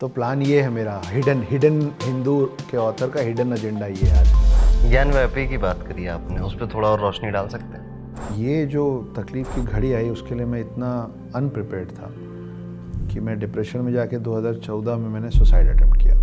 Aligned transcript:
तो 0.00 0.08
प्लान 0.08 0.42
ये 0.42 0.62
है 0.62 0.70
मेरा 0.70 1.02
हिडन 1.06 1.42
हिडन 1.50 1.90
हिंदू 2.02 2.46
के 2.70 2.76
ऑथर 2.76 3.10
का 3.10 3.20
हिडन 3.20 3.52
एजेंडा 3.52 3.86
ये 3.86 4.06
है 4.06 4.20
आज। 4.20 4.90
ज्ञान 4.90 5.10
व्यापी 5.10 5.48
की 5.48 5.56
बात 5.56 5.82
करी 5.88 6.06
आपने 6.06 6.40
उस 6.40 6.54
पर 6.54 6.66
थोड़ा 6.74 6.88
और 6.88 7.00
रोशनी 7.00 7.30
डाल 7.30 7.48
सकते 7.48 7.78
हैं? 7.78 8.10
ये 8.36 8.66
जो 8.66 9.14
तकलीफ़ 9.16 9.56
की 9.56 9.62
घड़ी 9.62 9.92
आई 9.92 10.08
उसके 10.08 10.34
लिए 10.34 10.46
मैं 10.46 10.60
इतना 10.60 11.14
अनप्रिपेयर्ड 11.34 11.88
था 11.88 12.10
कि 13.08 13.20
मैं 13.20 13.38
डिप्रेशन 13.38 13.78
में 13.78 13.92
जाके 13.92 14.18
2014 14.18 14.96
में 14.98 15.08
मैंने 15.08 15.30
सुसाइड 15.30 15.76
अटेम्प्ट 15.76 16.00
किया। 16.00 16.14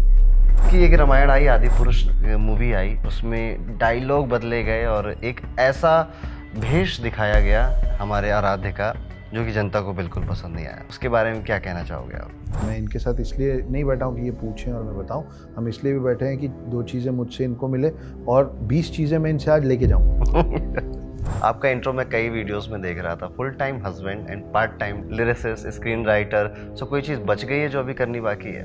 कि 0.72 0.86
एक 0.86 0.94
रामायण 0.94 1.30
आई 1.30 1.48
आदि 1.48 1.68
पुरुष 1.68 2.08
मूवी 2.38 2.74
आई 2.74 2.96
उसमें 3.08 3.78
डायलॉग 3.78 4.30
बदले 4.30 4.64
गए 4.64 4.86
और 4.86 5.12
एक 5.12 5.42
ऐसा 5.60 6.14
भेष 6.60 7.00
दिखाया 7.00 7.40
गया 7.42 7.98
हमारे 8.02 8.32
आराध्य 8.32 8.72
का 8.72 9.07
जो 9.34 9.46
कि 9.46 9.52
जनता 9.52 9.82
को 9.82 9.94
बिल्कुल 9.94 10.24
पसंद 10.24 10.56
नहीं 10.56 10.66
आया। 10.66 10.84
उसके 10.90 11.10
बारे 11.10 11.32
में 11.34 11.44
क्या 11.44 11.58
कहना 11.60 11.84
चाहोगे 11.84 12.18
आप? 12.18 12.32
मैं 12.66 12.78
इनके 12.78 13.00
साथ 13.00 13.20
इसलिए 13.20 13.56
नहीं 13.72 13.84
बैठा 13.84 14.06
हूँ 14.06 14.16
कि 14.16 14.22
ये 14.22 14.32
पूछें 14.32 14.72
और 14.74 14.84
मैं 14.84 14.98
बताऊँ। 14.98 15.26
हम 15.58 15.68
इसलिए 15.68 15.94
भी 15.94 16.00
बैठे 16.00 16.26
हैं 16.26 16.38
कि 16.38 16.48
दो 16.48 16.84
चीज़ें 16.84 17.12
मुझसे 17.12 17.44
इनको 17.44 17.68
मिले 17.68 17.92
और 18.28 18.60
बीस 18.64 18.92
चीज़ें 18.92 19.18
मैं 19.18 19.30
इनसे 19.30 19.52
आज 19.52 19.66
लेके 19.66 19.88
जाऊँ। 19.88 20.20
आपका 21.44 21.70
इंट्रो 21.70 21.94
मैं 21.94 22.10
कई 22.10 22.30
वीडियोस 22.30 22.70
में 22.72 22.82
देख 22.82 23.00
रहा 23.00 23.16
था। 23.16 23.28
Full 23.28 23.50
time 23.50 23.86
husband 23.86 24.30
and 24.30 24.44
part 24.54 24.80
time 24.80 25.04
lyricist 25.12 25.68
screen 25.68 26.06
writer 26.06 26.54
so 26.80 26.86
कोई 26.86 27.02
चीज़ 27.02 27.20
बच 27.20 27.46
गई 27.46 27.58
है 27.58 27.70
जो 27.70 27.80
अभी 27.80 27.94
करनी 27.94 28.20
बाकी 28.20 28.50
है? 28.50 28.64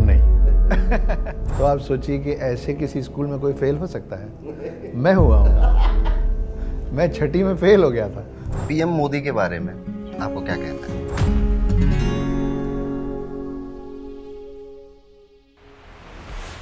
नहीं। 0.00 0.22
तो 1.58 1.64
आप 1.64 1.78
सोचिए 1.78 2.18
कि 2.18 2.30
ऐसे 2.30 2.74
किसी 2.74 3.02
स्कूल 3.02 3.26
में 3.26 3.38
कोई 3.38 3.52
फेल 3.52 3.76
हो 3.76 3.86
सकता 3.86 4.16
है। 4.16 4.92
मैं 4.94 5.14
हुआ 5.14 5.36
हूँ। 5.36 6.92
मैं 6.92 7.10
छठी 7.12 7.42
में 7.42 7.56
फेल 7.56 7.84
हो 7.84 7.90
गया 7.90 8.08
था। 8.08 8.26
पीएम 8.68 8.88
मोदी 8.88 9.20
के 9.20 9.32
बारे 9.32 9.58
में। 9.58 9.93
आपको 10.14 10.40
क्या 10.40 10.56
कहना 10.56 10.86
है? 10.86 11.02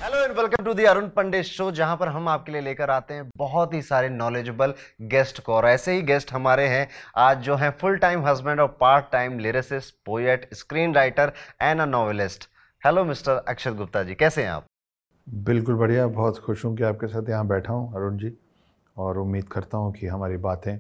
Hello 0.03 0.19
and 0.19 0.37
welcome 0.37 0.65
to 0.65 0.75
the 0.75 0.85
Arun 0.85 1.09
Pandit 1.17 1.45
show 1.45 1.71
जहाँ 1.73 1.97
पर 1.97 2.09
हम 2.09 2.29
आपके 2.29 2.53
लिए 2.53 2.61
लेकर 2.61 2.91
आते 2.91 3.15
हैं 3.15 3.29
बहुत 3.39 3.75
ही 3.75 3.83
सारे 3.83 4.09
नॉलेजेबल 4.09 4.75
गेस्ट 5.11 5.41
को। 5.41 5.53
और 5.55 5.67
ऐसे 5.67 5.93
ही 5.93 6.03
गेस्ट 6.03 6.33
हमारे 6.33 6.67
हैं 6.69 6.89
आज 7.19 7.43
जो 7.43 7.57
हैं 7.57 7.71
फुल 7.81 7.97
टाइम 7.99 8.27
हस्बैंड 8.27 8.61
और 8.61 8.77
part 8.81 9.11
time 9.13 9.39
lyricist 9.39 9.95
poet 10.07 10.49
screen 10.55 10.95
writer 10.95 11.33
and 11.63 11.81
a 11.81 11.85
novelist 11.87 12.49
hello 12.83 13.05
mister 13.05 13.45
Akshat 13.49 13.73
Gupta 13.75 14.03
ji 14.03 14.15
कैसे 14.15 14.43
हैं 14.43 14.51
आप? 14.51 14.65
बिल्कुल 15.27 15.75
बढ़िया 15.75 16.07
बहुत 16.09 16.39
खुश 16.45 16.65
हूँ 16.65 16.77
कि 16.77 16.83
आपके 16.85 17.07
साथ 17.07 17.29
यहाँ 17.29 17.47
बैठा 17.49 17.73
हूँ 17.73 17.95
अरुण 17.95 18.17
जी। 18.19 18.33
और 18.97 19.19
उम्मीद 19.19 19.49
करता 19.49 19.79
हूँ 19.79 19.93
कि 19.93 20.07
हमारी 20.07 20.37
बातें 20.37 20.79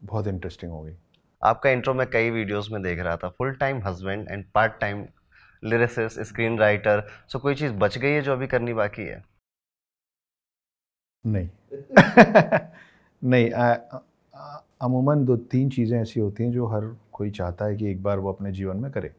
बहुत 0.00 0.26
इंटरेस्टिंग 0.26 0.72
होगी। 0.72 0.92
आपका 1.42 1.70
इंट्रो 1.70 1.94
मैं 1.94 2.06
कई 2.10 2.30
वीडियोस 2.30 2.68
में 2.72 2.82
देख 2.82 2.98
रहा 2.98 3.16
था 3.16 3.28
full 3.28 3.52
time 3.56 3.80
husband 3.86 4.28
and 4.30 4.44
part 4.54 4.78
time 4.80 5.04
lyricist 5.62 6.20
screen 6.22 6.58
writer 6.58 7.06
so 7.28 7.38
कोई 7.38 7.54
चीज़ 7.54 7.72
बच 7.74 7.98
गई 7.98 8.10
है 8.10 8.22
जो 8.22 8.32
अभी 8.32 8.46
करनी 8.46 8.74
बाकी 8.74 9.02
है? 9.02 9.22
नहीं। 11.24 11.48
नहीं 13.22 13.50
अमूमन 14.82 15.24
दो 15.24 15.36
तीन 15.52 15.68
चीज़ें 15.70 16.00
ऐसी 16.00 16.20
होती 16.20 16.44
हैं 16.44 16.50
जो 16.52 16.66
हर 16.66 16.84
कोई 17.12 17.30
चाहता 17.30 17.64
है 17.64 17.76
कि 17.76 17.90
एक 17.90 18.02
बार 18.02 18.18
वो 18.18 18.32
अपने 18.32 18.52
जीवन 18.52 18.76
में 18.76 18.90
करे। 18.92 19.12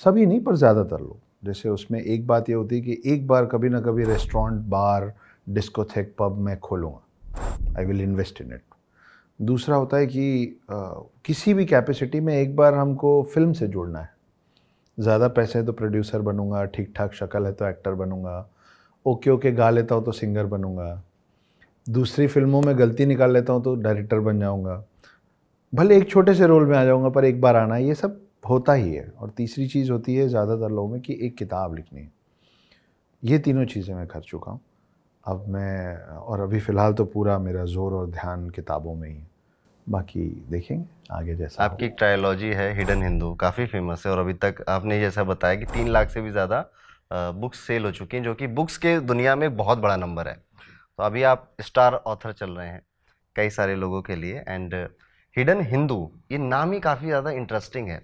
सभी 0.00 0.26
नहीं, 0.26 0.40
पर 0.44 0.56
ज़्यादातर 0.56 1.00
लोग। 1.00 1.18
जैसे 1.44 1.68
उसमें 1.68 2.00
एक 2.00 2.26
बात 2.26 2.48
ये 2.48 2.54
होती 2.54 2.74
है 2.74 2.80
कि 2.82 3.00
एक 3.12 3.26
बार 3.26 3.46
कभी 3.46 3.68
ना 3.68 3.80
कभी 3.80 4.04
रेस्टोरेंट 4.04 4.60
बार 4.70 5.12
डिस्कोथेक 5.46 6.14
पब 6.18 6.38
मैं 6.38 6.58
खोलूँगा। 6.60 7.76
I 7.78 7.84
will 7.84 8.00
invest 8.02 8.40
in 8.40 8.52
it 8.52 8.62
दूसरा 9.40 9.76
होता 9.76 9.96
है 9.96 10.06
कि 10.06 10.60
आ, 10.70 10.76
किसी 11.24 11.54
भी 11.54 11.64
कैपेसिटी 11.66 12.20
में 12.20 12.34
एक 12.34 12.54
बार 12.56 12.74
हमको 12.74 13.22
फ़िल्म 13.34 13.52
से 13.52 13.66
जुड़ना 13.68 14.00
है। 14.00 14.12
ज़्यादा 14.98 15.28
पैसे 15.28 15.58
है 15.58 15.64
तो 15.66 15.72
प्रोड्यूसर 15.72 16.20
बनूँगा 16.22 16.64
ठीक 16.64 16.92
ठाक 16.96 17.14
शक्ल 17.14 17.46
है 17.46 17.52
तो 17.52 17.68
एक्टर 17.68 17.94
बनूँगा 17.94 18.46
ओके 19.06 19.30
ओके 19.30 19.52
गा 19.52 19.70
लेता 19.70 19.94
हूँ 19.94 20.04
तो 20.04 20.12
सिंगर 20.12 20.46
बनूँगा। 20.46 21.02
दूसरी 21.86 22.26
फ़िल्मों 22.26 22.60
में 22.62 22.78
गलती 22.78 23.06
निकाल 23.06 23.32
लेता 23.32 23.52
हूँ 23.52 23.62
तो 23.64 23.74
डायरेक्टर 23.76 24.18
बन 24.20 24.40
जाऊँगा। 24.40 24.82
भले 25.72 25.96
एक 25.96 26.08
छोटे 26.10 26.34
से 26.34 26.46
रोल 26.46 26.66
में 26.66 26.76
आ 26.78 26.84
जाऊँगा 26.84 27.08
पर 27.08 27.24
एक 27.24 27.40
बार 27.40 27.56
आना 27.56 27.76
ये 27.76 27.94
सब 27.94 28.20
होता 28.48 28.72
ही 28.72 28.94
है। 28.94 29.06
और 29.10 29.30
तीसरी 29.30 29.66
चीज़ 29.68 29.90
होती 29.92 30.14
है 30.14 30.28
ज़्यादातर 30.28 30.70
लोगों 30.70 30.88
में 30.88 31.00
कि 31.00 31.18
एक 31.22 31.36
किताब 31.36 31.74
लिखनी 31.74 32.00
है। 32.00 32.10
ये 33.22 33.38
तीनों 33.38 33.64
चीज़ें 33.66 33.94
मैं 33.94 34.06
कर 34.06 34.20
चुका 34.20 34.52
हूँ। 34.52 34.60
अब 35.24 35.44
मैं 35.48 35.96
और 36.08 36.40
अभी 36.40 36.60
फ़िलहाल 36.60 36.92
तो 36.92 37.04
पूरा 37.04 37.38
मेरा 37.38 37.64
ज़ोर 37.64 37.92
और 37.92 38.10
ध्यान 38.10 38.48
किताबों 38.50 38.94
में 38.94 39.08
ही 39.08 39.14
है। 39.14 39.26
बाकी 39.86 40.20
देखेंगे 40.50 40.84
आगे 41.10 41.34
जैसा 41.34 41.64
आपकी 41.64 41.84
एक 41.84 41.94
ट्रायोलॉजी 41.98 42.48
है 42.52 42.72
हिडन 42.76 43.02
हिंदू 43.02 43.34
काफ़ी 43.34 43.66
फ़ेमस 43.66 44.06
है 44.06 44.12
और 44.12 44.18
अभी 44.18 44.32
तक 44.34 44.64
आपने 44.68 44.98
जैसा 45.00 45.24
बताया 45.24 45.54
कि 45.54 45.64
तीन 45.64 45.88
लाख 45.88 46.10
से 46.10 46.20
भी 46.20 46.30
ज़्यादा 46.30 46.64
बुक्स 47.12 47.60
सेल 47.60 47.84
हो 47.84 47.90
चुकी 47.92 48.16
हैं 48.16 48.24
जो 48.24 48.34
कि 48.34 48.46
बुक्स 48.50 48.76
के 48.76 48.98
दुनिया 49.02 49.34
में 49.36 49.56
बहुत 49.56 49.78
बड़ा 49.78 49.96
नंबर 49.96 50.28
है। 50.28 50.34
तो 50.34 51.02
अभी 51.02 51.22
आप 51.22 51.50
स्टार 51.60 51.94
ऑथर 51.94 52.32
चल 52.32 52.50
रहे 52.50 52.68
हैं 52.68 52.82
कई 53.36 53.50
सारे 53.50 53.74
लोगों 53.76 54.00
के 54.02 54.16
लिए 54.16 54.44
एंड 54.48 54.74
हिडन 55.36 55.60
हिंदू 55.62 56.10
ये 56.32 56.38
नाम 56.38 56.72
ही 56.72 56.80
काफ़ी 56.80 57.06
ज़्यादा 57.06 57.30
इंटरेस्टिंग 57.32 57.88
है। 57.88 58.00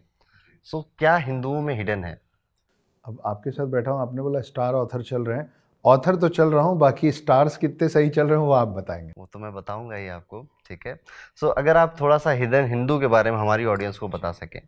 सो 0.69 0.81
क्या 0.99 1.17
हिंदुओं 1.19 1.61
में 1.63 1.75
हिडन 1.75 2.05
है? 2.05 2.21
अब 3.05 3.21
आपके 3.27 3.51
साथ 3.51 3.67
बैठा 3.67 3.91
हूँ 3.91 4.01
आपने 4.01 4.23
बोला 4.23 4.41
स्टार 4.43 4.75
ऑथर 4.75 5.03
चल 5.03 5.23
रहे 5.23 5.39
हैं 5.39 5.53
ऑथर 5.85 6.17
तो 6.17 6.29
चल 6.29 6.49
रहा 6.49 6.63
हूँ 6.63 6.79
बाकी 6.79 7.13
स्टार्स 7.13 7.57
कितने 7.57 7.89
सही 7.89 8.09
चल 8.09 8.27
रहे 8.27 8.39
हैं 8.39 8.47
वो 8.47 8.53
आप 8.53 8.69
बताएँगे। 8.69 9.13
वो 9.19 9.29
तो 9.33 9.39
मैं 9.39 9.55
बताऊँगा 9.55 9.97
ही 9.97 10.09
आपको 10.09 10.47
ठीक 10.69 10.87
है? 10.87 11.01
सो 11.37 11.47
so, 11.47 11.55
अगर 11.59 11.77
आप 11.77 11.97
थोड़ा 12.01 12.19
सा 12.19 12.31
हिडन 12.31 12.65
हिंदू 12.65 13.01
के 13.01 13.07
बारे 13.07 13.31
में 13.31 13.39
हमारी 13.39 13.65
ऑडियंस 13.65 13.99
को 13.99 14.09
बता 14.09 14.33
सकें 14.33 14.61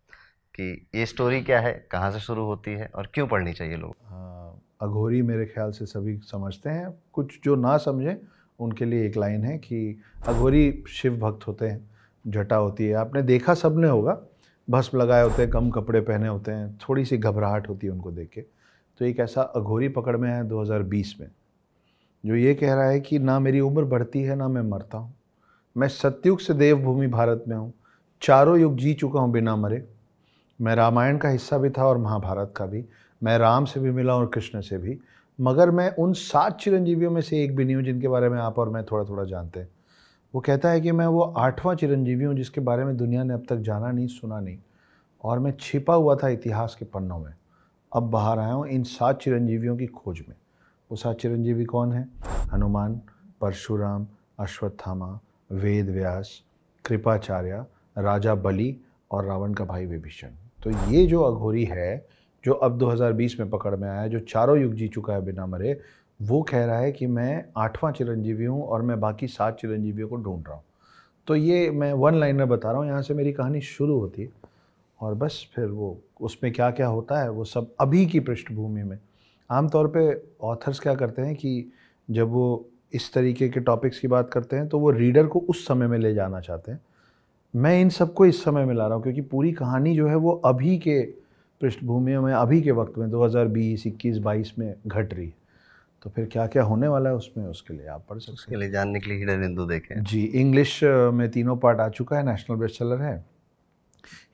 कि 0.55 0.89
ये 0.95 1.07
स्टोरी 1.07 1.41
क्या 1.43 1.61
है 1.61 1.89
कहाँ 1.91 2.11
से 2.11 2.21
शुरू 2.21 2.45
होती 2.45 2.71
है 2.71 2.91
और 2.95 3.11
क्यों 3.15 3.27
पढ़नी 3.27 3.53
चाहिए 3.53 3.77
लोग 3.77 3.95
हाँ, 4.05 4.63
अघोरी 4.83 5.23
मेरे 5.23 5.47
ख्याल 5.47 5.71
से 5.71 5.87
सभी 5.87 6.19
समझते 6.19 6.71
हैं। 6.71 7.03
कुछ 7.13 7.41
जो 7.45 7.57
ना 7.57 7.77
समझें 7.77 8.17
उनके 8.59 8.85
लिए 8.85 9.07
एक 9.07 9.17
लाइन 9.17 9.45
है 9.45 9.59
कि 9.59 10.01
अघोरी 10.27 10.85
शिव 10.89 11.17
भक्त 11.17 11.47
होते 11.47 11.69
हैं 11.69 11.91
जटा 12.27 12.57
होती 12.57 12.87
है। 12.87 12.95
आपने 12.95 13.23
देखा 13.23 13.55
सबने 13.55 13.89
होगा 13.89 14.21
भस्म 14.71 14.99
लगाए 14.99 15.23
होते 15.23 15.43
हैं 15.43 15.51
कम 15.51 15.71
कपड़े 15.71 16.01
पहने 16.01 16.29
होते 16.29 16.53
हैं 16.53 16.79
थोड़ी 16.79 17.05
सी 17.05 17.19
घबराहट 17.19 17.69
होती 17.69 17.87
है 17.87 17.93
उनको 17.93 18.11
देख 18.11 18.29
के। 18.29 18.45
तो 19.03 19.07
एक 19.07 19.21
ऐसा 19.21 19.43
अघोरी 19.43 19.89
पकड़ 19.89 20.17
में 20.17 20.29
आया 20.31 20.43
2020 20.43 21.15
में, 21.21 21.29
जो 22.25 22.35
ये 22.35 22.55
कह 22.55 22.75
रहा 22.75 22.85
है 22.85 23.01
कि 23.01 23.19
ना 23.19 23.39
मेरी 23.41 23.61
उम्र 23.61 23.85
बढ़ती 23.85 24.23
है, 24.23 24.35
ना 24.37 24.49
मैं 24.49 24.63
मरता 24.63 24.99
हूँ। 24.99 25.15
मैं 25.77 25.89
सत्युग 25.89 26.41
से 26.41 26.55
देवभूमि 26.55 27.07
भारत 27.07 27.45
में 27.49 27.57
हूँ, 27.57 27.73
चारों 28.23 28.59
युग 28.59 28.77
जी 28.77 28.95
चुका 28.95 29.21
हूँ 29.21 29.33
बिना 29.33 29.57
मरे। 29.57 29.83
मैं 30.61 30.75
रामायण 30.75 31.19
का 31.19 31.29
हिस्सा 31.29 31.59
भी 31.59 31.71
था 31.71 31.87
और 31.87 31.99
महाभारत 31.99 32.53
का 32.57 32.67
भी। 32.67 32.85
मैं 33.23 33.39
राम 33.39 33.65
से 33.65 33.81
भी 33.81 33.91
मिला 33.91 34.17
और 34.17 34.27
कृष्ण 34.27 34.61
से 34.61 34.79
भी। 34.79 34.99
मगर 35.41 35.71
मैं 35.71 35.91
उन 35.97 36.13
सात 36.13 36.61
चिरंजीवियों 36.61 37.11
में 37.11 37.21
से 37.21 37.45
एक 37.45 37.57
भी 37.57 37.65
नहीं 37.65 37.77
हूँ 37.77 37.85
जिनके 37.85 38.09
बारे 38.09 38.29
में 38.29 38.39
आप 38.39 38.59
और 38.59 38.69
मैं 38.69 38.85
थोड़ा 38.85 39.05
थोड़ा 39.05 39.25
जानते 39.25 39.61
हैं। 39.61 39.69
वो 40.35 40.41
कहता 40.41 40.71
है 40.71 40.81
कि 40.81 40.93
मैं 40.93 41.07
वो 41.07 41.21
आठवां 41.21 41.77
चिरंजीवी 41.77 42.25
हूँ 42.25 42.35
जिसके 42.35 42.61
बारे 42.61 42.85
में 42.85 42.97
दुनिया 42.97 43.25
ने 43.25 43.35
अब 43.35 43.47
तक 43.49 43.57
जाना 43.57 43.91
नहीं, 43.91 44.07
सुना 44.07 44.41
नहीं। 44.41 44.59
और 45.25 45.39
मैं 45.39 45.57
छिपा 45.61 45.95
हुआ 45.95 46.17
था 46.17 46.29
इतिहास 46.29 46.77
के 46.79 46.85
पन्नों 46.85 47.19
में। 47.19 47.33
अब 47.93 48.03
बाहर 48.03 48.39
आया 48.39 48.53
हूँ 48.53 48.69
इन 48.69 48.83
सात 48.83 49.23
चिरंजीवियों 49.23 49.77
की 49.77 49.87
खोज 49.87 50.21
में। 50.29 50.35
वो 50.91 50.97
सात 50.97 51.17
चिरंजीवी 51.17 51.65
कौन 51.65 51.93
है? 51.93 52.09
हनुमान, 52.53 53.01
परशुराम, 53.41 54.07
अश्वत्थामा, 54.39 55.21
वेद 55.53 55.91
व्यास, 55.91 56.43
कृपाचार्य, 56.85 57.65
राजा 57.99 58.35
बलि 58.35 58.77
और 59.11 59.25
रावण 59.25 59.55
का 59.55 59.65
भाई 59.65 59.87
विभीषण। 59.87 60.29
तो 60.63 60.71
ये 60.71 61.07
जो 61.07 61.23
अघोरी 61.23 61.65
है, 61.65 62.07
जो 62.45 62.53
अब 62.53 62.79
2020 62.79 63.41
में 63.41 63.51
पकड़ 63.51 63.77
में 63.77 63.89
आया, 63.89 64.07
जो 64.07 64.19
चारों 64.19 64.59
युग 64.59 64.75
जी 64.75 64.89
चुका 64.89 65.13
है 65.13 65.25
बिना 65.25 65.47
मरे, 65.47 65.81
वो 66.23 66.43
कह 66.43 66.65
रहा 66.65 66.79
है 66.79 66.93
कि 66.93 67.07
मैं 67.07 67.45
आठवां 67.57 67.93
चिरंजीवी 67.93 68.45
हूँ 68.45 68.65
और 68.65 68.83
मैं 68.83 69.01
बाकी 69.01 69.27
सात 69.27 69.59
चिरंजीवियों 69.61 70.09
को 70.09 70.17
ढूंढ 70.17 70.45
रहा 70.47 70.57
हूँ। 70.57 70.65
तो 71.27 71.37
ये 71.37 71.71
मैं 71.71 71.93
वन 71.93 72.15
लाइनर 72.15 72.45
बता 72.45 72.71
रहा 72.71 72.81
हूँ, 72.81 72.89
यहाँ 72.89 73.03
से 73.03 73.15
मेरी 73.15 73.33
कहानी 73.33 73.61
शुरू 73.61 73.99
होती 73.99 74.23
है। 74.23 74.42
और 75.03 75.15
बस 75.15 75.47
फिर 75.55 75.67
वो 75.67 75.99
उसमें 76.21 76.53
क्या 76.53 76.71
क्या 76.71 76.87
होता 76.87 77.21
है 77.23 77.31
वो 77.31 77.45
सब 77.45 77.75
अभी 77.81 78.05
की 78.07 78.21
पृष्ठभूमि 78.21 78.83
में। 78.83 78.99
आमतौर 79.51 79.87
पे 79.97 80.03
ऑथर्स 80.47 80.81
क्या 80.81 80.95
करते 80.95 81.23
हैं 81.23 81.35
कि 81.35 81.73
जब 82.09 82.29
वो 82.29 82.69
इस 82.93 83.13
तरीके 83.15 83.49
के 83.49 83.61
टॉपिक्स 83.61 83.99
की 83.99 84.09
बात 84.09 84.31
करते 84.33 84.57
हैं 84.57 84.69
तो 84.69 84.79
वो 84.79 84.91
रीडर 84.91 85.27
को 85.27 85.39
उस 85.41 85.67
समय 85.67 85.87
में 85.87 85.99
ले 85.99 86.15
जाना 86.15 86.41
चाहते 86.41 86.73
हैं। 86.73 86.81
मैं 87.55 87.81
इन 87.81 87.89
सबको 87.89 88.27
इस 88.27 88.43
समय 88.45 88.65
में 88.65 88.75
ला 88.75 88.87
रहा 88.87 88.95
हूँ 88.95 89.03
क्योंकि 89.03 89.21
पूरी 89.21 89.53
कहानी 89.53 89.95
जो 89.97 90.07
है 90.09 90.17
वो 90.17 90.33
अभी 90.45 90.79
के 90.79 91.01
पृष्ठभूमि 91.61 92.17
में 92.17 92.33
अभी 92.33 92.61
के 92.63 92.71
वक्त 92.71 92.99
में 92.99 93.09
2020, 93.11 93.87
21, 93.87 94.19
22 94.19 94.53
में 94.59 94.75
घट 94.87 95.15
रही 95.15 95.27
है। 95.27 95.35
तो 96.03 96.11
फिर 96.11 96.25
क्या 96.25 96.47
क्या 96.47 96.63
होने 96.63 96.89
वाला 96.89 97.11
है 97.11 97.17
उसमें 97.17 97.45
उसके 97.45 97.75
लिए 97.75 97.87
आप 97.87 98.05
पढ़ 98.11 98.19
सकते 98.19 98.31
हैं। 98.31 98.35
उसके 98.35 98.57
लिए 98.57 98.71
जानने 98.71 99.01
के 99.01 99.11
लिए 99.11 99.19
हिडन 99.19 99.43
हिंदू 99.43 99.65
देखें। 99.65 100.03
जी 100.05 100.23
इंग्लिश 100.25 100.81
में 100.85 101.31
तीनों 101.31 101.57
पार्ट 101.57 101.81
आ 101.81 101.89
चुका 101.89 102.17
है 102.17 102.27
नेशनल 102.27 102.57
बेस्ट 102.57 102.79
सेलर 102.79 103.03
है। 103.03 103.32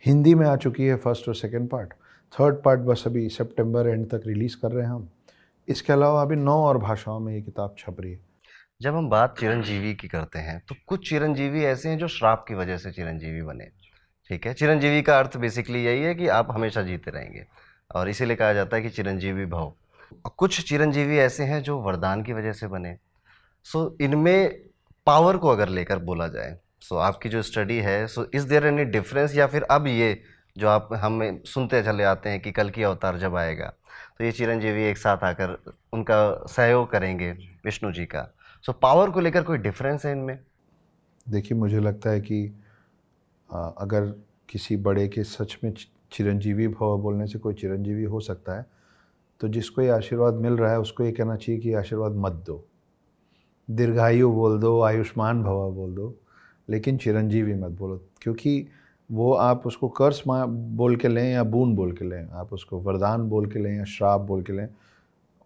हिंदी 0.06 0.35
में 0.35 0.47
आ 0.47 0.56
चुकी 0.56 0.85
है 0.85 0.97
फ़र्स्ट 0.97 1.29
और 1.29 1.35
सेकेंड 1.35 1.69
पार्ट 1.69 1.93
थर्ड 2.32 2.62
पार्ट 2.62 2.81
बस 2.81 3.03
अभी 3.06 3.29
सितंबर 3.29 3.88
एंड 3.88 4.06
तक 4.06 4.23
रिलीज़ 4.26 4.56
कर 4.56 4.73
रहे 4.73 4.85
हैं 4.85 4.93
हम. 4.93 5.09
इसके 5.69 5.93
अलावा 5.93 6.23
अभी 6.23 6.37
नौ 6.37 6.56
और 6.65 6.79
भाषाओं 6.79 7.20
में 7.20 7.35
ये 7.35 7.41
किताब 7.43 7.75
छप 7.79 8.00
रही 8.00 8.12
है. 8.12 8.20
जब 8.82 8.94
हम 8.94 9.09
बात 9.09 9.38
चिरंजीवी 9.38 9.94
की 9.94 10.09
करते 10.09 10.38
हैं 10.38 10.62
तो 10.69 10.75
कुछ 10.87 11.09
चिरंजीवी 11.09 11.65
ऐसे 11.65 11.88
हैं 11.88 11.99
जो 11.99 12.09
श्राप 12.09 12.44
की 12.49 12.55
वजह 12.55 12.76
से 12.76 12.93
चिरंजीवी 12.93 13.43
बने। 13.43 13.65
ठीक 14.29 14.47
है? 14.47 14.55
चिरंजीवी 14.55 15.03
का 15.03 15.19
अर्थ 15.19 15.37
बेसिकली 15.37 15.85
यही 15.85 16.03
है 16.03 16.15
कि 16.15 16.29
आप 16.29 16.50
हमेशा 16.50 16.82
जीते 16.82 17.11
रहेंगे 17.11 17.47
और 17.94 18.09
इसीलिए 18.09 18.37
कहा 18.37 18.53
जाता 18.53 18.76
है 18.76 18.82
कि 18.82 18.91
चिरंजीवी 18.91 19.47
भव। 19.47 19.73
कुछ 20.37 20.61
चिरंजीवी 20.69 21.19
ऐसे 21.19 21.44
हैं 21.44 21.62
जो 21.62 21.79
वरदान 21.79 22.23
की 22.23 22.32
वजह 22.32 22.53
से 22.53 22.67
बने। 22.67 22.97
सो 23.65 23.97
इनमें 24.00 24.61
पावर 25.06 25.37
को 25.37 25.49
अगर 25.49 25.69
लेकर 25.69 25.99
बोला 25.99 26.29
जाए 26.29 26.56
सो 26.80 26.94
so, 26.94 27.00
आपकी 27.00 27.28
जो 27.28 27.42
स्टडी 27.42 27.76
है 27.76 28.06
so 28.06 28.26
is 28.34 28.48
there 28.48 28.66
any 28.66 28.84
difference 28.84 29.34
या 29.36 29.46
फिर 29.46 29.62
अब 29.62 29.86
ये 29.86 30.20
जो 30.56 30.69
आप 30.69 30.88
हम 30.92 31.40
सुनते 31.44 31.82
चले 31.82 32.04
आते 32.04 32.28
हैं 32.28 32.40
कि 32.40 32.52
कल 32.52 32.70
की 32.70 32.82
अवतार 32.82 33.19
जब 33.19 33.36
आएगा 33.36 33.72
तो 34.19 34.25
ये 34.25 34.32
चिरंजीवी 34.32 34.82
एक 34.82 34.98
साथ 34.98 35.25
आकर 35.25 35.56
उनका 35.92 36.46
सहयोग 36.46 36.90
करेंगे 36.90 37.30
विष्णु 37.64 37.92
जी 37.92 38.04
का। 38.06 38.22
सो 38.64 38.72
so, 38.72 38.78
पावर 38.82 39.10
को 39.10 39.20
लेकर 39.20 39.42
कोई 39.42 39.58
डिफरेंस 39.58 40.06
है 40.06 40.12
इनमें? 40.12 40.38
देखिए 41.28 41.58
मुझे 41.58 41.80
लगता 41.80 42.10
है 42.10 42.20
कि 42.20 42.60
आ, 43.50 43.60
अगर 43.60 44.06
किसी 44.48 44.76
बड़े 44.76 45.08
के 45.08 45.24
सच 45.24 45.58
में 45.64 45.72
चिरंजीवी 46.12 46.69
भव 46.69 46.98
बोलने 46.98 47.26
से 47.26 47.38
कोई 47.38 47.54
चिरंजीवी 47.54 48.04
हो 48.04 48.20
सकता 48.20 48.56
है 48.56 48.66
तो 49.40 49.48
जिसको 49.48 49.82
ये 49.82 49.88
आशीर्वाद 49.88 50.34
मिल 50.34 50.52
रहा 50.52 50.70
है 50.72 50.78
उसको 50.81 51.04
ये 51.04 51.12
कहना 51.12 51.36
चाहिए 51.36 51.60
कि 51.60 51.74
आशीर्वाद 51.74 52.12
मत 52.16 52.32
दो। 52.46 52.64
दीर्घायु 53.69 54.31
बोल 54.32 54.58
दो 54.60 54.81
आयुष्मान 54.82 55.42
भवा 55.42 55.69
बोल 55.69 55.94
दो। 55.94 56.08
लेकिन 56.69 56.97
चिरंजीवी 56.97 57.55
मत 57.55 57.70
बोलो, 57.70 58.00
क्योंकि 58.23 58.67
वो 59.11 59.32
आप 59.32 59.67
उसको 59.67 59.88
कर्स 59.91 60.23
बोल 60.26 60.97
के 60.97 61.09
लें 61.09 61.32
या 61.32 61.43
बून 61.44 61.75
बोल 61.76 61.93
के 61.93 62.05
लें, 62.05 62.29
आप 62.29 62.53
उसको 62.53 62.81
वरदान 62.81 63.29
बोल 63.29 63.47
के 63.50 63.59
लें 63.59 63.76
या 63.76 63.85
श्राप 63.85 64.20
बोल 64.20 64.43
के 64.43 64.53
लें, 64.53 64.69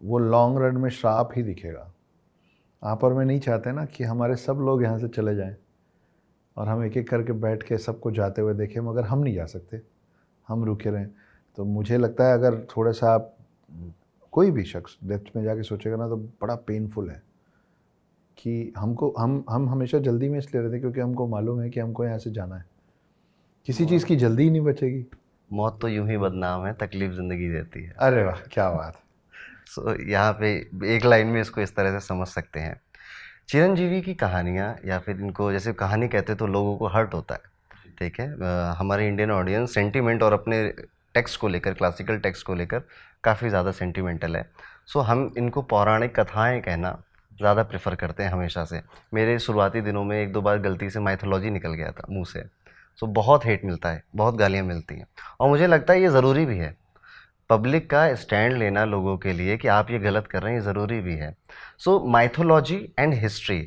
वो 0.01 0.19
लॉन्ग 0.19 0.63
रन 0.63 0.77
में 0.77 0.89
श्राप 0.91 1.31
ही 1.37 1.43
दिखेगा। 1.43 1.91
आप 2.83 3.05
और 3.05 3.15
मैं 3.15 3.25
नहीं 3.25 3.41
चाहते 3.41 3.73
ना 3.73 3.85
कि 3.87 4.05
हमारे 4.05 4.37
सब 4.37 4.59
लोग 4.61 4.83
यहाँ 4.83 4.99
से 4.99 5.09
चले 5.09 5.35
जाएँ 5.37 5.57
और 6.57 6.69
हम 6.69 6.85
एक 6.85 6.97
एक 6.97 7.09
करके 7.09 7.33
बैठ 7.33 7.63
के 7.63 7.79
सबको 7.79 8.11
जाते 8.11 8.43
हुए 8.43 8.55
देखें, 8.55 8.81
मगर 8.81 9.05
हम 9.05 9.19
नहीं 9.19 9.35
जा 9.35 9.47
सकते। 9.47 9.81
हम 10.49 10.65
रुके 10.65 10.91
रहें। 10.91 11.09
तो 11.59 11.65
मुझे 11.65 11.99
लगता 11.99 12.27
है 12.27 12.35
अगर 12.35 12.59
थोड़ा 12.77 12.93
सा 12.93 13.13
आप 13.15 13.35
कोई 14.33 14.51
भी 14.51 14.63
शख्स 14.65 14.97
डेप्थ 15.05 15.37
में 15.37 15.43
जाके 15.45 15.63
सोचेगा 15.63 15.97
ना 15.97 16.09
तो 16.09 16.17
बड़ा 16.17 16.55
पेनफुल 16.57 17.11
है। 17.11 17.23
कि 18.38 18.73
हमको 18.79 19.14
हम 19.19 19.44
हम 19.50 19.69
हमेशा 19.69 19.99
जल्दी 19.99 20.29
में 20.29 20.38
इसलिए 20.38 20.62
रहते 20.62 20.81
क्योंकि 20.81 21.00
हमको 21.00 21.29
मालूम 21.29 21.61
है 21.61 21.70
कि 21.70 21.81
हमको 21.81 22.05
यहाँ 22.05 22.19
से 22.19 22.31
जाना 22.31 22.56
है। 22.56 22.64
किसी 23.67 23.87
चीज़ 23.87 24.06
की 24.06 24.17
जल्दी 24.17 24.43
ही 24.43 24.50
नहीं 24.50 24.61
बचेगी। 24.61 25.06
मौत 25.52 25.79
तो 25.81 25.88
यूँ 25.88 26.11
ही 26.11 26.17
बदनाम 26.17 26.67
है 26.67 26.73
तकलीफ़ 26.73 27.12
ज़िंदगी 27.12 27.49
देती 27.49 27.84
है। 27.84 27.94
अरे 27.99 28.25
वाह 28.25 28.37
क्या 28.37 28.70
बात। 28.70 29.02
सो 29.67 29.94
so, 29.94 30.08
यहाँ 30.08 30.32
पे 30.32 30.69
एक 30.96 31.05
लाइन 31.05 31.26
में 31.26 31.40
इसको 31.40 31.61
इस 31.61 31.76
तरह 31.76 32.00
से 32.00 32.06
समझ 32.06 32.29
सकते 32.29 32.61
हैं। 32.61 32.81
चिरंजीवी 33.49 34.00
की 34.02 34.14
कहानियाँ 34.14 34.76
या 34.85 34.99
फिर 34.99 35.20
इनको 35.20 35.52
जैसे 35.52 35.73
कहानी 35.73 36.08
कहते 36.08 36.35
तो 36.35 36.46
लोगों 36.46 36.76
को 36.76 36.87
हर्ट 36.87 37.14
होता 37.14 37.35
है। 37.35 37.40
ठीक 37.99 38.20
है? 38.20 38.44
आ, 38.44 38.73
हमारे 38.73 39.08
इंडियन 39.08 39.31
ऑडियंस 39.31 39.75
सेंटिमेंट 39.75 40.23
और 40.23 40.32
अपने 40.32 40.69
टेक्स्ट 41.14 41.40
को 41.40 41.49
लेकर 41.49 41.75
क्लासिकल 41.75 42.19
टेक्स्ट 42.19 42.46
को 42.46 42.55
लेकर 42.55 42.82
काफ़ी 43.25 43.49
ज़्यादा 43.49 43.73
सेंटिमेंटल 43.73 44.37
है। 44.37 44.50
सो 44.87 45.00
so, 45.00 45.06
हम 45.06 45.35
इनको 45.38 45.62
पौराणिक 45.62 46.20
कथाएँ 46.20 46.61
कहना 46.61 47.02
ज़्यादा 47.38 47.62
प्रेफर 47.62 47.94
करते 47.94 48.23
हैं 48.23 48.31
हमेशा 48.31 48.64
से। 48.64 48.81
मेरे 49.14 49.38
शुरुआती 49.38 49.81
दिनों 49.81 50.05
में 50.05 50.20
एक 50.23 50.32
दो 50.32 50.43
बार 50.43 50.58
गलती 50.58 50.90
से 50.90 51.00
माइथोलॉजी 51.00 51.50
निकल 51.50 51.75
गया 51.75 51.90
था 51.90 52.06
मुँह 52.11 52.25
से। 52.25 52.44
सो 53.00 53.06
बहुत 53.08 53.44
हेट 53.46 53.64
मिलता 53.64 53.88
है, 53.88 54.02
बहुत 54.17 54.37
गालियाँ 54.37 54.64
मिलती 54.64 54.94
हैं। 54.94 55.06
और 55.40 55.49
मुझे 55.49 55.67
लगता 55.67 55.93
है 55.93 56.02
ये 56.02 56.08
ज़रूरी 56.08 56.46
भी 56.46 56.56
है। 56.58 56.76
पब्लिक 57.50 57.90
का 57.90 58.14
स्टैंड 58.14 58.56
लेना 58.56 58.84
लोगों 58.84 59.17
के 59.19 59.32
लिए 59.32 59.56
कि 59.56 59.69
आप 59.69 59.90
ये 59.90 59.99
गलत 59.99 60.26
कर 60.26 60.43
रहे 60.43 60.52
हैं, 60.52 60.61
ये 60.61 60.64
ज़रूरी 60.64 61.00
भी 61.00 61.17
है। 61.17 61.34
सो 61.79 61.99
माइथोलॉजी 62.06 62.76
एंड 62.99 63.14
हिस्ट्री 63.14 63.61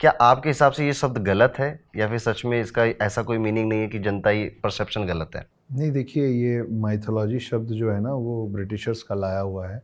क्या 0.00 0.10
आपके 0.20 0.48
हिसाब 0.48 0.72
से 0.72 0.86
ये 0.86 0.92
शब्द 0.92 1.18
गलत 1.18 1.54
है? 1.58 1.68
या 1.96 2.08
फिर 2.08 2.18
सच 2.18 2.44
में 2.44 2.60
इसका 2.60 2.84
ऐसा 2.84 3.22
कोई 3.22 3.38
मीनिंग 3.38 3.68
नहीं 3.68 3.80
है 3.80 3.88
कि 3.88 3.98
जनता 3.98 4.30
ही 4.30 4.44
परसेप्शन 4.62 5.06
गलत 5.06 5.30
है? 5.36 5.46
नहीं, 5.72 5.90
देखिए, 5.92 6.26
ये 6.26 6.62
माइथोलॉजी 6.70 7.38
शब्द 7.38 7.68
जो 7.68 7.90
है 7.90 8.00
ना, 8.00 8.12
वो 8.12 8.46
ब्रिटिशर्स 8.46 9.02
का 9.02 9.14
लाया 9.14 9.40
हुआ 9.40 9.68
है। 9.68 9.82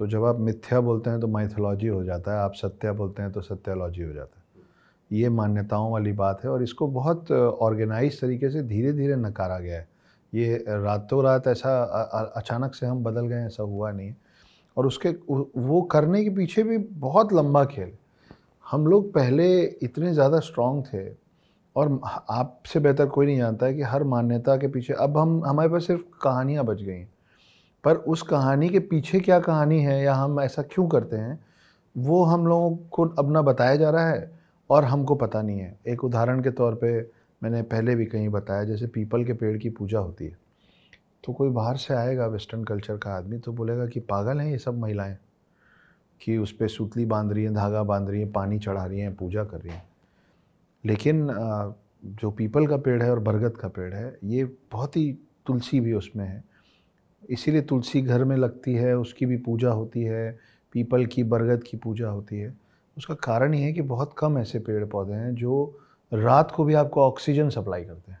तो 0.00 0.06
जब 0.06 0.24
आप 0.24 0.38
मिथ्या 0.40 0.80
बोलते 0.80 1.10
हैं 1.10 1.20
तो 1.20 1.26
माइथोलॉजी 1.28 1.86
हो 1.86 2.02
जाता 2.04 2.32
है, 2.32 2.38
आप 2.38 2.52
सत्या 2.54 2.92
बोलते 2.92 3.22
हैं 3.22 3.32
तो 3.32 3.40
सत्यालॉजी 3.40 4.02
हो 4.02 4.12
जाता 4.12 4.38
है। 4.38 4.62
ये 5.10 5.28
मान्यताओं 5.28 5.90
वाली 5.92 6.12
बात 6.12 6.44
है 6.44 6.50
और 6.50 6.62
इसको 6.62 6.86
बहुत 6.88 7.32
ऑर्गेनाइज 7.32 8.20
तरीके 8.20 8.50
से 8.50 8.62
धीरे 8.62 8.92
धीरे 8.92 9.16
नकारा 9.16 9.58
गया 9.58 9.78
है। 9.78 9.88
ये 10.32 10.64
रातों 10.68 11.22
रात 11.24 11.46
ऐसा 11.46 11.72
अचानक 12.36 12.74
से 12.74 12.86
हम 12.86 13.04
बदल 13.04 13.26
गए 13.26 13.44
ऐसा 13.46 13.62
हुआ 13.62 13.90
नहीं 13.92 14.14
और 14.76 14.86
उसके 14.86 15.08
वो 15.28 15.82
करने 15.82 16.24
के 16.24 16.30
पीछे 16.30 16.62
भी 16.62 16.78
बहुत 16.78 17.32
लंबा 17.32 17.64
खेल। 17.66 17.92
हम 18.66 18.86
लोग 18.86 19.12
पहले 19.12 19.50
इतने 19.82 20.12
ज़्यादा 20.14 20.40
स्ट्रॉन्ग 20.40 20.84
थे 20.86 21.08
और 21.76 22.00
आपसे 22.30 22.80
बेहतर 22.80 23.06
कोई 23.08 23.26
नहीं 23.26 23.38
जानता 23.38 23.66
है 23.66 23.74
कि 23.74 23.82
हर 23.82 24.04
मान्यता 24.06 24.56
के 24.56 24.68
पीछे, 24.68 24.92
अब 24.92 25.18
हम, 25.18 25.42
हमारे 25.46 25.68
पास 25.68 25.86
सिर्फ़ 25.86 26.02
कहानियाँ 26.22 26.64
बच 26.64 26.82
गई 26.82 26.92
हैं। 26.92 27.08
पर 27.84 27.96
उस 27.96 28.22
कहानी 28.22 28.68
के 28.68 28.78
पीछे 28.80 29.20
क्या 29.20 29.38
कहानी 29.40 29.80
है 29.82 30.02
या 30.02 30.14
हम 30.14 30.40
ऐसा 30.40 30.62
क्यों 30.64 30.86
करते 30.88 31.16
हैं, 31.16 31.38
वो 31.94 32.22
हम 32.24 32.46
लोगों 32.46 32.76
को 32.90 33.04
अपना 33.18 33.42
बताया 33.42 33.76
जा 33.76 33.90
रहा 33.90 34.08
है 34.08 34.30
और 34.70 34.84
हमको 34.84 35.14
पता 35.14 35.42
नहीं 35.42 35.60
है। 35.60 35.78
एक 35.88 36.04
उदाहरण 36.04 36.42
के 36.42 36.50
तौर 36.50 36.74
पे 36.74 37.00
मैंने 37.42 37.62
पहले 37.64 37.94
भी 37.94 38.06
कहीं 38.06 38.28
बताया, 38.28 38.64
जैसे 38.64 38.86
पीपल 38.88 39.24
के 39.24 39.32
पेड़ 39.32 39.56
की 39.58 39.70
पूजा 39.70 39.98
होती 39.98 40.24
है 40.24 40.38
तो 41.24 41.32
कोई 41.32 41.50
बाहर 41.50 41.76
से 41.76 41.94
आएगा 41.94 42.26
वेस्टर्न 42.26 42.64
कल्चर 42.64 42.96
का 42.96 43.10
आदमी 43.10 43.38
तो 43.38 43.52
बोलेगा 43.52 43.86
कि 43.86 44.00
पागल 44.02 44.40
हैं 44.40 44.50
ये 44.50 44.58
सब 44.58 44.78
महिलाएँ, 44.78 45.16
कि 46.20 46.36
उस 46.38 46.52
पर 46.52 46.68
सूतली 46.68 47.04
बाँध 47.04 47.32
रही 47.32 47.44
हैं, 47.44 47.54
धागा 47.54 47.82
बाँध 47.82 48.10
रही 48.10 48.20
हैं, 48.20 48.30
पानी 48.32 48.58
चढ़ा 48.58 48.84
रही 48.84 49.00
हैं, 49.00 49.14
पूजा 49.16 49.44
कर 49.44 49.60
रही 49.60 49.72
हैं। 49.72 49.82
लेकिन 50.84 51.26
जो 52.04 52.30
पीपल 52.30 52.66
का 52.66 52.76
पेड़ 52.76 53.02
है 53.02 53.10
और 53.10 53.18
बरगद 53.20 53.56
का 53.56 53.68
पेड़ 53.68 53.92
है, 53.94 54.18
ये 54.24 54.44
बहुत 54.72 54.96
ही 54.96 55.12
तुलसी 55.46 55.80
भी 55.80 55.92
उसमें 55.92 56.26
है। 56.26 56.42
इसीलिए 57.28 57.62
तुलसी 57.62 58.00
घर 58.02 58.24
में 58.24 58.36
लगती 58.36 58.74
है, 58.74 58.96
उसकी 58.96 59.26
भी 59.26 59.36
पूजा 59.38 59.70
होती 59.70 60.02
है, 60.02 60.30
पीपल 60.74 61.06
की, 61.06 61.22
बरगद 61.24 61.62
की 61.62 61.76
पूजा 61.76 62.08
होती 62.08 62.38
है। 62.38 62.54
उसका 62.96 63.14
कारण 63.16 63.54
ये 63.54 63.62
है 63.62 63.72
कि 63.72 63.82
बहुत 63.82 64.14
कम 64.18 64.38
ऐसे 64.38 64.58
पेड़ 64.58 64.84
पौधे 64.84 65.14
हैं 65.14 65.34
जो 65.34 65.80
रात 66.12 66.50
को 66.50 66.64
भी 66.64 66.74
आपको 66.74 67.02
ऑक्सीजन 67.02 67.48
सप्लाई 67.48 67.84
करते 67.84 68.12
हैं। 68.12 68.18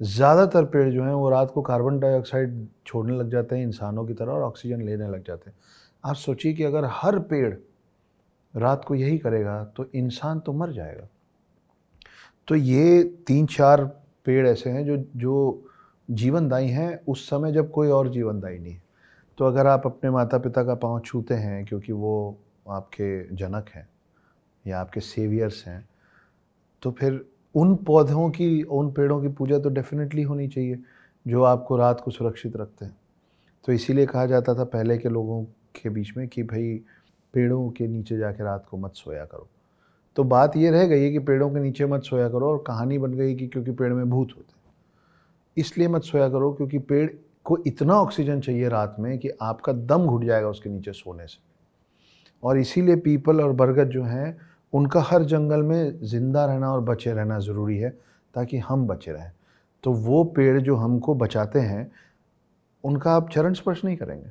ज़्यादातर 0.00 0.64
पेड़ 0.64 0.88
जो 0.90 1.02
हैं 1.04 1.12
वो 1.12 1.28
रात 1.30 1.50
को 1.50 1.62
कार्बन 1.62 1.98
डाइऑक्साइड 2.00 2.66
छोड़ने 2.86 3.16
लग 3.16 3.30
जाते 3.30 3.56
हैं, 3.56 3.62
इंसानों 3.62 4.04
की 4.06 4.14
तरह, 4.14 4.32
और 4.32 4.42
ऑक्सीजन 4.42 4.82
लेने 4.82 5.08
लग 5.08 5.24
जाते 5.24 5.50
हैं। 5.50 5.56
आप 6.04 6.16
सोचिए 6.16 6.52
कि 6.52 6.64
अगर 6.64 6.84
हर 6.92 7.18
पेड़ 7.20 7.54
रात 8.54 8.84
को 8.84 8.94
यही 8.94 9.18
करेगा 9.18 9.62
तो 9.76 9.86
इंसान 9.94 10.40
तो 10.40 10.52
मर 10.52 10.72
जाएगा। 10.72 11.08
तो 12.48 12.54
ये 12.54 13.02
तीन 13.26 13.46
चार 13.48 13.84
पेड़ 14.26 14.46
ऐसे 14.48 14.70
हैं 14.70 14.84
जो 14.86 14.96
जो 15.16 15.68
जीवनदायी 16.10 16.68
हैं, 16.68 17.00
उस 17.08 17.26
समय 17.30 17.52
जब 17.52 17.70
कोई 17.70 17.88
और 17.88 18.08
जीवनदायी 18.08 18.58
नहीं 18.58 18.72
है। 18.72 18.82
तो 19.38 19.44
अगर 19.44 19.66
आप 19.66 19.82
अपने 19.86 20.10
माता 20.10 20.38
पिता 20.38 20.64
का 20.64 20.74
पाँव 20.74 21.00
छूते 21.00 21.34
हैं 21.34 21.64
क्योंकि 21.64 21.92
वो 21.92 22.38
आपके 22.68 23.36
जनक 23.36 23.68
हैं 23.74 23.88
या 24.66 24.80
आपके 24.80 25.00
सेवियर्स 25.00 25.66
हैं 25.66 25.88
तो 26.82 26.90
फिर 26.90 27.26
उन 27.54 27.76
पौधों 27.76 28.30
की, 28.30 28.62
उन 28.62 28.92
पेड़ों 28.92 29.22
की 29.22 29.28
पूजा 29.28 29.58
तो 29.58 29.68
डेफिनेटली 29.68 30.22
होनी 30.22 30.48
चाहिए, 30.48 30.78
जो 31.28 31.42
आपको 31.42 31.76
रात 31.76 32.00
को 32.00 32.10
सुरक्षित 32.10 32.56
रखते 32.56 32.84
हैं। 32.84 32.96
तो 33.64 33.72
इसीलिए 33.72 34.06
कहा 34.06 34.26
जाता 34.26 34.54
था 34.54 34.64
पहले 34.64 34.98
के 34.98 35.08
लोगों 35.08 35.44
के 35.44 35.88
बीच 35.88 36.16
में 36.16 36.28
कि 36.28 36.42
भाई, 36.42 36.80
पेड़ों 37.34 37.70
के 37.70 37.86
नीचे 37.86 38.16
जाके 38.16 38.44
रात 38.44 38.66
को 38.70 38.76
मत 38.76 38.92
सोया 38.94 39.24
करो। 39.24 39.48
तो 40.16 40.24
बात 40.24 40.56
ये 40.56 40.70
रह 40.70 40.86
गई 40.86 41.02
है 41.02 41.10
कि 41.10 41.18
पेड़ों 41.18 41.50
के 41.50 41.60
नीचे 41.60 41.86
मत 41.86 42.02
सोया 42.02 42.28
करो 42.28 42.50
और 42.50 42.64
कहानी 42.66 42.98
बन 42.98 43.14
गई 43.14 43.34
कि 43.34 43.46
क्योंकि 43.46 43.70
पेड़ 43.70 43.92
में 43.92 44.10
भूत 44.10 44.28
होते 44.36 44.52
इसलिए 45.56 45.88
मत 45.88 46.02
सोया 46.02 46.28
करो 46.28 46.52
क्योंकि 46.52 46.78
पेड़ 46.78 47.08
को 47.44 47.58
इतना 47.66 47.94
ऑक्सीजन 47.94 48.40
चाहिए 48.40 48.68
रात 48.68 48.96
में 48.98 49.18
कि 49.18 49.30
आपका 49.42 49.72
दम 49.72 50.06
घुट 50.06 50.24
जाएगा 50.24 50.48
उसके 50.48 50.70
नीचे 50.70 50.92
सोने 50.92 51.26
से। 51.26 51.38
और 52.42 52.58
इसीलिए 52.58 52.96
पीपल 52.96 53.40
और 53.40 53.52
बरगद 53.52 53.88
जो 53.88 54.02
हैं, 54.02 54.36
उनका 54.72 55.00
हर 55.02 55.22
जंगल 55.22 55.62
में 55.62 55.98
ज़िंदा 56.02 56.44
रहना 56.46 56.72
और 56.72 56.80
बचे 56.80 57.12
रहना 57.12 57.38
ज़रूरी 57.38 57.78
है, 57.78 57.90
ताकि 58.34 58.58
हम 58.58 58.86
बचे 58.86 59.12
रहें। 59.12 59.32
तो 59.84 59.92
वो 59.92 60.22
पेड़ 60.26 60.60
जो 60.60 60.76
हमको 60.76 61.14
बचाते 61.14 61.58
हैं, 61.58 61.90
उनका 62.84 63.12
आप 63.12 63.30
चरण 63.30 63.52
स्पर्श 63.52 63.84
नहीं 63.84 63.96
करेंगे। 63.96 64.30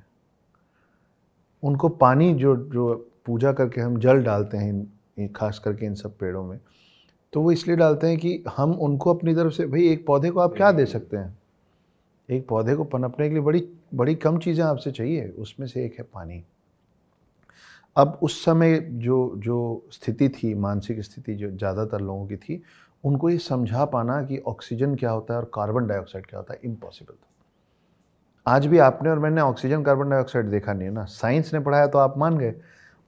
उनको 1.63 1.89
पानी 1.89 2.33
जो 2.33 2.55
जो 2.65 2.93
पूजा 3.25 3.51
करके 3.53 3.81
हम 3.81 3.99
जल 3.99 4.23
डालते 4.23 4.57
हैं 4.57 5.29
खास 5.35 5.59
करके 5.59 5.85
इन 5.85 5.95
सब 5.95 6.17
पेड़ों 6.17 6.43
में 6.43 6.59
तो 7.33 7.41
वो 7.41 7.51
इसलिए 7.51 7.75
डालते 7.75 8.07
हैं 8.07 8.17
कि 8.17 8.43
हम 8.57 8.71
उनको 8.73 9.13
अपनी 9.13 9.33
तरफ़ 9.35 9.53
से, 9.53 9.65
भाई, 9.65 9.87
एक 9.89 10.05
पौधे 10.05 10.29
को 10.29 10.39
आप 10.39 10.53
क्या 10.53 10.71
दे 10.71 10.85
सकते 10.85 11.17
हैं? 11.17 11.37
एक 12.29 12.47
पौधे 12.47 12.75
को 12.75 12.83
पनपने 12.83 13.27
के 13.27 13.33
लिए 13.33 13.43
बड़ी 13.43 13.67
बड़ी 13.93 14.15
कम 14.15 14.37
चीज़ें 14.37 14.63
आपसे 14.65 14.91
चाहिए, 14.91 15.27
उसमें 15.29 15.67
से 15.67 15.85
एक 15.85 15.95
है 15.99 16.03
पानी। 16.03 16.43
अब 17.95 18.19
उस 18.23 18.43
समय 18.45 18.77
जो 18.79 19.33
जो 19.37 19.87
स्थिति 19.91 20.29
थी, 20.29 20.53
मानसिक 20.55 21.01
स्थिति 21.01 21.35
जो 21.35 21.49
ज़्यादातर 21.51 22.01
लोगों 22.01 22.27
की 22.27 22.35
थी, 22.35 22.61
उनको 23.03 23.29
ये 23.29 23.37
समझा 23.37 23.85
पाना 23.85 24.21
कि 24.23 24.37
ऑक्सीजन 24.37 24.95
क्या 24.95 25.11
होता 25.11 25.33
है 25.33 25.39
और 25.39 25.51
कार्बन 25.53 25.87
डाइऑक्साइड 25.87 26.25
क्या 26.25 26.39
होता 26.39 26.53
है, 26.53 26.59
इम्पॉसिबल 26.63 27.13
था। 27.13 27.27
आज 28.45 28.65
भी 28.65 28.77
आपने 28.77 29.09
और 29.09 29.19
मैंने 29.19 29.41
ऑक्सीजन, 29.41 29.83
कार्बन 29.83 30.09
डाइऑक्साइड 30.09 30.49
देखा 30.49 30.73
नहीं 30.73 30.87
है 30.87 30.93
ना। 30.93 31.03
साइंस 31.05 31.53
ने 31.53 31.59
पढ़ाया 31.59 31.87
तो 31.87 31.97
आप 31.97 32.17
मान 32.17 32.37
गए। 32.37 32.53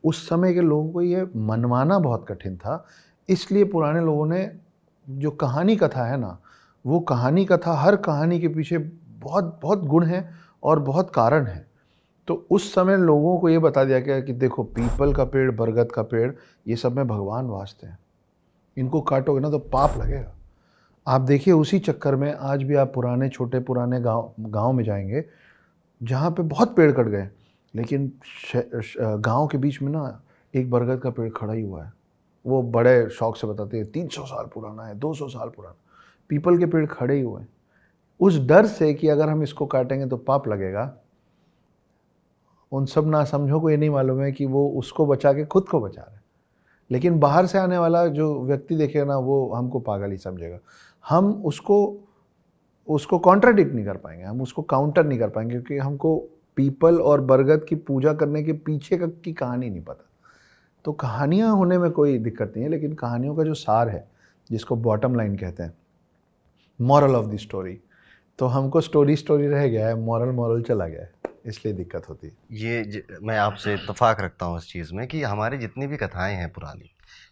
उस 0.04 0.28
समय 0.30 0.54
के 0.54 0.62
लोगों 0.62 0.92
को 0.92 1.02
ये 1.02 1.26
मनवाना 1.36 2.00
बहुत 2.00 2.26
कठिन 2.30 2.58
था 2.58 2.86
इसलिए 3.30 3.64
पुराने 3.64 4.02
लोगों 4.02 4.26
ने 4.26 4.50
जो 5.08 5.32
कहानी 5.32 5.76
कथा 5.76 6.06
है 6.06 6.18
ना, 6.18 6.38
वो 6.86 7.00
कहानी 7.00 7.46
कथा 7.46 7.74
हर 7.74 7.96
कहानी 7.96 8.40
के 8.40 8.48
पीछे 8.48 8.78
बहुत 8.78 9.60
बहुत 9.62 9.84
गुण 9.84 10.06
है 10.06 10.30
और 10.64 10.80
बहुत 10.80 11.12
कारण 11.16 11.46
है। 11.46 11.66
तो 12.28 12.46
उस 12.52 12.74
समय 12.74 12.98
लोगों 12.98 13.38
को 13.38 13.50
ये 13.50 13.60
बता 13.60 13.84
दिया 13.84 14.00
गया 14.00 14.20
कि 14.20 14.34
देखो, 14.34 14.64
पीपल 14.64 15.14
का 15.14 15.24
पेड़, 15.24 15.52
बरगद 15.52 15.92
का 15.92 16.04
पेड़, 16.04 16.32
ये 16.68 16.76
सब 16.76 16.96
में 16.96 17.08
भगवान 17.08 17.46
वास्ते 17.46 17.88
हैं। 17.88 17.98
इनको 18.78 19.02
काटोगे 19.02 19.40
ना 19.40 19.50
तो 19.50 19.60
पाप 19.60 19.98
लगेगा। 19.98 20.34
आप 21.08 21.22
देखिए 21.22 21.54
उसी 21.54 21.80
चक्कर 21.80 22.16
में 22.16 22.34
आज 22.34 22.64
भी 22.64 22.76
आप 22.76 22.92
पुराने, 22.94 23.30
छोटे, 23.30 23.60
पुराने 23.60 24.00
गाँव 24.02 24.34
गाँव 24.40 24.72
में 24.74 24.84
जाएँगे, 24.84 25.26
जहाँ 26.02 26.32
पे 26.32 26.44
बहुत 26.44 26.76
पेड़ 26.76 26.92
कट 26.92 27.08
गए, 27.08 27.28
लेकिन 27.74 28.12
गाँव 28.96 29.48
के 29.48 29.58
बीच 29.58 29.82
में 29.82 29.92
ना 29.92 30.22
एक 30.54 30.70
बरगद 30.72 31.00
का 31.00 31.10
पेड़ 31.10 31.30
खड़ा 31.30 31.54
ही 31.54 31.62
हुआ 31.62 31.84
है। 31.84 31.92
वो 32.46 32.62
बड़े 32.62 33.10
शौक 33.10 33.38
से 33.38 33.48
बताते 33.48 33.78
हैं, 33.78 33.92
तीन 33.92 34.08
सौ 34.08 34.26
साल 34.26 34.46
पुराना 34.46 34.86
है, 34.86 34.96
दो 34.96 35.14
सौ 35.14 35.28
साल 35.28 35.50
पुराना 35.50 35.76
पीपल 36.30 36.58
के 36.58 36.66
पेड़ 36.66 36.86
खड़े 36.86 37.16
ही 37.16 37.22
हुए 37.22 37.42
हैं। 37.42 37.48
उस 38.20 38.40
डर 38.40 38.66
से 38.66 38.94
कि 38.94 39.08
अगर 39.08 39.30
हम 39.30 39.44
इसको 39.44 39.66
काटेंगे 39.66 40.06
तो 40.06 40.18
पाप 40.18 40.48
लगेगा। 40.48 40.94
उन 42.72 42.86
सब 42.86 43.08
ना 43.08 43.24
समझो 43.24 43.60
को 43.60 43.70
ये 43.70 43.78
नहीं 43.78 43.90
मालूम 43.90 44.22
है 44.22 44.32
कि 44.32 44.46
वो 44.46 44.68
उसको 44.70 45.06
बचा 45.06 45.34
के 45.34 45.46
खुद 45.46 45.68
को 45.70 45.80
बचा 45.80 46.02
रहे 46.02 46.22
लेकिन 46.90 47.20
बाहर 47.20 47.46
से 47.46 47.58
आने 47.58 47.78
वाला 47.78 48.06
जो 48.08 48.44
व्यक्ति 48.44 48.76
देखेगा 48.76 49.06
ना, 49.06 49.18
वो 49.18 49.54
हमको 49.54 49.80
पागल 49.80 50.12
ही 50.12 50.18
समझेगा। 50.18 50.60
हम 51.10 51.32
उसको 51.46 51.98
उसको 52.88 53.20
कॉन्ट्राडिक्ट 53.20 53.74
नहीं 53.74 53.86
कर 53.86 53.98
पाएँगे, 53.98 54.24
हम 54.24 54.42
उसको 54.42 54.62
काउंटर 54.62 55.06
नहीं 55.06 55.20
कर 55.20 55.30
पाएँगे, 55.30 55.54
क्योंकि 55.54 55.78
हमको 55.78 56.18
पीपल 56.56 57.00
और 57.02 57.22
बरगद 57.22 57.66
की 57.70 57.76
पूजा 57.76 58.14
करने 58.14 58.44
के 58.44 58.54
पीछे 58.54 58.98
का, 58.98 59.08
की 59.08 59.34
कहानी 59.34 59.70
नहीं 59.70 59.84
पता। 59.84 60.10
तो 60.86 60.92
कहानियाँ 60.92 61.56
होने 61.56 61.78
में 61.78 61.92
कोई 61.92 62.18
दिक्कत 62.18 62.54
नहीं 62.56 62.64
है 62.64 62.70
लेकिन 62.72 62.94
कहानियों 62.94 63.36
का 63.36 63.44
जो 63.44 63.54
सार 63.54 63.90
है 63.90 64.08
जिसको 64.52 64.76
बॉटम 64.76 65.16
लाइन 65.16 65.36
कहते 65.38 65.64
हैं 65.64 65.74
मॉरल 66.80 67.16
ऑफ़ 67.16 67.28
द 67.28 67.38
स्टोरी 67.38 67.80
तो 68.40 68.48
हमको 68.48 68.82
स्टोरी 68.82 69.16
स्टोरी 69.16 69.48
रह 69.48 69.68
गया 69.68 69.88
है 69.88 69.96
मॉरल 69.96 70.32
मॉरल 70.32 70.62
चला 70.62 70.88
गया 70.88 71.02
है 71.02 71.12
इसलिए 71.46 71.74
दिक्कत 71.74 72.10
होती 72.10 72.28
है। 72.28 72.34
ये 72.52 72.84
ज, 72.84 73.02
मैं 73.22 73.38
आपसे 73.38 73.74
इतफाक 73.74 74.22
रखता 74.22 74.46
हूँ 74.46 74.58
इस 74.58 74.68
चीज़ 74.68 74.94
में 74.94 75.08
कि 75.08 75.22
हमारी 75.22 75.58
जितनी 75.58 75.88
भी 75.88 75.98
कथाएँ 75.98 76.36
हैं 76.36 76.52
पुरानी 76.54 76.90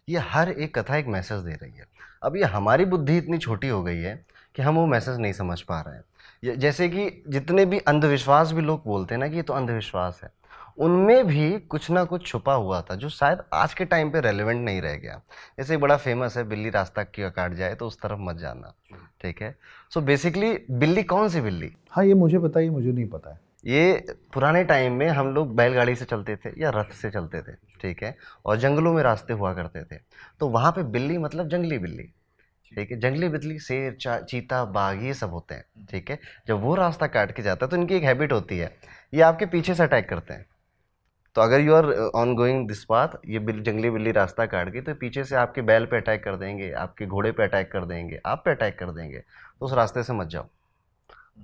ये 0.08 0.18
हर 0.18 0.50
एक 0.50 0.78
कथा 0.78 0.96
एक 0.96 1.06
मैसेज 1.06 1.38
दे 1.38 1.52
रही 1.52 1.72
है। 1.72 1.86
अब 2.22 2.36
ये 2.36 2.44
हमारी 2.44 2.84
बुद्धि 2.84 3.16
इतनी 3.18 3.38
छोटी 3.38 3.68
हो 3.68 3.82
गई 3.82 3.98
है 3.98 4.14
कि 4.54 4.62
हम 4.62 4.74
वो 4.74 4.86
मैसेज 4.86 5.18
नहीं 5.18 5.32
समझ 5.32 5.60
पा 5.60 5.80
रहे 5.80 5.96
हैं। 5.96 6.58
जैसे 6.58 6.88
कि 6.88 7.24
जितने 7.28 7.64
भी 7.66 7.78
अंधविश्वास 7.78 8.52
भी 8.52 8.62
लोग 8.62 8.82
बोलते 8.84 9.14
हैं 9.14 9.20
ना 9.20 9.28
कि 9.28 9.36
ये 9.36 9.42
तो 9.42 9.52
अंधविश्वास 9.52 10.20
है 10.22 10.30
उनमें 10.78 11.26
भी 11.26 11.58
कुछ 11.60 11.90
ना 11.90 12.04
कुछ 12.04 12.26
छुपा 12.26 12.54
हुआ 12.54 12.80
था 12.82 12.94
जो 12.94 13.08
शायद 13.08 13.38
आज 13.54 13.74
के 13.74 13.84
टाइम 13.84 14.10
पे 14.10 14.20
रेलिवेंट 14.20 14.64
नहीं 14.64 14.80
रह 14.82 14.94
गया। 14.94 15.20
जैसे 15.58 15.76
बड़ा 15.76 15.96
फ़ेमस 15.96 16.36
है 16.36 16.44
बिल्ली 16.48 16.70
रास्ता 16.70 17.02
क्यों 17.04 17.30
काट 17.30 17.54
जाए 17.54 17.74
तो 17.74 17.86
उस 17.86 18.00
तरफ़ 18.02 18.18
मत 18.20 18.36
जाना 18.36 18.74
ठीक 19.22 19.42
है? 19.42 19.54
सो 19.92 20.00
बेसिकली 20.00 20.52
बिल्ली 20.70 21.02
कौन 21.04 21.28
सी 21.28 21.40
बिल्ली? 21.40 21.70
हाँ 21.90 22.04
ये 22.04 22.14
मुझे 22.14 22.38
पता 22.38 22.48
बताइए 22.48 22.70
मुझे 22.70 22.92
नहीं 22.92 23.06
पता 23.08 23.30
है। 23.30 23.40
ये 23.66 24.14
पुराने 24.34 24.62
टाइम 24.64 24.92
में 24.92 25.08
हम 25.08 25.28
लोग 25.34 25.54
बैलगाड़ी 25.56 25.94
से 25.94 26.04
चलते 26.04 26.36
थे 26.36 26.50
या 26.60 26.70
रथ 26.70 26.92
से 26.92 27.10
चलते 27.10 27.40
थे 27.42 27.52
ठीक 27.82 28.02
है? 28.02 28.16
और 28.46 28.56
जंगलों 28.56 28.92
में 28.92 29.02
रास्ते 29.02 29.32
हुआ 29.32 29.52
करते 29.54 29.84
थे। 29.84 30.00
तो 30.40 30.48
वहाँ 30.48 30.72
पे 30.72 30.82
बिल्ली 30.82 31.18
मतलब 31.18 31.48
जंगली 31.48 31.78
बिल्ली 31.78 32.02
ठीक 32.72 32.90
है? 32.90 32.98
जंगली 33.00 33.28
बिल्ली 33.28 33.58
शेर 33.58 33.96
चीता 34.22 34.64
बाघ 34.66 35.02
ये 35.02 35.14
सब 35.14 35.30
होते 35.30 35.54
हैं 35.54 35.86
ठीक 35.90 36.10
है? 36.10 36.18
जब 36.48 36.62
वो 36.62 36.74
रास्ता 36.74 37.06
काट 37.08 37.34
के 37.36 37.42
जाता 37.42 37.66
है 37.66 37.70
तो 37.70 37.76
इनकी 37.76 37.94
एक 37.94 38.02
हैबिट 38.02 38.32
होती 38.32 38.58
है 38.58 38.74
ये 39.14 39.20
आपके 39.22 39.46
पीछे 39.46 39.74
से 39.74 39.82
अटैक 39.82 40.08
करते 40.08 40.34
हैं। 40.34 40.46
तो 41.36 41.40
अगर 41.40 41.60
you 41.60 41.74
are 41.74 41.86
on 42.14 42.34
going 42.34 42.66
this 42.68 42.84
path 42.84 43.08
ये 43.26 43.38
बिल, 43.38 43.62
जंगली 43.62 43.90
बिल्ली 43.90 44.12
रास्ता 44.12 44.46
काट 44.46 44.68
गई 44.68 44.80
तो 44.80 44.94
पीछे 44.94 45.24
से 45.24 45.36
आपके 45.36 45.62
बैल 45.62 45.86
पे 45.86 45.96
अटैक 45.96 46.22
कर 46.24 46.36
देंगे 46.36 46.70
आपके 46.72 47.06
घोड़े 47.06 47.32
पे 47.32 47.42
अटैक 47.42 47.70
कर 47.72 47.84
देंगे 47.84 48.20
आप 48.26 48.42
पे 48.44 48.50
अटैक 48.50 48.78
कर 48.78 48.90
देंगे 48.90 49.18
तो 49.18 49.66
उस 49.66 49.72
रास्ते 49.72 50.02
से 50.02 50.12
मत 50.12 50.26
जाओ। 50.26 50.46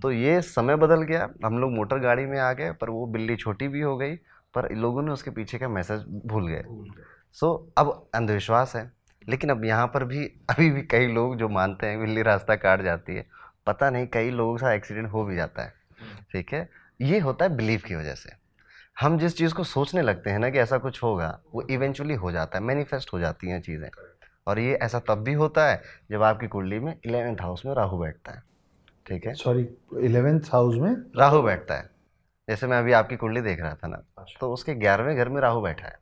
तो 0.03 0.11
ये 0.13 0.41
समय 0.41 0.77
बदल 0.77 1.03
गया 1.03 1.29
हम 1.45 1.59
लोग 1.59 1.73
मोटर 1.73 1.99
गाड़ी 1.99 2.27
में 2.27 2.39
आ 2.39 2.53
गए 2.53 2.73
पर 2.73 2.91
वो 2.91 3.07
बिल्ली 3.07 3.37
छोटी 3.37 3.69
भी 3.69 3.81
हो 3.81 3.97
गई 3.97 4.15
पर 4.55 4.69
लोगों 4.75 5.03
ने 5.03 5.11
उसके 5.11 5.31
पीछे 5.31 5.59
का 5.59 5.69
मैसेज 5.69 6.05
भूल 6.27 6.49
गए। 6.49 6.63
सो 7.33 7.47
so, 7.47 7.73
अब 7.79 8.09
अंधविश्वास 8.15 8.75
है 8.77 8.91
लेकिन 9.29 9.51
अब 9.51 9.65
यहाँ 9.65 9.87
पर 9.87 10.05
भी 10.05 10.25
अभी 10.51 10.71
भी 10.71 10.83
कई 10.83 11.07
लोग 11.07 11.37
जो 11.37 11.49
मानते 11.49 11.87
हैं 11.87 12.01
बिल्ली 12.01 12.23
रास्ता 12.23 12.57
काट 12.57 12.83
जाती 12.83 13.17
है 13.17 13.27
पता 13.67 13.91
नहीं 13.91 14.07
कई 14.07 14.31
लोगों 14.31 14.55
के 14.57 14.61
साथ 14.61 14.73
एक्सीडेंट 14.73 15.09
हो 15.09 15.25
भी 15.25 15.37
जाता 15.37 15.63
है। 15.63 15.73
ठीक 16.33 16.53
है? 16.53 16.69
ये 17.01 17.19
होता 17.19 17.45
है 17.45 17.57
बिलीव 17.57 17.83
की 17.87 17.95
वजह 17.95 18.15
से। 18.15 18.31
हम 18.99 19.19
जिस 19.19 19.37
चीज़ 19.39 19.53
को 19.55 19.65
सोचने 19.65 20.03
लगते 20.03 20.31
हैं 20.31 20.39
ना 20.39 20.49
कि 20.51 20.59
ऐसा 20.59 20.79
कुछ 20.79 21.03
होगा 21.03 21.41
वो 21.55 21.63
इवेंचुअली 21.71 22.15
हो 22.15 22.31
जाता 22.33 22.59
है 22.59 22.65
मैनिफेस्ट 22.65 23.13
हो 23.13 23.19
जाती 23.19 23.49
हैं 23.49 23.61
चीज़ें। 23.63 23.89
और 24.47 24.59
ये 24.59 24.75
ऐसा 24.75 24.99
तब 24.99 25.19
भी 25.19 25.33
होता 25.33 25.67
है 25.67 25.83
जब 26.11 26.23
आपकी 26.23 26.47
कुंडली 26.47 26.79
में 26.79 26.95
इलेवेंथ 27.07 27.37
हाउस 27.41 27.63
में 27.67 27.75
राहु 27.75 27.99
बैठता 27.99 28.33
है 28.33 28.43
ठीक 29.07 29.27
है? 29.27 29.35
सॉरी 29.35 29.69
इलेवेंथ 30.01 30.41
हाउस 30.53 30.75
में? 30.75 30.97
राहु 31.17 31.43
बैठता 31.43 31.75
है। 31.75 31.91
जैसे 32.49 32.67
मैं 32.67 32.79
अभी 32.79 32.93
आपकी 32.93 33.17
कुंडली 33.17 33.41
देख 33.41 33.61
रहा 33.61 33.75
था 33.75 33.89
ना 33.89 34.03
अच्छा। 34.19 34.39
तो 34.41 34.53
उसके 34.53 34.75
ग्यारहवें 34.75 35.17
घर 35.17 35.29
में 35.29 35.41
राहु 35.41 35.61
बैठा 35.61 35.87
है। 35.87 35.97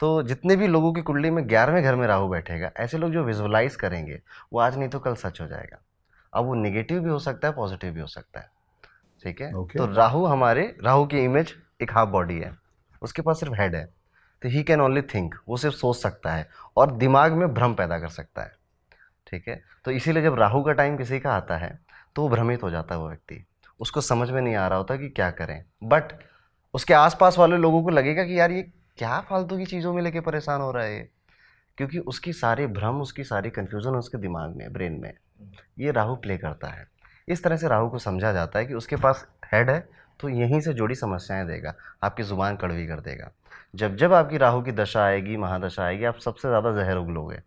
तो 0.00 0.22
जितने 0.22 0.56
भी 0.56 0.66
लोगों 0.66 0.92
की 0.92 1.02
कुंडली 1.02 1.30
में 1.30 1.48
ग्यारहवें 1.48 1.82
घर 1.82 1.94
में 1.94 2.06
राहु 2.06 2.28
बैठेगा 2.28 2.70
ऐसे 2.76 2.98
लोग 2.98 3.12
जो 3.12 3.24
विजुअलाइज 3.24 3.76
करेंगे 3.76 4.20
वो 4.52 4.60
आज 4.60 4.78
नहीं 4.78 4.88
तो 4.88 4.98
कल 4.98 5.14
सच 5.14 5.40
हो 5.40 5.46
जाएगा। 5.46 5.82
अब 6.32 6.44
वो 6.44 6.54
निगेटिव 6.54 7.00
भी 7.00 7.10
हो 7.10 7.18
सकता 7.18 7.48
है 7.48 7.54
पॉजिटिव 7.54 7.92
भी 7.92 8.00
हो 8.00 8.06
सकता 8.06 8.40
है 8.40 8.50
ठीक 9.24 9.40
है? 9.40 9.52
Okay. 9.52 9.76
तो 9.76 9.86
राहु 9.86 10.24
हमारे 10.26 10.74
राहु 10.84 11.06
की 11.06 11.24
इमेज 11.24 11.54
एक 11.80 11.92
हाफ़ 11.92 12.08
बॉडी 12.08 12.38
है। 12.38 12.52
उसके 13.02 13.22
पास 13.22 13.40
सिर्फ़ 13.40 13.54
हेड 13.54 13.74
है। 13.74 13.84
तो 14.42 14.48
ही 14.48 14.62
कैन 14.62 14.80
ओनली 14.80 15.02
थिंक 15.04 15.34
वो 15.48 15.56
सिर्फ़ 15.56 15.76
सोच 15.76 15.96
सकता 15.96 16.32
है 16.32 16.48
और 16.76 16.90
दिमाग 16.90 17.32
में 17.32 17.54
भ्रम 17.54 17.74
पैदा 17.74 17.98
कर 17.98 18.08
सकता 18.08 18.42
है। 18.42 18.52
ठीक 19.26 19.48
है? 19.48 19.62
तो 19.84 19.90
इसीलिए 19.90 20.22
जब 20.22 20.34
राहु 20.34 20.62
का 20.62 20.72
टाइम 20.72 20.96
किसी 20.96 21.20
का 21.20 21.32
आता 21.32 21.56
है 21.56 21.78
तो 22.16 22.22
वो 22.22 22.28
भ्रमित 22.28 22.62
हो 22.62 22.70
जाता 22.70 22.94
है 22.94 23.00
वो 23.00 23.08
व्यक्ति। 23.08 23.44
उसको 23.80 24.00
समझ 24.00 24.30
में 24.30 24.40
नहीं 24.40 24.54
आ 24.54 24.66
रहा 24.68 24.78
होता 24.78 24.96
कि 24.96 25.08
क्या 25.08 25.30
करें। 25.30 25.64
बट 25.84 26.12
उसके 26.74 26.94
आसपास 26.94 27.38
वाले 27.38 27.56
लोगों 27.56 27.82
को 27.82 27.90
लगेगा 27.90 28.24
कि 28.24 28.38
यार 28.40 28.50
ये 28.50 28.62
क्या 28.98 29.20
फालतू 29.20 29.58
की 29.58 29.66
चीज़ों 29.66 29.92
में 29.94 30.02
लेके 30.02 30.20
परेशान 30.20 30.60
हो 30.60 30.70
रहा 30.72 30.84
है 30.84 31.08
क्योंकि 31.78 31.98
उसकी 31.98 32.32
सारे 32.32 32.66
भ्रम, 32.66 33.00
उसकी 33.00 33.24
सारी 33.24 33.50
कन्फ्यूज़न 33.50 33.90
उसके 33.90 34.18
दिमाग 34.18 34.56
में 34.56 34.72
ब्रेन 34.72 34.92
में, 34.92 35.12
ये 35.78 35.90
राहु 35.90 36.16
प्ले 36.16 36.36
करता 36.38 36.68
है। 36.68 36.86
इस 37.28 37.42
तरह 37.44 37.56
से 37.56 37.68
राहु 37.68 37.88
को 37.88 37.98
समझा 37.98 38.32
जाता 38.32 38.58
है 38.58 38.66
कि 38.66 38.74
उसके 38.74 38.96
पास 38.96 39.26
हेड 39.52 39.70
है 39.70 39.88
तो 40.22 40.28
यहीं 40.30 40.60
से 40.60 40.72
जुड़ी 40.74 40.94
समस्याएँ 40.96 41.46
देगा 41.46 41.74
आपकी 42.04 42.22
ज़ुबान 42.24 42.56
कड़वी 42.56 42.86
कर 42.86 43.00
देगा। 43.00 43.30
जब 43.74 43.96
जब 43.96 44.12
आपकी 44.12 44.38
राहु 44.38 44.62
की 44.62 44.72
दशा 44.72 45.04
आएगी 45.04 45.36
महादशा 45.38 45.84
आएगी 45.84 46.04
आप 46.04 46.18
सबसे 46.20 46.48
ज़्यादा 46.48 46.72
जहर 46.74 46.96
उगलोगे 46.96 47.38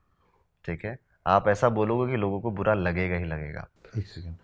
ठीक 0.66 0.86
है? 0.86 0.98
आप 1.26 1.48
ऐसा 1.48 1.70
बोलोगे 1.72 2.12
कि 2.12 2.18
लोगों 2.18 2.40
को 2.42 2.52
बुरा 2.52 2.74
लगेगा 2.74 3.16
ही 3.16 3.26
लगेगा। 3.26 3.68
एक 3.98 4.08
सेकेंड 4.08 4.36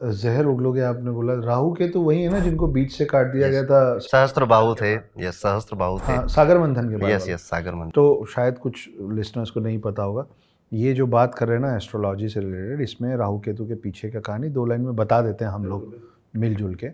जहर 0.00 0.46
उगलोगे 0.46 0.80
आपने 0.82 1.10
बोला 1.10 1.34
राहु 1.46 1.72
के 1.74 1.88
तो 1.88 2.00
वही 2.02 2.22
है 2.22 2.28
ना 2.32 2.38
जिनको 2.40 2.66
बीच 2.68 2.92
से 2.92 3.04
काट 3.04 3.26
दिया 3.32 3.48
गया 3.48 3.64
था। 3.64 3.98
सहस्त्र 4.00 4.44
बाहु 4.44 4.74
थे 4.74 4.92
यस 4.94 5.40
सहस्त्र 5.42 5.76
बाहु 5.76 5.98
थे। 5.98 6.12
हाँ, 6.12 6.26
सागर 6.28 6.58
मंथन 6.58 6.88
के 6.90 6.96
बाद 6.96 7.10
यस 7.10 7.28
यस 7.28 7.42
सागर 7.50 7.74
मंथन। 7.74 7.90
तो 7.90 8.24
शायद 8.34 8.58
कुछ 8.58 8.88
लिसनर्स 9.10 9.50
को 9.50 9.60
नहीं 9.60 9.78
पता 9.80 10.02
होगा 10.02 10.26
ये 10.72 10.92
जो 10.94 11.06
बात 11.08 11.34
कर 11.34 11.48
रहे 11.48 11.56
हैं 11.56 11.64
ना 11.64 11.74
एस्ट्रोलॉजी 11.76 12.28
से 12.28 12.40
रिलेटेड 12.40 12.80
इसमें 12.80 13.14
राहु 13.16 13.38
केतु 13.38 13.66
के 13.66 13.74
पीछे 13.74 14.10
का 14.10 14.20
कहानी 14.20 14.48
दो 14.48 14.66
लाइन 14.66 14.80
में 14.80 14.96
बता 14.96 15.20
देते 15.22 15.44
हैं 15.44 15.52
हम 15.52 15.64
लोग 15.64 15.94
मिलजुल 16.36 16.74
के। 16.74 16.88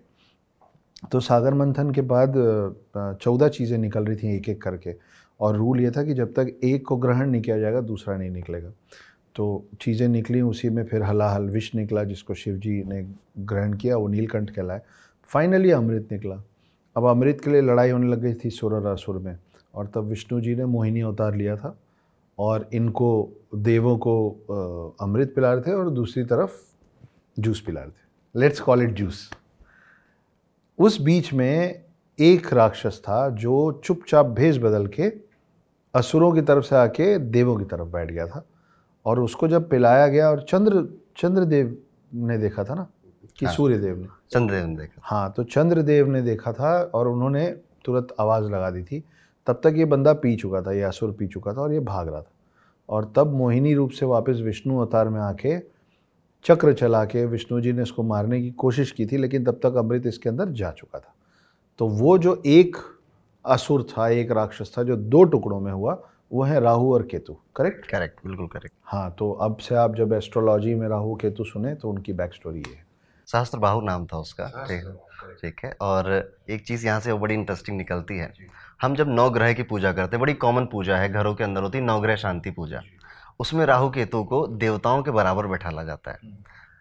तो 1.12 1.20
सागर 1.20 1.54
मंथन 1.54 1.90
के 1.90 2.00
बाद 2.02 2.34
चौदह 3.22 3.48
चीज़ें 3.48 3.76
निकल 3.78 4.04
रही 4.04 4.16
थी 4.16 4.36
एक 4.36 4.48
एक 4.48 4.62
करके। 4.62 4.94
और 5.40 5.56
रूल 5.56 5.80
ये 5.80 5.90
था 5.90 6.02
कि 6.04 6.14
जब 6.14 6.32
तक 6.32 6.52
एक 6.64 6.86
को 6.86 6.96
ग्रहण 6.96 7.30
नहीं 7.30 7.42
किया 7.42 7.58
जाएगा, 7.58 7.80
दूसरा 7.80 8.16
नहीं 8.16 8.30
निकलेगा। 8.30 8.70
तो 9.36 9.64
चीज़ें 9.80 10.06
निकली, 10.08 10.40
उसी 10.40 10.68
में 10.68 10.84
फिर 10.84 11.02
हलाहल 11.02 11.48
विष 11.50 11.74
निकला, 11.74 12.04
जिसको 12.04 12.34
शिव 12.34 12.56
जी 12.56 12.82
ने 12.84 13.02
ग्रहण 13.38 13.76
किया, 13.76 13.96
वो 13.96 14.08
नीलकंठ 14.08 14.50
कहलाए। 14.50 14.80
फाइनली 15.30 15.70
अमृत 15.70 16.08
निकला। 16.12 16.42
अब 16.96 17.06
अमृत 17.06 17.40
के 17.44 17.50
लिए 17.50 17.60
लड़ाई 17.60 17.90
होने 17.90 18.08
लग 18.08 18.20
गई 18.20 18.34
थी 18.34 18.50
सुर 18.50 18.74
और 18.74 18.86
असुर 18.86 19.18
में, 19.18 19.36
और 19.74 19.86
तब 19.86 20.04
विष्णु 20.04 20.40
जी 20.40 20.54
ने 20.56 20.64
मोहिनी 20.64 21.00
अवतार 21.00 21.34
लिया 21.34 21.56
था, 21.56 21.76
और 22.38 22.68
इनको, 22.72 23.08
देवों 23.54 23.96
को 23.98 24.94
अमृत 25.00 25.32
पिला 25.36 25.52
रहे 25.52 25.62
थे, 25.62 25.72
और 25.72 25.90
दूसरी 25.90 26.24
तरफ़ 26.24 26.60
जूस 27.38 27.60
पिला 27.60 27.80
रहे 27.80 27.90
थे। 27.90 28.40
लेट्स 28.40 28.60
कॉल 28.60 28.82
इट 28.82 28.94
जूस 28.94 29.28
उस 30.78 31.00
बीच 31.00 31.33
में 31.33 31.83
एक 32.18 32.52
राक्षस 32.52 33.00
था 33.04 33.28
जो 33.30 33.83
चुपचाप 33.85 34.26
भेष 34.26 34.59
बदल 34.59 34.87
के 34.87 35.12
असुरों 35.95 36.33
की 36.33 36.40
तरफ़ 36.40 36.64
से 36.64 36.76
आके 36.76 37.18
देवों 37.18 37.56
की 37.56 37.64
तरफ़ 37.64 37.88
बैठ 37.88 38.11
गया 38.11 38.26
था 38.26 38.45
और 39.06 39.21
उसको 39.21 39.49
जब 39.49 39.68
पिलाया 39.68 40.06
गया 40.06 40.30
और 40.30 40.47
चंद्र 40.49 40.87
चंद्रदेव 41.16 41.76
ने 42.14 42.38
देखा 42.38 42.64
था 42.64 42.75
ना 42.75 42.87
कि 43.38 43.47
हाँ, 43.47 43.54
सूर्यदेव 43.54 43.97
ने। 43.97 44.06
चंद्रदेव 44.30 44.66
ने 44.66 44.76
देखा। 44.76 45.00
हाँ 45.02 45.33
तो 45.37 45.45
चंद्रदेव 45.45 46.06
ने 46.06 46.23
देखा 46.23 46.52
था 46.52 46.73
और 46.95 47.09
उन्होंने 47.09 47.47
तुरंत 47.85 48.14
आवाज़ 48.21 48.45
लगा 48.45 48.71
दी 48.71 48.83
थी। 48.83 49.02
तब 49.47 49.61
तक 49.64 49.75
ये 49.76 49.85
बंदा 49.85 50.12
पी 50.12 50.37
चुका 50.37 50.62
था 50.62 50.73
ये 50.73 50.83
असुर 50.83 51.12
पी 51.12 51.26
चुका 51.26 51.52
था 51.52 51.61
और 51.61 51.73
ये 51.73 51.80
भाग 51.80 52.09
रहा 52.09 52.21
था। 52.21 52.30
और 52.88 53.12
तब 53.16 53.33
मोहिनी 53.35 53.75
रूप 53.75 53.90
से 53.90 54.06
वापस 54.06 54.40
विष्णु 54.40 54.78
अवतार 54.78 55.09
में 55.09 55.21
आके 55.21 55.56
चक्र 56.46 56.72
चला 56.72 57.04
के 57.04 57.24
विष्णु 57.26 57.60
जी 57.60 57.72
ने 57.72 57.82
इसको 57.82 58.02
मारने 58.02 58.40
की 58.42 58.50
कोशिश 58.54 58.90
की 58.92 59.06
थी 59.06 59.16
लेकिन 59.16 59.44
तब 59.44 59.60
तक 59.62 59.76
अमृत 59.76 60.06
इसके 60.06 60.28
अंदर 60.28 60.48
जा 60.50 60.70
चुका 60.70 60.98
था। 60.98 61.14
तो 61.80 61.88
वो 61.88 62.16
जो 62.18 62.42
एक 62.46 62.76
असुर 63.44 63.82
था 63.90 64.08
एक 64.08 64.30
राक्षस 64.32 64.72
था 64.78 64.82
जो 64.82 64.96
दो 64.96 65.22
टुकड़ों 65.24 65.60
में 65.60 65.72
हुआ 65.72 65.98
वो 66.32 66.42
है 66.42 66.60
राहु 66.60 66.92
और 66.94 67.02
केतु 67.02 67.36
करेक्ट 67.56 67.86
करेक्ट 67.86 68.26
बिल्कुल 68.26 68.46
करेक्ट 68.46 68.74
हाँ 68.84 69.10
तो 69.18 69.30
अब 69.32 69.56
से 69.58 69.74
आप 69.74 69.94
जब 69.96 70.12
एस्ट्रोलॉजी 70.12 70.74
में 70.74 70.86
राहु 70.88 71.14
केतु 71.16 71.44
सुने 71.44 71.74
तो 71.74 71.90
उनकी 71.90 72.12
बैक 72.12 72.34
स्टोरी 72.34 72.62
है। 72.68 72.84
सहस्त्र 73.28 73.58
बाहु 73.58 73.80
नाम 73.80 74.06
था 74.06 74.18
उसका 74.18 74.46
ठीक 74.68 74.84
है? 74.84 74.92
ठीक 75.42 75.60
है 75.64 75.76
और 75.80 76.10
एक 76.50 76.66
चीज़ 76.66 76.86
यहाँ 76.86 77.00
से 77.00 77.12
वो 77.12 77.18
बड़ी 77.18 77.34
इंटरेस्टिंग 77.34 77.76
निकलती 77.76 78.18
है। 78.18 78.32
हम 78.82 78.94
जब 78.96 79.08
नौ 79.08 79.28
ग्रह 79.30 79.52
की 79.52 79.62
पूजा 79.64 79.92
करते 79.92 80.16
हैं 80.16 80.20
बड़ी 80.20 80.34
कॉमन 80.36 80.66
पूजा 80.72 80.96
है 80.96 81.08
घरों 81.08 81.34
के 81.34 81.44
अंदर 81.44 81.62
होती 81.62 81.78
है 81.78 81.84
नवग्रह 81.84 82.16
शांति 82.16 82.50
पूजा। 82.50 82.82
उसमें 83.40 83.64
राहु 83.66 83.90
केतु 83.90 84.23
को 84.25 84.47
देवताओं 84.49 85.02
के 85.02 85.11
बराबर 85.11 85.47
बैठाला 85.47 85.85
जाता 85.85 86.11
है। 86.12 86.35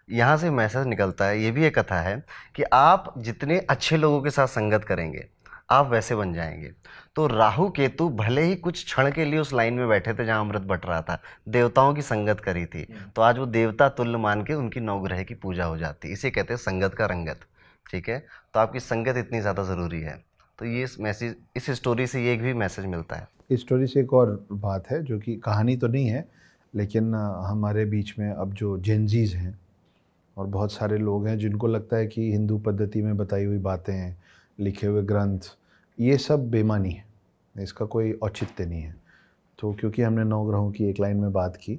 यहाँ 0.08 0.36
से 0.36 0.50
मैसेज 0.52 0.86
निकलता 0.86 1.24
है, 1.24 1.40
ये 1.40 1.50
भी 1.50 1.64
एक 1.64 1.78
कथा 1.78 2.00
है 2.00 2.22
कि 2.56 2.62
आप 2.64 3.14
जितने 3.18 3.58
अच्छे 3.60 3.96
लोगों 3.96 4.20
के 4.22 4.30
साथ 4.30 4.46
संगत 4.48 4.84
करेंगे, 4.84 5.26
आप 5.70 5.90
वैसे 5.90 6.14
बन 6.16 6.32
जाएँगे। 6.32 6.70
तो 7.16 7.26
राहु 7.26 7.68
केतु 7.70 8.08
भले 8.10 8.42
ही 8.42 8.54
कुछ 8.56 8.84
क्षण 8.84 9.10
के 9.10 9.24
लिए 9.24 9.38
उस 9.38 9.52
लाइन 9.52 9.74
में 9.74 9.88
बैठे 9.88 10.14
थे 10.14 10.24
जहाँ 10.24 10.40
अमृत 10.40 10.62
बट 10.62 10.86
रहा 10.86 11.00
था, 11.02 11.18
देवताओं 11.48 11.94
की 11.94 12.02
संगत 12.02 12.40
करी 12.40 12.64
थी 12.66 12.86
तो 13.16 13.22
आज 13.22 13.38
वो 13.38 13.46
देवता 13.48 13.88
तुल्य 13.90 14.18
मान 14.18 14.44
के 14.44 14.54
उनकी 14.54 14.80
नवग्रह 14.80 15.22
की 15.22 15.34
पूजा 15.36 15.64
हो 15.64 15.76
जाती 15.78 16.08
इसे 16.08 16.30
कहते 16.30 16.54
हैं 16.54 16.58
संगत 16.58 16.94
का 16.94 17.06
रंगत, 17.06 17.40
ठीक 17.86 18.08
है? 18.08 18.18
तो 18.54 18.60
आपकी 18.60 18.80
संगत 18.80 19.16
इतनी 19.16 19.40
ज़्यादा 19.40 19.62
ज़रूरी 19.64 20.00
है। 20.00 20.16
तो 20.58 20.64
ये 20.66 20.86
मैसेज, 21.00 21.36
इस 21.56 21.70
स्टोरी 21.72 22.06
से 22.06 22.24
ये 22.24 22.32
एक 22.32 22.42
भी 22.42 22.52
मैसेज 22.54 22.86
मिलता 22.86 23.16
है। 23.16 23.28
इस 23.50 23.60
स्टोरी 23.60 23.86
से 23.86 24.00
एक 24.00 24.12
और 24.14 24.46
बात 24.52 24.90
है 24.90 25.02
जो 25.04 25.18
कि 25.18 25.36
कहानी 25.36 25.76
तो 25.76 25.88
नहीं 25.88 26.06
है 26.06 26.28
लेकिन 26.76 27.14
हमारे 27.46 27.84
बीच 27.84 28.14
में 28.18 28.30
अब 28.30 28.52
जो 28.54 28.76
जेंजीज 28.78 29.34
हैं 29.34 29.58
और 30.36 30.46
बहुत 30.46 30.72
सारे 30.72 30.98
लोग 30.98 31.26
हैं 31.26 31.38
जिनको 31.38 31.66
लगता 31.66 31.96
है 31.96 32.06
कि 32.06 32.30
हिंदू 32.32 32.58
पद्धति 32.58 33.02
में 33.02 33.16
बताई 33.16 33.44
हुई 33.44 33.58
बातें 33.58 33.92
हैं 33.92 34.16
लिखे 34.58 34.86
हुए 34.86 35.02
ग्रंथ 35.02 35.38
ये 35.98 36.16
सब 36.18 36.50
बेमानी 36.50 36.92
है। 36.92 37.04
इसका 37.54 37.86
कोई 37.86 38.12
औचित्य 38.12 38.66
नहीं 38.66 38.82
है। 38.82 38.94
तो 39.58 39.72
क्योंकि 39.72 40.02
हमने 40.02 40.24
नौ 40.24 40.44
ग्रहों 40.44 40.70
की 40.70 40.84
एक 40.84 41.00
लाइन 41.00 41.16
में 41.16 41.32
बात 41.32 41.56
की 41.56 41.78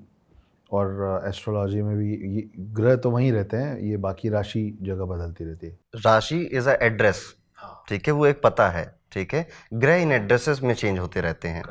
और 0.71 1.23
एस्ट्रोलॉजी 1.27 1.81
में 1.81 1.95
भी 1.97 2.13
ये 2.35 2.49
ग्रह 2.73 2.95
तो 2.95 3.11
वहीं 3.11 3.31
रहते 3.31 3.57
हैं 3.57 3.79
ये 3.79 3.97
बाकी 3.97 4.29
राशि 4.29 4.77
जगह 4.81 5.05
बदलती 5.05 5.43
रहती 5.43 5.67
है। 5.67 5.77
राशि 5.95 6.39
इज़ 6.43 6.69
अ 6.69 6.73
एड्रेस 6.85 7.21
ठीक 7.89 8.07
है 8.07 8.13
वो 8.13 8.25
एक 8.25 8.41
पता 8.43 8.69
है। 8.69 8.85
ठीक 9.11 9.33
है? 9.33 9.47
ग्रह 9.73 9.95
इन 9.95 10.11
एड्रेसेस 10.11 10.61
में 10.63 10.73
चेंज 10.73 10.99
होते 10.99 11.21
रहते 11.21 11.47
हैं। 11.47 11.63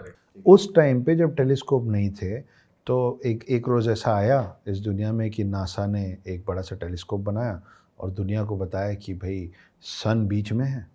उस 0.47 0.68
टाइम 0.75 1.02
पे 1.04 1.16
जब 1.16 1.35
टेलीस्कोप 1.37 1.87
नहीं 1.87 2.11
थे 2.12 2.38
तो 2.87 3.21
एक 3.26 3.45
एक 3.50 3.69
रोज़ 3.69 3.88
ऐसा 3.90 4.14
आया 4.16 4.57
इस 4.69 4.78
दुनिया 4.78 5.12
में 5.12 5.31
कि 5.31 5.45
नासा 5.45 5.87
ने 5.87 6.02
एक 6.28 6.45
बड़ा 6.49 6.62
सा 6.62 6.76
टेलीस्कोप 6.76 7.21
बनाया 7.21 7.61
और 8.00 8.11
दुनिया 8.11 8.45
को 8.45 8.57
बताया 8.57 8.95
कि 8.95 9.14
भाई, 9.14 9.50
सन 9.83 10.26
बीच 10.28 10.52
में 10.52 10.64
है। 10.66 10.87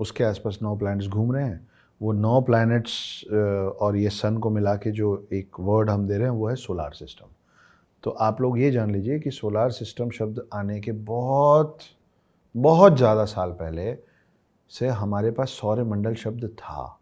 उसके 0.00 0.24
आसपास 0.24 0.58
नौ 0.62 0.74
प्लैनेट्स 0.76 1.08
घूम 1.08 1.32
रहे 1.32 1.44
हैं। 1.44 1.68
वो 2.00 2.12
नौ 2.12 2.40
प्लैनेट्स 2.40 3.24
और 3.82 3.96
ये 3.96 4.10
सन 4.10 4.38
को 4.38 4.50
मिला 4.50 4.74
के 4.76 4.90
जो 4.90 5.28
एक 5.32 5.60
वर्ड 5.60 5.90
हम 5.90 6.06
दे 6.08 6.14
रहे 6.14 6.28
हैं 6.28 6.34
वो 6.34 6.48
है 6.48 6.54
सोलार 6.56 6.92
सिस्टम 6.94 7.34
तो 8.04 8.10
आप 8.10 8.40
लोग 8.40 8.58
ये 8.58 8.70
जान 8.70 8.90
लीजिए 8.90 9.18
कि 9.20 9.30
सोलार 9.30 9.70
सिस्टम 9.70 10.10
शब्द 10.10 10.42
आने 10.54 10.80
के 10.80 10.92
बहुत 10.92 11.78
बहुत 12.54 12.96
ज़्यादा 12.96 13.24
साल 13.24 13.50
पहले 13.52 13.96
से 14.70 14.88
हमारे 14.88 15.30
पास 15.30 15.50
सौर्यमंडल 15.50 16.14
शब्द 16.14 16.46
था। 16.58 16.98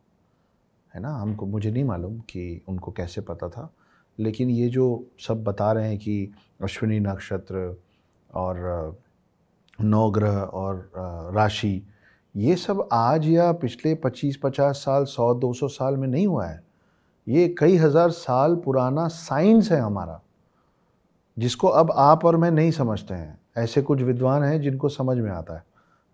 है 0.94 1.00
ना? 1.00 1.14
हमको, 1.14 1.46
मुझे 1.46 1.70
नहीं 1.70 1.84
मालूम 1.84 2.18
कि 2.20 2.60
उनको 2.68 2.92
कैसे 2.92 3.20
पता 3.20 3.48
था। 3.48 3.72
लेकिन 4.18 4.50
ये 4.50 4.68
जो 4.68 5.04
सब 5.20 5.42
बता 5.44 5.72
रहे 5.72 5.88
हैं 5.88 5.98
कि 5.98 6.32
अश्विनी 6.62 7.00
नक्षत्र 7.00 7.76
और 8.30 8.98
नवग्रह 9.78 10.37
और 10.37 10.90
राशि, 11.34 11.82
ये 12.34 12.56
सब 12.56 12.88
आज 12.92 13.28
या 13.28 13.50
पिछले 13.54 13.94
25-50 13.96 14.76
साल 14.76 15.04
100-200 15.06 15.68
साल 15.68 15.96
में 15.96 16.08
नहीं 16.08 16.26
हुआ 16.26 16.46
है। 16.46 16.62
ये 17.26 17.48
कई 17.58 17.76
हज़ार 17.76 18.10
साल 18.10 18.54
पुराना 18.56 19.06
साइंस 19.08 19.70
है 19.72 19.80
हमारा, 19.80 20.20
जिसको 21.37 21.68
अब 21.68 21.92
आप 21.92 22.25
और 22.25 22.37
मैं 22.37 22.50
नहीं 22.50 22.70
समझते 22.70 23.14
हैं। 23.14 23.38
ऐसे 23.56 23.82
कुछ 23.82 24.02
विद्वान 24.02 24.42
हैं 24.42 24.60
जिनको 24.60 24.88
समझ 24.88 25.16
में 25.18 25.30
आता 25.30 25.56
है। 25.56 25.62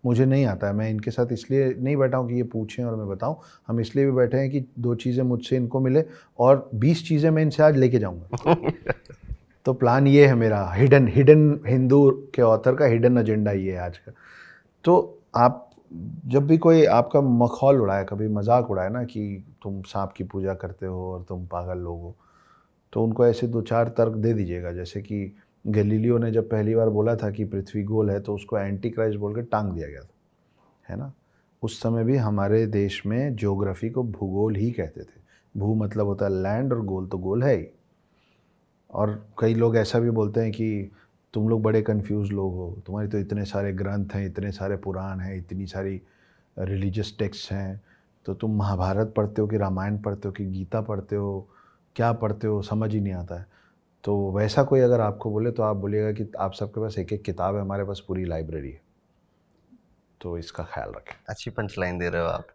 मुझे 0.05 0.25
नहीं 0.25 0.45
आता 0.45 0.67
है। 0.67 0.73
मैं 0.73 0.89
इनके 0.89 1.11
साथ 1.11 1.31
इसलिए 1.31 1.73
नहीं 1.73 1.95
बैठा 1.97 2.17
हूँ 2.17 2.27
कि 2.29 2.35
ये 2.35 2.43
पूछें 2.45 2.83
और 2.83 2.95
मैं 2.95 3.07
बताऊँ। 3.07 3.37
हम 3.67 3.79
इसलिए 3.79 4.05
भी 4.05 4.11
बैठे 4.11 4.37
हैं 4.37 4.49
कि 4.49 4.65
दो 4.79 4.95
चीज़ें 4.95 5.23
मुझसे 5.25 5.55
इनको 5.55 5.79
मिले 5.79 6.03
और 6.39 6.69
बीस 6.75 7.07
चीज़ें 7.07 7.29
मैं 7.29 7.43
इनसे 7.43 7.63
आज 7.63 7.77
लेके 7.77 7.99
जाऊँगा। 7.99 8.55
तो 9.65 9.73
प्लान 9.73 10.07
ये 10.07 10.25
है 10.27 10.35
मेरा 10.35 10.59
हिडन 10.73 11.07
हिडन 11.07 11.59
हिंदू 11.67 12.09
के 12.35 12.41
ऑथर 12.41 12.75
का 12.75 12.85
हिडन 12.85 13.17
एजेंडा 13.17 13.51
ये 13.51 13.71
है 13.71 13.79
आज 13.79 13.97
का। 13.97 14.11
तो 14.85 15.21
आप 15.35 15.61
जब 16.25 16.45
भी 16.47 16.57
कोई 16.57 16.83
आपका 16.85 17.21
मखौल 17.21 17.81
उड़ाए 17.81 18.05
कभी 18.09 18.27
मज़ाक 18.27 18.69
उड़ाए 18.71 18.89
ना 18.89 19.03
कि 19.03 19.43
तुम 19.63 19.81
सांप 19.83 20.11
की 20.17 20.23
पूजा 20.23 20.53
करते 20.53 20.85
हो 20.85 21.11
और 21.13 21.25
तुम 21.29 21.45
पागल 21.47 21.77
लोग 21.77 22.01
हो 22.01 22.15
तो 22.93 23.03
उनको 23.03 23.25
ऐसे 23.25 23.47
दो 23.47 23.61
चार 23.61 23.87
तर्क 23.97 24.13
दे 24.15 24.33
दीजिएगा। 24.33 24.71
जैसे 24.71 25.01
कि 25.01 25.25
गलीलियो 25.65 26.17
ने 26.17 26.31
जब 26.31 26.49
पहली 26.49 26.75
बार 26.75 26.89
बोला 26.89 27.15
था 27.15 27.29
कि 27.31 27.45
पृथ्वी 27.45 27.83
गोल 27.83 28.09
है 28.09 28.19
तो 28.19 28.35
उसको 28.35 28.57
एंटी 28.57 28.89
क्राइस्ट 28.89 29.19
बोल 29.19 29.35
के 29.35 29.41
टांग 29.43 29.71
दिया 29.71 29.87
गया 29.87 30.01
था, 30.01 30.13
है 30.89 30.97
ना? 30.97 31.11
उस 31.63 31.79
समय 31.81 32.03
भी 32.03 32.17
हमारे 32.17 32.65
देश 32.67 33.01
में 33.05 33.35
ज्योग्राफी 33.35 33.89
को 33.89 34.03
भूगोल 34.03 34.55
ही 34.55 34.69
कहते 34.71 35.01
थे। 35.01 35.23
भू 35.55 35.73
मतलब 35.75 36.05
होता 36.05 36.25
है 36.25 36.31
लैंड 36.33 36.73
और 36.73 36.81
गोल 36.85 37.07
तो 37.07 37.17
गोल 37.17 37.43
है 37.43 37.55
ही। 37.57 37.65
और 38.89 39.25
कई 39.39 39.53
लोग 39.53 39.77
ऐसा 39.77 39.99
भी 39.99 40.09
बोलते 40.09 40.41
हैं 40.41 40.51
कि 40.51 40.91
तुम 41.33 41.49
लोग 41.49 41.61
बड़े 41.61 41.81
कंफ्यूज 41.81 42.31
लोग 42.31 42.53
हो, 42.55 42.81
तुम्हारे 42.85 43.07
तो 43.07 43.19
इतने 43.19 43.45
सारे 43.45 43.73
ग्रंथ 43.73 44.13
हैं, 44.13 44.25
इतने 44.25 44.51
सारे 44.51 44.75
पुराण 44.77 45.19
हैं, 45.19 45.35
इतनी 45.37 45.65
सारी 45.67 46.01
रिलीजियस 46.57 47.15
टेक्स्ट 47.19 47.51
हैं 47.51 47.81
तो 48.25 48.33
तुम 48.33 48.55
महाभारत 48.57 49.13
पढ़ते 49.17 49.41
हो 49.41 49.47
कि 49.47 49.57
रामायण 49.57 49.97
पढ़ते 49.97 50.27
हो 50.27 50.31
कि 50.31 50.45
गीता 50.45 50.81
पढ़ते 50.81 51.15
हो, 51.15 51.47
क्या 51.95 52.11
पढ़ते 52.13 52.47
हो, 52.47 52.61
समझ 52.61 52.93
ही 52.93 52.99
नहीं 52.99 53.13
आता 53.13 53.39
है। 53.39 53.47
तो 54.05 54.31
वैसा 54.31 54.63
कोई 54.63 54.79
अगर 54.79 54.99
आपको 54.99 55.31
बोले 55.31 55.51
तो 55.51 55.63
आप 55.63 55.75
बोलिएगा 55.75 56.11
कि 56.11 56.31
आप 56.39 56.53
सबके 56.53 56.81
पास 56.81 56.99
एक 56.99 57.13
एक 57.13 57.21
किताब 57.21 57.55
है, 57.55 57.61
हमारे 57.61 57.83
पास 57.83 58.01
पूरी 58.07 58.25
लाइब्रेरी 58.25 58.71
है। 58.71 58.81
तो 60.21 60.37
इसका 60.37 60.63
ख्याल 60.63 60.89
रखें। 60.89 61.15
अच्छी 61.29 61.49
पंच 61.49 61.75
लाइन 61.79 61.99
दे 61.99 62.09
रहे 62.09 62.21
हो 62.21 62.27
आप। 62.27 62.47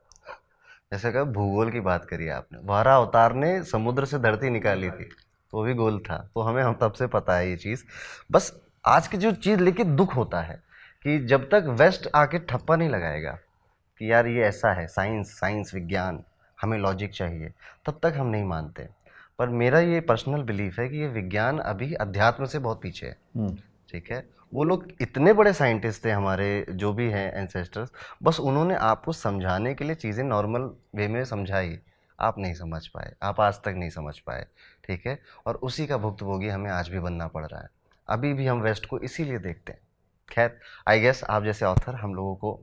जैसे 0.93 1.13
कहा, 1.13 1.25
भूगोल 1.25 1.71
की 1.71 1.81
बात 1.81 2.05
करी 2.05 2.29
आपने। 2.29 2.59
वारा 2.65 2.97
अवतार 2.97 3.35
ने 3.35 3.63
समुद्र 3.63 4.05
से 4.05 4.19
धरती 4.19 4.51
निकाली 4.51 4.91
थी। 4.91 5.05
तो 5.51 5.63
भी 5.63 5.75
गोल 5.75 5.99
था। 5.99 6.31
तो 6.35 6.41
हमें 6.41 6.63
हम 6.63 6.75
तब 6.75 6.93
से 6.93 7.07
पता 7.07 7.37
है 7.37 7.51
ये 7.51 7.57
चीज़। 7.57 7.85
बस 8.33 8.61
आज 8.87 9.09
की 9.09 9.17
जो 9.17 9.33
चीज़ 9.33 9.61
लेकिन 9.61 9.97
दुख 9.97 10.17
होता 10.17 10.41
है, 10.41 10.63
कि 11.03 11.19
जब 11.19 11.45
तक 11.45 11.65
वेस्ट 11.69 12.09
आके 12.15 12.39
ठप्पा 12.39 12.77
नहीं 12.77 12.89
लगाएगा, 12.89 13.39
कि 13.99 14.13
यार 14.13 14.27
ये 14.27 14.43
ऐसा 14.43 14.73
है, 14.73 14.87
साइंस 14.87 15.41
साइंस, 15.41 15.75
विज्ञान, 15.75 16.25
हमें 16.63 16.79
लॉजिक 16.79 17.13
चाहिए, 17.13 17.53
तब 17.87 18.01
तक 18.03 18.15
हम 18.17 18.27
नहीं 18.27 18.45
मानते। 18.45 19.00
पर 19.41 19.49
मेरा 19.49 19.81
ये 19.81 20.01
पर्सनल 20.01 20.43
बिलीफ 20.43 20.79
है 20.79 20.89
कि 20.89 20.97
ये 20.97 21.09
विज्ञान 21.09 21.59
अभी 21.59 21.95
अध्यात्म 21.95 22.45
से 22.45 22.59
बहुत 22.59 22.83
पीछे 22.83 23.07
है। 23.07 23.17
हम्म। 23.37 23.57
ठीक 23.93 24.11
है? 24.13 24.31
वो 24.55 24.65
लोग 24.65 24.89
इतने 25.01 25.33
बड़े 25.33 25.53
साइंटिस्ट 25.53 26.05
थे 26.05 26.11
हमारे 26.11 26.67
जो 26.71 26.93
भी 26.93 27.11
हैं 27.11 27.33
एंसेस्टर्स 27.33 27.93
बस 28.23 28.41
उन्होंने 28.41 28.75
आपको 28.75 29.13
समझाने 29.13 29.75
के 29.75 29.85
लिए 29.85 29.95
चीज़ें 29.95 30.25
नॉर्मल 30.25 30.71
वे 30.95 31.09
में 31.09 31.25
समझाई। 31.25 31.79
आप 32.21 32.39
नहीं 32.39 32.55
समझ 32.55 32.87
पाए 32.87 33.15
आप 33.23 33.41
आज 33.41 33.55
तक 33.55 33.69
नहीं 33.69 33.91
समझ 33.91 34.19
पाए। 34.19 34.47
ठीक 34.85 35.07
है? 35.07 35.19
और 35.47 35.57
उसी 35.57 35.87
का 35.87 35.97
भुक्तभोगी 35.97 36.49
हमें 36.49 36.71
आज 36.71 36.89
भी 36.89 36.99
बनना 36.99 37.27
पड़ 37.27 37.47
रहा 37.47 37.61
है। 37.61 37.69
अभी 38.09 38.35
भी 38.35 38.47
हम 38.47 38.61
वेस्ट 38.61 38.87
को 38.87 38.99
इसीलिए 38.99 39.39
देखते 39.39 39.73
हैं। 39.73 39.81
खैर 40.31 40.61
आई 40.89 41.01
गेस 41.01 41.25
आप 41.25 41.45
जैसे 41.45 41.65
ऑथर 41.65 41.95
हम 41.95 42.15
लोगों 42.15 42.37
को 42.37 42.61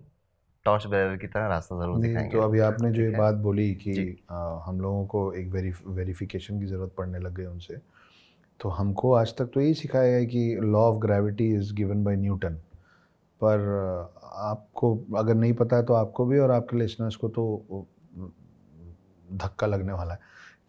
टॉर्च 0.68 0.86
बेरर 0.88 1.18
की 1.18 1.28
तरह 1.28 1.48
रास्ता 1.48 1.80
ज़रूर 1.80 2.00
दिखाएँगे। 2.02 2.32
तो 2.32 2.42
अभी 2.42 2.60
आपने 2.62 2.92
जो 2.92 3.02
ये 3.02 3.10
बात 3.18 3.36
बोली 3.44 3.74
कि 3.76 3.94
आ, 4.32 4.60
हम 4.66 4.82
लोगों 4.82 5.06
को 5.06 5.32
एक 5.34 5.52
वेरिफिकेशन 5.90 6.60
की 6.60 6.66
ज़रूरत 6.66 6.94
पड़ने 6.98 7.20
लग 7.20 7.36
गई 7.36 7.46
उनसे 7.46 7.78
तो 8.60 8.70
हमको 8.70 9.14
आज 9.14 9.36
तक 9.38 9.50
तो 9.54 9.62
यही 9.62 9.74
सिखाया 9.74 10.16
है 10.16 10.26
कि 10.26 10.42
law 10.64 10.80
of 10.82 10.98
gravity 10.98 11.48
is 11.56 11.74
given 11.74 12.04
by 12.04 12.16
Newton 12.16 12.54
पर 13.42 13.60
आपको 14.24 14.96
अगर 15.18 15.36
नहीं 15.36 15.54
पता 15.54 15.76
है 15.76 15.84
तो 15.86 15.94
आपको 15.94 16.26
भी 16.26 16.40
और 16.40 16.52
आपके 16.52 16.78
लिसनर्स 16.78 17.16
को 17.16 17.30
तो 17.30 17.86
धक्का 19.34 19.68
लगने 19.68 19.94
वाला 19.94 20.14
है। 20.14 20.20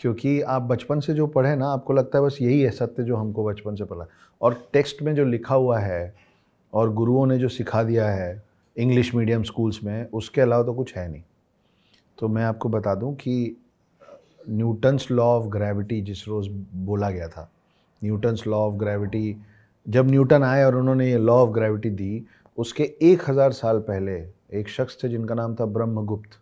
क्योंकि 0.00 0.40
आप 0.42 0.62
बचपन 0.62 1.00
से 1.00 1.14
जो 1.14 1.26
पढ़े 1.26 1.54
ना 1.56 1.68
आपको 1.68 1.92
लगता 1.92 2.18
है 2.18 2.24
बस 2.24 2.38
यही 2.42 2.60
है 2.60 2.70
सत्य 2.70 3.02
जो 3.02 3.16
हमको 3.16 3.44
बचपन 3.44 3.74
से 3.74 3.84
पढ़ा 3.84 4.06
और 4.40 4.54
टेक्स्ट 4.72 5.02
में 5.02 5.14
जो 5.14 5.24
लिखा 5.24 5.54
हुआ 5.54 5.78
है 5.78 6.14
और 6.72 6.92
गुरुओं 6.92 7.26
ने 7.26 7.38
जो 7.38 7.48
सिखा 7.48 7.82
दिया 7.82 8.08
है 8.08 8.47
इंग्लिश 8.78 9.14
मीडियम 9.14 9.42
स्कूल्स 9.42 9.82
में, 9.84 10.10
उसके 10.10 10.40
अलावा 10.40 10.62
तो 10.62 10.72
कुछ 10.74 10.96
है 10.96 11.08
नहीं। 11.10 11.22
तो 12.18 12.28
मैं 12.28 12.44
आपको 12.44 12.68
बता 12.68 12.94
दूँ 12.94 13.14
कि 13.16 13.56
न्यूटन्स 14.48 15.10
लॉ 15.10 15.24
ऑफ़ 15.28 15.46
ग्रेविटी 15.48 16.00
जिस 16.02 16.26
रोज़ 16.28 16.48
बोला 16.84 17.10
गया 17.10 17.28
था 17.28 17.50
न्यूटन्स 18.02 18.46
लॉ 18.46 18.58
ऑफ़ 18.58 18.74
ग्रेविटी 18.74 19.36
जब 19.86 20.10
न्यूटन 20.10 20.42
आए 20.42 20.64
और 20.64 20.76
उन्होंने 20.76 21.10
ये 21.10 21.18
लॉ 21.18 21.34
ऑफ़ 21.34 21.50
ग्रेविटी 21.50 21.90
दी, 21.90 22.24
उसके 22.58 22.82
एक 23.02 23.28
हज़ार 23.30 23.52
साल 23.52 23.78
पहले 23.80 24.12
एक 24.58 24.68
शख्स 24.68 24.98
थे 25.02 25.08
जिनका 25.08 25.34
नाम 25.34 25.54
था 25.54 25.66
ब्रह्मगुप्त। 25.66 26.38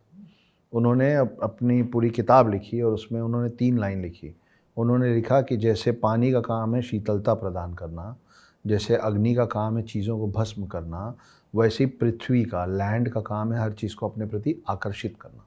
उन्होंने 0.72 1.14
अपनी 1.14 1.82
पूरी 1.82 2.10
किताब 2.10 2.50
लिखी 2.50 2.80
और 2.80 2.92
उसमें 2.92 3.20
उन्होंने 3.20 3.48
तीन 3.50 3.78
लाइन 3.78 4.02
लिखी। 4.02 4.34
उन्होंने 4.76 5.14
लिखा 5.14 5.40
कि 5.40 5.56
जैसे 5.56 5.92
पानी 5.92 6.30
का 6.32 6.40
काम 6.40 6.74
है 6.74 6.82
शीतलता 6.82 7.34
प्रदान 7.34 7.74
करना, 7.74 8.16
जैसे 8.64 8.96
अग्नि 8.96 9.34
का 9.34 9.44
काम 9.46 9.76
है 9.76 9.82
चीज़ों 9.84 10.18
को 10.18 10.26
भस्म 10.30 10.66
करना 10.66 11.14
वैसे 11.56 11.84
ही 11.84 11.90
पृथ्वी 11.90 12.44
का 12.44 12.66
लैंड 12.66 13.08
का 13.08 13.20
काम 13.20 13.52
है 13.52 13.60
हर 13.60 13.72
चीज़ 13.72 13.96
को 13.96 14.08
अपने 14.08 14.26
प्रति 14.26 14.62
आकर्षित 14.68 15.16
करना। 15.20 15.46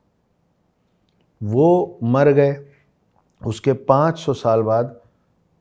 वो 1.43 1.99
मर 2.03 2.31
गए। 2.31 2.65
उसके 3.45 3.73
500 3.73 4.33
साल 4.33 4.61
बाद 4.61 5.01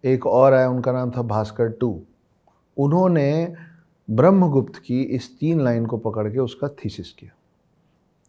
एक 0.04 0.26
और 0.26 0.52
आया, 0.52 0.70
उनका 0.70 0.92
नाम 0.92 1.10
था 1.10 1.22
भास्कर 1.22 1.68
टू। 1.68 2.02
उन्होंने 2.76 3.54
ब्रह्मगुप्त 4.10 4.76
की 4.76 5.02
इस 5.02 5.38
तीन 5.38 5.60
लाइन 5.60 5.86
को 5.86 5.98
पकड़ 5.98 6.32
के 6.32 6.38
उसका 6.38 6.68
थीसिस 6.68 7.12
किया। 7.12 7.30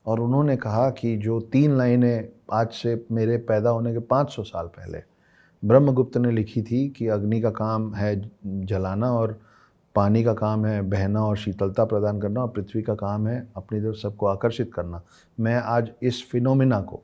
और 0.05 0.19
उन्होंने 0.19 0.57
कहा 0.57 0.89
कि 0.89 1.17
जो 1.17 1.41
तीन 1.41 1.77
लाइनें 1.77 2.29
आज 2.53 2.69
से 2.71 3.05
मेरे 3.11 3.37
पैदा 3.37 3.69
होने 3.69 3.93
के 3.93 3.99
500 3.99 4.43
साल 4.43 4.67
पहले, 4.67 5.03
ब्रह्मगुप्त 5.65 6.17
ने 6.17 6.31
लिखी 6.31 6.61
थी 6.61 6.89
कि 6.89 7.07
अग्नि 7.07 7.41
का 7.41 7.49
काम 7.49 7.93
है 7.93 8.31
जलाना 8.45 9.13
और 9.13 9.41
पानी 9.95 10.23
का 10.23 10.33
काम 10.33 10.65
है, 10.65 10.81
बहना 10.81 11.23
और 11.25 11.37
शीतलता 11.37 11.85
प्रदान 11.85 12.19
करना 12.21 12.41
और 12.41 12.47
पृथ्वी 12.47 12.81
का 12.81 12.95
काम 12.95 13.27
है 13.27 13.47
अपनी 13.57 13.79
तरफ़ 13.81 13.95
सबको 13.95 14.25
आकर्षित 14.25 14.71
करना। 14.73 15.01
मैं 15.37 15.55
आज 15.55 15.89
इस 16.03 16.23
फिनोमिना 16.29 16.81
को, 16.81 17.01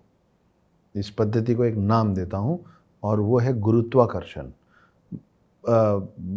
इस 0.96 1.10
पद्धति 1.10 1.56
को 1.56 1.66
एक 1.66 1.76
नाम 1.76 2.14
देता 2.16 2.38
हूँ 2.38 2.60
और 3.04 3.20
वो 3.20 3.40
है 3.40 3.58
गुरुत्वाकर्षण। 3.60 4.52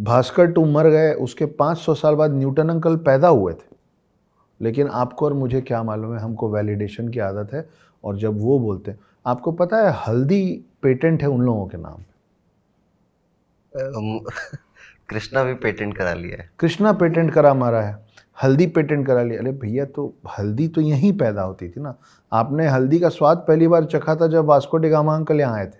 भास्कर 0.03 0.51
टू 0.51 0.65
मर 0.65 0.89
गए, 0.89 1.13
उसके 1.13 1.45
500 1.45 1.93
साल 1.95 2.15
बाद 2.15 2.33
न्यूटन 2.33 2.69
अंकल 2.69 2.95
पैदा 2.97 3.27
हुए 3.27 3.53
थे। 3.53 3.67
लेकिन 4.61 4.87
आपको 4.87 5.25
और 5.25 5.33
मुझे 5.33 5.61
क्या 5.61 5.83
मालूम 5.83 6.13
है, 6.13 6.19
हमको 6.19 6.49
वैलिडेशन 6.49 7.09
की 7.09 7.19
आदत 7.19 7.53
है 7.53 7.67
और 8.03 8.17
जब 8.17 8.39
वो 8.41 8.59
बोलते 8.59 8.91
हैं, 8.91 8.99
आपको 9.25 9.51
पता 9.51 9.77
है 9.77 9.93
हल्दी 9.97 10.65
पेटेंट 10.83 11.21
है 11.21 11.27
उन 11.27 11.41
लोगों 11.41 11.67
के 11.67 11.77
नाम? 11.77 12.03
कृष्णा 15.09 15.43
भी 15.43 15.53
पेटेंट 15.53 15.97
करा 15.97 16.13
लिया 16.13 16.41
है। 16.41 16.49
कृष्णा 16.59 16.91
पेटेंट 16.93 17.31
करा 17.33 17.53
मारा 17.53 17.81
है। 17.81 17.97
हल्दी 18.43 18.65
पेटेंट 18.67 19.05
करा 19.07 19.21
लिया। 19.23 19.39
अरे 19.39 19.51
भैया 19.51 19.85
तो 19.85 20.13
हल्दी 20.37 20.67
तो 20.67 20.81
यहीं 20.81 21.11
पैदा 21.17 21.41
होती 21.41 21.69
थी 21.69 21.81
ना। 21.81 21.95
आपने 22.31 22.67
हल्दी 22.67 22.99
का 22.99 23.09
स्वाद 23.09 23.37
पहली 23.47 23.67
बार 23.67 23.85
चखा 23.85 24.15
था 24.15 24.27
जब 24.27 24.45
वास्को 24.45 24.77
डिगामा 24.77 25.15
अंकल 25.15 25.39
यहाँ 25.39 25.57
आए 25.57 25.65
थे। 25.65 25.77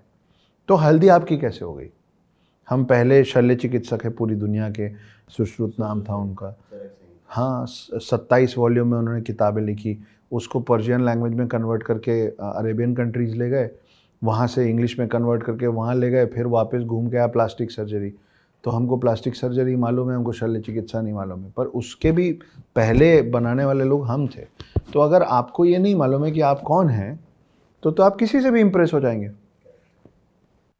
तो 0.68 0.76
हल्दी 0.76 1.08
आपकी 1.08 1.38
कैसे 1.38 1.66
हो 1.66 1.74
गई? 1.74 1.90
हम 2.70 2.84
पहले 2.86 3.24
शल्य 3.24 3.56
चिकित्सक 3.56 4.00
है 4.04 4.10
पूरी 4.10 4.36
दुनिया 4.36 4.70
के। 4.70 4.90
सुश्रुत 5.30 5.74
नाम 5.80 6.02
था 6.02 6.16
उनका। 6.16 6.56
हाँ 7.30 7.66
सत्ताईस 7.68 8.58
वॉल्यूम 8.58 8.88
में 8.88 8.98
उन्होंने 8.98 9.22
किताबें 9.22 9.62
लिखी। 9.62 9.98
उसको 10.32 10.60
पर्शियन 10.60 11.06
लैंग्वेज 11.06 11.34
में 11.34 11.48
कन्वर्ट 11.48 11.84
करके 11.84 12.22
अरेबियन 12.28 12.96
कंट्रीज़ 12.96 13.36
ले 13.36 13.50
गए। 13.50 13.70
वहाँ 14.22 14.48
से 14.48 14.70
इंग्लिश 14.70 14.98
में 15.00 15.08
कन्वर्ट 15.08 15.44
करके 15.44 15.68
वहाँ 15.68 15.96
ले 15.96 16.10
गए। 16.10 16.26
फिर 16.26 16.48
वापस 16.48 16.80
घूम 16.80 17.10
के 17.10 17.18
आया 17.18 17.28
प्लास्टिक 17.28 17.72
सर्जरी 17.72 18.14
तो 18.64 18.72
हमको 18.72 18.98
प्लास्टिक 18.98 19.36
सर्जरी 19.36 19.76
मालूम 19.76 20.10
है, 20.10 20.16
हमको 20.16 20.32
शल्य 20.32 20.60
चिकित्सा 20.60 21.02
नहीं 21.02 21.14
मालूम 21.14 21.44
है। 21.44 21.52
पर 21.52 21.66
उसके 21.66 22.12
भी 22.12 22.32
पहले 22.76 23.22
बनाने 23.22 23.66
वाले 23.66 23.84
लोग 23.84 24.06
हम 24.08 24.28
थे। 24.28 24.46
तो 24.94 25.00
अगर 25.00 25.24
आपको 25.24 25.66
ये 25.66 25.78
नहीं 25.78 25.96
मालूम 25.96 26.26
है 26.26 26.32
कि 26.32 26.42
आप 26.42 26.62
कौन 26.62 26.90
हैं 26.90 27.20
तो 27.84 27.92
तो 27.92 28.04
आप 28.04 28.16
किसी 28.16 28.42
से 28.42 28.52
भी 28.52 28.62
इम्प्रेस 28.62 28.94
हो 28.94 29.00
जाएँगे। 29.00 29.30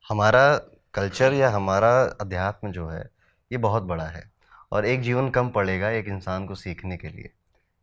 हमारा 0.06 0.56
कल्चर 0.94 1.34
या 1.34 1.50
हमारा 1.50 1.92
अध्यात्म 2.22 2.72
जो 2.72 2.88
है, 2.88 3.10
ये 3.52 3.58
बहुत 3.58 3.84
बड़ा 3.84 4.04
है। 4.04 4.24
और 4.72 4.86
एक 4.86 5.02
जीवन 5.02 5.30
कम 5.30 5.50
पड़ेगा 5.50 5.90
एक 5.90 6.08
इंसान 6.08 6.46
को 6.46 6.56
सीखने 6.56 6.98
के 6.98 7.08
लिए, 7.08 7.30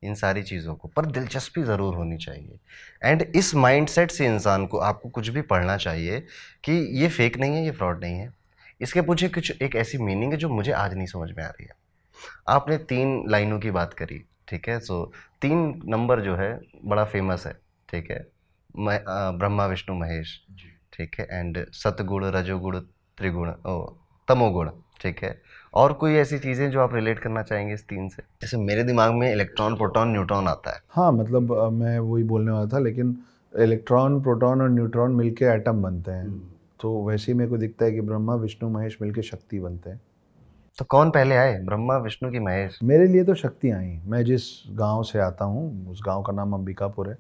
इन 0.03 0.15
सारी 0.15 0.43
चीज़ों 0.43 0.75
को। 0.75 0.89
पर 0.89 1.07
दिलचस्पी 1.07 1.63
ज़रूर 1.63 1.95
होनी 1.95 2.17
चाहिए। 2.17 2.59
एंड 3.03 3.23
इस 3.35 3.55
माइंडसेट 3.55 4.11
से 4.11 4.27
इंसान 4.27 4.67
को 4.67 4.79
आपको 4.79 5.09
कुछ 5.09 5.29
भी 5.29 5.43
पढ़ना 5.43 5.77
चाहिए 5.77 6.21
कि 6.65 6.73
ये 7.01 7.09
फेक 7.09 7.39
नहीं 7.39 7.57
है, 7.57 7.65
ये 7.65 7.71
फ्रॉड 7.71 8.05
नहीं 8.05 8.15
है। 8.15 8.33
इसके 8.81 9.01
पीछे 9.01 9.29
कुछ 9.29 9.63
एक 9.63 9.77
ऐसी 9.77 9.99
मीनिंग 9.99 10.33
है 10.33 10.39
जो 10.39 10.49
मुझे 10.49 10.73
आज 10.75 10.95
नहीं 10.95 11.07
समझ 11.07 11.29
में 11.31 11.43
आ 11.45 11.49
रही 11.49 11.65
है। 11.65 11.75
आपने 12.49 12.77
तीन 12.91 13.23
लाइनों 13.31 13.59
की 13.61 13.71
बात 13.71 13.95
करी 13.95 14.23
ठीक 14.49 14.69
है? 14.69 14.79
सो 14.81 15.13
तीन 15.43 15.83
नंबर 15.89 16.21
जो 16.21 16.35
है 16.37 16.59
बड़ा 16.85 17.05
फ़ेमस 17.05 17.47
है 17.47 17.53
ठीक 17.89 18.11
है? 18.11 18.27
ब्रह्मा 18.79 19.67
विष्णु 19.67 19.97
महेश 19.97 20.41
ठीक 20.93 21.17
है? 21.21 21.27
एंड 21.31 21.65
सतगुण 21.75 22.25
रजोगुण 22.31 22.79
त्रिगुण 23.19 23.53
ओ 23.67 23.81
तमोगुण 24.29 24.71
ठीक 25.03 25.23
है? 25.25 25.41
और 25.75 25.93
कोई 25.93 26.15
ऐसी 26.17 26.39
चीज़ें 26.39 26.71
जो 26.71 26.81
आप 26.81 26.95
रिलेट 26.95 27.19
करना 27.19 27.43
चाहेंगे 27.43 27.75
इस 27.75 27.87
तीन 27.89 28.09
से? 28.09 28.23
जैसे 28.43 28.57
मेरे 28.59 28.83
दिमाग 28.85 29.13
में 29.15 29.31
इलेक्ट्रॉन 29.33 29.77
प्रोटॉन 29.77 30.13
न्यूट्रॉन 30.13 30.49
आता 30.49 30.75
है। 30.75 30.81
हाँ 30.91 31.11
मतलब 31.13 31.53
मैं 31.73 31.99
वही 31.99 32.23
बोलने 32.25 32.51
वाला 32.51 32.67
था 32.73 32.79
लेकिन 32.79 33.17
इलेक्ट्रॉन 33.55 34.21
प्रोटॉन 34.23 34.63
और 34.63 34.71
न्यूट्रॉन 34.71 35.15
मिलके 35.15 35.45
एटम 35.55 35.83
बनते 35.83 36.11
हैं। 36.11 36.25
हम्म। 36.25 36.41
तो 36.81 37.05
वैसे 37.05 37.33
ही 37.33 37.39
मेरे 37.39 37.51
को 37.51 37.57
दिखता 37.57 37.85
है 37.85 37.93
कि 37.93 38.01
ब्रह्मा 38.01 38.35
विष्णु 38.35 38.71
महेश 38.71 38.99
मिलकर 39.03 39.23
शक्ति 39.23 39.61
बनते 39.61 39.91
हैं। 39.91 40.01
तो 40.79 40.85
कौन 40.85 41.11
पहले 41.11 41.37
आए 41.37 41.59
ब्रह्मा 41.61 41.97
विष्णु 41.97 42.31
की 42.31 42.39
महेश? 42.39 42.79
मेरे 42.83 43.07
लिए 43.07 43.25
तो 43.25 43.35
शक्ति 43.35 43.71
आई। 43.71 44.01
मैं 44.07 44.25
जिस 44.25 44.43
गाँव 44.71 45.03
से 45.03 45.19
आता 45.19 45.45
हूँ 45.45 45.91
उस 45.91 46.03
गाँव 46.07 46.23
का 46.23 46.33
नाम 46.33 46.53
अंबिकापुर 46.53 47.11
है। 47.11 47.19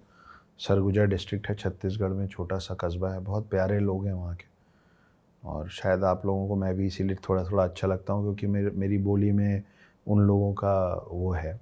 सरगुजा 0.58 1.04
डिस्ट्रिक्ट 1.04 1.48
है 1.48 1.54
छत्तीसगढ़ 1.54 2.08
में 2.08 2.26
छोटा 2.26 2.58
सा 2.58 2.74
कस्बा 2.74 3.10
है। 3.10 3.20
बहुत 3.20 3.48
प्यारे 3.50 3.78
लोग 3.78 4.06
हैं 4.06 4.12
वहाँ 4.12 4.34
के। 4.34 4.44
और 5.48 5.68
शायद 5.68 6.04
आप 6.04 6.26
लोगों 6.26 6.48
को 6.48 6.56
मैं 6.56 6.74
भी 6.76 6.86
इसीलिए 6.86 7.16
थोड़ा 7.28 7.44
थोड़ा 7.44 7.64
अच्छा 7.64 7.88
लगता 7.88 8.12
हूँ 8.12 8.22
क्योंकि 8.22 8.46
मेरे 8.46 8.70
मेरी 8.70 8.98
बोली 8.98 9.32
में 9.32 9.62
उन 10.06 10.20
लोगों 10.20 10.52
का 10.52 11.06
वो 11.10 11.32
है। 11.32 11.60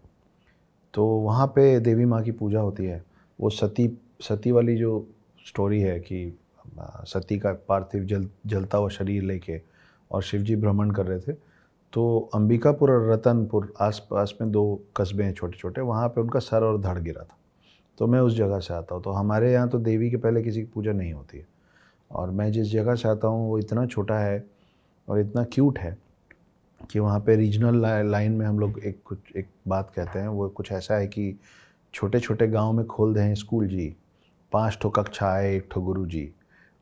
तो 0.94 1.06
वहाँ 1.06 1.46
पे 1.46 1.80
देवी 1.80 2.04
माँ 2.04 2.22
की 2.22 2.30
पूजा 2.30 2.60
होती 2.60 2.84
है। 2.84 3.04
वो 3.40 3.50
सती 3.50 3.98
सती 4.22 4.50
वाली 4.50 4.76
जो 4.76 5.06
स्टोरी 5.46 5.80
है 5.80 6.00
कि 6.00 6.38
सती 6.80 7.38
का 7.38 7.52
पार्थिव 7.68 8.04
जल, 8.04 8.28
जलता 8.46 8.78
हुआ 8.78 8.88
शरीर 8.88 9.22
लेके 9.22 9.60
और 10.10 10.22
शिवजी 10.22 10.56
भ्रमण 10.56 10.90
कर 10.90 11.06
रहे 11.06 11.20
थे। 11.20 11.32
तो 11.92 12.30
अंबिकापुर 12.34 12.90
और 12.90 13.10
रतनपुर 13.10 13.72
आसपास 13.80 14.34
में 14.40 14.50
दो 14.52 14.64
कस्बे 14.96 15.24
हैं 15.24 15.34
छोटे 15.34 15.58
छोटे 15.58 15.80
वहाँ 15.80 16.08
पे 16.08 16.20
उनका 16.20 16.40
सर 16.40 16.64
और 16.64 16.80
धड़ 16.80 16.98
गिरा 16.98 17.22
था। 17.22 17.36
तो 17.98 18.06
मैं 18.06 18.20
उस 18.20 18.34
जगह 18.36 18.58
से 18.58 18.74
आता 18.74 18.94
हूँ। 18.94 19.02
तो 19.02 19.10
हमारे 19.10 19.52
यहाँ 19.52 19.68
तो 19.68 19.78
देवी 19.78 20.10
के 20.10 20.16
पहले 20.16 20.42
किसी 20.42 20.60
की 20.60 20.70
पूजा 20.74 20.92
नहीं 20.92 21.12
होती 21.12 21.38
है। 21.38 21.46
और 22.10 22.30
मैं 22.30 22.50
जिस 22.52 22.70
जगह 22.72 22.94
से 22.94 23.08
आता 23.08 23.28
हूँ, 23.28 23.48
वो 23.48 23.58
इतना 23.58 23.86
छोटा 23.86 24.18
है 24.18 24.44
और 25.08 25.20
इतना 25.20 25.44
क्यूट 25.44 25.78
है 25.78 25.96
कि 26.90 26.98
वहाँ 26.98 27.20
पे 27.20 27.36
रीजनल 27.36 27.80
लाइन 28.10 28.32
में 28.32 28.46
हम 28.46 28.58
लोग 28.58 28.78
एक 28.78 28.98
कुछ, 29.04 29.18
एक 29.36 29.48
बात 29.68 29.92
कहते 29.96 30.18
हैं, 30.18 30.28
वो 30.28 30.48
कुछ 30.48 30.72
ऐसा 30.72 30.94
है 30.94 31.06
कि 31.06 31.34
छोटे 31.94 32.20
छोटे 32.20 32.46
गाँव 32.48 32.72
में 32.72 32.86
खोल 32.86 33.14
दें 33.14 33.34
स्कूल 33.34 33.68
जी, 33.68 33.94
पाँच 34.52 34.78
ठो 34.82 34.90
कक्षा 34.90 35.28
आए, 35.28 35.54
एक 35.56 35.68
ठो 35.70 35.80
गुरु 35.80 36.06
जी 36.06 36.30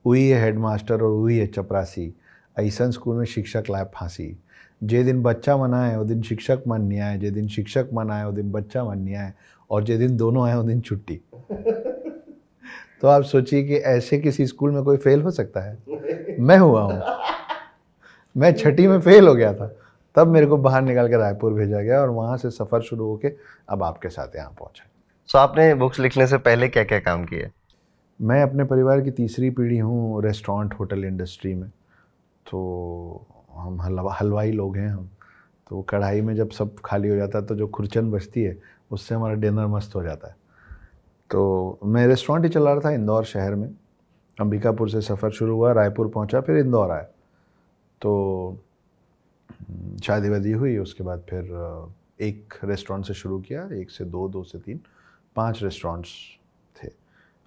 वही 0.06 0.28
है 0.28 0.40
हेड 0.40 0.58
मास्टर 0.58 0.94
और 0.94 1.10
वही 1.10 1.38
है 1.38 1.46
चपरासी। 1.46 2.14
ऐसा 2.58 2.90
स्कूल 2.90 3.16
में 3.16 3.24
शिक्षक 3.24 3.64
लाए 3.70 3.84
फांसी। 3.84 4.38
जे 4.84 5.04
दिन 5.04 5.22
बच्चा 5.22 5.56
मनाए 5.56 5.96
वो 5.96 6.04
दिन 6.04 6.22
शिक्षक 6.22 6.62
मन 6.68 6.80
नहीं 6.80 7.00
आए। 7.00 7.18
जे 7.18 7.30
दिन 7.30 7.48
शिक्षक 7.48 7.88
मनाए 7.94 8.24
वो 8.24 8.32
दिन 8.32 8.52
बच्चा 8.52 8.84
मन 8.84 8.98
नहीं 8.98 9.14
आए। 9.14 9.32
और 9.70 9.84
जे 9.84 9.98
दिन 9.98 10.16
दोनों 10.16 10.48
आए 10.48 10.54
वो 10.54 10.62
दिन 10.62 10.80
छुट्टी। 10.80 11.20
तो 13.00 13.08
आप 13.08 13.22
सोचिए 13.22 13.62
कि 13.62 13.76
ऐसे 13.76 14.18
किसी 14.18 14.46
स्कूल 14.46 14.70
में 14.70 14.82
कोई 14.82 14.96
फेल 14.96 15.22
हो 15.22 15.30
सकता 15.30 15.60
है? 15.60 15.78
मैं 16.40 16.58
हुआ 16.58 16.82
हूँ। 16.82 17.02
मैं 18.36 18.54
छठी 18.54 18.86
में 18.86 19.00
फेल 19.00 19.28
हो 19.28 19.34
गया 19.34 19.54
था। 19.54 19.76
तब 20.14 20.26
मेरे 20.26 20.46
को 20.46 20.56
बाहर 20.56 20.82
निकाल 20.82 21.08
के 21.08 21.16
रायपुर 21.16 21.52
भेजा 21.52 21.80
गया 21.80 22.00
और 22.00 22.10
वहाँ 22.10 22.36
से 22.36 22.50
सफ़र 22.50 22.80
शुरू 22.80 23.04
होके 23.04 23.32
अब 23.68 23.82
आपके 23.82 24.08
साथ 24.08 24.36
यहाँ 24.36 24.50
पहुँचा। 24.50 24.88
सो 25.26 25.38
so, 25.38 25.44
आपने 25.44 25.74
बुक्स 25.74 26.00
लिखने 26.00 26.26
से 26.26 26.38
पहले 26.38 26.68
क्या 26.68 26.84
क्या 26.84 26.98
काम 26.98 27.24
किए? 27.24 27.50
मैं 28.22 28.42
अपने 28.42 28.64
परिवार 28.64 29.00
की 29.00 29.10
तीसरी 29.10 29.50
पीढ़ी 29.50 29.78
हूँ 29.78 30.22
रेस्टोरेंट 30.22 30.74
होटल 30.74 31.04
इंडस्ट्री 31.04 31.54
में। 31.54 31.68
तो 32.46 33.26
हम 33.54 33.80
हलवा 33.80 34.12
हलवाई 34.14 34.52
लोग 34.52 34.76
हैं 34.76 34.88
हम। 34.88 35.08
तो 35.70 35.80
कढ़ाई 35.82 36.20
में 36.20 36.34
जब 36.36 36.50
सब 36.50 36.74
खाली 36.84 37.08
हो 37.08 37.16
जाता 37.16 37.38
है 37.38 37.46
तो 37.46 37.54
जो 37.54 37.66
खुरचन 37.68 38.10
बचती 38.10 38.42
है 38.42 38.56
उससे 38.90 39.14
हमारा 39.14 39.34
डिनर 39.34 39.66
मस्त 39.66 39.94
हो 39.94 40.02
जाता 40.02 40.28
है। 40.28 40.36
तो 41.30 41.78
मैं 41.84 42.06
रेस्टोरेंट 42.06 42.44
ही 42.44 42.50
चला 42.50 42.72
रहा 42.72 42.80
था 42.80 42.90
इंदौर 42.90 43.24
शहर 43.24 43.54
में। 43.54 43.68
अंबिकापुर 44.38 44.90
से 44.90 45.00
सफ़र 45.00 45.30
शुरू 45.30 45.54
हुआ 45.56 45.72
रायपुर 45.72 46.08
पहुँचा 46.08 46.40
फिर 46.40 46.56
इंदौर 46.56 46.90
आया। 46.90 47.06
तो 48.00 48.58
हम्म, 49.50 49.96
शादी 49.98 50.28
वादी 50.28 50.52
हुई 50.52 50.76
उसके 50.78 51.04
बाद 51.04 51.24
फिर 51.30 51.90
एक 52.20 52.54
रेस्टोरेंट 52.64 53.06
से 53.06 53.14
शुरू 53.14 53.40
किया 53.40 53.68
एक 53.74 53.90
से 53.90 54.04
दो 54.04 54.28
दो 54.28 54.42
से 54.42 54.58
तीन 54.58 54.80
पाँच 55.36 55.62
रेस्टोरेंट्स। 55.62 56.10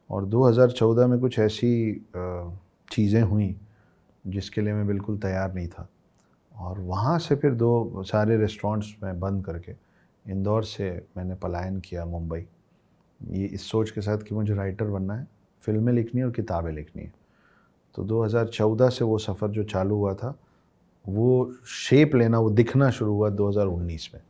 और 0.10 0.26
2014 0.26 1.08
में 1.08 1.20
कुछ 1.20 1.40
ऐसी 1.40 2.06
चीज़ें 2.92 3.22
हुई 3.22 3.56
जिसके 4.28 4.62
लिए 4.62 4.74
मैं 4.74 4.88
बिल्कुल 4.88 5.18
तैयार 5.18 5.54
नहीं 5.54 5.68
था। 5.68 5.88
और 6.56 6.80
वहाँ 6.80 7.18
से 7.20 7.36
फिर 7.36 7.54
दो 7.54 8.04
सारे 8.08 8.38
रेस्टोरेंट्स 8.38 8.96
में 9.04 9.20
बंद 9.20 9.46
करके 9.46 9.74
इंदौर 10.26 10.64
से 10.64 10.90
मैंने 11.18 11.36
पलायन 11.36 11.80
किया 11.80 12.06
मुंबई। 12.06 12.46
ये 13.22 13.46
इस 13.46 13.70
सोच 13.70 13.92
के 13.92 14.02
साथ 14.02 14.18
कि 14.18 14.36
मुझे 14.36 14.54
राइटर 14.54 14.86
बनना 14.86 15.14
है 15.14 15.28
फ़िल्में 15.64 15.92
लिखनी 15.94 16.22
है 16.22 16.26
और 16.28 16.32
किताबें 16.34 16.72
लिखनी 16.72 17.04
है। 17.04 17.14
तो 17.96 18.04
2014 18.04 18.90
से 18.90 19.06
वो 19.06 19.18
सफ़र 19.18 19.50
जो 19.50 19.64
चालू 19.64 19.96
हुआ 19.96 20.14
था 20.14 20.38
वो 21.06 21.54
शेप 21.68 22.16
लेना 22.16 22.40
वो 22.40 22.50
दिखना 22.50 22.90
शुरू 22.92 23.14
हुआ 23.14 23.30
2019 23.32 24.10
में। 24.14 24.22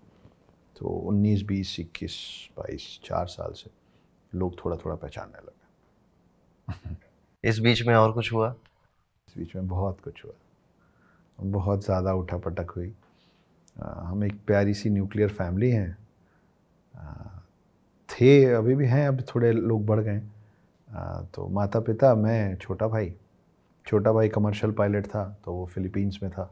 तो 0.76 0.86
19, 1.08 1.44
20, 1.44 1.76
21, 1.80 2.16
22 2.58 3.00
चार 3.04 3.28
साल 3.28 3.54
से 3.54 3.70
लोग 4.32 4.56
थोड़ा 4.66 4.78
थोड़ा 4.78 4.96
पहचानने 4.96 5.38
लगे। 5.38 5.65
इस 7.44 7.60
बीच 7.60 7.86
में 7.88 7.94
और 7.96 8.12
कुछ 8.12 8.32
हुआ? 8.34 8.54
इस 9.28 9.38
बीच 9.38 9.56
में 9.56 9.68
बहुत 9.68 10.00
कुछ 10.02 10.24
हुआ। 10.26 10.34
बहुत 11.40 11.84
ज़्यादा 11.86 12.14
उठा 12.14 12.38
पटक 12.38 12.72
हुई। 12.72 12.94
आ, 13.76 13.90
हम 14.02 14.24
एक 14.24 14.40
प्यारी 14.48 14.74
सी 14.74 14.90
न्यूक्लियर 14.90 15.30
फैमिली 15.30 15.70
हैं। 15.72 15.98
थे 18.10 18.44
अभी 18.54 18.76
भी 18.76 18.86
हैं 18.88 19.08
अब 19.08 19.22
थोड़े 19.28 19.52
लोग 19.52 19.86
बढ़ 19.86 20.00
गए। 20.00 20.20
तो 21.36 21.48
माता 21.50 21.80
पिता 21.80 22.14
मैं 22.16 22.56
छोटा 22.58 22.88
भाई। 22.88 23.14
छोटा 23.86 24.12
भाई 24.14 24.30
कमर्शियल 24.30 24.74
पायलट 24.74 25.08
था 25.08 25.24
तो 25.46 25.54
वो 25.54 25.66
फिलीपींस 25.66 26.20
में 26.24 26.32
था। 26.32 26.50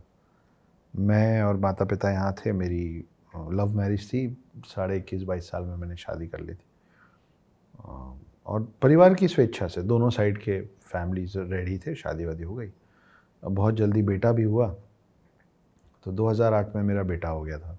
मैं 0.93 1.41
और 1.43 1.58
माता 1.58 1.86
पिता 1.86 2.12
यहाँ 2.12 2.34
थे 2.36 2.52
मेरी 2.52 2.84
लव 3.36 3.76
मैरिज 3.78 4.08
थी। 4.10 4.28
साढ़े 4.65 4.97
इक्कीस 4.97 5.23
बाईस 5.23 5.49
साल 5.49 5.63
में 5.63 5.76
मैंने 5.76 5.95
शादी 5.95 6.28
कर 6.28 6.39
ली 6.39 6.54
थी। 6.54 6.65
और 8.47 8.67
परिवार 8.82 9.13
की 9.13 9.27
स्वेच्छा 9.27 9.67
से, 9.67 9.82
दोनों 9.82 10.10
साइड 10.10 10.38
के 10.38 10.60
फैमिलीज़ 10.62 11.38
रेडी 11.39 11.77
थे 11.77 11.95
शादी 11.95 12.25
वादी 12.25 12.43
हो 12.43 12.56
गई। 12.56 12.71
अब 13.43 13.51
बहुत 13.51 13.75
जल्दी 13.75 14.01
बेटा 14.01 14.32
भी 14.32 14.43
हुआ 14.43 14.67
तो 16.06 16.12
2008 16.12 16.75
में 16.75 16.82
मेरा 16.84 17.03
बेटा 17.03 17.29
हो 17.29 17.41
गया 17.41 17.58
था। 17.60 17.77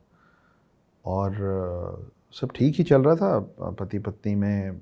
और 1.04 2.10
सब 2.32 2.50
ठीक 2.54 2.74
ही 2.76 2.84
चल 2.84 3.02
रहा 3.02 3.14
था। 3.16 3.38
पति 3.80 3.98
पत्नी 3.98 4.34
में 4.34 4.80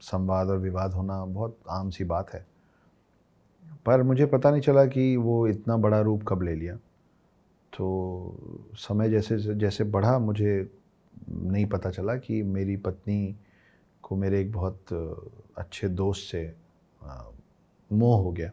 संवाद 0.00 0.48
और 0.48 0.58
विवाद 0.58 0.92
होना 0.92 1.24
बहुत 1.24 1.58
आम 1.70 1.90
सी 1.90 2.04
बात 2.04 2.32
है। 2.34 2.46
पर 3.86 4.02
मुझे 4.02 4.26
पता 4.26 4.50
नहीं 4.50 4.60
चला 4.60 4.84
कि 4.86 5.16
वो 5.16 5.46
इतना 5.48 5.76
बड़ा 5.76 6.00
रूप 6.00 6.22
कब 6.28 6.42
ले 6.42 6.54
लिया। 6.54 6.76
तो 7.72 8.72
समय 8.74 9.10
जैसे 9.10 9.38
जैसे 9.54 9.84
बढ़ा, 9.84 10.18
मुझे 10.18 10.70
नहीं 11.30 11.66
पता 11.66 11.90
चला 11.90 12.16
कि 12.16 12.42
मेरी 12.42 12.76
पत्नी 12.76 13.36
को 14.08 14.16
मेरे 14.16 14.40
एक 14.40 14.52
बहुत 14.52 14.92
अच्छे 15.58 15.88
दोस्त 15.88 16.30
से 16.30 16.42
मोह 17.90 18.22
हो 18.22 18.32
गया। 18.32 18.50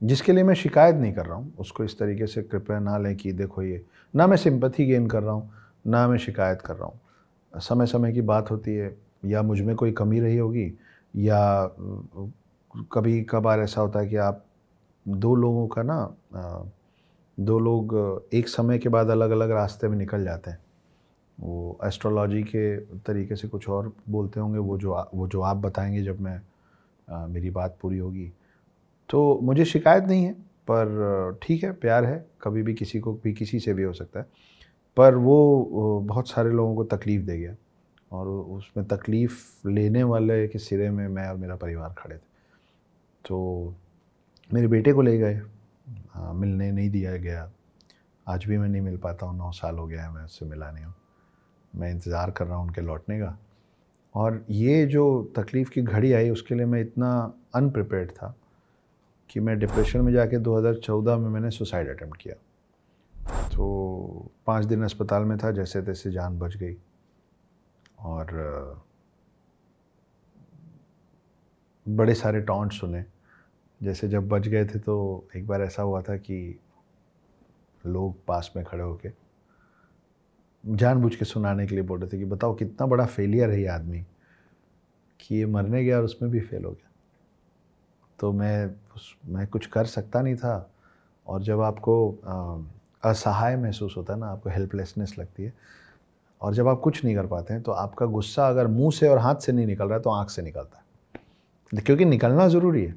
जिसके 0.00 0.32
लिए 0.32 0.44
मैं 0.44 0.54
शिकायत 0.54 0.96
नहीं 0.96 1.12
कर 1.12 1.26
रहा 1.26 1.36
हूँ। 1.36 1.54
उसको 1.58 1.84
इस 1.84 1.98
तरीके 1.98 2.26
से 2.26 2.42
कृपया 2.42 2.78
ना 2.78 2.96
लें 2.98 3.14
कि 3.16 3.32
देखो 3.32 3.62
ये, 3.62 3.84
ना 4.14 4.26
मैं 4.26 4.36
सिंपथी 4.36 4.86
गेन 4.86 5.06
कर 5.06 5.22
रहा 5.22 5.34
हूँ, 5.34 5.50
ना 5.86 6.06
मैं 6.08 6.18
शिकायत 6.18 6.62
कर 6.62 6.76
रहा 6.76 6.86
हूँ। 6.86 7.60
समय 7.60 7.86
समय 7.86 8.12
की 8.12 8.20
बात 8.22 8.50
होती 8.50 8.74
है, 8.74 8.96
या 9.24 9.42
मुझमें 9.42 9.74
कोई 9.76 9.92
कमी 9.92 10.20
रही 10.20 10.36
होगी, 10.36 10.72
या 11.14 11.66
कभी 12.92 13.22
कभार 13.22 13.60
ऐसा 13.60 13.80
होता 13.80 14.00
है 14.00 14.08
कि 14.08 14.16
आप 14.16 14.44
दो 15.06 15.34
लोगों 15.34 15.66
का 15.68 15.82
ना 15.82 15.98
दो 17.38 17.58
लोग 17.58 18.28
एक 18.34 18.48
समय 18.48 18.78
के 18.78 18.88
बाद 18.88 19.10
अलग 19.10 19.30
अलग 19.30 19.50
रास्ते 19.50 19.88
में 19.88 19.96
निकल 19.98 20.24
जाते 20.24 20.50
हैं। 20.50 20.58
वो 21.40 21.78
एस्ट्रोलॉजी 21.84 22.42
के 22.42 22.76
तरीके 22.80 23.36
से 23.36 23.48
कुछ 23.48 23.68
और 23.68 23.92
बोलते 24.08 24.40
होंगे 24.40 24.58
वो 24.58 24.78
जो 24.78 24.92
आ- 24.92 25.04
वो 25.14 25.28
जो 25.28 25.40
आप 25.40 25.56
बताएँगे 25.56 26.02
जब 26.02 26.20
मैं 26.20 26.40
अ, 27.08 27.26
मेरी 27.26 27.50
बात 27.50 27.78
पूरी 27.80 27.98
होगी। 27.98 28.32
तो 29.08 29.40
मुझे 29.42 29.64
शिकायत 29.64 30.04
नहीं 30.04 30.24
है 30.24 30.32
पर 30.70 31.38
ठीक 31.42 31.64
है 31.64 31.72
प्यार 31.72 32.04
है 32.04 32.26
कभी 32.42 32.62
भी 32.62 32.74
किसी 32.74 33.00
को 33.00 33.12
भी 33.14 33.32
किसी 33.32 33.60
से 33.60 33.74
भी 33.74 33.82
हो 33.82 33.92
सकता 33.92 34.20
है। 34.20 34.26
पर 34.96 35.14
वो 35.14 36.00
बहुत 36.06 36.28
सारे 36.28 36.50
लोगों 36.50 36.76
को 36.76 36.84
तकलीफ़ 36.84 37.22
दे 37.22 37.38
गया 37.38 37.54
और 38.12 38.28
उसमें 38.28 38.86
तकलीफ़ 38.86 39.68
लेने 39.68 40.02
वाले 40.02 40.48
के 40.48 40.58
सिरे 40.58 40.90
में 40.90 41.08
मैं 41.08 41.28
और 41.28 41.36
मेरा 41.36 41.56
परिवार 41.56 41.94
खड़े 41.98 42.16
थे। 42.16 42.28
तो 43.24 43.74
मेरे 44.54 44.68
बेटे 44.68 44.92
को 44.92 45.02
ले 45.02 45.18
गए 45.18 45.40
मिलने 46.16 46.72
नहीं 46.72 46.90
दिया 46.90 47.16
गया। 47.16 47.50
आज 48.28 48.44
भी 48.44 48.58
मैं 48.58 48.68
नहीं 48.68 48.82
मिल 48.82 48.96
पाता 48.96 49.26
हूँ 49.26 49.38
नौ 49.38 49.52
साल 49.52 49.76
हो 49.76 49.86
गया 49.86 50.04
है 50.04 50.12
मैं 50.12 50.24
उससे 50.24 50.46
मिला 50.46 50.70
नहीं 50.70 50.84
हूँ। 50.84 50.94
मैं 51.76 51.90
इंतज़ार 51.90 52.30
कर 52.30 52.46
रहा 52.46 52.56
हूँ 52.56 52.66
उनके 52.66 52.80
लौटने 52.80 53.18
का। 53.20 53.36
और 54.14 54.44
ये 54.50 54.84
जो 54.86 55.32
तकलीफ़ 55.36 55.70
की 55.70 55.82
घड़ी 55.82 56.12
आई, 56.12 56.30
उसके 56.30 56.54
लिए 56.54 56.66
मैं 56.66 56.80
इतना 56.80 57.10
अनप्रिपेयर्ड 57.54 58.10
था 58.10 58.34
कि 59.30 59.40
मैं 59.40 59.58
डिप्रेशन 59.58 60.00
में 60.00 60.12
जाके 60.12 60.38
2014 60.38 61.16
में 61.18 61.28
मैंने 61.30 61.50
सुसाइड 61.50 61.88
अटैम्प्ट 61.88 62.20
किया। 62.20 62.34
तो 63.48 64.30
पाँच 64.46 64.64
दिन 64.64 64.82
अस्पताल 64.84 65.22
में 65.22 65.36
था 65.38 65.50
जैसे 65.50 65.82
तैसे 65.82 66.10
जान 66.10 66.38
बच 66.38 66.56
गई। 66.56 66.76
और 67.98 68.82
बड़े 71.86 72.14
सारे 72.14 72.40
टॉन्ट 72.40 72.72
सुने। 72.72 73.04
जैसे 73.80 74.08
जब 74.08 74.28
बच 74.28 74.48
गए 74.48 74.64
थे 74.64 74.78
तो 74.78 74.96
एक 75.36 75.46
बार 75.46 75.62
ऐसा 75.62 75.82
हुआ 75.82 76.00
था 76.02 76.16
कि 76.16 76.58
लोग 77.84 78.24
पास 78.26 78.52
में 78.56 78.64
खड़े 78.64 78.82
होके 78.82 79.08
जानबूझ 80.66 81.14
के 81.14 81.24
सुनाने 81.24 81.66
के 81.66 81.74
लिए 81.74 81.84
बोल 81.84 81.98
रहे 82.00 82.08
थे 82.08 82.18
कि 82.18 82.24
बताओ, 82.24 82.54
कितना 82.54 82.86
बड़ा 82.86 83.04
फेलियर 83.06 83.50
है 83.50 83.60
ये 83.60 83.66
आदमी 83.68 84.04
कि 85.20 85.34
ये 85.34 85.46
मरने 85.46 85.84
गया 85.84 85.96
और 85.98 86.04
उसमें 86.04 86.30
भी 86.30 86.40
फेल 86.40 86.64
हो 86.64 86.70
गया। 86.70 86.90
तो 88.18 88.32
मैं 88.32 88.66
उस, 88.96 89.14
मैं 89.26 89.46
कुछ 89.46 89.66
कर 89.66 89.84
सकता 89.86 90.22
नहीं 90.22 90.36
था 90.36 90.70
और 91.26 91.42
जब 91.42 91.60
आपको 91.60 91.96
असहाय 93.02 93.56
महसूस 93.56 93.94
होता 93.96 94.12
है 94.14 94.18
ना, 94.20 94.26
आपको 94.26 94.50
हेल्पलेसनेस 94.50 95.14
लगती 95.18 95.42
है 95.42 95.52
और 96.40 96.54
जब 96.54 96.68
आप 96.68 96.80
कुछ 96.80 97.04
नहीं 97.04 97.14
कर 97.16 97.26
पाते 97.26 97.54
हैं 97.54 97.62
तो 97.62 97.72
आपका 97.72 98.06
गुस्सा 98.06 98.48
अगर 98.48 98.66
मुँह 98.66 98.90
से 98.90 99.08
और 99.08 99.18
हाथ 99.18 99.36
से 99.36 99.52
नहीं 99.52 99.66
निकल 99.66 99.84
रहा 99.84 99.96
है 99.96 100.02
तो 100.02 100.10
आँख 100.10 100.30
से 100.30 100.42
निकलता 100.42 100.78
है। 100.78 100.84
क्योंकि 101.72 102.04
निकलना 102.04 102.46
ज़रूरी 102.48 102.84
है 102.84 102.94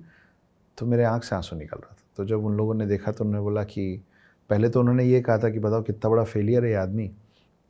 तो 0.77 0.85
मेरे 0.85 1.03
आँख 1.03 1.23
से 1.23 1.35
आँसू 1.35 1.55
निकल 1.55 1.77
रहा 1.77 1.91
था। 1.91 2.03
तो 2.17 2.25
जब 2.25 2.45
उन 2.45 2.57
लोगों 2.57 2.73
ने 2.73 2.85
देखा 2.85 3.11
तो 3.11 3.23
उन्होंने 3.23 3.43
बोला 3.43 3.63
कि, 3.63 4.01
पहले 4.49 4.69
तो 4.69 4.79
उन्होंने 4.79 5.03
ये 5.03 5.21
कहा 5.21 5.37
था 5.37 5.49
कि 5.49 5.59
बताओ, 5.59 5.81
कितना 5.81 6.09
बड़ा 6.09 6.23
फेलियर 6.23 6.65
है 6.65 6.73
आदमी। 6.75 7.11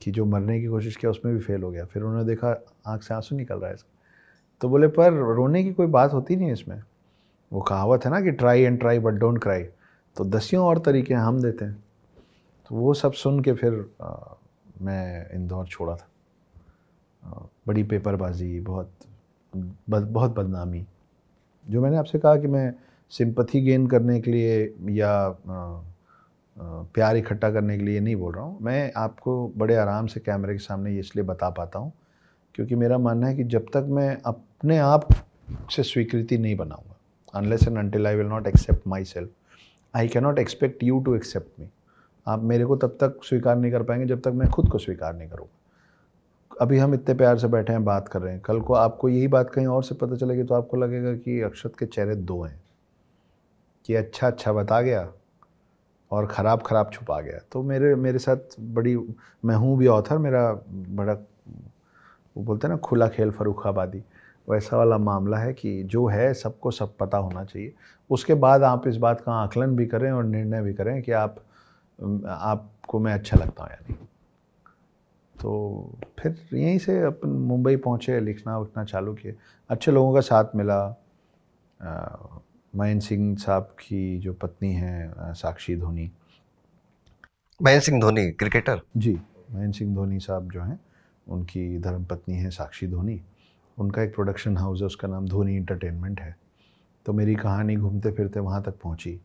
कि 0.02 0.10
जो 0.10 0.24
मरने 0.24 0.60
की 0.60 0.66
कोशिश 0.66 0.96
किया 0.96 1.10
उसमें 1.10 1.34
भी 1.34 1.40
फेल 1.40 1.62
हो 1.62 1.70
गया। 1.70 1.84
फिर 1.84 2.02
उन्होंने 2.02 2.24
देखा 2.24 2.64
आँख 2.86 3.02
से 3.02 3.14
आँसू 3.14 3.36
निकल 3.36 3.58
रहा 3.58 3.68
है 3.68 3.74
इसका। 3.74 3.98
तो 4.60 4.68
बोले 4.68 4.88
पर 4.88 5.12
रोने 5.12 5.64
की 5.64 5.72
कोई 5.72 5.86
बात 5.86 6.12
होती 6.12 6.36
नहीं 6.36 6.52
इसमें? 6.52 6.82
वो 7.52 7.60
कहावत 7.60 8.04
है 8.04 8.10
ना 8.10 8.20
कि 8.20 8.30
try 8.30 8.62
and 8.62 8.80
try 8.80 8.98
but 8.98 9.12
don't 9.12 9.42
cry 9.42 9.62
तो 10.16 10.24
दसियों 10.24 10.64
और 10.64 10.78
तरीके 10.78 11.14
हम 11.14 11.42
देते 11.42 11.64
हैं। 11.64 11.84
तो 12.68 12.76
वो 12.76 12.94
सब 12.94 13.12
सुन 13.12 13.40
के 13.40 13.52
फिर 13.52 13.90
आ, 14.02 14.16
मैं 14.82 15.30
इंदौर 15.30 15.66
छोड़ा 15.66 15.96
था। 15.96 16.08
आ, 17.24 17.42
बड़ी 17.66 17.82
पेपरबाजी 17.82 18.60
बहुत 18.60 18.90
बद, 19.90 20.02
बहुत 20.02 20.34
बदनामी। 20.34 20.86
जो 21.70 21.80
मैंने 21.80 21.96
आपसे 21.96 22.18
कहा 22.18 22.36
कि 22.36 22.46
मैं 22.46 22.74
सिंपथी 23.10 23.60
गेन 23.60 23.86
करने 23.86 24.20
के 24.20 24.30
लिए 24.30 24.74
या 24.88 25.12
आ, 25.48 25.89
प्यार 26.56 27.16
इकट्ठा 27.16 27.50
करने 27.52 27.76
के 27.78 27.84
लिए 27.84 28.00
नहीं 28.00 28.16
बोल 28.16 28.34
रहा 28.34 28.44
हूँ। 28.44 28.58
मैं 28.62 28.92
आपको 28.96 29.32
बड़े 29.56 29.76
आराम 29.76 30.06
से 30.06 30.20
कैमरे 30.20 30.52
के 30.52 30.58
सामने 30.58 30.92
ये 30.92 31.00
इसलिए 31.00 31.24
बता 31.24 31.50
पाता 31.50 31.78
हूँ, 31.78 31.92
क्योंकि 32.54 32.74
मेरा 32.74 32.98
मानना 32.98 33.26
है 33.26 33.36
कि 33.36 33.44
जब 33.44 33.66
तक 33.74 33.86
मैं 33.90 34.16
अपने 34.26 34.78
आप 34.78 35.08
से 35.70 35.82
स्वीकृति 35.82 36.38
नहीं 36.38 36.56
बनाऊँगा 36.56 36.96
unless 37.34 37.62
and 37.62 37.78
until 37.78 38.06
I 38.06 38.16
will 38.16 38.26
not 38.26 38.46
accept 38.46 38.86
my 38.86 39.04
self 39.04 39.30
I 39.94 40.08
cannot 40.08 40.38
expect 40.38 40.82
you 40.82 41.00
to 41.00 41.14
accept 41.14 41.60
me 41.60 41.68
आप 42.26 42.42
मेरे 42.42 42.64
को 42.64 42.76
तब 42.76 42.96
तक 43.00 43.20
स्वीकार 43.24 43.56
नहीं 43.56 43.72
कर 43.72 43.82
पाएँगे 43.82 44.06
जब 44.06 44.20
तक 44.20 44.32
मैं 44.32 44.48
खुद 44.50 44.68
को 44.68 44.78
स्वीकार 44.78 45.14
नहीं 45.16 45.28
करूँगा। 45.28 45.56
अभी 46.60 46.78
हम 46.78 46.94
इतने 46.94 47.14
प्यार 47.14 47.38
से 47.38 47.48
बैठे 47.48 47.72
हैं, 47.72 47.84
बात 47.84 48.08
कर 48.08 48.20
रहे 48.22 48.32
हैं, 48.32 48.40
कल 48.42 48.60
को 48.60 48.74
आपको 48.74 49.08
यही 49.08 49.28
बात 49.28 49.50
कहीं 49.50 49.66
और 49.66 49.84
से 49.84 49.94
पता 49.94 50.16
चलेगी 50.16 50.42
तो 50.42 50.54
आपको 50.54 50.76
लगेगा 50.76 51.14
कि 51.14 51.40
अक्षत 51.42 51.72
के 51.78 51.86
चेहरे 51.86 52.14
दो 52.16 52.42
हैं। 52.42 52.60
कि 53.86 53.94
अच्छा 53.94 54.26
अच्छा 54.26 54.52
बता 54.52 54.80
गया। 54.80 55.02
और 56.10 56.26
ख़राब 56.26 56.62
ख़राब 56.62 56.90
छुपा 56.92 57.20
गया। 57.20 57.40
तो 57.52 57.62
मेरे 57.62 57.94
मेरे 57.94 58.18
साथ 58.18 58.60
बड़ी, 58.60 58.96
मैं 59.44 59.56
हूँ 59.56 59.76
भी 59.78 59.86
ऑथर 59.86 60.18
मेरा 60.18 60.52
बड़ा, 60.70 61.12
वो 62.36 62.42
बोलते 62.44 62.66
हैं 62.66 62.74
ना, 62.74 62.78
खुला 62.78 63.08
खेल 63.08 63.30
फरुखाबादी। 63.30 64.02
वैसा 64.48 64.76
वाला 64.76 64.98
मामला 64.98 65.38
है 65.38 65.52
कि 65.52 65.82
जो 65.82 66.06
है, 66.06 66.34
सबको 66.34 66.70
सब 66.70 66.96
पता 66.96 67.18
होना 67.18 67.44
चाहिए। 67.44 67.72
उसके 68.10 68.34
बाद 68.34 68.62
आप 68.62 68.86
इस 68.86 68.96
बात 68.96 69.20
का 69.20 69.32
आकलन 69.32 69.76
भी 69.76 69.86
करें 69.86 70.10
और 70.12 70.24
निर्णय 70.24 70.62
भी 70.62 70.74
करें 70.74 71.02
कि 71.02 71.12
आप, 71.12 71.36
आपको 72.28 72.98
मैं 72.98 73.14
अच्छा 73.14 73.36
लगता 73.36 73.62
हूँ 73.62 73.70
या 73.70 73.78
नहीं। 73.88 73.96
तो 75.34 75.90
फिर 76.18 76.36
यहीं 76.52 76.78
से 76.78 77.00
अपन 77.02 77.28
मुंबई 77.28 77.76
पहुँचे, 77.76 78.20
लिखना 78.20 78.58
उखना 78.58 78.84
चालू 78.84 79.14
किए। 79.14 79.34
अच्छे 79.70 79.92
लोगों 79.92 80.14
का 80.14 80.20
साथ 80.20 80.56
मिला। 80.56 80.80
मयंक 82.74 83.02
सिंह 83.02 83.36
साहब 83.36 83.62
की 83.80 84.18
जो 84.18 84.32
पत्नी 84.32 84.72
हैं 84.72 85.32
साक्षी 85.34 85.74
धोनी। 85.76 86.10
महेंद्र 87.60 87.84
सिंह 87.84 88.00
धोनी 88.00 88.30
क्रिकेटर? 88.30 88.80
जी 88.96 89.12
महेंद्र 89.52 89.78
सिंह 89.78 89.94
धोनी 89.94 90.18
साहब 90.20 90.50
जो 90.50 90.62
हैं 90.62 90.78
उनकी 91.26 91.78
धर्म 91.78 92.04
पत्नी 92.04 92.34
है 92.34 92.50
साक्षी 92.50 92.86
धोनी। 92.86 93.20
उनका 93.78 94.02
एक 94.02 94.14
प्रोडक्शन 94.14 94.56
हाउस 94.56 94.80
है 94.80 94.86
उसका 94.86 95.08
नाम 95.08 95.26
धोनी 95.28 95.56
इंटरटेनमेंट 95.56 96.20
है। 96.20 96.34
तो 97.06 97.12
मेरी 97.12 97.34
कहानी 97.34 97.76
घूमते 97.76 98.10
फिरते 98.10 98.40
वहाँ 98.40 98.62
तक 98.62 98.78
पहुँची। 98.82 99.18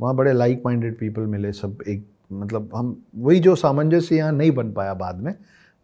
वहाँ 0.00 0.14
बड़े 0.16 0.32
लाइक 0.32 0.62
माइंडेड 0.66 0.98
पीपल 0.98 1.26
मिले 1.26 1.52
सब 1.52 1.82
एक 1.88 2.04
मतलब 2.32 2.74
हम 2.74 2.96
वही 3.16 3.40
जो 3.40 3.54
सामंजस्य 3.56 4.16
यहाँ 4.16 4.32
नहीं 4.32 4.50
बन 4.50 4.72
पाया 4.72 4.94
बाद 4.94 5.20
में 5.20 5.34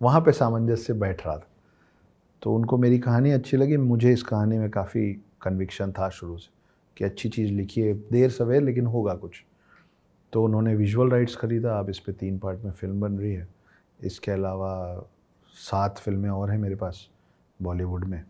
वहाँ 0.00 0.20
पे 0.20 0.32
सामंजस्य 0.32 0.92
बैठ 0.94 1.26
रहा 1.26 1.36
था। 1.36 1.48
तो 2.42 2.54
उनको 2.54 2.78
मेरी 2.78 2.98
कहानी 2.98 3.30
अच्छी 3.30 3.56
लगी 3.56 3.76
मुझे 3.76 4.12
इस 4.12 4.22
कहानी 4.22 4.58
में 4.58 4.68
काफ़ी 4.70 5.12
कन्विक्शन 5.42 5.92
था 5.92 6.08
शुरू 6.10 6.36
से। 6.38 6.54
कि 6.96 7.04
अच्छी 7.04 7.28
चीज़ 7.28 7.52
लिखी 7.52 7.80
है 7.80 7.92
देर 8.12 8.30
सवेर 8.30 8.62
लेकिन 8.62 8.86
होगा 8.86 9.14
कुछ। 9.16 9.42
तो 10.32 10.44
उन्होंने 10.44 10.74
विजुअल 10.74 11.10
राइट्स 11.10 11.36
ख़रीदा 11.36 11.78
अब 11.78 11.90
इस 11.90 11.98
पर 11.98 12.12
तीन 12.12 12.38
पार्ट 12.38 12.64
में 12.64 12.70
फ़िल्म 12.72 13.00
बन 13.00 13.18
रही 13.18 13.32
है। 13.32 13.48
इसके 14.00 14.30
अलावा 14.32 14.72
सात 15.54 15.98
फ़िल्में 15.98 16.30
और 16.30 16.50
हैं 16.50 16.58
मेरे 16.58 16.74
पास 16.76 17.08
बॉलीवुड 17.60 18.04
में। 18.04 18.22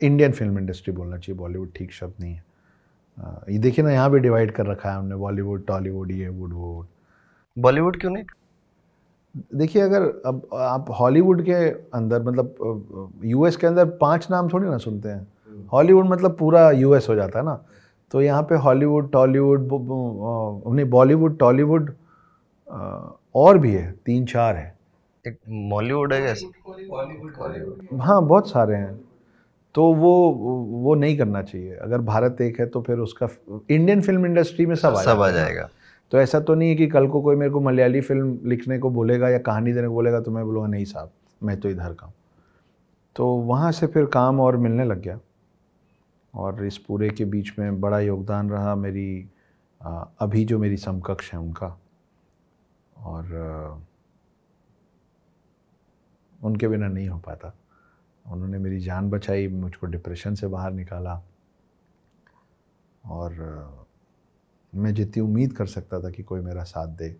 इंडियन 0.00 0.32
फ़िल्म 0.32 0.58
इंडस्ट्री 0.58 0.94
बोलना 0.94 1.16
चाहिए 1.18 1.38
बॉलीवुड 1.38 1.70
ठीक 1.76 1.92
शब्द 1.92 2.20
नहीं 2.20 2.34
है। 2.34 2.42
ये 3.50 3.58
देखिए 3.58 3.84
ना 3.84 3.90
यहाँ 3.92 4.10
भी 4.10 4.18
डिवाइड 4.18 4.50
कर 4.54 4.66
रखा 4.66 4.90
है 4.90 4.96
हमने 4.96 5.14
बॉलीवुड 5.16 5.66
टॉलीवुड 5.66 6.10
ये 6.10 6.28
वुड 6.28 6.52
वो 6.52 6.72
वुड 6.74 6.86
बॉलीवुड 7.56 8.00
क्यों 8.00 8.10
नहीं? 8.12 8.24
देखिए 9.54 9.82
अगर 9.82 10.02
अब 10.26 10.48
आप 10.54 10.86
हॉलीवुड 10.98 11.42
के 11.44 11.54
अंदर 11.96 12.22
मतलब 12.22 13.20
यूएस 13.24 13.56
के 13.56 13.66
अंदर 13.66 13.84
पाँच 14.00 14.26
नाम 14.30 14.48
थोड़ी 14.48 14.68
ना 14.68 14.78
सुनते 14.78 15.08
हैं। 15.08 15.26
हॉलीवुड 15.72 16.06
मतलब 16.08 16.36
पूरा 16.38 16.70
यूएस 16.70 17.06
हो 17.08 17.14
जाता 17.14 17.38
है 17.38 17.44
ना। 17.44 17.64
तो 18.12 18.22
यहाँ 18.22 18.42
पे 18.42 18.54
हॉलीवुड 18.58 19.10
टॉलीवुड 19.12 19.68
नहीं 20.74 20.86
बॉलीवुड 20.90 21.38
टॉलीवुड 21.38 21.92
और 23.34 23.58
भी 23.58 23.72
है 23.72 23.90
तीन 24.06 24.24
चार 24.26 24.56
है। 24.56 24.74
एक 25.24 25.38
मॉलीवुड 25.48 26.12
है 26.12 26.20
कैसे 26.22 26.46
हाँ 28.00 28.22
बहुत 28.26 28.50
सारे 28.50 28.76
हैं। 28.76 28.98
तो 29.74 29.82
वो 29.94 30.12
वो 30.84 30.94
नहीं 30.94 31.16
करना 31.18 31.42
चाहिए। 31.42 31.74
अगर 31.76 32.00
भारत 32.02 32.40
एक 32.40 32.60
है 32.60 32.66
तो 32.66 32.80
फिर 32.82 32.98
उसका 32.98 33.28
इंडियन 33.70 34.00
फ़िल्म 34.02 34.26
इंडस्ट्री 34.26 34.66
में 34.66 34.74
सब 34.74 34.94
सब 34.96 35.22
आ 35.22 35.30
जाएगा। 35.30 35.68
तो 36.12 36.18
ऐसा 36.18 36.40
तो 36.40 36.54
नहीं 36.54 36.68
है 36.68 36.74
कि 36.76 36.86
कल 36.86 37.06
को 37.08 37.20
कोई 37.22 37.36
मेरे 37.36 37.50
को 37.50 37.60
मलयाली 37.60 38.00
फ़िल्म 38.00 38.38
लिखने 38.44 38.78
को 38.78 38.90
बोलेगा 38.90 39.28
या 39.28 39.38
कहानी 39.40 39.72
देने 39.72 39.88
को 39.88 39.94
बोलेगा 39.94 40.20
तो 40.20 40.30
मैं 40.30 40.44
बोलूँगा 40.44 40.68
नहीं 40.68 40.84
साहब 40.84 41.10
मैं 41.42 41.60
तो 41.60 41.68
इधर 41.68 41.92
का 41.94 42.06
हूँ। 42.06 42.14
तो 43.16 43.26
वहाँ 43.46 43.72
से 43.72 43.86
फिर 43.86 44.04
काम 44.06 44.40
और 44.40 44.56
मिलने 44.56 44.84
लग 44.84 45.00
गया। 45.02 45.18
और 46.34 46.64
इस 46.66 46.78
पूरे 46.78 47.08
के 47.10 47.24
बीच 47.24 47.52
में 47.58 47.80
बड़ा 47.80 48.00
योगदान 48.00 48.50
रहा 48.50 48.74
मेरी 48.74 49.28
अभी 49.80 50.44
जो 50.44 50.58
मेरी 50.58 50.76
समकक्ष 50.76 51.32
है 51.32 51.38
उनका। 51.38 51.76
और 52.96 53.82
उनके 56.40 56.68
बिना 56.68 56.88
नहीं 56.88 57.08
हो 57.08 57.18
पाता। 57.18 57.52
उन्होंने 58.26 58.58
मेरी 58.58 58.78
जान 58.80 59.10
बचाई, 59.10 59.48
मुझको 59.48 59.86
डिप्रेशन 59.86 60.34
से 60.34 60.46
बाहर 60.46 60.72
निकाला। 60.72 61.20
और 63.04 63.32
मैं 64.72 64.94
जितनी 64.94 65.22
उम्मीद 65.22 65.52
कर 65.52 65.66
सकता 65.66 66.00
था 66.00 66.10
कि 66.10 66.22
कोई 66.22 66.40
मेरा 66.40 66.62
साथ 66.64 66.88
दे, 66.88 67.14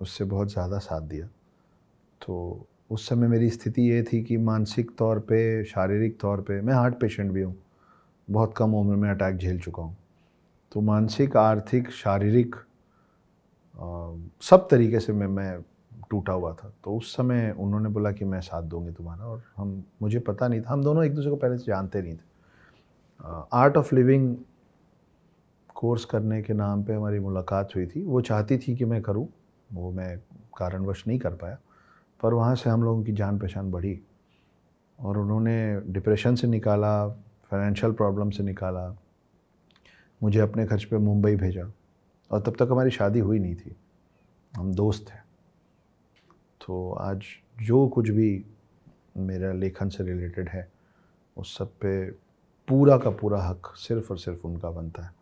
उससे 0.00 0.24
बहुत 0.24 0.52
ज़्यादा 0.52 0.78
साथ 0.78 1.00
दिया। 1.00 1.26
तो 2.20 2.66
उस 2.90 3.08
समय 3.08 3.28
मेरी 3.28 3.50
स्थिति 3.50 3.82
ये 3.82 4.02
थी 4.02 4.22
कि 4.24 4.36
मानसिक 4.36 4.90
तौर 4.98 5.18
पे, 5.20 5.64
शारीरिक 5.64 6.18
तौर 6.20 6.40
पे 6.40 6.60
मैं 6.60 6.74
हार्ट 6.74 7.00
पेशेंट 7.00 7.30
भी 7.32 7.42
हूँ। 7.42 7.56
बहुत 8.30 8.54
कम 8.56 8.74
उम्र 8.74 8.96
में 8.96 9.08
अटैक 9.10 9.36
झेल 9.36 9.58
चुका 9.60 9.82
हूँ। 9.82 9.96
तो 10.72 10.80
मानसिक, 10.80 11.36
आर्थिक, 11.36 11.90
शारीरिक 11.90 12.56
सब 14.42 14.66
तरीके 14.70 15.00
से 15.00 15.12
मैं 15.12 15.26
मैं 15.26 15.60
टूटा 16.10 16.32
हुआ 16.32 16.52
था। 16.54 16.72
तो 16.84 16.96
उस 16.96 17.14
समय 17.16 17.54
उन्होंने 17.58 17.88
बोला 17.88 18.12
कि 18.12 18.24
मैं 18.24 18.40
साथ 18.40 18.62
दूँगी 18.62 18.92
तुम्हारा 18.92 19.24
और 19.24 19.42
हम, 19.56 19.82
मुझे 20.02 20.18
पता 20.18 20.48
नहीं 20.48 20.60
था, 20.60 20.72
हम 20.72 20.82
दोनों 20.84 21.04
एक 21.04 21.14
दूसरे 21.14 21.30
को 21.30 21.36
पहले 21.36 21.58
से 21.58 21.64
जानते 21.64 22.02
नहीं 22.02 22.14
थे। 22.14 22.28
आर्ट 23.52 23.76
ऑफ़ 23.76 23.94
लिविंग 23.94 24.36
कोर्स 25.74 26.04
करने 26.04 26.40
के 26.42 26.54
नाम 26.54 26.82
पे 26.84 26.94
हमारी 26.94 27.18
मुलाकात 27.18 27.74
हुई 27.76 27.86
थी। 27.86 28.02
वो 28.02 28.20
चाहती 28.20 28.58
थी 28.58 28.74
कि 28.76 28.84
मैं 28.84 29.00
करूँ, 29.02 29.26
वो 29.72 29.90
मैं 29.92 30.16
कारणवश 30.56 31.04
नहीं 31.06 31.18
कर 31.18 31.34
पाया, 31.34 31.58
पर 32.20 32.34
वहाँ 32.34 32.54
से 32.54 32.70
हम 32.70 32.82
लोगों 32.82 33.02
की 33.02 33.12
जान 33.12 33.38
पहचान 33.38 33.70
बढ़ी 33.70 34.00
और 34.98 35.18
उन्होंने 35.18 35.80
डिप्रेशन 35.92 36.34
से 36.34 36.46
निकाला 36.46 36.92
फाइनेंशियल 37.50 37.92
प्रॉब्लम 37.92 38.30
से 38.30 38.42
निकाला, 38.42 38.86
मुझे 40.20 40.40
अपने 40.40 40.66
खर्च 40.66 40.84
पे 40.84 40.98
मुंबई 40.98 41.36
भेजा 41.36 41.70
और 42.30 42.40
तब 42.40 42.56
तक 42.58 42.68
हमारी 42.70 42.90
शादी 42.90 43.18
हुई 43.20 43.38
नहीं 43.38 43.54
थी। 43.54 43.76
हम 44.52 44.72
दोस्त 44.74 45.06
थे 45.08 45.18
तो 46.60 46.90
आज 46.92 47.24
जो 47.62 47.86
कुछ 47.88 48.08
भी 48.10 48.44
मेरा 49.18 49.52
लेखन 49.52 49.88
से 49.88 50.04
रिलेटेड 50.04 50.48
है, 50.48 50.68
उस 51.36 51.56
सब 51.58 51.72
पे 51.74 52.10
पूरा 52.68 52.96
का 52.98 53.10
पूरा 53.12 53.42
हक 53.42 53.72
सिर्फ़ 53.78 54.10
और 54.10 54.18
सिर्फ़ 54.18 54.46
उनका 54.46 54.70
बनता 54.70 55.02
है। 55.02 55.12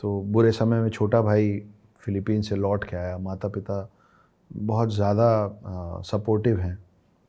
तो 0.00 0.20
बुरे 0.22 0.52
समय 0.52 0.80
में 0.80 0.88
छोटा 0.90 1.20
भाई 1.22 1.58
फिलीपीन 2.00 2.42
से 2.42 2.56
लौट 2.56 2.84
के 2.84 2.96
आया। 2.96 3.18
माता 3.18 3.48
पिता 3.48 3.88
बहुत 4.50 4.94
ज़्यादा 4.94 6.02
सपोर्टिव 6.06 6.60
हैं। 6.60 6.78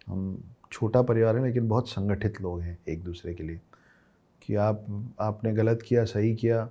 हम 0.08 0.44
छोटा 0.72 1.02
परिवार 1.02 1.36
है, 1.36 1.44
लेकिन 1.44 1.68
बहुत 1.68 1.90
संगठित 1.90 2.42
लोग 2.42 2.62
हैं 2.62 2.78
एक 2.90 3.04
दूसरे 3.04 3.34
के 3.34 3.44
लिए। 3.44 3.60
कि 4.42 4.56
आप, 4.56 4.86
आपने 5.20 5.54
गलत 5.54 5.82
किया, 5.82 6.04
सही 6.06 6.36
किया, 6.36 6.70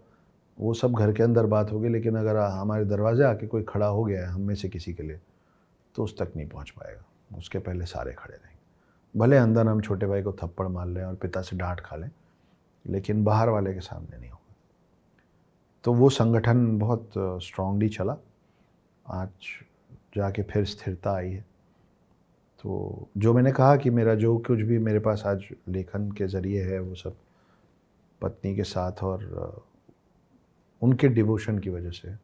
वो 0.58 0.74
सब 0.74 0.92
घर 0.92 1.12
के 1.12 1.22
अंदर 1.22 1.46
बात 1.46 1.72
होगी, 1.72 1.88
लेकिन 1.88 2.16
अगर 2.16 2.36
हमारे 2.36 2.84
दरवाजे 2.84 3.24
आके 3.24 3.46
कोई 3.46 3.62
खड़ा 3.62 3.86
हो 3.86 4.04
गया 4.04 4.20
है 4.20 4.26
हम 4.26 4.40
में 4.40 4.54
से 4.54 4.68
किसी 4.68 4.92
के 4.94 5.02
लिए 5.02 5.20
तो 5.94 6.04
उस 6.04 6.16
तक 6.18 6.32
नहीं 6.36 6.48
पहुँच 6.48 6.70
पाएगा। 6.70 7.36
उसके 7.38 7.58
पहले 7.58 7.84
सारे 7.84 8.12
खड़े 8.12 8.34
रहेंगे। 8.34 9.18
भले 9.18 9.36
अंदर 9.36 9.66
हम 9.66 9.80
छोटे 9.80 10.06
भाई 10.06 10.22
को 10.22 10.32
थप्पड़ 10.32 10.66
मार 10.68 10.86
लें 10.86 11.02
और 11.04 11.14
पिता 11.14 11.42
से 11.42 11.56
डांट 11.56 11.80
खा 11.80 11.96
लें, 11.96 12.10
लेकिन 12.84 13.24
बाहर 13.24 13.48
वाले 13.48 13.74
के 13.74 13.80
सामने 13.80 14.18
नहीं 14.18 14.30
होगा। 14.30 14.54
तो 15.84 15.92
वो 15.94 16.10
संगठन 16.10 16.78
बहुत 16.78 17.10
स्ट्रांगली 17.18 17.88
चला। 17.88 18.16
आज 19.06 19.28
जाके 20.16 20.42
फिर 20.42 20.64
स्थिरता 20.64 21.12
आई 21.12 21.30
है। 21.30 21.44
तो 22.64 23.08
जो 23.16 23.32
मैंने 23.34 23.52
कहा 23.52 23.76
कि 23.76 23.90
मेरा 23.90 24.14
जो 24.14 24.36
कुछ 24.38 24.60
भी 24.60 24.78
मेरे 24.78 24.98
पास 24.98 25.22
आज 25.26 25.44
लेखन 25.68 26.10
के 26.10 26.26
ज़रिए 26.26 26.64
है, 26.64 26.78
वो 26.80 26.94
सब 26.94 27.16
पत्नी 28.22 28.56
के 28.56 28.64
साथ 28.64 29.02
और 29.02 29.64
उनके 30.82 31.08
डिवोशन 31.08 31.58
की 31.58 31.70
वजह 31.70 31.90
से। 31.90 32.14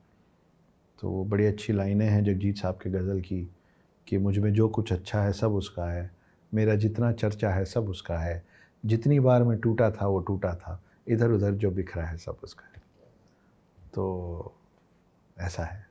तो 1.01 1.11
वो 1.11 1.25
बड़ी 1.25 1.47
अच्छी 1.47 1.73
लाइनें 1.73 2.07
हैं 2.07 2.25
जगजीत 2.25 2.57
साहब 2.57 2.75
के 2.75 2.91
गज़ल 2.91 3.21
की 3.21 3.51
कि 4.09 4.19
मुझमें 4.19 4.53
जो 4.53 4.69
कुछ 4.69 4.93
अच्छा 4.93 5.23
है 5.23 5.33
सब 5.33 5.53
उसका 5.53 5.91
है 5.91 6.11
मेरा 6.55 6.75
जितना 6.75 7.13
चर्चा 7.13 7.51
है 7.51 7.65
सब 7.65 7.89
उसका 7.89 8.19
है 8.19 8.45
जितनी 8.87 9.21
बार 9.21 9.43
मैं 9.43 9.59
टूटा 9.59 9.91
था 9.91 10.07
वो 10.07 10.21
टूटा 10.21 10.55
था 10.55 10.83
इधर 11.09 11.31
उधर 11.31 11.53
जो 11.53 11.71
बिखरा 11.71 12.05
है 12.05 12.17
सब 12.17 12.37
उसका 12.43 12.67
है। 12.67 12.83
तो 13.95 14.55
ऐसा 15.39 15.65
है। 15.65 15.87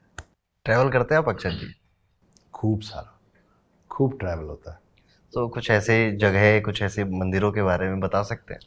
ट्रैवल 0.66 0.92
करते 0.92 1.16
हैं 1.16 1.22
आप 1.22 1.30
अक्षर 1.30 1.52
जी? 1.52 1.74
खूब 2.54 2.82
सारा 2.82 3.20
खूब 3.92 4.18
ट्रैवल 4.20 4.44
होता 4.44 4.72
है। 4.72 4.80
तो 5.34 5.48
कुछ 5.50 5.72
ऐसे 5.72 6.12
जगह 6.12 6.60
कुछ 6.60 6.82
ऐसे 6.82 7.04
मंदिरों 7.04 7.52
के 7.52 7.64
बारे 7.64 7.90
में 7.90 8.00
बता 8.00 8.24
सकते 8.24 8.54
हैं? 8.54 8.62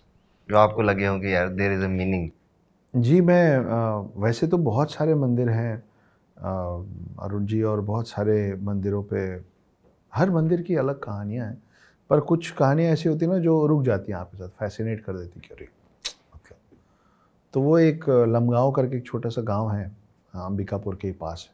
जो 0.51 0.57
आपको 0.57 0.83
लगे 0.83 1.07
हो 1.07 1.19
कि 1.21 1.35
यार 1.35 1.49
देर 1.49 1.73
इज़ 1.73 1.85
अ 1.85 1.89
मीनिंग 1.89 2.31
जी 2.95 3.21
मैं 3.21 3.57
अ, 3.57 4.11
वैसे 4.17 4.47
तो 4.47 4.59
बहुत 4.59 4.93
सारे 4.93 5.15
मंदिर 5.15 5.49
हैं 5.49 5.77
अरुण 7.19 7.47
जी 7.47 7.63
और 7.63 7.81
बहुत 7.81 8.09
सारे 8.09 8.55
मंदिरों 8.55 9.03
पे 9.03 9.21
हर 10.15 10.31
मंदिर 10.31 10.63
की 10.63 10.75
अलग 10.75 10.99
कहानियाँ 10.99 11.47
हैं 11.47 11.63
पर 12.11 12.21
कुछ 12.21 12.51
कहानियाँ 12.51 12.93
ऐसी 12.93 13.09
होती 13.09 13.27
ना 13.27 13.39
जो 13.39 13.67
रुक 13.67 13.83
जाती 13.85 14.13
हैं 14.13 14.19
आपके 14.19 14.39
साथ 14.39 14.49
फैसिनेट 14.49 15.05
कर 15.05 15.13
देती 15.13 15.41
कि 15.41 15.49
अरे 15.55 15.69
मतलब। 16.35 16.57
तो 17.55 17.61
वो 17.61 17.79
एक 17.79 18.05
लमगांव 18.09 18.71
करके 18.73 18.97
एक 18.97 19.07
छोटा 19.07 19.29
सा 19.29 19.43
गाँव 19.43 19.71
है 19.73 19.85
अंबिकापुर 20.35 20.95
के 20.95 21.13
पास। 21.13 21.49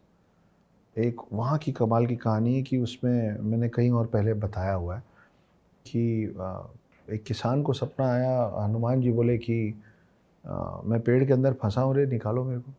एक 0.99 1.21
वहाँ 1.33 1.59
की 1.59 1.73
कमाल 1.73 2.07
की 2.07 2.17
कहानी 2.17 2.55
है 2.57 2.63
कि 2.63 2.79
उसमें 2.79 3.39
मैंने 3.41 3.69
कहीं 3.69 3.91
और 3.91 4.07
पहले 4.07 4.35
बताया 4.35 4.73
हुआ 4.73 4.97
है 4.97 5.03
कि 5.87 6.35
एक 7.09 7.23
किसान 7.25 7.63
को 7.63 7.73
सपना 7.73 8.07
आया 8.13 8.65
हनुमान 8.65 9.01
जी 9.01 9.13
बोले 9.13 9.37
कि 9.39 9.59
अ, 10.45 10.81
मैं 10.85 11.01
पेड़ 11.01 11.25
के 11.25 11.33
अंदर 11.33 11.53
फंसा 11.53 11.81
हूँ 11.81 11.95
रे 11.97 12.07
निकालो 12.07 12.45
मेरे 12.45 12.61
को। 12.61 12.73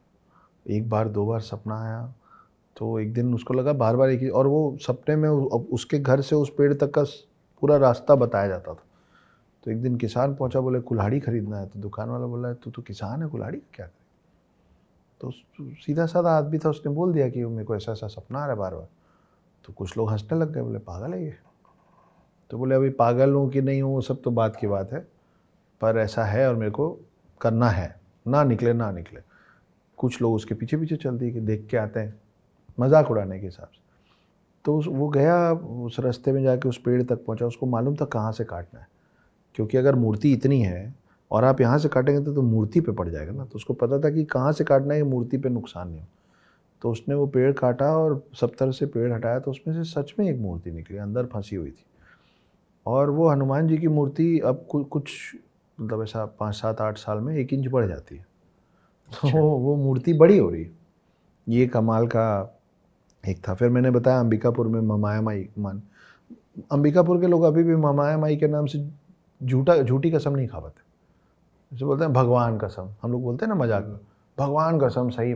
एक 0.65 0.89
बार 0.89 1.09
दो 1.09 1.25
बार 1.25 1.39
सपना 1.41 1.79
आया 1.81 2.13
तो 2.77 2.99
एक 2.99 3.13
दिन 3.13 3.33
उसको 3.35 3.53
लगा 3.53 3.73
बार 3.73 3.95
बार 3.95 4.09
एक 4.09 4.21
ही 4.21 4.29
और 4.29 4.47
वो 4.47 4.77
सपने 4.81 5.15
में 5.15 5.29
उसके 5.29 5.99
घर 5.99 6.21
से 6.21 6.35
उस 6.35 6.49
पेड़ 6.57 6.73
तक 6.73 6.91
का 6.91 7.03
पूरा 7.61 7.77
रास्ता 7.77 8.15
बताया 8.15 8.47
जाता 8.47 8.73
था। 8.73 8.83
तो 9.63 9.71
एक 9.71 9.81
दिन 9.81 9.95
किसान 9.97 10.35
पहुँचा 10.35 10.59
बोले 10.59 10.79
कुल्हाड़ी 10.81 11.19
खरीदना 11.19 11.59
है। 11.59 11.67
तो 11.67 11.79
दुकान 11.79 12.09
वाला 12.09 12.25
बोला 12.25 12.53
तू 12.53 12.71
तो 12.71 12.81
किसान 12.81 13.23
है 13.23 13.29
कुल्हाड़ी 13.29 13.57
क्या 13.73 13.85
करे? 13.85 14.03
तो 15.21 15.31
सीधा 15.85 16.05
साधा 16.05 16.37
आदमी 16.37 16.57
था 16.59 16.69
उसने 16.69 16.91
बोल 16.93 17.13
दिया 17.13 17.29
कि 17.29 17.45
मेरे 17.45 17.65
को 17.65 17.75
ऐसा 17.75 17.91
ऐसा 17.91 18.07
सपना 18.07 18.39
आ 18.39 18.45
रहा 18.45 18.53
है 18.53 18.59
बार 18.59 18.75
बार 18.75 18.87
तो 19.65 19.73
कुछ 19.73 19.97
लोग 19.97 20.11
हंसने 20.11 20.39
लग 20.39 20.53
गए 20.53 20.61
बोले 20.61 20.79
पागल 20.79 21.13
है 21.13 21.23
ये? 21.23 21.35
तो 22.49 22.57
बोले 22.57 22.75
अभी 22.75 22.89
पागल 22.89 23.33
हूँ 23.33 23.49
कि 23.49 23.61
नहीं 23.61 23.81
हूँ? 23.81 23.93
वो 23.93 24.01
सब 24.01 24.21
तो 24.21 24.31
बात 24.31 24.55
की 24.55 24.67
बात 24.67 24.93
है। 24.93 24.99
पर 25.81 25.97
ऐसा 25.97 26.23
है 26.23 26.47
और 26.49 26.55
मेरे 26.55 26.71
को 26.71 26.99
करना 27.41 27.69
है। 27.69 27.99
ना 28.27 28.43
निकले 28.43 28.73
ना 28.73 28.91
निकले। 28.91 29.19
कुछ 29.97 30.21
लोग 30.21 30.33
उसके 30.33 30.55
पीछे 30.55 30.77
पीछे 30.77 30.95
चल 30.95 31.17
दिए 31.17 31.31
कि 31.31 31.39
देख 31.39 31.67
के 31.71 31.77
आते 31.77 31.99
हैं। 31.99 32.21
मज़ाक 32.79 33.11
उड़ाने 33.11 33.39
के 33.39 33.45
हिसाब 33.45 33.67
से। 33.67 33.79
तो 34.65 34.77
उस 34.77 34.87
वो 34.87 35.07
गया 35.09 35.51
उस 35.51 35.99
रास्ते 35.99 36.31
में 36.31 36.43
जाके 36.43 36.69
उस 36.69 36.77
पेड़ 36.77 37.03
तक 37.03 37.25
पहुँचा। 37.25 37.45
उसको 37.45 37.65
मालूम 37.65 37.95
था 37.95 38.05
कहाँ 38.05 38.31
से 38.31 38.43
काटना 38.43 38.79
है। 38.79 38.87
क्योंकि 39.55 39.77
अगर 39.77 39.95
मूर्ति 39.95 40.33
इतनी 40.33 40.61
है 40.61 40.95
और 41.31 41.43
आप 41.43 41.61
यहाँ 41.61 41.77
से 41.77 41.89
काटेंगे 41.89 42.25
तो, 42.25 42.33
तो 42.33 42.41
मूर्ति 42.41 42.81
पे 42.81 42.91
पड़ 42.91 43.09
जाएगा 43.09 43.31
ना। 43.31 43.45
तो 43.45 43.55
उसको 43.55 43.73
पता 43.73 43.99
था 43.99 44.09
कि 44.09 44.23
कहाँ 44.23 44.51
से 44.51 44.63
काटना 44.63 44.93
है 44.93 45.03
मूर्ति 45.03 45.37
पे 45.37 45.49
नुकसान 45.49 45.89
नहीं 45.89 45.99
हो। 45.99 46.07
तो 46.81 46.91
उसने 46.91 47.15
वो 47.15 47.27
पेड़ 47.27 47.51
काटा 47.51 47.97
और 47.97 48.23
सब 48.41 48.55
तरह 48.55 48.71
से 48.71 48.85
पेड़ 48.85 49.13
हटाया। 49.13 49.39
तो 49.39 49.51
उसमें 49.51 49.83
से 49.83 50.01
सच 50.01 50.13
में 50.19 50.29
एक 50.29 50.39
मूर्ति 50.39 50.71
निकली 50.71 50.97
अंदर 50.97 51.25
फंसी 51.25 51.55
हुई 51.55 51.71
थी। 51.71 51.85
और 52.85 53.09
वो 53.09 53.29
हनुमान 53.29 53.67
जी 53.67 53.77
की 53.77 53.87
मूर्ति 53.87 54.27
अब 54.39 54.65
कुछ 54.71 55.11
मतलब 55.77 56.03
ऐसा 56.03 56.25
पाँच 56.39 56.55
सात 56.55 56.81
आठ 56.81 56.97
साल 56.97 57.19
में 57.19 57.35
एक 57.35 57.53
इंच 57.53 57.67
बढ़ 57.67 57.87
जाती 57.87 58.15
है। 58.15 58.25
तो 59.09 59.41
वो 59.41 59.75
मूर्ति 59.75 60.13
बड़ी 60.13 60.37
हो 60.37 60.49
रही 60.49 60.63
है। 60.63 60.71
ये 61.47 61.67
कमाल 61.67 62.07
का 62.07 62.25
एक 63.23 63.41
था। 63.47 63.53
फिर 63.53 63.69
मैंने 63.69 63.91
बताया 63.91 64.19
अंबिकापुर 64.19 64.67
में 64.67 64.79
ममाया 64.81 65.21
माई 65.21 65.47
मान। 65.57 65.81
अंबिकापुर 66.71 67.19
के 67.21 67.27
लोग 67.27 67.43
अभी 67.43 67.63
भी 67.63 67.75
ममाया 67.75 68.17
माई 68.17 68.35
के 68.37 68.47
नाम 68.47 68.65
से 68.65 68.87
झूठा 69.41 69.75
झूठी 69.77 70.11
कसम 70.11 70.35
नहीं 70.35 70.47
खा 70.47 70.59
पाते। 70.59 70.83
जैसे 71.71 71.85
बोलते 71.85 72.03
हैं 72.03 72.13
भगवान 72.13 72.57
कसम। 72.57 72.89
हम 73.01 73.11
लोग 73.11 73.23
बोलते 73.23 73.45
हैं 73.45 73.53
ना 73.53 73.55
मज़ाक 73.55 73.85
में 73.85 73.99
भगवान 74.37 74.79
कसम 74.79 75.09
सही। 75.09 75.35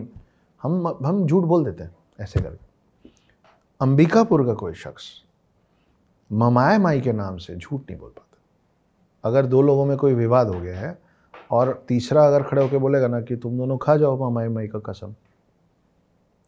हम 0.62 0.88
हम 1.06 1.26
झूठ 1.26 1.43
बोल 1.43 1.66
देते 1.66 1.84
हैं 1.84 1.95
ऐसे 2.20 2.41
करके। 2.41 3.10
अंबिकापुर 3.82 4.45
का 4.45 4.54
कोई 4.54 4.74
शख्स 4.76 5.10
ममाया 6.32 6.80
माई 6.80 7.01
के 7.01 7.11
नाम 7.13 7.38
से 7.38 7.55
झूठ 7.55 7.82
नहीं 7.82 7.97
बोल 7.99 8.09
पाता। 8.09 8.38
अगर 9.23 9.45
दो 9.45 9.61
लोगों 9.61 9.86
में 9.86 9.95
कोई 9.97 10.13
विवाद 10.13 10.47
हो 10.47 10.59
गया 10.59 10.80
है 10.80 10.97
और 11.51 11.73
तीसरा 11.88 12.25
अगर 12.27 12.43
खड़े 12.43 12.61
होकर 12.61 12.77
बोलेगा 12.77 13.07
ना 13.07 13.21
कि 13.21 13.36
तुम 13.36 13.57
दोनों 13.57 13.77
खा 13.77 13.95
जाओ 13.97 14.30
ममाई 14.30 14.47
माई 14.47 14.67
का 14.67 14.80
कसम 14.80 15.13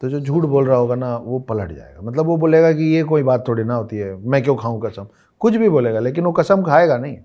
तो 0.01 0.09
जो 0.09 0.19
झूठ 0.19 0.43
बोल 0.43 0.65
रहा 0.67 0.77
होगा 0.77 0.95
ना, 0.95 1.15
वो 1.15 1.39
पलट 1.39 1.71
जाएगा। 1.71 2.01
मतलब 2.01 2.25
वो 2.25 2.37
बोलेगा 2.37 2.71
कि 2.73 2.83
ये 2.83 3.03
कोई 3.03 3.23
बात 3.23 3.47
थोड़ी 3.47 3.63
ना 3.63 3.75
होती 3.75 3.97
है, 3.97 4.13
मैं 4.15 4.41
क्यों 4.43 4.55
खाऊं 4.55 4.79
कसम? 4.81 5.07
कुछ 5.41 5.55
भी 5.55 5.69
बोलेगा, 5.69 5.99
लेकिन 5.99 6.25
वो 6.25 6.31
कसम 6.31 6.63
खाएगा 6.63 6.97
नहीं। 6.97 7.17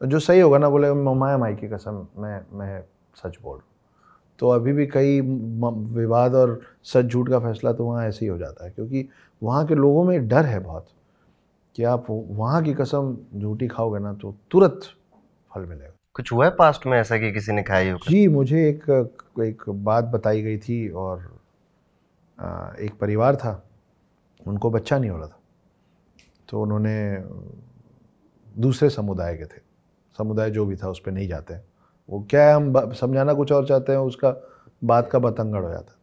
जो 0.00 0.18
सही 0.18 0.40
होगा 0.40 0.58
ना, 0.58 0.68
बोलेगा 0.68 0.94
ममाया 0.94 1.38
माई 1.38 1.54
की 1.54 1.68
कसम, 1.68 2.06
मैं 2.18 2.40
मैं 2.52 2.82
सच 3.16 3.38
बोल 3.42 3.56
रहा 3.56 3.64
हूँ। 3.64 3.70
तो 4.38 4.48
अभी 4.48 4.72
भी 4.72 4.86
कई 4.86 5.20
विवाद 5.20 6.34
और 6.34 6.60
सच 6.84 7.04
झूठ 7.04 7.28
का 7.30 7.38
फैसला 7.38 7.72
तो 7.72 7.84
वहाँ 7.84 8.06
ऐसे 8.06 8.24
ही 8.24 8.30
हो 8.30 8.38
जाता 8.38 8.64
है, 8.64 8.70
क्योंकि 8.70 9.08
वहाँ 9.42 9.66
के 9.66 9.74
लोगों 9.74 10.04
में 10.04 10.28
डर 10.28 10.44
है 10.44 10.58
बहुत। 10.60 10.86
कि 11.76 11.84
आप 11.84 12.06
वहाँ 12.10 12.62
की 12.62 12.74
कसम 12.74 13.16
झूठी 13.36 13.68
खाओगे 13.68 13.98
ना 13.98 14.12
तो 14.14 14.34
तुरंत 14.50 14.80
फल 15.52 15.60
मिलेगा। 15.60 15.92
कुछ 16.14 16.32
हुआ 16.32 16.44
है 16.44 16.50
पास्ट 16.50 16.86
में 16.86 16.98
ऐसा 16.98 17.18
कि 17.18 17.32
किसी 17.32 17.52
ने 17.52 17.62
खाई 17.62 17.90
हो? 17.90 17.98
जी 18.08 18.26
मुझे 18.28 18.68
एक 18.68 18.90
एक 19.40 19.62
बात 19.68 20.04
बताई 20.04 20.42
गई 20.42 20.58
थी 20.58 20.88
और 20.88 21.18
एक 22.80 22.98
परिवार 23.00 23.36
था 23.36 23.62
उनको 24.46 24.70
बच्चा 24.70 24.98
नहीं 24.98 25.10
हो 25.10 25.16
रहा 25.18 25.26
था। 25.26 25.38
तो 26.48 26.62
उन्होंने 26.62 26.94
दूसरे 28.54 28.88
समुदाय 28.90 29.36
के 29.36 29.44
थे। 29.44 29.60
समुदाय 30.18 30.50
जो 30.50 30.64
भी 30.66 30.76
था 30.76 30.88
उस 30.88 31.00
पर 31.00 31.12
नहीं 31.12 31.28
जाते। 31.28 31.54
हैं 31.54 31.64
वो 32.08 32.26
क्या 32.30 32.46
है 32.48 32.54
हम 32.54 32.92
समझाना 32.92 33.32
कुछ 33.32 33.52
और 33.52 33.66
चाहते 33.66 33.92
हैं 33.92 33.98
उसका 33.98 34.34
बात 34.84 35.10
का 35.10 35.18
बतंगड़ 35.18 35.62
हो 35.64 35.70
जाता। 35.70 35.96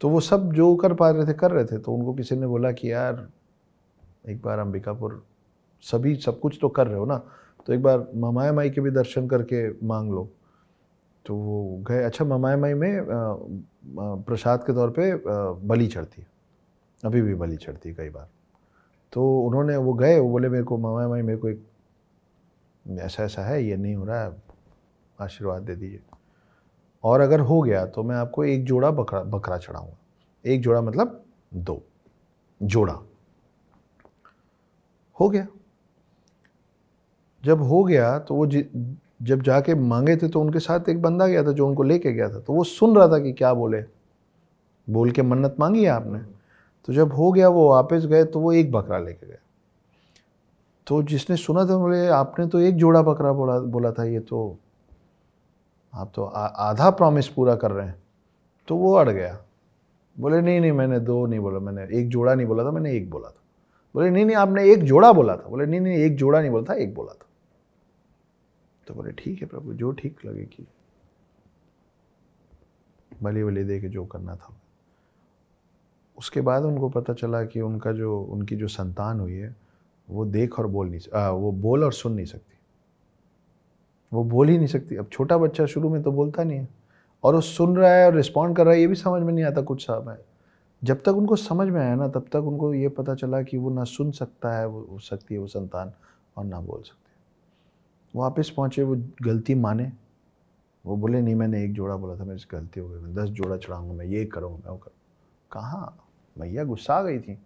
तो 0.00 0.08
वो 0.08 0.20
सब 0.20 0.52
जो 0.52 0.74
कर 0.76 0.94
पा 0.94 1.10
रहे 1.10 1.26
थे 1.26 1.34
कर 1.34 1.50
रहे 1.50 1.64
थे। 1.64 1.78
तो 1.78 1.92
उनको 1.92 2.14
किसी 2.14 2.36
ने 2.36 2.46
बोला 2.46 2.72
कि 2.72 2.92
यार 2.92 3.26
एक 4.24 4.40
बार 4.42 4.58
अंबिकापुर 4.58 5.22
सभी, 5.84 6.14
सब 6.16 6.38
कुछ 6.40 6.58
तो 6.60 6.68
कर 6.68 6.86
रहे 6.86 6.98
हो 6.98 7.04
ना? 7.06 7.16
तो 7.66 7.72
एक 7.72 7.82
बार 7.82 8.06
ममाया 8.16 8.52
माई 8.52 8.70
के 8.70 8.80
भी 8.80 8.90
दर्शन 8.90 9.28
करके 9.28 9.68
मांग 9.86 10.10
लो। 10.12 10.28
तो 11.26 11.36
वो 11.36 11.84
गए। 11.88 12.02
अच्छा 12.04 12.24
ममाया 12.24 12.56
माई 12.56 12.74
में 12.74 13.04
प्रसाद 14.26 14.64
के 14.64 14.72
तौर 14.72 14.90
पे 14.90 15.12
बलि 15.66 15.86
चढ़ती 15.86 16.22
है। 16.22 16.26
अभी 17.04 17.22
भी 17.22 17.34
बलि 17.34 17.56
चढ़ती 17.56 17.88
है 17.88 17.94
कई 17.94 18.08
बार। 18.08 18.28
तो 19.12 19.40
उन्होंने, 19.40 19.76
वो 19.76 19.92
गए, 19.94 20.18
वो 20.18 20.28
बोले, 20.30 20.48
मेरे 20.48 20.64
को 20.64 20.78
ममाया 20.78 21.08
माई, 21.08 21.22
मेरे 21.22 21.38
को 21.38 21.48
एक, 21.48 21.64
ऐसा 22.84 23.24
ऐसा 23.24 23.42
है, 23.42 23.62
ये 23.64 23.76
नहीं 23.76 23.94
हो 23.94 24.04
रहा 24.04 24.22
है, 24.24 24.32
आशीर्वाद 25.18 25.62
दे 25.62 25.76
दीजिए। 25.76 26.00
और 27.04 27.20
अगर 27.20 27.40
हो 27.40 27.60
गया 27.62 27.84
तो 27.86 28.02
मैं 28.02 28.16
आपको 28.16 28.44
एक 28.44 28.64
जोड़ा 28.64 28.90
बकरा 28.90 29.22
बकरा 29.22 29.58
चढ़ाऊँगा। 29.58 29.96
एक 30.44 30.60
जोड़ा 30.62 30.80
मतलब 30.80 31.22
दो। 31.54 31.82
जोड़ा। 32.60 32.98
हो 35.20 35.28
गया। 35.30 35.46
जब 37.44 37.62
हो 37.62 37.82
गया 37.84 38.18
तो 38.18 38.34
वो 38.34 38.46
जब 39.22 39.42
जाके 39.42 39.74
मांगे 39.74 40.16
थे 40.16 40.28
तो 40.28 40.40
उनके 40.40 40.58
साथ 40.58 40.88
एक 40.88 41.02
बंदा 41.02 41.26
गया 41.26 41.44
था 41.44 41.52
जो 41.52 41.66
उनको 41.68 41.82
लेके 41.82 42.12
गया 42.12 42.28
था। 42.28 42.40
तो 42.40 42.52
वो 42.52 42.64
सुन 42.64 42.96
रहा 42.96 43.08
था 43.08 43.18
कि 43.18 43.32
क्या 43.32 43.52
बोले। 43.54 43.84
बोल 44.90 45.10
के 45.10 45.22
मन्नत 45.22 45.56
मांगी 45.60 45.82
है 45.82 45.90
आपने। 45.90 46.18
तो 46.84 46.92
जब 46.92 47.12
हो 47.12 47.32
गया, 47.32 47.48
वो 47.48 47.68
वापस 47.70 48.06
गए 48.06 48.24
तो 48.24 48.40
वो 48.40 48.52
एक 48.52 48.72
बकरा 48.72 48.98
लेके 48.98 49.26
गए। 49.26 49.38
तो 50.86 51.02
जिसने 51.02 51.36
सुना 51.36 51.64
था, 51.66 51.76
बोले, 51.78 52.06
आपने 52.06 52.46
तो 52.46 52.60
एक 52.60 52.76
जोड़ा 52.76 53.02
बकरा 53.02 53.32
बोला 53.32 53.58
बोला 53.58 53.92
था 53.92 54.04
ये 54.04 54.20
तो। 54.20 54.58
आप 55.94 56.12
तो 56.14 56.24
आधा 56.24 56.90
प्रॉमिस 56.90 57.28
पूरा 57.28 57.54
कर 57.54 57.70
रहे 57.70 57.86
हैं। 57.86 58.02
तो 58.68 58.76
वो 58.76 58.94
अड़ 58.94 59.08
गया। 59.08 59.38
बोले, 60.20 60.40
नहीं 60.40 60.60
नहीं, 60.60 60.72
मैंने 60.72 61.00
दो 61.00 61.26
नहीं 61.26 61.40
बोला, 61.40 61.58
मैंने 61.58 61.98
एक 61.98 62.08
जोड़ा 62.08 62.34
नहीं 62.34 62.46
बोला 62.46 62.64
था, 62.64 62.70
मैंने 62.70 62.92
एक 62.92 63.10
बोला 63.10 63.28
था। 63.28 63.43
बोले 63.94 64.10
नहीं 64.10 64.24
नहीं 64.24 64.36
आपने 64.36 64.72
एक 64.72 64.82
जोड़ा 64.82 65.12
बोला 65.12 65.36
था। 65.36 65.48
बोले 65.48 65.66
नहीं 65.66 65.80
नहीं 65.80 65.98
एक 65.98 66.16
जोड़ा 66.16 66.40
नहीं 66.40 66.50
बोला 66.50 66.64
था 66.70 66.74
एक 66.74 66.94
बोला 66.94 67.12
था। 67.12 67.26
तो 68.86 68.94
बोले 68.94 69.12
ठीक 69.12 69.42
है 69.42 69.48
प्रभु 69.48 69.74
जो 69.74 69.92
ठीक 69.92 70.24
लगे 70.26 70.44
कि 70.44 70.66
भले 73.22 73.44
भले 73.44 73.64
दे 73.64 73.80
के 73.80 73.88
जो 73.88 74.04
करना 74.04 74.36
था। 74.36 74.56
उसके 76.18 76.40
बाद 76.40 76.64
उनको 76.64 76.88
पता 76.88 77.12
चला 77.12 77.44
कि 77.44 77.60
उनका 77.60 77.92
जो 77.92 78.20
उनकी 78.20 78.56
जो 78.56 78.68
संतान 78.68 79.20
हुई 79.20 79.32
है 79.32 79.56
वो 80.10 80.24
देख 80.24 80.58
और 80.58 80.66
बोल 80.66 80.88
नहीं 80.88 81.00
आ, 81.14 81.30
वो 81.30 81.52
बोल 81.52 81.84
और 81.84 81.92
सुन 81.92 82.12
नहीं 82.12 82.26
सकती। 82.26 82.58
वो 84.12 84.24
बोल 84.24 84.48
ही 84.48 84.56
नहीं 84.56 84.66
सकती। 84.66 84.96
अब 84.96 85.08
छोटा 85.12 85.38
बच्चा 85.38 85.66
शुरू 85.66 85.90
में 85.90 86.02
तो 86.02 86.12
बोलता 86.12 86.44
नहीं 86.44 86.58
है। 86.58 86.68
और 87.24 87.34
वो 87.34 87.40
सुन 87.40 87.76
रहा 87.76 87.90
है 87.90 88.06
और 88.06 88.14
रिस्पॉन्ड 88.14 88.56
कर 88.56 88.64
रहा 88.64 88.74
है 88.74 88.80
ये 88.80 88.86
भी 88.86 88.94
समझ 88.94 89.22
में 89.22 89.32
नहीं 89.32 89.44
आता 89.44 89.62
कुछ 89.62 89.84
समय 89.84 90.18
जब 90.84 91.02
तक 91.02 91.08
उनको 91.08 91.36
समझ 91.36 91.68
में 91.68 91.80
आया 91.80 91.94
ना, 91.94 92.08
तब 92.08 92.26
तक 92.32 92.36
उनको 92.36 92.74
ये 92.74 92.88
पता 92.88 93.14
चला 93.14 93.42
कि 93.42 93.56
वो 93.56 93.70
ना 93.70 93.84
सुन 93.84 94.10
सकता 94.10 94.58
है, 94.58 94.66
वो 94.66 94.98
सकती 94.98 95.34
है 95.34 95.40
वो 95.40 95.46
संतान 95.46 95.92
और 96.36 96.44
ना 96.44 96.60
बोल 96.60 96.82
सकती 96.82 97.10
है। 97.10 97.16
वापस 98.16 98.50
पहुँचे, 98.50 98.82
वो 98.82 98.96
गलती 99.22 99.54
माने। 99.54 99.92
वो 100.86 100.96
बोले, 100.96 101.22
नहीं, 101.22 101.34
मैंने 101.34 101.64
एक 101.64 101.72
जोड़ा 101.72 101.96
बोला 101.96 102.16
था 102.16 102.24
मेरे 102.24 102.38
से 102.38 102.46
गलती 102.50 102.80
हो 102.80 102.88
गई 102.88 103.14
दस 103.14 103.28
जोड़ा 103.28 103.56
चढ़ाऊँगा, 103.56 103.94
मैं 103.94 104.06
ये 104.06 104.24
करूँगा 104.24 104.56
मैं 104.56 104.70
वो 104.70 104.76
करूँ। 104.76 104.96
कहाँ? 105.52 105.96
मैया 106.38 106.64
गुस्सा 106.64 106.94
आ 106.94 107.02
गई 107.02 107.18
थी। 107.18 107.38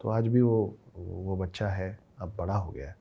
तो 0.00 0.08
आज 0.08 0.26
भी 0.26 0.40
वो 0.40 0.74
वो 0.96 1.36
बच्चा 1.36 1.68
है, 1.68 1.98
अब 2.20 2.32
बड़ा 2.38 2.54
हो 2.54 2.72
गया 2.72 2.88
है, 2.88 2.96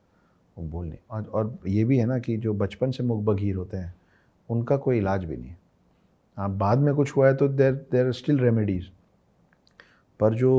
वो 0.58 0.64
बोलने। 0.64 1.00
और 1.12 1.26
और 1.26 1.60
ये 1.68 1.84
भी 1.84 1.98
है 1.98 2.06
ना 2.06 2.20
कि 2.20 2.38
जो 2.38 2.54
बचपन 2.54 2.92
से 2.92 3.04
मुख 3.04 3.24
बघीर 3.24 3.56
होते 3.56 3.78
हैं, 3.78 3.96
उनका 4.50 4.78
कोई 4.78 4.98
इलाज 4.98 5.24
भी 5.24 5.38
नहीं 5.38 5.50
है। 5.50 5.58
आप 6.38 6.50
बाद 6.50 6.78
में 6.78 6.96
कुछ 6.96 7.18
हुआ 7.18 7.28
है 7.28 7.36
तो 7.36 7.48
there 7.48 7.74
there 7.92 8.06
are 8.06 8.12
still 8.12 8.40
remedies 8.40 8.86
पर 10.20 10.34
जो 10.34 10.52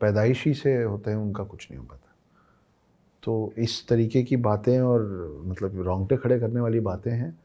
पैदाइशी 0.00 0.54
से 0.54 0.82
होते 0.82 1.10
हैं 1.10 1.18
उनका 1.18 1.44
कुछ 1.44 1.66
नहीं 1.70 1.78
हो 1.78 1.86
पाता। 1.86 2.14
तो 3.22 3.52
इस 3.58 3.86
तरीके 3.88 4.22
की 4.22 4.36
बातें 4.36 4.80
और 4.80 5.02
मतलब 5.44 5.80
रोंगटे 5.80 6.16
खड़े 6.16 6.38
करने 6.40 6.60
वाली 6.60 6.80
बातें 6.80 7.10
हैं 7.12 7.38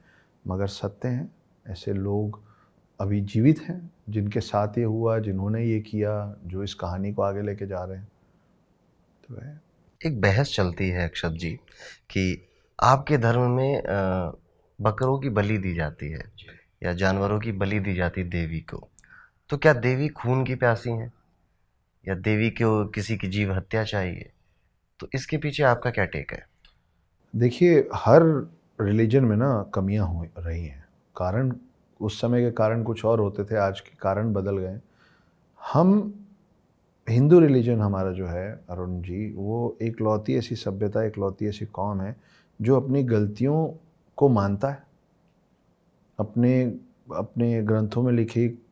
मगर 0.47 0.67
सत्य 0.67 1.07
हैं। 1.07 1.31
ऐसे 1.67 1.93
लोग 1.93 2.39
अभी 2.99 3.21
जीवित 3.21 3.59
हैं 3.59 3.91
जिनके 4.09 4.39
साथ 4.39 4.77
ये 4.77 4.83
हुआ 4.83 5.19
जिन्होंने 5.19 5.63
ये 5.65 5.79
किया 5.79 6.35
जो 6.45 6.63
इस 6.63 6.73
कहानी 6.73 7.13
को 7.13 7.21
आगे 7.21 7.41
लेके 7.41 7.67
जा 7.67 7.83
रहे 7.83 7.97
हैं। 7.97 8.07
तो 9.27 9.35
है। 9.41 9.61
एक 10.05 10.21
बहस 10.21 10.53
चलती 10.55 10.89
है 10.89 11.07
अक्षत 11.07 11.31
जी 11.31 11.51
कि 12.09 12.47
आपके 12.79 13.17
धर्म 13.17 13.49
में 13.51 13.81
बकरों 14.81 15.17
की 15.19 15.29
बलि 15.29 15.57
दी 15.57 15.73
जाती 15.73 16.09
है 16.09 16.23
या 16.83 16.93
जानवरों 16.93 17.39
की 17.39 17.51
बलि 17.51 17.79
दी 17.79 17.93
जाती 17.93 18.21
है 18.21 18.29
देवी 18.29 18.59
को। 18.59 18.87
तो 19.49 19.57
क्या 19.57 19.73
देवी 19.73 20.07
खून 20.07 20.43
की 20.43 20.55
प्यासी 20.55 20.89
हैं? 20.89 21.11
या 22.07 22.15
देवी 22.15 22.49
को 22.49 22.85
किसी 22.85 23.17
की 23.17 23.27
जीव 23.27 23.53
हत्या 23.53 23.83
चाहिए 23.83 24.29
तो 24.99 25.07
इसके 25.13 25.37
पीछे 25.37 25.63
आपका 25.63 25.91
क्या 25.91 26.05
टेक 26.05 26.31
है? 26.31 26.47
देखिए, 27.35 27.89
हर 27.93 28.21
रिलीजन 28.81 29.25
में 29.25 29.37
ना 29.37 29.71
कमियाँ 29.73 30.07
हो 30.07 30.27
रही 30.37 30.65
हैं। 30.65 30.85
कारण, 31.15 31.53
उस 32.01 32.21
समय 32.21 32.41
के 32.41 32.51
कारण 32.51 32.83
कुछ 32.83 33.05
और 33.05 33.19
होते 33.19 33.43
थे, 33.43 33.55
आज 33.55 33.79
के 33.79 33.95
कारण 33.99 34.33
बदल 34.33 34.57
गए। 34.57 34.79
हम, 35.71 36.13
हिंदू 37.09 37.39
रिलीजन 37.39 37.79
हमारा 37.79 38.11
जो 38.11 38.27
है, 38.27 38.59
अरुण 38.69 39.01
जी, 39.01 39.33
वो 39.33 39.77
एक 39.81 40.01
लौती 40.01 40.35
ऐसी 40.35 40.55
सभ्यता, 40.55 41.03
एक 41.03 41.17
लौती 41.17 41.47
ऐसी 41.47 41.65
कौम 41.65 42.01
है, 42.01 42.15
जो 42.61 42.75
अपनी 42.75 43.03
गलतियों 43.03 43.67
को 44.17 44.29
मानता 44.29 44.69
है। 44.69 44.83
अपने 46.19 46.63
अपने 47.15 47.61
ग्रंथों 47.61 48.03
में 48.03 48.13
लिखी 48.13 48.62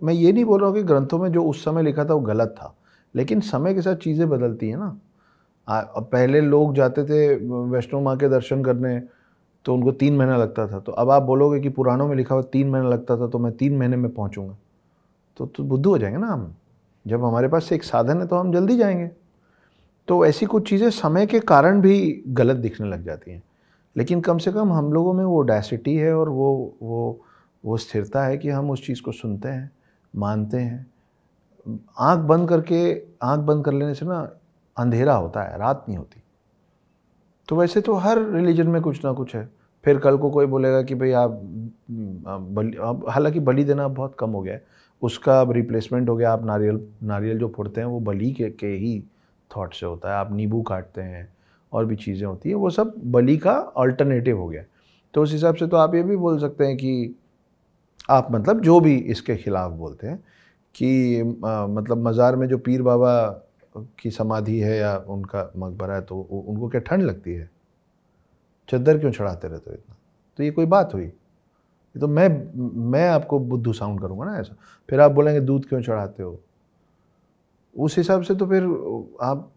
मैं 0.00 0.14
ये 0.14 0.32
नहीं 0.32 0.44
बोल 0.44 0.60
रहा 0.60 0.68
हूँ 0.68 0.76
कि 0.76 0.82
ग्रंथों 0.82 1.18
में 1.18 1.30
जो 1.32 1.44
उस 1.44 1.64
समय 1.64 1.82
लिखा 1.82 2.04
था 2.04 2.14
वो 2.14 2.20
गलत 2.22 2.54
था 2.58 2.74
लेकिन 3.14 3.40
समय 3.42 3.74
के 3.74 3.82
साथ 3.82 3.96
चीज़ें 3.96 4.28
बदलती 4.28 4.68
हैं 4.68 4.76
ना। 4.76 4.96
आ, 5.68 5.80
पहले 5.82 6.40
लोग 6.40 6.74
जाते 6.74 7.04
थे 7.04 7.34
वैष्णो 7.70 8.00
माँ 8.00 8.16
के 8.18 8.28
दर्शन 8.28 8.64
करने 8.64 8.98
तो 9.64 9.74
उनको 9.74 9.92
तीन 9.92 10.16
महीना 10.16 10.36
लगता 10.36 10.66
था। 10.68 10.78
तो 10.80 10.92
अब 10.92 11.10
आप 11.10 11.22
बोलोगे 11.22 11.60
कि 11.60 11.68
पुराणों 11.70 12.08
में 12.08 12.16
लिखा 12.16 12.34
हुआ 12.34 12.44
तीन 12.52 12.70
महीना 12.70 12.88
लगता 12.88 13.16
था 13.18 13.28
तो 13.28 13.38
मैं 13.38 13.52
तीन 13.56 13.76
महीने 13.78 13.96
में 13.96 14.10
पहुँचूँगा। 14.14 14.56
तो 15.36 15.46
तो 15.46 15.64
बुद्धू 15.64 15.90
हो 15.90 15.98
जाएँगे 15.98 16.18
ना 16.18 16.26
हम। 16.26 16.54
जब 17.04 17.24
हमारे 17.24 17.48
पास 17.48 17.72
एक 17.72 17.84
साधन 17.84 18.20
है 18.20 18.26
तो 18.26 18.36
हम 18.36 18.52
जल्दी 18.52 18.76
जाएँगे। 18.76 19.10
तो 20.08 20.24
ऐसी 20.26 20.46
कुछ 20.46 20.68
चीज़ें 20.70 20.90
समय 20.90 21.26
के 21.26 21.40
कारण 21.42 21.80
भी 21.80 22.24
गलत 22.28 22.56
दिखने 22.56 22.88
लग 22.88 23.04
जाती 23.04 23.32
हैं। 23.32 23.42
लेकिन 23.96 24.20
कम 24.20 24.38
से 24.38 24.52
कम 24.52 24.72
हम 24.72 24.92
लोगों 24.92 25.12
में 25.14 25.24
वो 25.24 25.42
डायसिटी 25.42 25.96
है 25.96 26.14
और 26.14 26.28
वो 26.28 26.50
वो 26.82 27.20
वो 27.64 27.76
स्थिरता 27.76 28.24
है 28.26 28.38
कि 28.38 28.48
हम 28.50 28.70
उस 28.70 28.86
चीज़ 28.86 29.02
को 29.02 29.12
सुनते 29.12 29.48
हैं। 29.48 29.70
मानते 30.14 30.56
हैं। 30.56 30.86
आँख 31.98 32.18
बंद 32.18 32.48
करके 32.48 32.80
आँख 33.22 33.40
बंद 33.40 33.64
कर 33.64 33.72
लेने 33.72 33.94
से 33.94 34.06
ना 34.06 34.18
अंधेरा 34.76 35.14
होता 35.14 35.42
है 35.42 35.58
रात 35.58 35.84
नहीं 35.88 35.98
होती। 35.98 36.22
तो 37.48 37.56
वैसे 37.56 37.80
तो 37.80 37.94
हर 37.94 38.22
रिलीजन 38.24 38.68
में 38.68 38.80
कुछ 38.82 39.04
ना 39.04 39.12
कुछ 39.12 39.34
है। 39.36 39.48
फिर 39.84 39.98
कल 39.98 40.16
को 40.16 40.30
कोई 40.30 40.46
बोलेगा 40.46 40.82
कि 40.82 40.94
भाई 40.94 41.12
आप 41.12 41.40
बलि 41.90 42.76
अब 42.76 43.04
हालाँकि 43.08 43.40
बलि 43.40 43.64
देना 43.64 43.88
बहुत 43.88 44.16
कम 44.18 44.30
हो 44.30 44.42
गया 44.42 44.54
है। 44.54 44.64
उसका 45.02 45.40
अब 45.40 45.52
रिप्लेसमेंट 45.52 46.08
हो 46.08 46.16
गया 46.16 46.32
आप 46.32 46.44
नारियल 46.44 46.80
नारियल 47.02 47.38
जो 47.38 47.48
फोड़ते 47.48 47.80
हैं 47.80 47.88
वो 47.88 48.00
बलि 48.00 48.30
के, 48.32 48.50
के 48.50 48.66
ही 48.66 49.02
थॉट 49.50 49.74
से 49.74 49.86
होता 49.86 50.08
है। 50.08 50.14
आप 50.14 50.32
नींबू 50.32 50.62
काटते 50.62 51.00
हैं 51.00 51.28
और 51.72 51.84
भी 51.86 51.96
चीज़ें 51.96 52.26
होती 52.26 52.48
हैं 52.48 52.56
वो 52.56 52.70
सब 52.70 52.92
बलि 53.04 53.36
का 53.36 53.52
अल्टरनेटिव 53.52 54.38
हो 54.38 54.48
गया। 54.48 54.62
तो 55.14 55.22
उस 55.22 55.32
हिसाब 55.32 55.54
से 55.54 55.66
तो 55.66 55.76
आप 55.76 55.94
ये 55.94 56.02
भी 56.02 56.16
बोल 56.16 56.38
सकते 56.38 56.66
हैं 56.66 56.76
कि 56.76 57.14
आप 58.08 58.28
मतलब 58.32 58.60
जो 58.60 58.80
भी 58.80 58.96
इसके 58.96 59.36
खिलाफ 59.36 59.72
बोलते 59.72 60.06
हैं 60.06 60.16
कि 60.74 61.20
आ, 61.46 61.66
मतलब 61.66 62.06
मज़ार 62.08 62.36
में 62.36 62.46
जो 62.48 62.58
पीर 62.58 62.82
बाबा 62.82 63.12
की 64.00 64.10
समाधि 64.10 64.58
है 64.60 64.76
या 64.78 64.96
उनका 65.08 65.50
मकबरा 65.56 65.94
है 65.94 66.00
तो 66.00 66.20
उनको 66.20 66.68
क्या 66.68 66.80
ठंड 66.80 67.02
लगती 67.02 67.34
है? 67.34 67.50
चद्दर 68.68 68.98
क्यों 68.98 69.10
चढ़ाते 69.12 69.48
रहते 69.48 69.70
हो 69.70 69.76
इतना? 69.76 69.96
तो 70.38 70.42
ये 70.42 70.50
कोई 70.50 70.66
बात 70.66 70.94
हुई? 70.94 71.06
तो 71.94 72.08
मैं 72.08 72.28
मैं 72.90 73.08
आपको 73.08 73.38
बुद्धू 73.38 73.72
साउंड 73.72 74.00
करूँगा 74.00 74.24
ना 74.24 74.38
ऐसा। 74.38 74.56
फिर 74.88 75.00
आप 75.00 75.10
बोलेंगे 75.10 75.40
दूध 75.40 75.68
क्यों 75.68 75.80
चढ़ाते 75.82 76.22
हो? 76.22 76.38
उस 77.76 77.96
हिसाब 77.98 78.22
से 78.22 78.34
तो 78.34 78.46
फिर 78.46 78.62
आप 79.22 79.50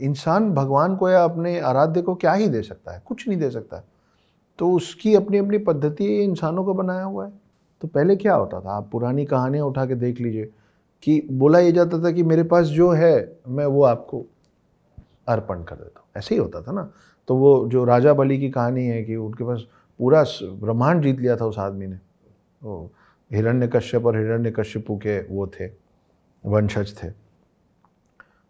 इंसान 0.00 0.50
भगवान 0.54 0.96
को 0.96 1.08
या 1.10 1.24
अपने 1.24 1.58
आराध्य 1.60 2.02
को 2.02 2.14
क्या 2.14 2.32
ही 2.32 2.48
दे 2.48 2.62
सकता 2.62 2.92
है? 2.92 3.02
कुछ 3.06 3.28
नहीं 3.28 3.38
दे 3.38 3.50
सकता। 3.50 3.76
है 3.76 3.84
तो 4.58 4.70
उसकी 4.72 5.14
अपनी 5.14 5.38
अपनी 5.38 5.58
पद्धति 5.58 6.06
इंसानों 6.22 6.64
को 6.64 6.74
बनाया 6.74 7.04
हुआ 7.04 7.26
है। 7.26 7.32
तो 7.84 7.88
पहले 7.88 8.14
क्या 8.16 8.34
होता 8.34 8.60
था? 8.60 8.70
आप 8.72 8.88
पुरानी 8.92 9.24
कहानियाँ 9.26 9.64
उठा 9.66 9.84
के 9.86 9.94
देख 9.94 10.20
लीजिए 10.20 10.44
कि 11.02 11.20
बोला 11.32 11.58
ये 11.58 11.72
जाता 11.72 11.98
था 12.04 12.10
कि 12.10 12.22
मेरे 12.22 12.42
पास 12.42 12.66
जो 12.66 12.90
है, 12.90 13.38
मैं 13.48 13.66
वो 13.66 13.82
आपको 13.84 14.24
अर्पण 15.28 15.62
कर 15.62 15.76
देता 15.76 16.00
हूँ। 16.00 16.08
ऐसे 16.16 16.34
ही 16.34 16.40
होता 16.40 16.62
था 16.62 16.72
ना? 16.72 16.88
तो 17.28 17.36
वो 17.36 17.68
जो 17.68 17.84
राजा 17.84 18.14
बलि 18.14 18.38
की 18.38 18.50
कहानी 18.50 18.86
है 18.86 19.02
कि 19.04 19.16
उनके 19.16 19.44
पास 19.44 19.64
पूरा 20.00 20.22
ब्रह्मांड 20.42 21.02
जीत 21.02 21.20
लिया 21.20 21.36
था 21.36 21.46
उस 21.46 21.58
आदमी 21.58 21.86
ने। 21.86 21.98
वो 22.62 22.90
हिरण्य 23.30 23.68
कश्यप 23.68 24.06
और 24.06 24.18
हिरण्य 24.18 24.50
कश्यपु 24.50 24.96
के 24.96 25.20
वो 25.28 25.46
थे, 25.46 25.66
वंशज 26.44 26.94
थे। 27.02 27.08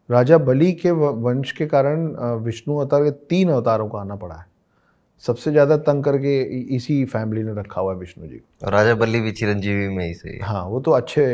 राजा 0.08 0.38
बलि 0.38 0.72
के 0.74 0.90
वंश 0.90 1.52
के 1.52 1.66
कारण 1.66 2.08
विष्णु 2.44 2.76
अवतार 2.76 3.04
के 3.04 3.10
तीन 3.10 3.50
अवतारों 3.50 3.88
को 3.88 3.98
आना 3.98 4.16
पड़ा 4.16 4.34
है। 4.34 4.46
सबसे 5.24 5.50
ज़्यादा 5.50 5.76
तंग 5.78 6.04
करके 6.04 6.40
इसी 6.76 7.04
फैमिली 7.06 7.42
ने 7.42 7.52
रखा 7.54 7.80
हुआ 7.80 7.92
है 7.92 7.98
विष्णु 7.98 8.26
जी। 8.28 8.40
राजा 8.64 8.94
बल्ली 8.94 9.20
भी 9.20 9.32
चिरंजीवी 9.32 9.88
में 9.88 10.04
ही 10.06 10.14
से। 10.14 10.38
हाँ 10.42 10.64
वो 10.64 10.80
तो 10.80 10.90
अच्छे 10.90 11.24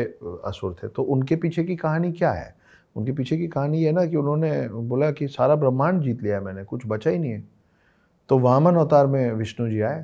असुर 0.45 0.75
थे। 0.83 0.87
तो 0.87 1.03
उनके 1.05 1.35
पीछे 1.35 1.63
की 1.63 1.75
कहानी 1.75 2.11
क्या 2.11 2.31
है? 2.31 2.55
उनके 2.95 3.11
पीछे 3.11 3.37
की 3.37 3.47
कहानी 3.47 3.83
है 3.83 3.91
ना 3.91 4.05
कि 4.05 4.15
उन्होंने 4.15 4.67
बोला 4.69 5.11
कि 5.11 5.27
सारा 5.27 5.55
ब्रह्मांड 5.55 6.01
जीत 6.01 6.23
लिया 6.23 6.35
है 6.35 6.43
मैंने 6.43 6.63
कुछ 6.63 6.81
बचा 6.87 7.09
ही 7.09 7.19
नहीं 7.19 7.31
है। 7.31 7.43
तो 8.29 8.39
वामन 8.39 8.75
अवतार 8.75 9.07
में 9.07 9.31
विष्णु 9.33 9.69
जी 9.69 9.81
आए 9.81 10.03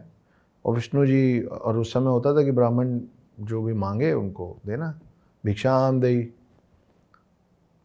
और 0.66 0.76
विष्णु 0.76 1.06
जी 1.06 1.40
और 1.42 1.78
उस 1.78 1.94
समय 1.94 2.10
होता 2.10 2.36
था 2.36 2.44
कि 2.44 2.52
ब्राह्मण 2.52 3.00
जो 3.40 3.62
भी 3.64 3.74
मांगे 3.76 4.12
उनको 4.14 4.56
देना 4.68 5.00
भिक्षा 5.44 5.74
आम 5.78 6.00
दई 6.02 6.22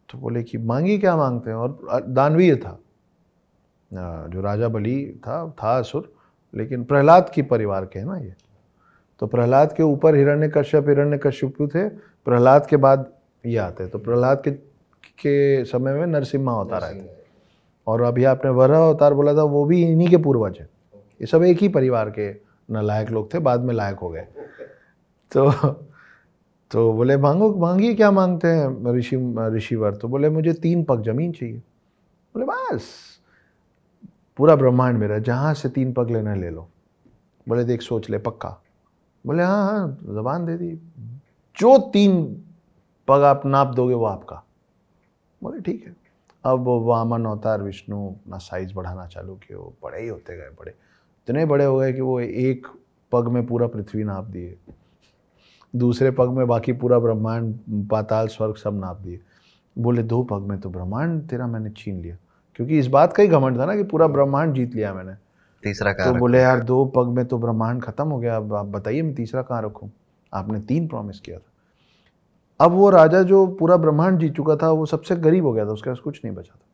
तो 0.09 0.17
बोले 0.17 0.43
कि 0.43 0.57
मांगी 0.57 0.97
क्या 0.97 1.15
मांगते 1.17 1.49
हैं? 1.49 1.57
और 1.57 2.03
दानवीर 2.09 2.55
था। 2.55 2.79
जो 3.93 4.41
राजा 4.41 4.67
बलि 4.67 4.97
था 5.19 5.47
था 5.59 5.77
असुर 5.77 6.11
लेकिन 6.53 6.83
प्रहलाद 6.83 7.29
की 7.29 7.41
परिवार 7.43 7.85
के 7.85 7.99
हैं 7.99 8.05
ना 8.05 8.17
ये। 8.17 8.33
तो 9.21 9.27
प्रहलाद 9.27 9.73
के 9.73 9.83
ऊपर 9.83 10.15
हिरण्य 10.15 10.49
कश्यप 10.49 10.89
हिरण्य 10.89 11.17
कश्यप 11.17 11.61
थे 11.75 11.87
प्रहलाद 11.89 12.65
के 12.65 12.77
बाद 12.77 13.11
ये 13.43 13.57
आते 13.57 13.87
तो 13.87 13.99
प्रहलाद 13.99 14.41
के 14.43 14.51
के 14.51 15.65
समय 15.65 15.93
में 15.93 16.05
नरसिम्हा 16.07 16.55
अवतार 16.55 16.83
आए 16.83 16.93
थे। 16.95 17.21
और 17.87 18.01
अभी 18.01 18.23
आपने 18.23 18.51
वरह 18.51 18.77
अवतार 18.79 19.13
बोला 19.13 19.33
था 19.33 19.43
वो 19.43 19.63
भी 19.65 19.81
इन्हीं 19.83 20.07
के 20.09 20.17
पूर्वज 20.17 20.57
हैं। 20.59 20.67
ये 21.21 21.27
सब 21.27 21.43
एक 21.43 21.57
ही 21.57 21.67
परिवार 21.69 22.09
के 22.09 22.29
नालायक 22.69 23.09
लोग 23.11 23.33
थे 23.33 23.39
बाद 23.39 23.61
में 23.61 23.73
लायक 23.73 23.99
हो 23.99 24.09
गए। 24.09 24.27
तो 25.31 25.51
तो 26.71 26.91
बोले 26.93 27.17
मांगो 27.17 27.53
मांगिए 27.59 27.93
क्या 27.93 28.11
मांगते 28.11 28.47
हैं 28.47 28.93
ऋषि 28.93 29.17
ऋषिवर? 29.55 29.95
तो 29.95 30.07
बोले 30.07 30.29
मुझे 30.29 30.53
तीन 30.53 30.83
पग 30.83 31.01
ज़मीन 31.03 31.31
चाहिए। 31.31 31.57
बोले 32.35 32.45
बस। 32.45 33.12
पूरा 34.37 34.55
ब्रह्मांड 34.55 34.97
मेरा, 34.97 35.19
जहाँ 35.19 35.53
से 35.53 35.69
तीन 35.69 35.93
पग 35.93 36.09
लेना 36.09 36.35
ले 36.35 36.49
लो। 36.49 36.69
बोले, 37.49 37.63
देख, 37.63 37.81
सोच 37.81 38.09
ले, 38.09 38.17
पक्का। 38.17 38.63
बोले 39.25 39.43
हाँ 39.43 39.71
हाँ 39.71 39.97
जबान 40.01 40.45
दे 40.45 40.57
दी। 40.57 40.79
जो 41.57 41.77
तीन 41.77 42.43
पग 43.07 43.21
आप 43.21 43.45
नाप 43.45 43.67
दोगे, 43.67 43.93
वो 43.93 44.05
आपका। 44.05 44.43
बोले, 45.43 45.61
ठीक 45.61 45.87
है। 45.87 45.95
अब 46.43 46.63
वामन, 46.67 47.25
अवतार, 47.25 47.61
विष्णु, 47.61 48.09
अपना 48.09 48.37
साइज़ 48.37 48.73
बढ़ाना 48.73 49.07
चालू 49.07 49.35
किए। 49.35 49.57
वो 49.57 49.73
बड़े 49.83 50.01
ही 50.01 50.07
होते 50.07 50.37
गए, 50.37 50.49
बड़े। 50.49 50.71
इतने 50.71 51.45
बड़े 51.45 51.65
हो 51.65 51.77
गए 51.77 51.93
कि 51.93 52.01
वो 52.01 52.19
एक 52.19 52.67
पग 53.11 53.27
में 53.27 53.47
पूरा 53.47 53.67
पृथ्वी 53.67 54.03
नाप 54.03 54.23
दिए। 54.23 54.57
दूसरे 55.75 56.11
पग 56.11 56.29
में 56.29 56.47
बाकी 56.47 56.73
पूरा 56.73 56.99
ब्रह्मांड, 56.99 57.59
पाताल, 57.69 58.27
स्वर्ग 58.27 58.55
सब 58.55 58.73
नाप 58.73 58.97
दिए। 58.97 59.19
बोले, 59.77 60.03
दो 60.03 60.23
पग 60.23 60.41
में 60.41 60.59
तो 60.59 60.69
ब्रह्मांड 60.69 61.27
तेरा 61.27 61.47
मैंने 61.47 61.69
छीन 61.69 62.01
लिया। 62.01 62.17
क्योंकि 62.55 62.79
इस 62.79 62.87
बात 62.87 63.13
का 63.13 63.23
ही 63.23 63.29
घमंड 63.29 63.59
था 63.59 63.65
ना 63.65 63.75
कि 63.75 63.83
पूरा 63.83 64.07
ब्रह्मांड 64.07 64.53
जीत 64.53 64.75
लिया 64.75 64.93
मैंने। 64.93 65.13
तीसरा 65.63 65.93
तो 65.93 66.13
बोले 66.13 66.39
यार 66.39 66.63
दो 66.63 66.85
पग 66.85 67.07
में 67.07 67.25
तो 67.25 67.37
ब्रह्मांड 67.37 67.83
खत्म 67.83 68.07
हो 68.07 68.19
गया 68.19 68.37
अब 68.37 68.53
आप 68.53 68.65
बताइए 68.65 69.01
मैं 69.01 69.15
तीसरा 69.15 69.41
कहाँ 69.41 69.61
रखूँ? 69.61 69.91
आपने 70.33 70.59
तीन 70.59 70.87
प्रॉमिस 70.87 71.19
किया 71.19 71.39
था। 71.39 71.51
अब 72.59 72.71
वो 72.71 72.89
राजा 72.89 73.23
जो 73.23 73.47
पूरा 73.47 73.77
ब्रह्मांड 73.77 74.19
जीत 74.19 74.35
चुका 74.35 74.55
था 74.55 74.71
वो 74.71 74.85
सबसे 74.85 75.15
गरीब 75.15 75.45
हो 75.45 75.53
गया 75.53 75.65
था 75.65 75.69
उसके 75.69 75.89
पास 75.89 75.99
कुछ 75.99 76.21
नहीं 76.25 76.35
बचा 76.35 76.55
था। 76.55 76.65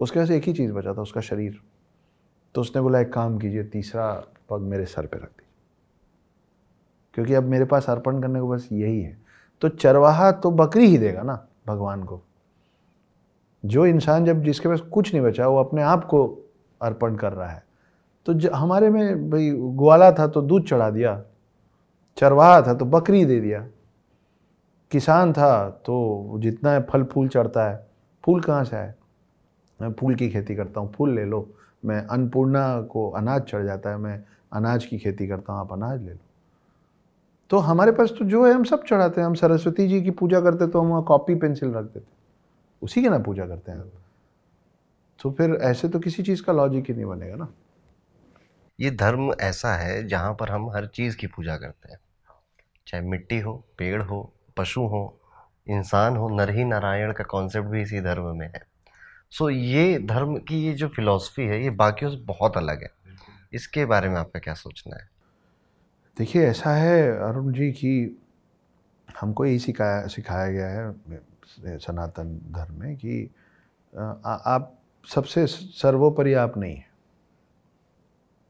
उसके 0.00 0.18
पास 0.18 0.30
एक 0.30 0.44
ही 0.44 0.52
चीज़ 0.52 0.72
बचा 0.72 0.94
था 0.94 1.02
उसका 1.02 1.20
शरीर। 1.20 1.60
तो 2.54 2.60
उसने 2.60 2.82
बोला 2.82 3.00
एक 3.00 3.12
काम 3.12 3.38
कीजिए 3.38 3.64
तीसरा 3.64 4.24
पग 4.50 4.60
मेरे 4.60 4.84
सर 4.84 5.06
पे 5.06 5.16
रख 5.16 5.22
दीजिए। 5.22 5.46
क्योंकि 7.14 7.34
अब 7.34 7.42
मेरे 7.42 7.64
पास 7.64 7.90
अर्पण 7.90 8.20
करने 8.20 8.40
को 8.40 8.48
बस 8.48 8.68
यही 8.72 9.02
है। 9.02 9.18
तो 9.60 9.68
चरवाहा 9.68 10.32
तो 10.32 10.50
बकरी 10.50 10.86
ही 10.86 10.98
देगा 10.98 11.22
ना 11.22 11.46
भगवान 11.66 12.04
को। 12.04 12.22
जो 13.64 13.86
इंसान 13.86 14.24
जब 14.24 14.42
जिसके 14.42 14.68
पास 14.68 14.80
कुछ 14.82 15.12
नहीं 15.14 15.22
बचा, 15.24 15.46
वो 15.46 15.58
अपने 15.58 15.82
आप 15.82 16.04
को 16.04 16.22
अर्पण 16.80 17.16
कर 17.16 17.32
रहा 17.32 17.48
है। 17.48 17.62
तो 18.26 18.56
हमारे 18.56 18.88
में 18.90 19.30
भाई 19.30 19.50
ग्वाला 19.50 20.10
था 20.12 20.26
तो 20.26 20.42
दूध 20.42 20.66
चढ़ा 20.68 20.88
दिया, 20.90 21.22
चरवाहा 22.18 22.60
था 22.62 22.74
तो 22.74 22.84
बकरी 22.86 23.24
दे 23.24 23.40
दिया, 23.40 23.66
किसान 24.92 25.32
था 25.32 25.68
तो 25.86 26.38
जितना 26.38 26.72
है 26.72 26.82
फल 26.82 27.04
फूल 27.04 27.28
चढ़ता 27.28 27.68
है। 27.68 27.86
फूल 28.24 28.40
कहाँ 28.40 28.64
से 28.64 28.76
आए? 28.76 28.92
मैं 29.80 29.92
फूल 29.92 30.14
की 30.14 30.28
खेती 30.30 30.54
करता 30.54 30.80
हूँ, 30.80 30.92
फूल 30.92 31.14
ले 31.14 31.24
लो। 31.24 31.46
मैं 31.82 32.00
अन्नपूर्णा 32.04 32.80
को 32.82 33.08
अनाज 33.10 33.42
चढ़ 33.42 33.64
जाता 33.64 33.90
है, 33.90 33.96
मैं 33.96 34.22
अनाज 34.52 34.84
की 34.84 34.98
खेती 34.98 35.28
करता 35.28 35.52
हूँ, 35.52 35.60
आप 35.60 35.72
अनाज 35.72 36.02
ले 36.02 36.10
लो। 36.10 36.18
तो 37.50 37.58
हमारे 37.58 37.92
पास 37.92 38.12
तो 38.18 38.24
जो 38.24 38.44
है, 38.46 38.52
हम 38.52 38.64
सब 38.64 38.84
चढ़ाते 38.84 39.20
हैं। 39.20 39.26
हम 39.26 39.34
सरस्वती 39.34 39.86
जी 39.88 40.00
की 40.02 40.10
पूजा 40.12 40.40
करते 40.40 40.66
तो 40.66 40.80
हम 40.80 40.88
वहाँ 40.88 41.02
कॉपी 41.04 41.34
पेंसिल 41.34 41.70
रख 41.70 41.84
देते। 41.84 42.19
उसी 42.82 43.02
की 43.02 43.08
ना 43.08 43.18
पूजा 43.18 43.46
करते 43.46 43.72
हैं। 43.72 43.80
तो 45.22 45.30
फिर 45.30 45.50
ऐसे 45.54 45.88
तो 45.88 45.98
किसी 45.98 46.22
चीज़ 46.22 46.42
का 46.42 46.52
लॉजिक 46.52 46.84
ही 46.88 46.94
नहीं 46.94 47.04
बनेगा 47.04 47.36
ना। 47.36 47.48
ये 48.80 48.90
धर्म 48.90 49.32
ऐसा 49.40 49.74
है 49.74 50.08
जहाँ 50.08 50.34
पर 50.34 50.48
हम 50.48 50.70
हर 50.70 50.86
चीज़ 50.86 51.16
की 51.16 51.26
पूजा 51.26 51.56
करते 51.56 51.92
हैं। 51.92 51.98
चाहे 52.86 53.04
मिट्टी 53.04 53.38
हो 53.38 53.64
पेड़ 53.78 54.02
हो 54.02 54.32
पशु 54.56 54.80
हो 54.80 55.20
इंसान 55.68 56.16
हो 56.16 56.28
नर 56.28 56.50
ही 56.50 56.64
नारायण 56.64 57.12
का 57.12 57.24
कॉन्सेप्ट 57.24 57.68
भी 57.68 57.82
इसी 57.82 58.00
धर्म 58.00 58.36
में 58.36 58.46
है। 58.46 58.62
सो 59.30 59.50
ये 59.50 59.98
धर्म 59.98 60.36
की 60.36 60.66
ये 60.66 60.72
जो 60.72 60.88
फिलॉसफी 60.88 61.42
है 61.42 61.62
ये 61.62 61.70
बाकियों 61.70 62.10
से 62.10 62.16
बहुत 62.16 62.56
अलग 62.56 62.82
है। 62.82 62.90
इसके 63.52 63.84
बारे 63.84 64.08
में 64.08 64.16
आपका 64.16 64.40
क्या 64.40 64.54
सोचना 64.54 64.96
है? 64.96 65.08
देखिए 66.18 66.46
ऐसा 66.46 66.74
है 66.74 67.18
अरुण 67.18 67.52
जी 67.52 67.72
कि 67.72 68.20
हमको 69.20 69.44
यही 69.44 69.58
सिखाया 69.58 70.06
सिखाया 70.06 70.52
गया 70.52 70.68
है। 70.68 70.90
सनातन 71.58 72.38
धर्म 72.52 72.80
में 72.80 72.96
कि 72.96 73.30
आ, 73.92 74.32
आप 74.32 74.76
सबसे 75.08 75.46
सर्वोपरि 75.46 76.34
आप 76.34 76.56
नहीं 76.58 76.74
हैं। 76.76 76.88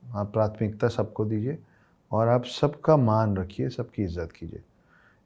आप 0.03 0.33
प्राथमिकता 0.33 0.89
सबको 0.89 1.25
दीजिए 1.25 1.59
और 2.11 2.29
आप 2.29 2.45
सबका 2.45 2.97
मान 2.97 3.37
रखिए 3.37 3.69
सबकी 3.69 4.03
इज़्ज़त 4.03 4.33
कीजिए। 4.33 4.63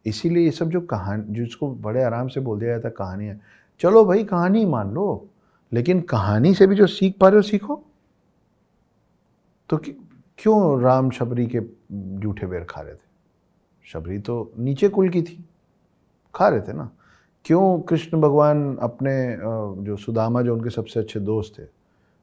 इसीलिए 0.07 0.45
ये 0.45 0.51
सब 0.51 0.71
जो 0.71 0.81
कहानी 0.81 1.35
जिसको 1.35 1.71
बड़े 1.77 2.03
आराम 2.03 2.29
से 2.29 2.41
बोल 2.41 2.59
दिया 2.61 2.71
जाता 2.71 2.89
है 2.89 2.95
कहानियाँ 2.99 3.37
चलो 3.81 4.05
भाई 4.05 4.25
कहानी 4.25 4.65
मान 4.67 4.91
लो 4.95 5.29
लेकिन 5.73 6.01
कहानी 6.01 6.55
से 6.55 6.67
भी 6.67 6.75
जो 6.77 6.87
सीख 6.87 7.17
पा 7.19 7.29
रहे 7.29 7.37
हो 7.37 7.43
सीखो। 7.43 7.83
तो 9.71 9.77
क्यों 9.77 10.83
राम 10.83 11.11
शबरी 11.11 11.47
के 11.47 11.61
जूठे 12.21 12.47
बेर 12.47 12.65
खा 12.65 12.81
रहे 12.81 12.95
थे? 12.95 13.07
शबरी 13.87 14.19
तो 14.19 14.53
नीचे 14.59 14.89
कुल 14.89 15.09
की 15.09 15.23
थी। 15.23 15.45
खा 16.35 16.49
रहे 16.49 16.61
थे 16.61 16.73
ना? 16.73 16.91
क्यों 17.45 17.81
कृष्ण 17.81 18.21
भगवान 18.21 18.77
अपने 18.83 19.15
जो 19.85 19.97
सुदामा 19.97 20.43
जो 20.43 20.55
उनके 20.57 20.71
सबसे 20.71 21.01
अच्छे 21.01 21.21
दोस्त 21.21 21.59
थे, 21.59 21.65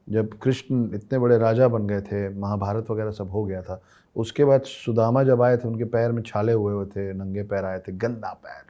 जब 0.06 0.32
कृष्ण 0.42 0.88
इतने 0.94 1.18
बड़े 1.18 1.38
राजा 1.38 1.68
बन 1.68 1.86
गए 1.86 2.00
थे, 2.00 2.28
महाभारत 2.30 2.90
वगैरह 2.90 3.10
सब 3.10 3.30
हो 3.30 3.44
गया 3.44 3.60
था, 3.62 3.80
उसके 4.16 4.44
बाद 4.44 4.62
सुदामा 4.62 5.22
जब 5.24 5.42
आए 5.42 5.56
थे, 5.56 5.68
उनके 5.68 5.84
पैर 5.84 6.12
में 6.12 6.22
छाले 6.22 6.52
हुए 6.52 6.72
हुए 6.74 6.86
थे, 6.86 7.12
नंगे 7.12 7.42
पैर 7.42 7.64
आए 7.64 7.78
थे, 7.78 7.92
गंदा 7.92 8.32
पैर, 8.34 8.64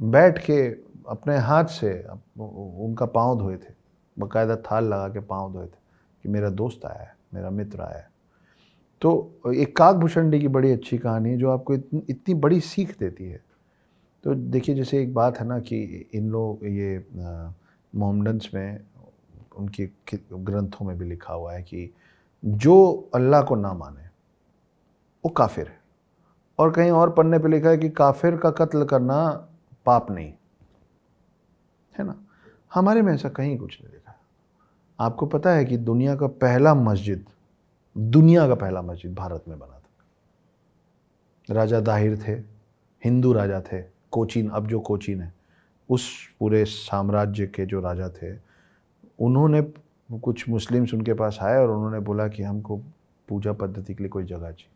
बैठ 0.00 0.38
के 0.46 0.62
अपने 1.10 1.36
हाथ 1.38 1.64
से 1.70 1.92
उनका 2.38 3.06
पाँव 3.08 3.38
धोए 3.38 3.56
थे, 3.56 3.74
बाकायदा 4.16 4.56
थाल 4.64 4.84
लगा 4.84 5.08
के 5.08 5.20
पाँव 5.20 5.52
धोए 5.52 5.66
थे 5.66 5.80
कि 6.24 6.28
मेरा 6.28 6.50
दोस्त 6.50 6.84
आया 6.86 7.02
है, 7.02 7.14
मेरा 7.34 7.50
मित्र 7.50 7.80
आया 7.82 7.98
है। 7.98 8.10
तो 9.02 9.52
एक 9.54 9.76
काकभूषण 9.76 10.38
की 10.40 10.48
बड़ी 10.48 10.72
अच्छी 10.72 10.98
कहानी 10.98 11.30
है, 11.30 11.36
जो 11.38 11.50
आपको 11.50 11.74
इतनी 11.74 12.34
बड़ी 12.34 12.60
सीख 12.62 12.98
देती 12.98 13.28
है। 13.28 13.40
तो 14.24 14.34
देखिए, 14.34 14.74
जैसे 14.74 15.02
एक 15.02 15.14
बात 15.14 15.38
है 15.38 15.46
ना 15.46 15.58
कि 15.60 16.08
इन 16.14 16.28
लोग 16.30 16.64
ये 16.66 17.04
मोहम्मदन्स 17.92 18.48
में, 18.54 18.80
उनके 19.56 19.86
ग्रंथों 20.34 20.86
में 20.86 20.96
भी 20.98 21.04
लिखा 21.04 21.34
हुआ 21.34 21.52
है 21.52 21.62
कि 21.62 21.90
जो 22.42 23.10
अल्लाह 23.14 23.42
को 23.42 23.54
ना 23.56 23.72
माने, 23.74 24.02
वो 25.24 25.30
काफिर 25.30 25.66
है। 25.66 25.80
और 26.58 26.72
कहीं 26.72 26.90
और 26.90 27.10
पढ़ने 27.10 27.38
पे 27.38 27.48
लिखा 27.48 27.70
है 27.70 27.78
कि 27.78 27.88
काफिर 27.90 28.36
का 28.36 28.50
कत्ल 28.52 28.84
करना 28.84 29.28
पाप 29.86 30.10
नहीं, 30.10 30.32
है 31.94 32.04
ना? 32.04 32.14
हमारे 32.72 33.02
में 33.02 33.12
ऐसा 33.14 33.28
कहीं 33.28 33.56
कुछ 33.58 33.78
नहीं 33.82 33.92
लिखा 33.92 34.18
आपको 34.98 35.26
पता 35.26 35.50
है 35.50 35.64
कि 35.64 35.76
दुनिया 35.78 36.14
का 36.16 36.26
पहला 36.26 36.74
मस्जिद, 36.74 37.24
दुनिया 37.96 38.46
का 38.48 38.54
पहला 38.54 38.82
मस्जिद 38.82 39.14
भारत 39.14 39.44
में 39.48 39.58
बना 39.58 39.78
था। 39.78 41.54
राजा 41.54 41.80
दाहिर 41.80 42.16
थे, 42.18 42.32
हिंदू 43.02 43.32
राजा 43.32 43.60
थे 43.62 43.80
कोचीन, 44.12 44.48
अब 44.48 44.66
जो 44.66 44.80
कोचीन 44.80 45.20
है, 45.20 45.32
उस 45.90 46.10
पूरे 46.40 46.64
साम्राज्य 46.64 47.46
के 47.46 47.66
जो 47.66 47.80
राजा 47.80 48.08
थे, 48.08 48.34
उन्होंने 49.20 49.62
कुछ 50.18 50.48
मुस्लिम्स 50.48 50.94
उनके 50.94 51.14
पास 51.14 51.38
आए 51.42 51.56
और 51.58 51.70
उन्होंने 51.70 51.98
बोला 52.00 52.28
कि 52.28 52.42
हमको 52.42 52.76
पूजा 53.28 53.52
पद्धति 53.52 53.94
के 53.94 54.02
लिए 54.02 54.08
कोई 54.08 54.24
जगह 54.24 54.50
चाहिए। 54.50 54.70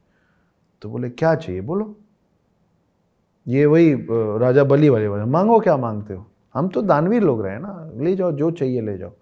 तो 0.82 0.91
बोले, 0.91 1.11
क्या 1.11 1.34
चाहिए? 1.34 1.61
बोलो, 1.61 1.95
ये 3.47 3.66
वही 3.66 3.93
राजा 4.41 4.64
बलि 4.64 4.89
वाले 4.89 5.09
बोले 5.09 5.24
मांगो 5.24 5.59
क्या 5.61 5.76
मांगते 5.76 6.14
हो? 6.14 6.26
हम 6.55 6.68
तो 6.68 6.82
दानवीर 6.82 7.22
लोग 7.22 7.43
रहे 7.45 7.53
हैं 7.53 7.61
ना, 7.61 7.91
ले 7.95 8.14
जाओ, 8.16 8.32
जो 8.32 8.51
चाहिए 8.51 8.80
ले 8.80 8.97
जाओ। 8.99 9.12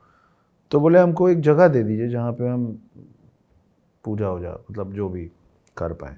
तो 0.71 0.81
बोले, 0.81 0.99
हमको 0.99 1.29
एक 1.29 1.41
जगह 1.41 1.69
दे 1.69 1.83
दीजिए 1.83 2.09
जहाँ 2.09 2.33
पे 2.33 2.49
हम 2.49 2.67
पूजा 4.05 4.27
हो 4.27 4.41
जाए 4.41 4.55
मतलब 4.71 4.93
जो 4.93 5.09
भी 5.09 5.31
कर 5.77 5.93
पाए। 5.93 6.17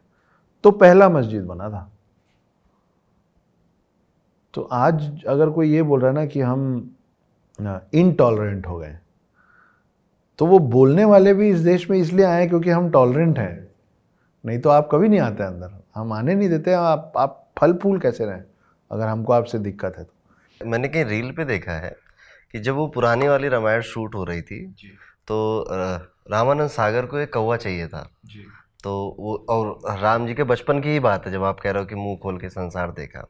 तो 0.64 0.70
पहला 0.70 1.08
मस्जिद 1.08 1.44
बना 1.46 1.68
था। 1.70 1.90
तो 4.56 4.62
आज 4.72 5.24
अगर 5.28 5.50
कोई 5.50 5.70
ये 5.70 5.82
बोल 5.82 6.00
रहा 6.00 6.10
है 6.10 6.14
ना 6.14 6.24
कि 6.26 6.40
हम 6.40 6.60
इनटॉलरेंट 7.94 8.66
हो 8.66 8.76
गए 8.78 8.96
तो 10.38 10.46
वो 10.46 10.58
बोलने 10.58 11.04
वाले 11.04 11.34
भी 11.34 11.48
इस 11.50 11.60
देश 11.60 11.88
में 11.90 11.98
इसलिए 11.98 12.24
आए 12.26 12.46
क्योंकि 12.48 12.70
हम 12.70 12.90
टॉलरेंट 12.90 13.38
हैं। 13.38 13.68
नहीं 14.44 14.58
तो 14.60 14.70
आप 14.70 14.88
कभी 14.92 15.08
नहीं 15.08 15.20
आते 15.20 15.42
अंदर। 15.42 15.70
हम 15.94 16.12
आने 16.12 16.34
नहीं 16.34 16.48
देते 16.48 16.72
आप 16.72 17.12
आप 17.16 17.44
फल 17.58 17.74
फूल 17.82 17.98
कैसे 18.00 18.26
रहें? 18.26 18.42
अगर 18.90 19.06
हमको 19.06 19.32
आपसे 19.32 19.58
दिक्कत 19.58 19.94
है 19.98 20.04
तो। 20.04 20.66
मैंने 20.66 20.88
कहीं 20.88 21.04
रील 21.04 21.30
पे 21.30 21.44
देखा 21.44 21.72
है 21.72 21.94
कि 22.52 22.58
जब 22.58 22.74
वो 22.74 22.86
पुरानी 22.88 23.28
वाली 23.28 23.48
रामायण 23.48 23.80
शूट 23.84 24.14
हो 24.14 24.24
रही 24.24 24.42
थी 24.42 24.64
तो 25.28 25.64
रामानंद 25.70 26.70
सागर 26.70 27.06
को 27.06 27.18
एक 27.18 27.32
कौवा 27.32 27.56
चाहिए 27.56 27.86
था। 27.88 28.08
तो 28.84 28.92
वो 29.18 29.34
और 29.50 29.98
राम 30.00 30.26
जी 30.26 30.34
के 30.34 30.44
बचपन 30.44 30.80
की 30.80 30.88
ही 30.88 31.00
बात 31.00 31.26
है 31.26 31.32
जब 31.32 31.44
आप 31.44 31.60
कह 31.60 31.70
रहे 31.70 31.82
हो 31.82 31.88
कि 31.88 31.94
मुँह 31.94 32.16
खोल 32.22 32.38
के 32.38 32.48
संसार 32.48 32.90
देखा। 32.92 33.26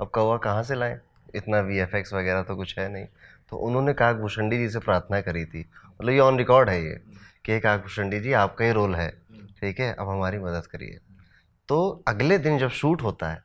अब 0.00 0.08
कौवा 0.08 0.36
कहाँ 0.36 0.62
से 0.62 0.74
लाए? 0.74 1.00
इतना 1.34 1.60
वी 1.60 1.78
एफ़ 1.78 1.96
एक्स 1.96 2.14
वगैरह 2.14 2.42
तो 2.42 2.56
कुछ 2.56 2.78
है 2.78 2.92
नहीं। 2.92 3.06
तो 3.50 3.56
उन्होंने 3.56 3.92
काक 3.92 4.16
भूषणी 4.16 4.58
जी 4.58 4.68
से 4.68 4.78
प्रार्थना 4.78 5.20
करी 5.20 5.44
थी। 5.44 5.70
मतलब 6.00 6.10
ये 6.10 6.18
ऑन 6.18 6.38
रिकॉर्ड 6.38 6.68
है 6.68 6.84
ये 6.84 7.00
कि 7.44 7.60
काक 7.60 7.80
भूषणी 7.80 8.20
जी 8.20 8.32
आपका 8.32 8.64
ही 8.64 8.72
रोल 8.72 8.94
है। 8.94 9.10
ठीक 9.60 9.80
है? 9.80 9.94
अब 9.94 10.08
हमारी 10.08 10.38
मदद 10.38 10.66
करिए। 10.66 10.98
तो 11.68 12.04
अगले 12.08 12.38
दिन 12.38 12.58
जब 12.58 12.70
शूट 12.70 13.02
होता 13.02 13.28
है 13.28 13.44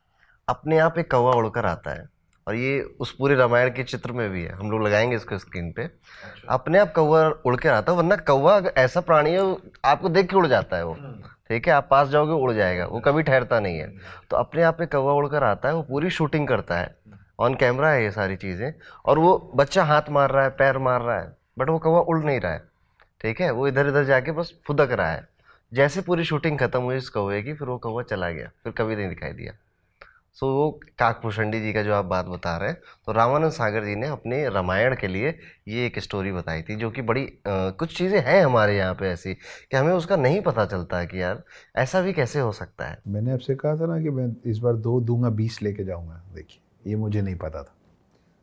अपने 0.49 0.77
आप 0.77 0.99
एक 0.99 1.11
कौवा 1.11 1.31
उड़कर 1.31 1.65
आता 1.65 1.91
है। 1.91 2.09
और 2.47 2.55
ये 2.55 2.81
उस 2.99 3.15
पूरे 3.15 3.35
रामायण 3.35 3.69
के 3.69 3.83
चित्र 3.83 4.11
में 4.11 4.29
भी 4.29 4.43
है। 4.43 4.51
हम 4.51 4.71
लोग 4.71 4.83
लगाएँगे 4.83 5.15
इसको 5.15 5.37
स्क्रीन 5.37 5.71
पे। 5.71 5.89
अपने 6.49 6.79
आप 6.79 6.93
कौवा 6.93 7.29
उड़ 7.45 7.55
के 7.55 7.69
आता 7.69 7.91
है 7.91 7.97
वरना 7.97 8.15
कौवा 8.15 8.61
ऐसा 8.77 9.01
प्राणी 9.01 9.31
है 9.31 9.57
आपको 9.85 10.09
देख 10.09 10.29
के 10.29 10.35
उड़ 10.35 10.47
जाता 10.47 10.77
है 10.77 10.85
वो। 10.85 10.97
ठीक 11.51 11.67
है, 11.67 11.73
आप 11.73 11.87
पास 11.91 12.07
जाओगे, 12.07 12.31
उड़ 12.31 12.51
जाएगा। 12.51 12.85
वो 12.85 12.99
कभी 12.99 13.23
ठहरता 13.23 13.59
नहीं 13.59 13.77
है। 13.77 13.87
तो 14.29 14.37
अपने 14.37 14.63
आप 14.63 14.77
में 14.79 14.87
कौवा 14.89 15.13
उड़कर 15.13 15.43
आता 15.43 15.69
है, 15.69 15.75
वो 15.75 15.81
पूरी 15.81 16.09
शूटिंग 16.09 16.47
करता 16.47 16.77
है। 16.77 16.95
ऑन 17.39 17.55
कैमरा 17.55 17.89
है 17.89 18.03
ये 18.03 18.11
सारी 18.11 18.35
चीज़ें। 18.35 18.73
और 19.05 19.19
वो 19.19 19.51
बच्चा 19.55 19.83
हाथ 19.83 20.01
मार 20.09 20.31
रहा 20.31 20.43
है, 20.43 20.49
पैर 20.49 20.77
मार 20.77 21.01
रहा 21.01 21.19
है, 21.19 21.35
बट 21.59 21.69
वो 21.69 21.79
कौवा 21.79 21.99
उड़ 21.99 22.19
नहीं 22.19 22.39
रहा 22.39 22.51
है। 22.51 22.63
ठीक 23.21 23.41
है, 23.41 23.51
वो 23.51 23.67
इधर 23.67 23.87
इधर 23.87 24.03
जाके 24.03 24.31
बस 24.31 24.53
फुदक 24.67 24.91
रहा 24.91 25.11
है। 25.11 25.27
जैसे 25.73 26.01
पूरी 26.01 26.23
शूटिंग 26.23 26.59
खत्म 26.59 26.81
हुई 26.81 26.95
इस 26.95 27.09
कौवे 27.09 27.41
की 27.41 27.53
फिर 27.53 27.67
वो 27.67 27.77
कौवा 27.77 28.03
चला 28.03 28.29
गया, 28.29 28.47
फिर 28.63 28.73
कभी 28.73 28.95
नहीं 28.95 29.09
दिखाई 29.09 29.31
दिया। 29.31 29.53
सो 30.37 30.47
वो 30.47 30.69
काकभूषणी 30.99 31.59
जी 31.61 31.73
का 31.73 31.81
जो 31.83 31.93
आप 31.93 32.05
बात 32.05 32.25
बता 32.25 32.55
रहे 32.57 32.69
हैं 32.69 32.77
तो 33.05 33.11
रामानंद 33.11 33.51
सागर 33.51 33.85
जी 33.85 33.95
ने 33.95 34.07
अपने 34.07 34.49
रामायण 34.49 34.95
के 34.95 35.07
लिए 35.07 35.29
ये 35.67 35.85
एक 35.85 35.99
स्टोरी 35.99 36.31
बताई 36.31 36.61
थी 36.61 36.75
जो 36.75 36.89
कि 36.91 37.01
बड़ी 37.01 37.23
अ, 37.23 37.31
कुछ 37.47 37.97
चीज़ें 37.97 38.19
हैं 38.21 38.43
हमारे 38.45 38.77
यहाँ 38.77 38.93
पे 38.93 39.07
ऐसी 39.07 39.33
कि 39.33 39.77
हमें 39.77 39.93
उसका 39.93 40.15
नहीं 40.15 40.41
पता 40.41 40.65
चलता 40.65 40.99
है 40.99 41.07
कि 41.07 41.21
यार 41.21 41.43
ऐसा 41.75 42.01
भी 42.01 42.13
कैसे 42.13 42.39
हो 42.39 42.51
सकता 42.51 42.87
है। 42.87 42.97
मैंने 43.07 43.31
आपसे 43.31 43.55
कहा 43.55 43.75
था 43.75 43.85
ना 43.85 44.01
कि 44.01 44.09
मैं 44.09 44.27
इस 44.51 44.57
बार 44.57 44.73
दो 44.77 44.99
दूँगा 45.01 45.29
बीस 45.29 45.61
लेके 45.61 45.83
जाऊँगा 45.83 46.21
देखिए 46.35 46.89
ये 46.91 46.95
मुझे 46.95 47.21
नहीं 47.21 47.35
पता 47.35 47.63
था। 47.63 47.75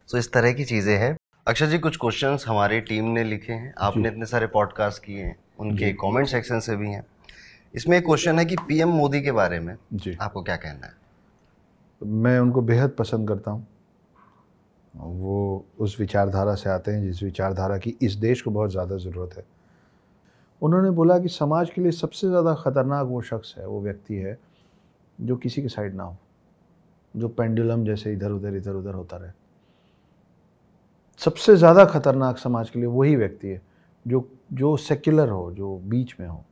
सो 0.08 0.18
इस 0.18 0.32
तरह 0.32 0.52
की 0.52 0.64
चीज़ें 0.64 0.96
हैं। 0.98 1.16
अक्षय 1.46 1.66
जी 1.66 1.78
कुछ 1.78 1.96
क्वेश्चंस 1.96 2.44
हमारी 2.48 2.80
टीम 2.80 3.04
ने 3.04 3.24
लिखे 3.24 3.52
हैं। 3.52 3.74
आपने 3.78 4.08
इतने 4.08 4.26
सारे 4.26 4.46
पॉडकास्ट 4.46 5.04
किए 5.04 5.22
हैं 5.22 5.36
उनके 5.58 5.92
कमेंट 5.92 6.28
सेक्शन 6.28 6.60
से 6.60 6.76
भी 6.76 6.90
हैं। 6.90 7.04
इसमें 7.74 7.98
एक 7.98 8.04
क्वेश्चन 8.04 8.38
है 8.38 8.44
कि 8.44 8.56
पीएम 8.68 8.88
मोदी 8.88 9.22
के 9.22 9.32
बारे 9.32 9.60
में 9.60 9.76
जी। 9.92 10.16
आपको 10.20 10.42
क्या 10.42 10.56
कहना 10.56 10.86
है? 10.86 11.07
मैं 12.00 12.38
उनको 12.38 12.62
बेहद 12.62 12.94
पसंद 12.98 13.28
करता 13.28 13.50
हूँ। 13.50 13.66
वो 14.94 15.64
उस 15.78 15.98
विचारधारा 16.00 16.54
से 16.54 16.70
आते 16.70 16.90
हैं, 16.90 17.02
जिस 17.02 17.22
विचारधारा 17.22 17.78
की 17.78 17.96
इस 18.02 18.14
देश 18.16 18.42
को 18.42 18.50
बहुत 18.50 18.70
ज़्यादा 18.70 18.96
ज़रूरत 18.96 19.36
है। 19.36 19.44
उन्होंने 20.62 20.90
बोला 20.90 21.18
कि 21.18 21.28
समाज 21.28 21.70
के 21.70 21.80
लिए 21.80 21.90
सबसे 21.92 22.28
ज़्यादा 22.28 22.54
ख़तरनाक 22.54 23.06
वो 23.06 23.20
शख्स 23.22 23.54
है, 23.58 23.66
वो 23.66 23.80
व्यक्ति 23.80 24.14
है, 24.14 24.38
जो 25.18 25.36
किसी 25.36 25.62
के 25.62 25.68
साइड 25.68 25.94
ना 25.94 26.02
हो, 26.02 26.16
जो 27.14 27.28
पेंडुलम 27.28 27.84
जैसे 27.84 28.12
इधर 28.12 28.30
उधर 28.30 28.56
इधर 28.56 28.74
उधर 28.74 28.94
होता 28.94 29.16
रहे। 29.16 29.30
सबसे 31.20 31.56
ज़्यादा 31.56 31.84
खतरनाक 31.84 32.38
समाज 32.38 32.70
के 32.70 32.78
लिए 32.78 32.88
वही 32.88 33.16
व्यक्ति 33.16 33.48
है, 33.48 33.60
जो 34.06 34.28
जो 34.52 34.76
सेक्युलर 34.76 35.28
हो, 35.28 35.50
जो 35.52 35.76
बीच 35.84 36.14
में 36.20 36.26
हो। 36.28 36.44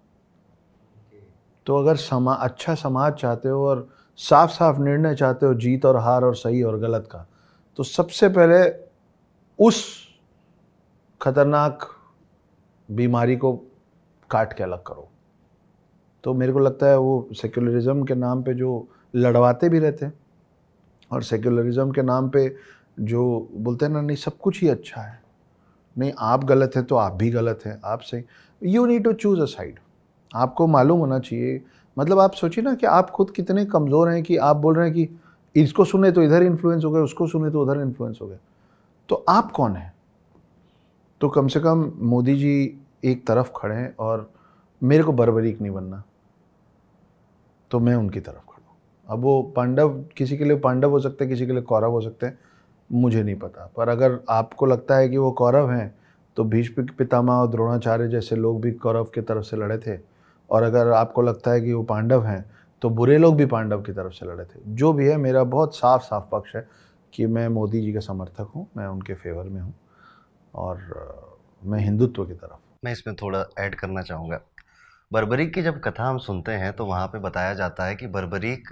तो 1.67 1.77
अगर 1.77 1.97
समा 1.97 2.35
अच्छा 2.35 2.75
समाज 2.75 3.13
चाहते 3.13 3.49
हो 3.49 3.67
और 3.67 3.89
साफ़ 4.19 4.51
साफ़ 4.51 4.79
निर्णय 4.79 5.15
चाहते 5.15 5.47
हो 5.47 5.55
जीत 5.55 5.85
और 5.87 5.97
हार 5.97 6.25
और 6.25 6.35
सही 6.35 6.63
और 6.63 6.79
गलत 6.79 7.09
का। 7.13 7.27
तो 7.77 7.83
सबसे 7.83 8.29
पहले 8.29 8.59
उस 9.59 9.85
खतरनाक 11.21 11.89
बीमारी 12.89 13.37
को 13.37 13.53
काट 14.31 14.53
के 14.53 14.63
अलग 14.63 14.83
करो। 14.83 15.09
तो 16.25 16.35
मेरे 16.35 16.53
को 16.53 16.59
लगता 16.59 16.87
है 16.87 16.99
वो 16.99 17.29
सेक्युलरिज्म 17.33 18.05
के 18.05 18.15
नाम 18.15 18.43
पे 18.43 18.55
जो 18.55 18.89
लड़वाते 19.15 19.69
भी 19.69 19.79
रहते 19.79 20.07
हैं 20.07 20.13
और 21.13 21.23
सेक्युलरिज्म 21.23 21.91
के 21.91 22.03
नाम 22.03 22.29
पे 22.29 22.57
जो 23.01 23.49
बोलते 23.53 23.85
हैं 23.85 23.93
ना, 23.93 24.01
नहीं, 24.01 24.17
सब 24.17 24.37
कुछ 24.39 24.61
ही 24.63 24.69
अच्छा 24.69 25.01
है। 25.01 25.23
नहीं, 25.99 26.13
आप 26.19 26.45
गलत 26.45 26.73
हैं 26.77 26.85
तो 26.85 26.97
आप 26.97 27.13
भी 27.13 27.31
गलत 27.31 27.61
हैं, 27.67 27.81
आप 27.85 28.01
सही। 28.01 28.25
You 28.63 28.87
need 28.87 29.05
to 29.05 29.13
choose 29.13 29.41
a 29.41 29.45
side 29.45 29.79
आपको 30.35 30.67
मालूम 30.67 30.99
होना 30.99 31.19
चाहिए 31.19 31.61
मतलब 31.97 32.19
आप 32.19 32.33
सोचिए 32.33 32.65
ना 32.65 32.75
कि 32.75 32.87
आप 32.87 33.11
खुद 33.11 33.31
कितने 33.31 33.65
कमज़ोर 33.65 34.09
हैं 34.09 34.23
कि 34.23 34.37
आप 34.37 34.57
बोल 34.57 34.75
रहे 34.75 34.87
हैं 34.87 34.95
कि 34.95 35.09
इसको 35.55 35.85
सुने 35.85 36.11
तो 36.13 36.23
इधर 36.23 36.43
इन्फ्लुएंस 36.43 36.85
हो 36.85 36.91
गए, 36.91 37.01
उसको 37.01 37.27
सुने 37.27 37.51
तो 37.51 37.63
उधर 37.63 37.81
इन्फ्लुएंस 37.81 38.19
हो 38.23 38.27
गए। 38.27 38.39
तो 39.09 39.25
आप 39.29 39.51
कौन 39.51 39.77
हैं? 39.77 39.93
तो 41.21 41.29
कम 41.29 41.49
से 41.49 41.61
कम 41.61 41.91
मोदी 41.99 42.37
जी 42.37 42.79
एक 43.05 43.27
तरफ़ 43.27 43.51
खड़े 43.57 43.75
हैं 43.75 43.95
और 43.97 44.31
मेरे 44.83 45.03
को 45.03 45.13
बर्बरीक 45.13 45.61
नहीं 45.61 45.73
बनना। 45.73 46.03
तो 47.71 47.81
मैं 47.81 47.95
उनकी 47.95 48.21
तरफ़ 48.21 48.35
खड़ा 48.35 48.69
हूँ। 48.69 48.77
अब 49.09 49.23
वो 49.23 49.43
पांडव, 49.57 49.89
किसी 50.17 50.37
के 50.37 50.45
लिए 50.45 50.57
पांडव 50.57 50.91
हो 50.91 51.01
सकते 51.01 51.25
हैं, 51.25 51.33
किसी 51.33 51.47
के 51.47 51.53
लिए 51.53 51.63
कौरव 51.63 51.91
हो 51.91 52.01
सकते 52.01 52.27
हैं, 52.27 52.39
मुझे 52.91 53.23
नहीं 53.23 53.35
पता। 53.35 53.71
पर 53.77 53.89
अगर 53.89 54.19
आपको 54.31 54.67
लगता 54.67 54.97
है 54.97 55.09
कि 55.09 55.17
वो 55.17 55.31
कौरव 55.33 55.71
हैं 55.71 55.95
तो 56.37 56.45
भीष्म 56.45 56.87
पितामह 56.99 57.35
और 57.35 57.49
द्रोणाचार्य 57.49 58.09
जैसे 58.09 58.37
लोग 58.37 58.61
भी 58.61 58.73
कौरव 58.73 59.05
की 59.05 59.21
तरफ़ 59.21 59.45
से 59.45 59.57
लड़े 59.57 59.79
थे 59.79 59.97
और 60.51 60.63
अगर 60.63 60.93
आपको 60.93 61.23
लगता 61.23 61.51
है 61.51 61.61
कि 61.61 61.73
वो 61.73 61.83
पांडव 61.85 62.25
हैं 62.25 62.45
तो 62.83 62.91
बुरे 62.91 63.19
लोग 63.19 63.37
भी 63.37 63.47
पांडव 63.47 63.83
की 63.83 63.93
तरफ़ 63.93 64.13
से 64.13 64.27
लड़े 64.27 64.45
थे। 64.45 64.61
जो 64.67 64.93
भी 64.93 65.07
है, 65.07 65.17
मेरा 65.17 65.45
बहुत 65.45 65.77
साफ़ 65.77 66.03
साफ़ 66.03 66.25
पक्ष 66.33 66.55
है 66.57 66.67
कि 67.13 67.27
मैं 67.27 67.47
मोदी 67.51 67.81
जी 67.83 67.93
का 67.93 68.01
समर्थक 68.01 68.51
हूँ, 68.55 68.67
मैं 68.77 68.87
उनके 68.87 69.15
फेवर 69.15 69.45
में 69.45 69.61
हूँ 69.61 69.75
और 70.55 71.59
मैं 71.63 71.81
हिंदुत्व 71.81 72.25
की 72.25 72.35
तरफ़ 72.35 72.85
मैं 72.85 72.93
इसमें 72.93 73.15
थोड़ा 73.17 73.45
ऐड 73.59 73.75
करना 73.75 74.03
चाहूँगा। 74.03 74.41
बर्बरीक 75.11 75.53
की 75.55 75.63
जब 75.63 75.81
कथा 75.81 76.05
हम 76.05 76.19
सुनते 76.19 76.53
हैं 76.55 76.73
तो 76.73 76.85
वहाँ 76.87 77.07
पे 77.07 77.19
बताया 77.21 77.55
जाता 77.55 77.85
है 77.85 77.97
कि 77.97 78.07
बर्बरीक 78.09 78.69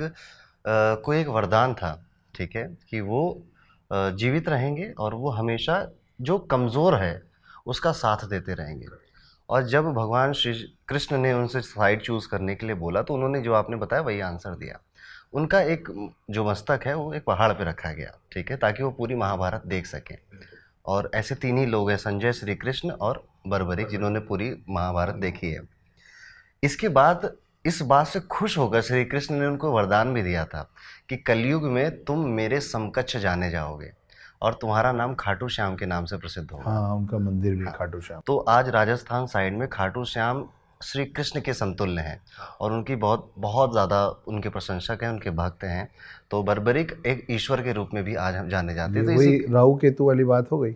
को 0.66 1.12
एक 1.12 1.28
वरदान 1.28 1.74
था, 1.74 1.98
ठीक 2.34 2.56
है, 2.56 2.64
कि 2.90 3.00
वो 3.00 3.46
जीवित 3.90 4.48
रहेंगे 4.48 4.90
और 4.90 5.14
वो 5.14 5.30
हमेशा 5.30 5.86
जो 6.20 6.38
कमज़ोर 6.50 6.94
है, 6.94 7.22
उसका 7.66 7.92
साथ 7.94 8.26
देते 8.28 8.54
रहेंगे। 8.54 8.86
और 9.54 9.62
जब 9.62 9.84
भगवान 9.84 10.32
श्री 10.32 10.78
कृष्ण 10.88 11.18
ने 11.18 11.32
उनसे 11.32 11.60
साइड 11.60 12.02
चूज़ 12.02 12.28
करने 12.28 12.54
के 12.54 12.66
लिए 12.66 12.74
बोला 12.74 13.02
तो 13.02 13.14
उन्होंने 13.14 13.40
जो 13.40 13.54
आपने 13.54 13.76
बताया 13.76 14.02
वही 14.02 14.20
आंसर 14.20 14.50
दिया। 14.50 14.80
उनका 15.32 15.60
एक 15.60 16.12
जो 16.30 16.44
मस्तक 16.44 16.80
है, 16.86 16.94
वो 16.94 17.14
एक 17.14 17.24
पहाड़ 17.24 17.52
पे 17.52 17.64
रखा 17.64 17.92
गया, 17.92 18.18
ठीक 18.32 18.50
है? 18.50 18.56
ताकि 18.56 18.82
वो 18.82 18.90
पूरी 18.90 19.14
महाभारत 19.14 19.62
देख 19.66 19.86
सकें। 19.86 20.18
और 20.86 21.10
ऐसे 21.14 21.34
तीन 21.34 21.58
ही 21.58 21.66
लोग 21.66 21.90
हैं, 21.90 21.96
संजय, 21.96 22.32
श्री 22.32 22.54
कृष्ण 22.54 22.90
और 22.90 23.24
बर्बरीक, 23.46 23.88
जिन्होंने 23.88 24.20
पूरी 24.20 24.56
महाभारत 24.68 25.14
देखी 25.14 25.50
है। 25.50 25.60
इसके 26.62 26.88
बाद, 26.88 27.32
इस 27.64 27.82
बात 27.82 28.06
से 28.06 28.20
खुश 28.20 28.58
होकर 28.58 28.80
श्री 28.80 29.04
कृष्ण 29.04 29.34
ने 29.34 29.46
उनको 29.46 29.70
वरदान 29.70 30.14
भी 30.14 30.22
दिया 30.22 30.44
था 30.44 30.70
कि 31.08 31.16
कलयुग 31.16 31.62
में 31.62 32.04
तुम 32.04 32.26
मेरे 32.26 32.60
समकक्ष 32.60 33.16
जाने 33.16 33.50
जाओगे। 33.50 33.92
और 34.42 34.58
तुम्हारा 34.60 34.92
नाम 34.92 35.14
खाटू 35.14 35.48
श्याम 35.48 35.76
के 35.76 35.86
नाम 35.86 36.04
से 36.04 36.16
प्रसिद्ध 36.16 36.50
होगा। 36.50 36.70
हाँ 36.70 36.94
उनका 36.96 37.18
मंदिर 37.20 37.54
भी 37.54 37.64
हाँ, 37.64 37.72
खाटू 37.72 38.00
श्याम। 38.00 38.20
तो 38.26 38.36
आज 38.38 38.68
राजस्थान 38.70 39.26
साइड 39.26 39.56
में 39.58 39.68
खाटू 39.68 40.04
श्याम 40.06 40.44
श्री 40.80 41.04
कृष्ण 41.06 41.40
के 41.40 41.52
समतुल्य 41.54 42.00
हैं 42.00 42.20
और 42.60 42.72
उनकी 42.72 42.96
बहुत 42.96 43.32
बहुत 43.38 43.72
ज़्यादा 43.72 44.06
उनके 44.28 44.48
प्रशंसक 44.48 45.02
हैं 45.02 45.10
उनके 45.10 45.30
भक्त 45.32 45.64
हैं। 45.64 45.88
तो 46.30 46.42
बर्बरिक 46.42 46.92
एक 47.06 47.26
ईश्वर 47.30 47.62
के 47.62 47.72
रूप 47.72 47.90
में 47.94 48.02
भी 48.04 48.14
आज 48.16 48.34
हम 48.36 48.48
जाने 48.48 48.74
जाते 48.74 48.98
हैं। 48.98 49.06
तो 49.06 49.12
वही 49.12 49.38
राहु 49.52 49.76
केतु 49.76 50.06
वाली 50.06 50.24
बात 50.24 50.50
हो 50.52 50.58
गई 50.58 50.74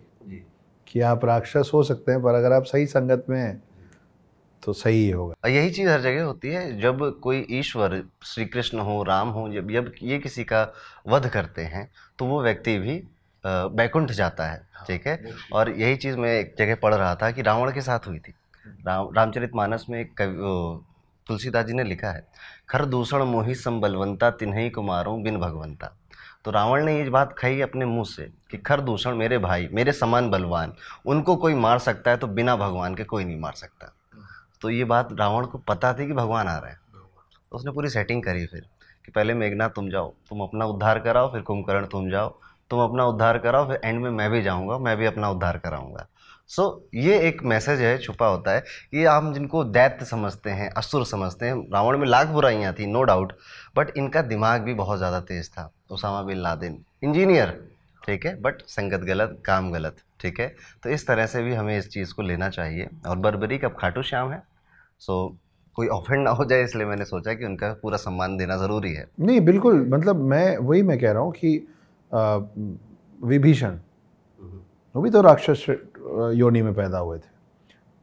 कि 0.87 1.01
आप 1.01 1.25
राक्षस 1.25 1.71
हो 1.73 1.83
सकते 1.83 2.11
हैं 2.11 2.21
पर 2.21 2.35
अगर 2.35 2.53
आप 2.53 2.63
सही 2.65 2.85
संगत 2.87 3.25
में 3.29 3.39
हैं 3.39 3.61
तो 4.63 4.73
सही 4.73 5.03
ही 5.03 5.09
होगा। 5.11 5.49
यही 5.49 5.69
चीज़ 5.71 5.89
हर 5.89 6.01
जगह 6.01 6.23
होती 6.23 6.47
है 6.47 6.79
जब 6.79 7.19
कोई 7.21 7.45
ईश्वर 7.49 8.01
श्री 8.23 8.45
कृष्ण 8.47 8.79
हो 8.79 9.01
राम 9.03 9.29
हो 9.29 9.47
जब 9.49 9.69
जब 9.71 9.91
ये 10.01 10.17
किसी 10.19 10.43
का 10.43 10.67
वध 11.07 11.27
करते 11.29 11.61
हैं 11.65 11.89
तो 12.19 12.25
वो 12.25 12.41
व्यक्ति 12.43 12.77
भी 12.79 13.01
बैकुंठ 13.43 14.11
जाता 14.11 14.45
है 14.45 14.67
ठीक 14.87 15.07
है? 15.07 15.33
और 15.53 15.69
यही 15.71 15.95
चीज़ 15.95 16.17
मैं 16.17 16.33
एक 16.39 16.53
जगह 16.59 16.75
पढ़ 16.75 16.93
रहा 16.93 17.15
था 17.15 17.31
कि 17.31 17.41
रावण 17.41 17.71
के 17.71 17.81
साथ 17.81 18.07
हुई 18.07 18.19
थी। 18.19 18.33
राम 18.87 19.09
रामचरितमानस 19.15 19.85
में 19.89 19.99
एक 20.01 20.13
कवि 20.17 20.85
तुलसीदास 21.27 21.65
जी 21.65 21.73
ने 21.73 21.83
लिखा 21.83 22.11
है 22.11 22.25
खर 22.69 22.85
दूषण 22.85 23.23
मोहि 23.23 23.55
संबलवंता 23.55 24.29
तिन्हई 24.31 24.69
को 24.69 24.81
मारूं 24.81 25.21
बिन 25.23 25.37
भगवंता। 25.39 25.95
तो 26.45 26.51
रावण 26.51 26.83
ने 26.85 26.97
ये 26.97 27.09
बात 27.09 27.35
कही 27.39 27.61
अपने 27.61 27.85
मुँह 27.85 28.05
से 28.05 28.23
कि 28.51 28.57
खर 28.57 28.81
दूषण 28.81 29.15
मेरे 29.15 29.37
भाई 29.37 29.67
मेरे 29.71 29.91
समान 29.91 30.29
बलवान 30.29 30.73
उनको 31.05 31.35
कोई 31.35 31.53
मार 31.55 31.79
सकता 31.79 32.11
है 32.11 32.17
तो 32.17 32.27
बिना 32.29 32.55
भगवान 32.55 32.95
के 32.95 33.03
कोई 33.03 33.25
नहीं 33.25 33.39
मार 33.39 33.53
सकता। 33.53 33.93
तो 34.61 34.69
ये 34.69 34.83
बात 34.83 35.09
रावण 35.19 35.45
को 35.45 35.57
पता 35.57 35.93
थी 35.93 36.07
कि 36.07 36.13
भगवान 36.13 36.47
आ 36.47 36.57
रहे 36.57 36.71
हैं। 36.71 36.79
तो 37.51 37.57
उसने 37.57 37.71
पूरी 37.71 37.89
सेटिंग 37.89 38.23
करी 38.23 38.45
फिर 38.45 38.65
कि 39.05 39.11
पहले 39.11 39.33
मेघनाथ 39.33 39.69
तुम 39.69 39.89
जाओ 39.89 40.13
तुम 40.29 40.41
अपना 40.41 40.65
उद्धार 40.65 40.99
कराओ 40.99 41.31
फिर 41.31 41.41
कुंभकर्ण 41.41 41.85
तुम 41.85 42.09
जाओ 42.09 42.29
तुम 42.71 42.79
अपना 42.79 43.05
उद्धार 43.05 43.37
कराओ 43.37 43.67
फिर 43.67 43.79
एंड 43.83 44.01
में 44.01 44.09
मैं 44.11 44.29
भी 44.31 44.41
जाऊँगा 44.41 44.77
मैं 44.79 44.95
भी 44.97 45.05
अपना 45.05 45.29
उद्धार 45.29 45.57
कराऊँगा। 45.57 46.07
सो 46.49 46.63
so, 46.63 46.95
ये 46.95 47.19
एक 47.27 47.41
मैसेज 47.43 47.81
है 47.81 47.97
छुपा 47.97 48.27
होता 48.27 48.51
है 48.51 48.59
कि 48.91 49.03
हम 49.05 49.33
जिनको 49.33 49.63
दैत्य 49.65 50.05
समझते 50.05 50.49
हैं 50.49 50.69
असुर 50.77 51.05
समझते 51.05 51.45
हैं 51.45 51.55
रावण 51.73 51.97
में 51.97 52.07
लाख 52.07 52.27
बुराइयाँ 52.27 52.73
थी 52.73 52.85
नो 52.87 53.03
डाउट 53.03 53.33
बट 53.77 53.97
इनका 53.97 54.21
दिमाग 54.23 54.61
भी 54.61 54.73
बहुत 54.73 54.97
ज़्यादा 54.97 55.19
तेज 55.21 55.49
था 55.49 55.69
उसामा 55.91 56.21
बिन 56.23 56.37
लादेन। 56.37 56.83
इंजीनियर 57.03 57.57
ठीक 58.01 58.25
है 58.25 58.35
बट 58.41 58.61
संगत 58.67 59.05
गलत 59.07 59.37
काम 59.45 59.71
गलत 59.71 59.97
ठीक 60.21 60.39
है? 60.39 60.47
तो 60.83 60.89
इस 60.89 61.07
तरह 61.07 61.25
से 61.25 61.43
भी 61.43 61.53
हमें 61.53 61.77
इस 61.77 61.89
चीज़ 61.89 62.13
को 62.13 62.21
लेना 62.21 62.49
चाहिए। 62.49 62.89
और 63.07 63.17
बर्बरी 63.17 63.57
कब 63.57 63.75
खाटू 63.79 64.01
श्याम 64.03 64.31
है 64.31 64.41
सो 65.01 65.37
कोई 65.77 65.87
ऑफेंड 65.89 66.23
ना 66.23 66.31
हो 66.31 66.45
जाए 66.45 66.63
इसलिए 66.63 66.85
मैंने 66.85 67.05
सोचा 67.05 67.33
कि 67.33 67.45
उनका 67.45 67.71
पूरा 67.81 67.97
सम्मान 67.97 68.37
देना 68.37 68.57
ज़रूरी 68.57 68.93
है। 68.93 69.05
नहीं 69.19 69.41
बिल्कुल 69.41 69.85
मतलब 69.89 70.23
मैं 70.25 70.57
वही 70.57 70.81
मैं 70.83 70.99
कह 70.99 71.11
रहा 71.11 71.21
हूँ 71.21 71.31
कि 71.31 71.67
विभीषण। 72.11 73.77
वो 74.95 75.01
भी 75.01 75.09
तो 75.09 75.21
राक्षस 75.21 75.65
योनि 76.35 76.61
में 76.61 76.73
पैदा 76.73 76.97
हुए 76.97 77.17
थे। 77.17 77.37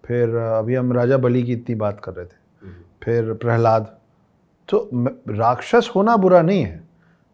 फिर 0.05 0.37
अभी 0.37 0.75
हम 0.75 0.93
राजा 0.93 1.17
बलि 1.17 1.43
की 1.43 1.53
इतनी 1.53 1.75
बात 1.75 2.01
कर 2.01 2.13
रहे 2.13 2.27
थे। 2.27 2.71
फिर 3.03 3.33
प्रहलाद। 3.33 3.97
तो 4.69 4.89
राक्षस 5.29 5.91
होना 5.97 6.17
बुरा 6.17 6.43
नहीं 6.43 6.63
है 6.63 6.85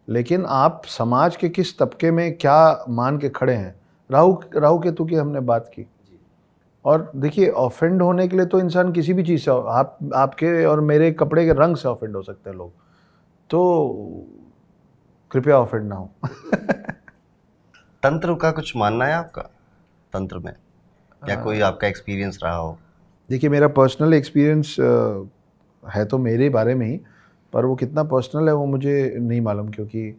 लेकिन 0.07 0.45
आप 0.45 0.81
समाज 0.85 1.35
के 1.35 1.49
किस 1.49 1.77
तबके 1.79 2.11
में 2.11 2.37
क्या 2.37 2.85
मान 2.89 3.17
के 3.17 3.29
खड़े 3.29 3.53
हैं? 3.53 3.75
राहु 4.09 4.37
राहु 4.55 4.79
केतु 4.79 5.05
की 5.05 5.15
हमने 5.15 5.39
बात 5.39 5.71
की। 5.75 5.85
और 6.85 7.11
देखिए 7.15 7.49
ऑफेंड 7.49 8.01
होने 8.01 8.27
के 8.27 8.37
लिए 8.37 8.45
तो 8.45 8.59
इंसान 8.59 8.91
किसी 8.93 9.13
भी 9.13 9.23
चीज़ 9.23 9.41
से 9.41 9.51
आप 9.51 9.97
आपके 10.15 10.65
और 10.65 10.81
मेरे 10.81 11.11
कपड़े 11.11 11.45
के 11.45 11.53
रंग 11.53 11.75
से 11.75 11.87
ऑफेंड 11.87 12.15
हो 12.15 12.21
सकते 12.21 12.49
हैं 12.49 12.57
लोग। 12.57 12.71
तो 13.49 13.59
कृपया 15.33 15.57
ऑफेंड 15.57 15.87
ना 15.89 15.95
हो। 15.95 16.09
तंत्र 18.03 18.33
का 18.35 18.51
कुछ 18.51 18.75
मानना 18.75 19.05
है 19.05 19.13
आपका? 19.13 19.41
तंत्र 20.13 20.37
में? 20.37 20.53
या 21.21 21.35
कोई 21.43 21.59
आपका 21.61 21.87
एक्सपीरियंस 21.87 22.39
रहा 22.43 22.55
हो? 22.55 22.77
देखिए 23.29 23.49
मेरा 23.49 23.67
पर्सनल 23.69 24.13
एक्सपीरियंस 24.13 24.75
है 25.83 26.05
तो 26.05 26.17
मेरे 26.19 26.49
बारे 26.49 26.75
में 26.75 26.85
ही 26.87 26.99
पर 27.53 27.65
वो 27.65 27.75
कितना 27.75 28.03
पर्सनल 28.03 28.47
है 28.47 28.53
वो 28.55 28.65
मुझे 28.65 29.15
नहीं 29.19 29.41
मालूम 29.41 29.69
क्योंकि 29.69 30.09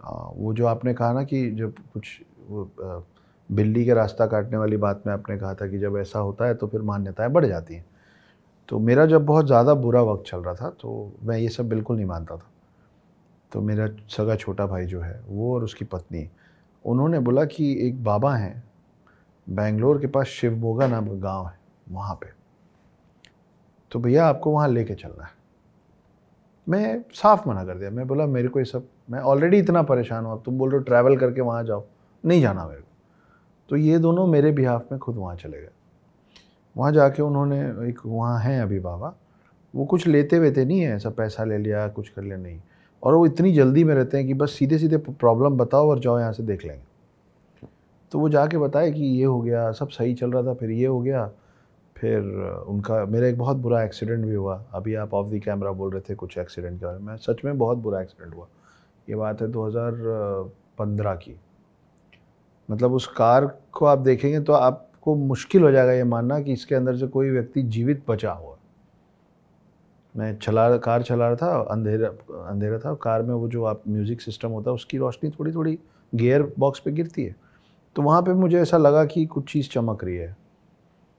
वो 0.00 0.52
जो 0.54 0.66
आपने 0.66 0.94
कहा 0.94 1.12
ना 1.12 1.22
कि 1.24 1.50
जब 1.50 1.74
कुछ 1.92 2.18
बिल्ली 3.50 3.84
के 3.84 3.94
रास्ता 3.94 4.26
काटने 4.26 4.56
वाली 4.56 4.76
बात 4.76 5.02
में 5.06 5.12
आपने 5.12 5.36
कहा 5.38 5.54
था 5.54 5.66
कि 5.68 5.78
जब 5.78 5.96
ऐसा 5.98 6.18
होता 6.18 6.46
है 6.46 6.54
तो 6.54 6.66
फिर 6.66 6.82
मान्यताएँ 6.82 7.30
बढ़ 7.30 7.46
जाती 7.46 7.74
हैं। 7.74 7.84
तो 8.68 8.78
मेरा 8.78 9.06
जब 9.06 9.24
बहुत 9.26 9.46
ज़्यादा 9.46 9.74
बुरा 9.76 10.02
वक्त 10.02 10.24
चल 10.26 10.38
रहा 10.38 10.54
था 10.54 10.70
तो 10.70 11.12
मैं 11.22 11.38
ये 11.38 11.48
सब 11.48 11.68
बिल्कुल 11.68 11.96
नहीं 11.96 12.06
मानता 12.06 12.36
था। 12.36 12.50
तो 13.54 13.60
मेरा 13.60 13.88
सगा 14.08 14.36
छोटा 14.36 14.66
भाई 14.66 14.86
जो 14.86 15.00
है, 15.00 15.24
वो 15.28 15.54
और 15.54 15.64
उसकी 15.64 15.84
पत्नी, 15.84 16.30
उन्होंने 16.84 17.18
बोला 17.18 17.44
कि 17.44 17.88
एक 17.88 18.04
बाबा 18.04 18.34
हैं, 18.34 18.64
बेंगलोर 19.48 20.00
के 20.00 20.06
पास 20.06 20.26
शिवमोगा 20.26 20.86
नाम 20.86 21.08
का 21.08 21.14
गाँव 21.14 21.46
है, 21.46 21.58
वहाँ 21.90 22.14
पे। 22.14 22.26
तो 23.90 24.00
भैया 24.00 24.26
आपको 24.26 24.50
वहाँ 24.50 24.68
लेके 24.68 24.94
चलना 24.94 25.24
है। 25.24 25.30
मैं 26.68 27.04
साफ़ 27.14 27.48
मना 27.48 27.64
कर 27.64 27.78
दिया, 27.78 27.90
मैं 27.90 28.06
बोला, 28.06 28.26
मेरे 28.26 28.48
को 28.48 28.58
ये 28.58 28.64
सब, 28.64 28.88
मैं 29.10 29.20
ऑलरेडी 29.20 29.58
इतना 29.58 29.82
परेशान 29.82 30.24
हूँ, 30.24 30.32
अब 30.32 30.42
तुम 30.44 30.58
बोल 30.58 30.70
रहे 30.70 30.78
हो 30.78 30.84
ट्रैवल 30.84 31.16
करके 31.16 31.40
वहाँ 31.40 31.64
जाओ, 31.64 31.84
नहीं 32.24 32.40
जाना 32.40 32.66
मेरे 32.66 32.80
को। 32.80 32.88
तो 33.68 33.76
ये 33.76 33.98
दोनों 33.98 34.26
मेरे 34.26 34.52
बिहाफ 34.52 34.86
में 34.92 35.00
खुद 35.00 35.16
वहाँ 35.16 35.36
चले 35.36 35.60
गए। 35.60 35.70
वहाँ 36.76 36.92
जाके 36.92 37.22
उन्होंने 37.22 37.88
एक, 37.88 38.00
वहाँ 38.06 38.40
हैं 38.40 38.62
अभी 38.62 38.80
बाबा, 38.80 39.14
वो 39.74 39.84
कुछ 39.84 40.06
लेते 40.06 40.38
वेते 40.38 40.64
नहीं 40.64 40.80
है, 40.80 40.96
ऐसा 40.96 41.10
पैसा 41.10 41.44
ले 41.44 41.58
लिया, 41.58 41.88
कुछ 41.88 42.08
कर 42.08 42.22
लिया, 42.22 42.36
नहीं। 42.36 42.60
और 43.04 43.14
वो 43.14 43.26
इतनी 43.26 43.52
जल्दी 43.52 43.84
में 43.84 43.94
रहते 43.94 44.16
हैं 44.16 44.26
कि 44.26 44.34
बस 44.34 44.50
सीधे 44.50 44.78
सीधे 44.78 44.96
प्रॉब्लम 44.96 45.56
बताओ 45.56 45.88
और 45.90 45.98
जाओ 45.98 46.18
यहाँ 46.18 46.32
से 46.32 46.42
देख 46.42 46.64
लेंगे। 46.64 46.82
तो 48.12 48.18
वो 48.18 48.28
जाके 48.28 48.58
बताए 48.58 48.90
कि 48.92 49.02
ये 49.02 49.24
हो 49.24 49.40
गया, 49.40 49.72
सब 49.72 49.88
सही 49.88 50.14
चल 50.14 50.32
रहा 50.32 50.42
था, 50.42 50.54
फिर 50.54 50.70
ये 50.70 50.86
हो 50.86 51.00
गया, 51.00 51.30
फिर 51.96 52.20
उनका, 52.68 53.04
मेरा 53.04 53.26
एक 53.26 53.38
बहुत 53.38 53.56
बुरा 53.56 53.82
एक्सीडेंट 53.82 54.24
भी 54.26 54.34
हुआ। 54.34 54.64
अभी 54.74 54.94
आप 54.94 55.14
ऑफ़ 55.14 55.28
दी 55.28 55.40
कैमरा 55.40 55.72
बोल 55.72 55.92
रहे 55.92 56.00
थे 56.00 56.14
कुछ 56.14 56.38
एक्सीडेंट 56.38 56.80
के 56.80 56.86
बारे 56.86 56.98
में। 56.98 57.16
सच 57.16 57.44
में 57.44 57.58
बहुत 57.58 57.78
बुरा 57.78 58.00
एक्सीडेंट 58.02 58.34
हुआ। 58.34 58.46
ये 59.08 59.16
बात 59.16 59.42
है 59.42 59.48
2015 59.48 61.14
की। 61.14 61.40
मतलब 62.70 62.92
उस 62.92 63.06
कार 63.06 63.46
को 63.72 63.86
आप 63.86 63.98
देखेंगे 63.98 64.40
तो 64.40 64.52
आपको 64.52 65.14
मुश्किल 65.14 65.62
हो 65.62 65.70
जाएगा 65.70 65.92
ये 65.92 66.04
मानना 66.04 66.40
कि 66.40 66.52
इसके 66.52 66.74
अंदर 66.74 66.96
से 66.96 67.06
कोई 67.06 67.30
व्यक्ति 67.30 67.62
जीवित 67.62 68.02
बचा 68.08 68.32
हुआ। 68.32 68.53
मैं 70.14 70.36
चला 70.38 70.76
कार 70.76 71.02
चला 71.02 71.28
रहा 71.28 71.36
था, 71.36 71.60
अंधेरा 71.62 72.08
अंधेरा 72.48 72.78
था, 72.78 72.94
कार 72.94 73.22
में 73.22 73.34
वो 73.34 73.48
जो 73.48 73.64
आप 73.64 73.82
म्यूज़िक 73.88 74.20
सिस्टम 74.20 74.48
होता 74.48 74.70
है, 74.70 74.74
उसकी 74.74 74.98
रोशनी 74.98 75.30
थोड़ी 75.30 75.52
थोड़ी 75.52 75.78
गियर 76.12 76.42
बॉक्स 76.58 76.80
पे 76.80 76.92
गिरती 76.92 77.24
है। 77.24 77.34
तो 77.96 78.02
वहाँ 78.02 78.22
पे 78.22 78.32
मुझे 78.32 78.60
ऐसा 78.60 78.78
लगा 78.78 79.04
कि 79.04 79.24
कुछ 79.26 79.52
चीज़ 79.52 79.68
चमक 79.70 80.04
रही 80.04 80.16
है 80.16 80.36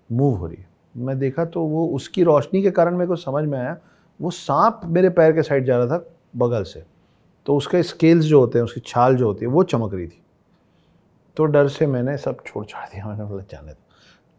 मूव 0.09 0.35
हो 0.35 0.47
रही 0.47 0.57
है। 0.57 0.67
मैं 0.95 1.17
देखा 1.19 1.45
तो 1.45 1.63
वो 1.63 1.85
उसकी 1.87 2.23
रोशनी 2.23 2.61
के 2.63 2.71
कारण 2.71 2.95
मेरे 2.97 3.07
को 3.07 3.15
समझ 3.15 3.43
में 3.43 3.57
आया, 3.59 3.77
वो 4.19 4.31
सांप 4.31 4.81
मेरे 4.85 5.09
पैर 5.09 5.33
के 5.33 5.43
साइड 5.43 5.65
जा 5.65 5.77
रहा 5.77 5.87
था, 5.87 6.05
बगल 6.35 6.63
से। 6.63 6.83
तो 7.45 7.55
उसके 7.57 7.83
स्केल्स 7.83 8.25
जो 8.25 8.39
होते 8.39 8.59
हैं, 8.59 8.63
उसकी 8.63 8.81
छाल 8.85 9.15
जो 9.15 9.27
होती 9.27 9.45
है, 9.45 9.51
वो 9.51 9.63
चमक 9.63 9.93
रही 9.93 10.07
थी। 10.07 10.21
तो 11.37 11.45
डर 11.45 11.67
से 11.67 11.87
मैंने 11.87 12.17
सब 12.17 12.37
छोड़ 12.45 12.65
छाड़ 12.65 12.85
दिया, 12.85 13.07
मैंने 13.07 13.25
बोला, 13.25 13.43
जाने 13.51 13.73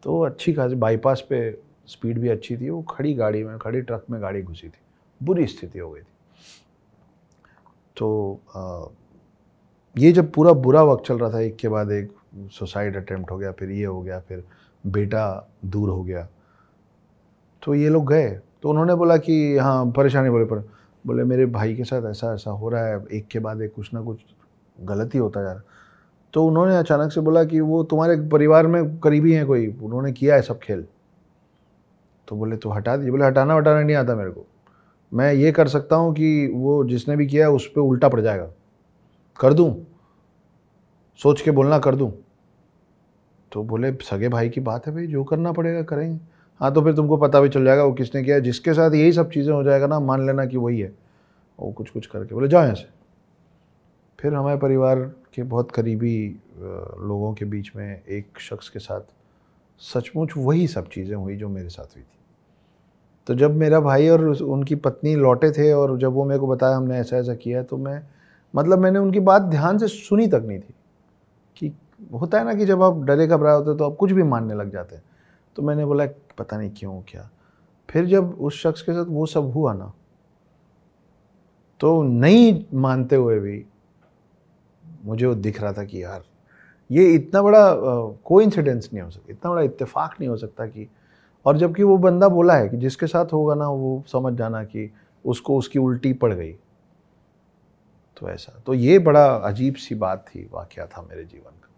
तो 0.03 0.19
अच्छी 0.21 0.53
खासी 0.53 0.75
बाईपास 0.75 1.25
पे 1.29 1.49
स्पीड 1.87 2.19
भी 2.19 2.29
अच्छी 2.29 2.57
थी 2.57 2.69
वो 2.69 2.81
खड़ी 2.89 3.13
गाड़ी 3.13 3.43
में 3.43 3.57
खड़ी 3.59 3.81
ट्रक 3.81 4.05
में 4.09 4.21
गाड़ी 4.21 4.41
घुसी 4.41 4.67
थी। 4.67 4.79
बुरी 5.21 5.45
स्थिति 5.47 5.79
हो 5.79 5.91
गई 5.91 6.01
थी। 6.01 6.13
तो 7.97 8.39
आ, 8.55 8.85
ये 9.95 10.11
जब 10.11 10.31
पूरा 10.31 10.53
बुरा 10.53 10.83
वक्त 10.83 11.05
चल 11.05 11.17
रहा 11.17 11.29
था 11.33 11.39
एक 11.39 11.55
के 11.55 11.67
बाद 11.67 11.91
एक 11.91 12.11
सुसाइड 12.51 12.95
अटेम्प्ट 12.97 13.31
हो 13.31 13.37
गया 13.37 13.51
फिर 13.51 13.71
ये 13.71 13.85
हो 13.85 14.01
गया 14.01 14.19
फिर 14.19 14.43
बेटा 14.87 15.49
दूर 15.65 15.89
हो 15.89 16.03
गया 16.03 16.27
तो 17.63 17.75
ये 17.75 17.89
लोग 17.89 18.07
गए। 18.09 18.29
तो 18.61 18.69
उन्होंने 18.69 18.95
बोला 18.95 19.17
कि 19.17 19.57
हाँ 19.57 19.85
परेशानी 19.91 20.29
बोले 20.29 20.45
पर 20.45 20.59
बोले 21.05 21.23
मेरे 21.23 21.45
भाई 21.45 21.75
के 21.75 21.83
साथ 21.83 22.09
ऐसा 22.11 22.33
ऐसा 22.33 22.51
हो 22.51 22.69
रहा 22.69 22.85
है 22.85 23.03
एक 23.13 23.27
के 23.27 23.39
बाद 23.39 23.61
एक 23.61 23.73
कुछ 23.73 23.93
ना 23.93 24.01
कुछ 24.01 24.19
गलत 24.77 25.13
ही 25.13 25.19
होता 25.19 25.41
जा 25.43 25.51
रहा 25.51 25.61
तो 26.33 26.45
उन्होंने 26.45 26.77
अचानक 26.77 27.11
से 27.11 27.21
बोला 27.21 27.43
कि 27.43 27.59
वो 27.59 27.83
तुम्हारे 27.83 28.15
परिवार 28.29 28.67
में 28.67 28.97
करीबी 28.99 29.33
हैं 29.33 29.45
कोई? 29.47 29.67
उन्होंने 29.67 30.11
किया 30.11 30.35
है 30.35 30.41
सब 30.41 30.59
खेल? 30.59 30.85
तो 32.27 32.35
बोले 32.35 32.57
तो 32.57 32.69
हटा 32.69 32.95
दीजिए 32.97 33.11
बोले, 33.11 33.25
हटाना 33.25 33.55
वटाना 33.55 33.81
नहीं 33.81 33.95
आता 33.95 34.15
मेरे 34.15 34.31
को। 34.31 34.45
मैं 35.11 35.33
ये 35.33 35.51
कर 35.51 35.67
सकता 35.67 35.95
हूँ 35.95 36.13
कि 36.13 36.47
वो 36.53 36.83
जिसने 36.83 37.15
भी 37.15 37.27
किया 37.27 37.49
उस 37.49 37.67
पर 37.67 37.81
उल्टा 37.81 38.09
पड़ 38.09 38.21
जाएगा। 38.21 38.49
कर 39.39 39.53
दूँ? 39.53 39.73
सोच 41.19 41.41
के 41.41 41.51
बोलना 41.51 41.79
कर 41.79 41.95
दूँ? 41.95 42.11
तो 43.51 43.63
बोले, 43.63 43.91
सगे 44.03 44.29
भाई 44.29 44.49
की 44.49 44.61
बात 44.61 44.87
है 44.87 44.93
भाई, 44.93 45.07
जो 45.07 45.23
करना 45.23 45.51
पड़ेगा 45.51 45.81
करेंगे। 45.81 46.19
हाँ 46.61 46.73
तो 46.73 46.81
फिर 46.81 46.95
तुमको 46.95 47.17
पता 47.17 47.39
भी 47.41 47.49
चल 47.49 47.65
जाएगा 47.65 47.83
वो 47.83 47.93
किसने 47.93 48.23
किया 48.23 48.39
जिसके 48.39 48.73
साथ 48.73 48.91
यही 48.91 49.11
सब 49.13 49.29
चीज़ें 49.31 49.53
हो 49.53 49.63
जाएगा 49.63 49.87
ना, 49.87 49.99
मान 49.99 50.25
लेना 50.27 50.45
कि 50.45 50.57
वही 50.57 50.79
है। 50.79 50.93
वो 51.59 51.71
कुछ 51.71 51.89
कुछ 51.89 52.05
करके 52.05 52.35
बोले, 52.35 52.47
जाओ 52.47 52.63
यहाँ 52.63 52.75
से। 52.75 52.87
फिर 54.19 54.33
हमारे 54.33 54.57
परिवार 54.57 54.99
के 55.33 55.43
बहुत 55.43 55.71
करीबी 55.71 56.27
लोगों 56.59 57.33
के 57.33 57.45
बीच 57.45 57.71
में 57.75 58.01
एक 58.01 58.39
शख्स 58.39 58.69
के 58.69 58.79
साथ 58.79 59.01
सचमुच 59.81 60.33
वही 60.37 60.67
सब 60.67 60.87
चीज़ें 60.89 61.15
हुई 61.15 61.35
जो 61.35 61.49
मेरे 61.49 61.69
साथ 61.69 61.95
हुई 61.95 62.01
थी। 62.01 62.15
तो 63.27 63.35
जब 63.35 63.55
मेरा 63.55 63.79
भाई 63.79 64.07
और 64.09 64.25
उनकी 64.25 64.75
पत्नी 64.75 65.15
लौटे 65.15 65.51
थे 65.51 65.71
और 65.73 65.97
जब 65.97 66.13
वो 66.13 66.25
मेरे 66.25 66.39
को 66.39 66.47
बताया 66.47 66.75
हमने 66.77 66.97
ऐसा 66.97 67.17
ऐसा 67.17 67.35
किया 67.35 67.63
तो 67.63 67.77
मैं 67.77 68.01
मतलब 68.53 68.79
मैंने 68.79 68.99
उनकी 68.99 69.19
बात 69.19 69.41
ध्यान 69.41 69.77
से 69.77 69.87
सुनी 69.87 70.27
तक 70.27 70.43
नहीं 70.47 70.59
थी 70.59 70.73
कि 71.57 71.71
होता 72.13 72.39
है 72.39 72.45
ना 72.45 72.53
कि 72.53 72.65
जब 72.65 72.83
आप 72.83 73.01
डरे 73.03 73.27
घबराए 73.27 73.55
होते 73.55 73.77
तो 73.77 73.89
आप 73.89 73.95
कुछ 73.95 74.11
भी 74.11 74.23
मानने 74.23 74.53
लग 74.53 74.71
जाते 74.71 74.95
हैं। 74.95 75.03
तो 75.55 75.63
मैंने 75.63 75.85
बोला, 75.85 76.05
पता 76.37 76.57
नहीं 76.57 76.71
क्यों, 76.77 77.01
क्या? 77.01 77.29
फिर 77.89 78.05
जब 78.05 78.33
उस 78.39 78.61
शख्स 78.61 78.81
के 78.81 78.93
साथ 78.93 79.05
वो 79.05 79.25
सब 79.25 79.51
हुआ 79.51 79.73
ना 79.73 79.93
तो 81.79 82.01
नहीं 82.03 82.65
मानते 82.73 83.15
हुए 83.15 83.39
भी 83.39 83.63
मुझे 85.05 85.25
वो 85.25 85.35
दिख 85.35 85.61
रहा 85.61 85.73
था 85.73 85.83
कि 85.83 86.03
यार 86.03 86.23
ये 86.91 87.05
इतना 87.13 87.41
बड़ा 87.41 87.61
कोई 88.25 88.43
इंसिडेंस 88.43 88.89
नहीं 88.93 89.03
हो 89.03 89.09
सकता, 89.09 89.31
इतना 89.31 89.51
बड़ा 89.51 89.61
इत्तेफाक 89.61 90.15
नहीं 90.19 90.29
हो 90.29 90.37
सकता 90.37 90.65
कि, 90.65 90.87
और 91.45 91.57
जबकि 91.57 91.83
वो 91.83 91.97
बंदा 91.97 92.27
बोला 92.29 92.55
है 92.55 92.69
कि 92.69 92.77
जिसके 92.77 93.07
साथ 93.07 93.33
होगा 93.33 93.55
ना, 93.55 93.67
वो 93.67 94.03
समझ 94.07 94.33
जाना 94.33 94.63
कि 94.63 94.89
उसको 95.25 95.57
उसकी 95.57 95.79
उल्टी 95.79 96.13
पड़ 96.13 96.33
गई। 96.33 96.51
तो 98.17 98.29
ऐसा 98.29 98.61
तो 98.65 98.73
ये 98.73 98.99
बड़ा 98.99 99.25
अजीब 99.27 99.75
सी 99.75 99.95
बात 99.95 100.25
थी, 100.27 100.47
वाक्य 100.53 100.87
था 100.87 101.01
मेरे 101.01 101.23
जीवन 101.23 101.51
का। 101.51 101.69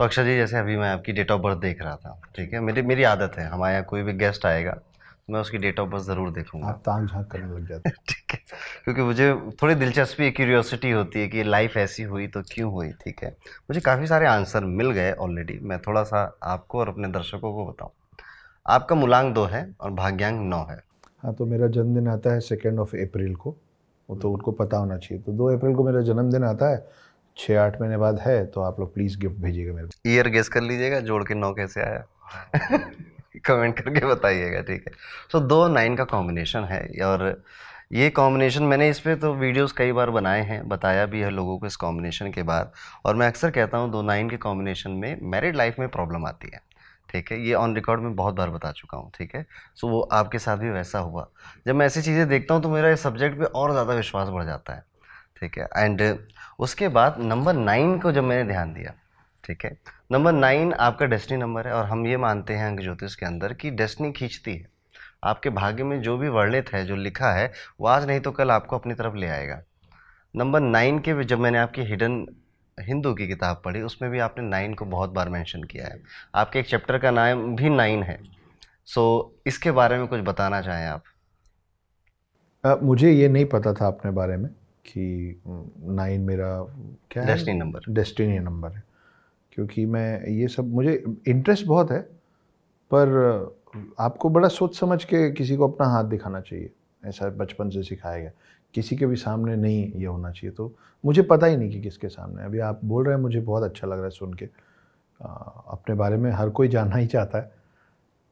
तो 0.00 0.04
अक्षय 0.04 0.24
जी, 0.24 0.36
जैसे 0.36 0.58
अभी 0.58 0.76
मैं 0.76 0.88
आपकी 0.88 1.12
डेट 1.12 1.30
ऑफ़ 1.30 1.40
बर्थ 1.42 1.58
देख 1.58 1.82
रहा 1.82 1.96
था, 1.96 2.20
ठीक 2.36 2.52
है? 2.52 2.60
मेरी 2.60 2.82
मेरी 2.82 3.02
आदत 3.04 3.38
है, 3.38 3.46
हमारे 3.48 3.74
यहाँ 3.74 3.84
कोई 3.84 4.02
भी 4.02 4.12
गेस्ट 4.14 4.46
आएगा 4.46 4.78
मैं 5.30 5.40
उसकी 5.40 5.58
डेट 5.58 5.80
ऑफ़ 5.80 5.88
बर्थ 5.88 6.02
ज़रूर 6.02 6.30
देखूँगा। 6.30 6.68
आप 6.68 6.82
तांग 6.86 7.08
झाँक 7.08 7.26
करने 7.26 7.54
लग 7.56 7.68
जाते 7.68 7.88
हैं। 7.88 7.96
ठीक 8.08 8.32
है। 8.32 8.38
क्योंकि 8.84 9.02
मुझे 9.02 9.34
थोड़ी 9.62 9.74
दिलचस्पी 9.74 10.30
क्यूरियोसिटी 10.30 10.90
होती 10.90 11.20
है 11.20 11.28
कि 11.28 11.42
लाइफ 11.42 11.76
ऐसी 11.76 12.02
हुई 12.02 12.26
तो 12.26 12.42
क्यों 12.42 12.72
हुई 12.72 12.88
ठीक 12.92 13.22
है? 13.24 13.30
मुझे 13.70 13.80
काफ़ी 13.80 14.06
सारे 14.06 14.26
आंसर 14.26 14.64
मिल 14.64 14.90
गए 14.90 15.12
ऑलरेडी 15.12 15.58
मैं 15.62 15.78
थोड़ा 15.78 16.02
सा 16.02 16.38
आपको 16.42 16.78
और 16.78 16.88
अपने 16.88 17.08
दर्शकों 17.08 17.52
को 17.52 17.66
बताऊँ। 17.66 17.90
आपका 18.66 18.96
मूलांक 18.96 19.34
दो 19.34 19.44
है 19.44 19.74
और 19.80 19.90
भाग्यांक 19.90 20.40
नौ 20.40 20.66
है। 20.70 20.82
हाँ 21.22 21.34
तो 21.34 21.46
मेरा 21.46 21.66
जन्मदिन 21.66 22.08
आता 22.08 22.32
है 22.32 22.40
सेकेंड 22.40 22.78
ऑफ़ 22.78 22.96
अप्रैल 22.96 23.34
को। 23.34 23.56
वो 24.08 24.16
तो 24.16 24.32
उनको 24.32 24.52
पता 24.52 24.76
होना 24.76 24.96
चाहिए। 24.98 25.22
तो 25.24 25.32
दो 25.32 25.56
अप्रैल 25.56 25.74
को 25.74 25.84
मेरा 25.84 26.00
जन्मदिन 26.00 26.44
आता 26.44 26.70
है। 26.70 26.88
छः 27.36 27.60
आठ 27.60 27.80
महीने 27.80 27.96
बाद 27.96 28.18
है 28.18 28.46
तो 28.46 28.60
आप 28.60 28.80
लोग 28.80 28.94
प्लीज़ 28.94 29.18
गिफ्ट 29.18 29.36
भेजिएगा 29.36 29.72
मेरे 29.72 29.86
को। 29.86 30.10
ईयर 30.10 30.28
गेस 30.28 30.48
कर 30.48 30.60
लीजिएगा 30.62 31.00
जोड़ 31.00 31.24
के 31.24 31.34
नौ 31.34 31.52
कैसे 31.52 31.80
आया? 31.80 32.04
कमेंट 33.38 33.78
करके 33.78 34.06
बताइएगा, 34.06 34.60
ठीक 34.62 34.84
है। 34.88 34.92
सो 35.32 35.40
दो 35.42 35.66
नाइन 35.68 35.96
का 35.96 36.04
कॉम्बिनेशन 36.06 36.64
है 36.64 36.86
और 37.04 37.42
ये 37.92 38.08
कॉम्बिनेशन 38.10 38.62
मैंने 38.64 38.88
इस 38.90 38.98
पर 39.00 39.14
तो 39.16 39.32
वीडियोस 39.34 39.72
कई 39.72 39.92
बार 39.92 40.10
बनाए 40.10 40.40
हैं, 40.42 40.66
बताया 40.68 41.04
भी 41.06 41.20
है 41.20 41.30
लोगों 41.30 41.58
को 41.58 41.66
इस 41.66 41.76
कॉम्बिनेशन 41.76 42.30
के 42.32 42.42
बाद। 42.44 42.72
और 43.04 43.16
मैं 43.16 43.26
अक्सर 43.26 43.50
कहता 43.50 43.78
हूँ, 43.78 43.90
दो 43.90 44.02
नाइन 44.04 44.30
के 44.30 44.36
कॉम्बिनेशन 44.38 44.90
में 44.92 45.18
मैरिड 45.24 45.56
लाइफ 45.56 45.78
में 45.78 45.88
प्रॉब्लम 45.88 46.26
आती 46.26 46.50
है, 46.54 46.60
ठीक 47.08 47.32
है। 47.32 47.40
ये 47.40 47.54
ऑन 47.54 47.74
रिकॉर्ड 47.74 48.00
में 48.00 48.14
बहुत 48.16 48.34
बार 48.34 48.50
बता 48.50 48.72
चुका 48.72 48.98
हूँ, 48.98 49.10
ठीक 49.14 49.34
है। 49.34 49.44
सो 49.76 49.88
वो 49.88 50.00
आपके 50.02 50.38
साथ 50.38 50.56
भी 50.56 50.70
वैसा 50.70 50.98
हुआ। 50.98 51.28
जब 51.66 51.74
मैं 51.74 51.86
ऐसी 51.86 52.02
चीज़ें 52.02 52.28
देखता 52.28 52.54
हूँ 52.54 52.62
तो 52.62 52.68
मेरा 52.68 52.90
इस 52.90 53.02
सब्जेक्ट 53.02 53.38
पे 53.38 53.44
और 53.46 53.72
ज़्यादा 53.72 53.94
विश्वास 53.94 54.28
बढ़ 54.28 54.44
जाता 54.44 54.74
है, 54.74 54.84
ठीक 55.40 55.58
है। 55.58 55.68
एंड 55.76 56.02
उसके 56.58 56.88
बाद 56.90 57.16
नंबर 57.20 57.54
नाइन 57.54 57.98
को 57.98 58.12
जब 58.12 58.24
मैंने 58.24 58.44
ध्यान 58.44 58.72
दिया 58.74 58.94
ठीक 59.44 59.64
है? 59.64 59.76
नंबर 60.12 60.32
नाइन 60.32 60.72
आपका 60.72 61.06
डेस्टिनी 61.06 61.40
नंबर 61.40 61.66
है 61.66 61.72
और 61.72 61.84
हम 61.84 62.06
ये 62.06 62.16
मानते 62.16 62.54
हैं 62.54 62.66
अंक 62.66 62.80
ज्योतिष 62.80 63.14
के 63.14 63.26
अंदर 63.26 63.52
कि 63.52 63.70
डेस्टिनी 63.70 64.12
खींचती 64.12 64.54
है। 64.54 64.66
आपके 65.24 65.50
भाग्य 65.50 65.84
में 65.84 66.00
जो 66.02 66.16
भी 66.18 66.28
वर्णित 66.28 66.72
है 66.72 66.84
जो 66.86 66.96
लिखा 66.96 67.32
है 67.32 67.52
वो 67.80 67.86
आज 67.86 68.06
नहीं 68.06 68.20
तो 68.20 68.32
कल 68.32 68.50
आपको 68.50 68.78
अपनी 68.78 68.94
तरफ़ 68.94 69.16
ले 69.16 69.26
आएगा। 69.26 69.62
नंबर 70.34 70.60
नाइन 70.60 70.98
के 70.98 71.24
जब 71.24 71.38
मैंने 71.38 71.58
आपकी 71.58 71.82
हिडन 71.82 72.26
हिंदू 72.78 73.12
की 73.14 73.26
किताब 73.28 73.62
पढ़ी 73.64 73.80
उसमें 73.82 74.10
भी 74.10 74.18
आपने 74.18 74.44
नाइन 74.44 74.74
को 74.74 74.84
बहुत 74.84 75.10
बार 75.10 75.28
मेंशन 75.28 75.62
किया 75.62 75.86
है। 75.86 76.00
आपके 76.34 76.58
एक 76.58 76.66
चैप्टर 76.66 76.98
का 76.98 77.10
नाम 77.10 77.56
भी 77.56 77.68
नाइन 77.68 78.02
है। 78.02 78.18
सो 78.86 79.34
इसके 79.46 79.70
बारे 79.70 79.98
में 79.98 80.06
कुछ 80.06 80.20
बताना 80.20 80.60
चाहें 80.60 80.86
आप? 80.86 81.02
आ, 82.64 82.74
मुझे 82.82 83.10
ये 83.10 83.28
नहीं 83.28 83.44
पता 83.44 83.72
था 83.72 83.86
अपने 83.86 84.10
बारे 84.10 84.36
में 84.36 84.50
कि 84.86 85.42
नाइन 85.46 86.20
मेरा 86.20 86.50
क्या 87.10 87.24
डेस्टिनी 87.24 87.58
नंबर 87.58 87.80
डेस्टिनी 87.88 88.38
नंबर 88.38 88.72
है। 88.72 88.82
क्योंकि 89.58 89.84
मैं 89.86 90.26
ये 90.30 90.48
सब, 90.48 90.72
मुझे 90.72 90.92
इंटरेस्ट 91.28 91.66
बहुत 91.66 91.90
है, 91.90 92.00
पर 92.90 93.56
आपको 94.00 94.28
बड़ा 94.30 94.48
सोच 94.48 94.78
समझ 94.78 95.02
के 95.04 95.30
किसी 95.30 95.56
को 95.56 95.68
अपना 95.68 95.86
हाथ 95.86 96.04
दिखाना 96.04 96.40
चाहिए, 96.40 96.70
ऐसा 97.02 97.28
बचपन 97.30 97.70
से 97.70 97.82
सिखाया 97.82 98.18
गया। 98.18 98.30
किसी 98.74 98.96
के 98.96 99.06
भी 99.06 99.16
सामने 99.16 99.56
नहीं 99.56 99.92
ये 99.92 100.06
होना 100.06 100.30
चाहिए 100.30 100.54
तो 100.54 100.70
मुझे 101.04 101.22
पता 101.24 101.46
ही 101.46 101.56
नहीं 101.56 101.70
कि 101.70 101.80
किसके 101.80 102.08
सामने। 102.08 102.44
अभी 102.44 102.58
आप 102.60 102.80
बोल 102.84 103.04
रहे 103.04 103.14
हैं, 103.14 103.22
मुझे 103.22 103.40
बहुत 103.40 103.62
अच्छा 103.62 103.86
लग 103.86 103.94
रहा 103.94 104.04
है 104.04 104.10
सुन 104.10 104.34
के। 104.34 104.48
अपने 105.20 105.94
बारे 105.94 106.16
में 106.16 106.30
हर 106.32 106.50
कोई 106.50 106.68
जानना 106.68 106.96
ही 106.96 107.06
चाहता 107.08 107.38
है। 107.38 107.52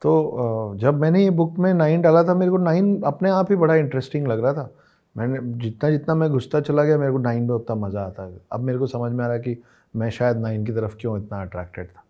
तो 0.03 0.75
जब 0.79 1.01
मैंने 1.01 1.25
ये 1.25 1.31
बुक 1.33 1.59
में 1.59 1.73
नाइन 1.75 2.03
डाला 2.03 2.25
था, 2.25 2.35
मेरे 2.35 2.51
को 2.51 2.59
नाइन 2.59 3.01
अपने 3.03 3.31
आप 3.31 3.51
ही 3.51 3.57
बड़ा 3.57 3.75
इंटरेस्टिंग 3.77 4.27
लग 4.29 4.45
रहा 4.45 4.53
था। 4.55 4.71
मैंने, 5.17 5.39
जितना 5.59 5.91
जितना 5.91 6.15
मैं 6.15 6.31
घुसता 6.31 6.61
चला 6.61 6.83
गया, 6.85 6.99
मेरे 6.99 7.13
को 7.13 7.19
नाइन 7.19 7.43
में 7.43 7.55
उतना 7.55 7.77
मज़ा 7.77 8.01
आता। 8.03 8.23
है 8.25 8.39
अब 8.53 8.61
मेरे 8.61 8.79
को 8.79 8.87
समझ 8.87 9.13
में 9.13 9.25
आ 9.25 9.27
रहा 9.27 9.37
है 9.37 9.43
कि 9.43 9.63
मैं 9.97 10.11
शायद 10.11 10.37
नाइन 10.37 10.65
की 10.67 10.73
तरफ़ 10.73 10.97
क्यों 11.01 11.17
इतना 11.19 11.41
अट्रैक्टेड 11.43 11.89
था। 11.89 12.05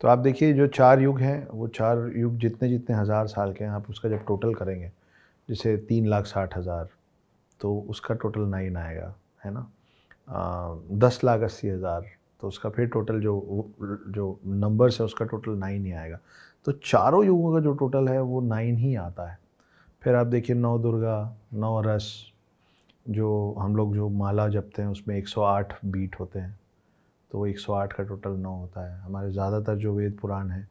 तो 0.00 0.08
आप 0.08 0.18
देखिए, 0.18 0.52
जो 0.52 0.66
चार 0.66 1.00
युग 1.00 1.20
हैं, 1.20 1.48
वो 1.48 1.68
चार 1.68 1.98
युग 2.16 2.36
जितने 2.38 2.68
जितने 2.68 2.96
हज़ार 2.96 3.26
साल 3.26 3.52
के 3.52 3.64
हैं, 3.64 3.70
आप 3.70 3.90
उसका 3.90 4.08
जब 4.08 4.24
टोटल 4.26 4.54
करेंगे, 4.54 4.90
जैसे 5.48 5.76
तीन 5.78 6.06
लाख 6.06 6.26
साठ 6.26 6.56
हज़ार 6.56 6.88
तो 7.60 7.78
उसका 7.90 8.14
टोटल 8.14 8.40
नाइन 8.40 8.76
आएगा, 8.76 9.14
है 9.44 9.50
ना? 9.50 9.66
दस 10.98 11.20
लाख 11.24 11.40
अस्सी 11.40 11.68
हज़ार 11.68 12.04
तो 12.40 12.48
उसका 12.48 12.70
फिर 12.70 12.86
टोटल 12.86 13.20
जो 13.20 13.34
जो 14.08 14.38
नंबर्स 14.46 15.00
है, 15.00 15.04
उसका 15.06 15.24
टोटल 15.24 15.52
नाइन 15.52 15.84
ही 15.86 15.92
आएगा। 15.92 16.18
तो 16.66 16.72
चारों 16.72 17.24
युगों 17.24 17.52
का 17.52 17.60
जो 17.60 17.72
टोटल 17.74 18.08
है, 18.08 18.20
वो 18.20 18.40
नाइन 18.40 18.76
ही 18.76 18.94
आता 18.96 19.30
है। 19.30 19.38
फिर 20.02 20.14
आप 20.14 20.26
देखिए, 20.26 20.56
नौ 20.56 20.78
दुर्गा, 20.78 21.36
नौ 21.54 21.80
रस, 21.80 22.12
जो 23.06 23.54
हम 23.58 23.76
लोग 23.76 23.94
जो 23.94 24.08
माला 24.08 24.48
जपते 24.48 24.82
हैं, 24.82 24.88
उसमें 24.88 25.16
108 25.16 25.74
बीट 25.84 26.20
होते 26.20 26.38
हैं। 26.38 26.58
तो 27.30 27.38
वो 27.38 27.46
108 27.46 27.92
का 27.92 28.02
टोटल 28.04 28.36
नौ 28.38 28.54
होता 28.56 28.84
है। 28.84 29.00
हमारे 29.00 29.30
ज़्यादातर 29.30 29.76
जो 29.76 29.94
वेद 29.94 30.18
पुराण 30.20 30.50
हैं 30.50 30.68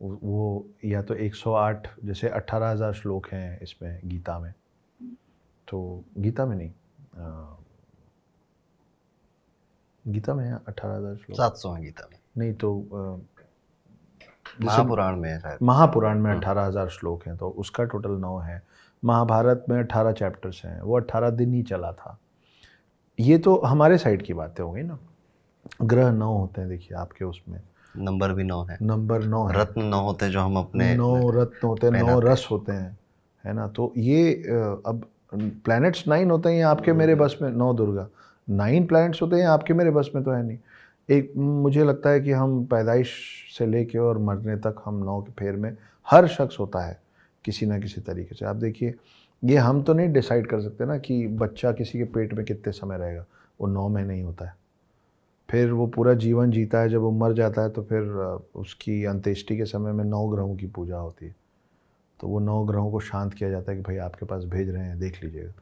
वो 0.00 0.66
या 0.84 1.02
तो 1.02 1.14
108 1.16 1.88
जैसे 2.04 2.28
अट्ठारह 2.30 2.70
हज़ार 2.70 2.92
श्लोक 2.94 3.26
हैं 3.32 3.60
इसमें 3.62 4.00
गीता 4.04 4.38
में। 4.38 4.52
तो 5.68 6.04
गीता 6.18 6.46
में 6.46 6.56
नहीं 6.56 6.70
आ, 7.18 7.56
गीता 10.04 10.34
में 10.34 10.50
अट्ठारह 10.50 10.94
हज़ार 10.94 11.16
श्लोक। 11.16 11.36
सात 11.36 11.56
सौ 11.56 11.72
है 11.72 11.82
गीता 11.82 12.08
में। 12.10 12.18
नहीं 12.38 12.52
तो 12.54 12.74
महापुराण 14.62 15.16
में 15.16 15.40
महापुराण 15.62 16.18
में 16.20 16.30
अट्ठारह 16.30 16.62
हज़ार 16.62 16.88
श्लोक 16.90 17.26
हैं 17.26 17.36
तो 17.36 17.48
उसका 17.58 17.84
टोटल 17.84 18.18
नौ 18.20 18.36
है। 18.38 18.62
महाभारत 19.02 19.64
में 19.68 19.78
अट्ठारह 19.78 20.12
चैप्टर्स 20.14 20.64
हैं 20.64 20.80
वो 20.80 20.96
अट्ठारह 20.96 21.30
दिन 21.32 21.52
ही 21.54 21.62
चला 21.64 21.92
था। 21.92 22.18
ये 23.18 23.38
तो 23.38 23.56
हमारे 23.60 23.98
साइड 23.98 24.22
की 24.22 24.34
बातें 24.34 24.62
हो 24.64 24.70
गई 24.72 24.82
ना। 24.82 24.98
ग्रह 25.80 26.10
नौ 26.12 26.32
होते 26.36 26.60
हैं 26.60 26.70
देखिए 26.70 26.96
आपके 26.98 27.24
उसमें। 27.24 27.60
नंबर 27.98 28.32
भी 28.32 28.44
नौ 28.44 28.62
है। 28.64 28.76
नंबर 28.82 29.24
नौ 29.24 29.44
है। 29.46 29.60
रत्न 29.60 29.82
नौ 29.84 30.00
होते 30.00 30.24
हैं 30.24 30.32
जो 30.32 30.40
हम 30.40 30.56
अपने 30.56 30.94
नौ 30.96 31.30
रत्न 31.30 31.66
होते 31.66 31.86
हैं 31.86 32.02
नौ 32.02 32.18
रस 32.20 32.46
होते 32.50 32.72
हैं 32.72 32.98
है 33.44 33.52
ना? 33.52 33.66
तो 33.68 33.92
ये 33.96 34.32
अब 34.86 35.06
प्लैनेट्स 35.34 36.06
नाइन 36.08 36.30
होते 36.30 36.52
हैं 36.52 36.64
आपके 36.64 36.92
मेरे 36.92 37.14
बस 37.14 37.36
में 37.42 37.50
नौ 37.50 37.72
दुर्गा। 37.74 38.08
नाइन 38.48 38.86
प्लैनेट्स 38.86 39.22
होते 39.22 39.36
हैं 39.36 39.46
आपके 39.46 39.74
मेरे 39.74 39.90
बस 39.90 40.10
में 40.14 40.22
तो 40.24 40.30
है 40.30 40.42
नहीं। 40.46 40.58
एक 41.08 41.32
मुझे 41.36 41.84
लगता 41.84 42.10
है 42.10 42.20
कि 42.20 42.32
हम 42.32 42.64
पैदाइश 42.64 43.12
से 43.58 43.66
लेके 43.66 43.98
और 43.98 44.18
मरने 44.18 44.56
तक 44.56 44.82
हम 44.84 45.02
नौ 45.04 45.20
के 45.20 45.32
फेर 45.38 45.56
में 45.56 45.76
हर 46.06 46.26
शख्स 46.28 46.58
होता 46.60 46.84
है 46.86 47.00
किसी 47.44 47.66
ना 47.66 47.78
किसी 47.78 48.00
तरीके 48.00 48.34
से। 48.34 48.44
आप 48.46 48.56
देखिए 48.56 48.94
ये 49.42 49.56
हम 49.56 49.82
तो 49.82 49.94
नहीं 49.94 50.12
डिसाइड 50.12 50.46
कर 50.46 50.60
सकते 50.60 50.84
ना 50.86 50.98
कि 50.98 51.26
बच्चा 51.28 51.72
किसी 51.72 51.98
के 51.98 52.04
पेट 52.04 52.34
में 52.34 52.44
कितने 52.46 52.72
समय 52.72 52.98
रहेगा 52.98 53.24
वो 53.60 53.66
नौ 53.66 53.88
महीने 53.88 54.14
ही 54.14 54.20
होता 54.20 54.44
है। 54.44 54.54
फिर 55.52 55.70
वो 55.70 55.86
पूरा 55.86 56.12
जीवन 56.14 56.50
जीता 56.50 56.80
है, 56.80 56.88
जब 56.88 57.00
वो 57.00 57.10
मर 57.10 57.32
जाता 57.32 57.62
है 57.62 57.70
तो 57.70 57.82
फिर 57.82 58.02
उसकी 58.54 59.04
अंत्येष्टि 59.04 59.56
के 59.56 59.64
समय 59.64 59.92
में 59.92 60.04
नौ 60.04 60.26
ग्रहों 60.28 60.56
की 60.56 60.66
पूजा 60.66 60.96
होती 60.96 61.26
है। 61.26 61.34
तो 62.20 62.28
वो 62.28 62.38
नौ 62.38 62.62
ग्रहों 62.64 62.90
को 62.90 63.00
शांत 63.00 63.34
किया 63.34 63.50
जाता 63.50 63.72
है 63.72 63.76
कि 63.76 63.82
भाई 63.82 63.96
आपके 63.96 64.26
पास 64.26 64.44
भेज 64.44 64.68
रहे 64.68 64.82
हैं, 64.82 64.98
देख 64.98 65.22
लीजिएगा। 65.24 65.52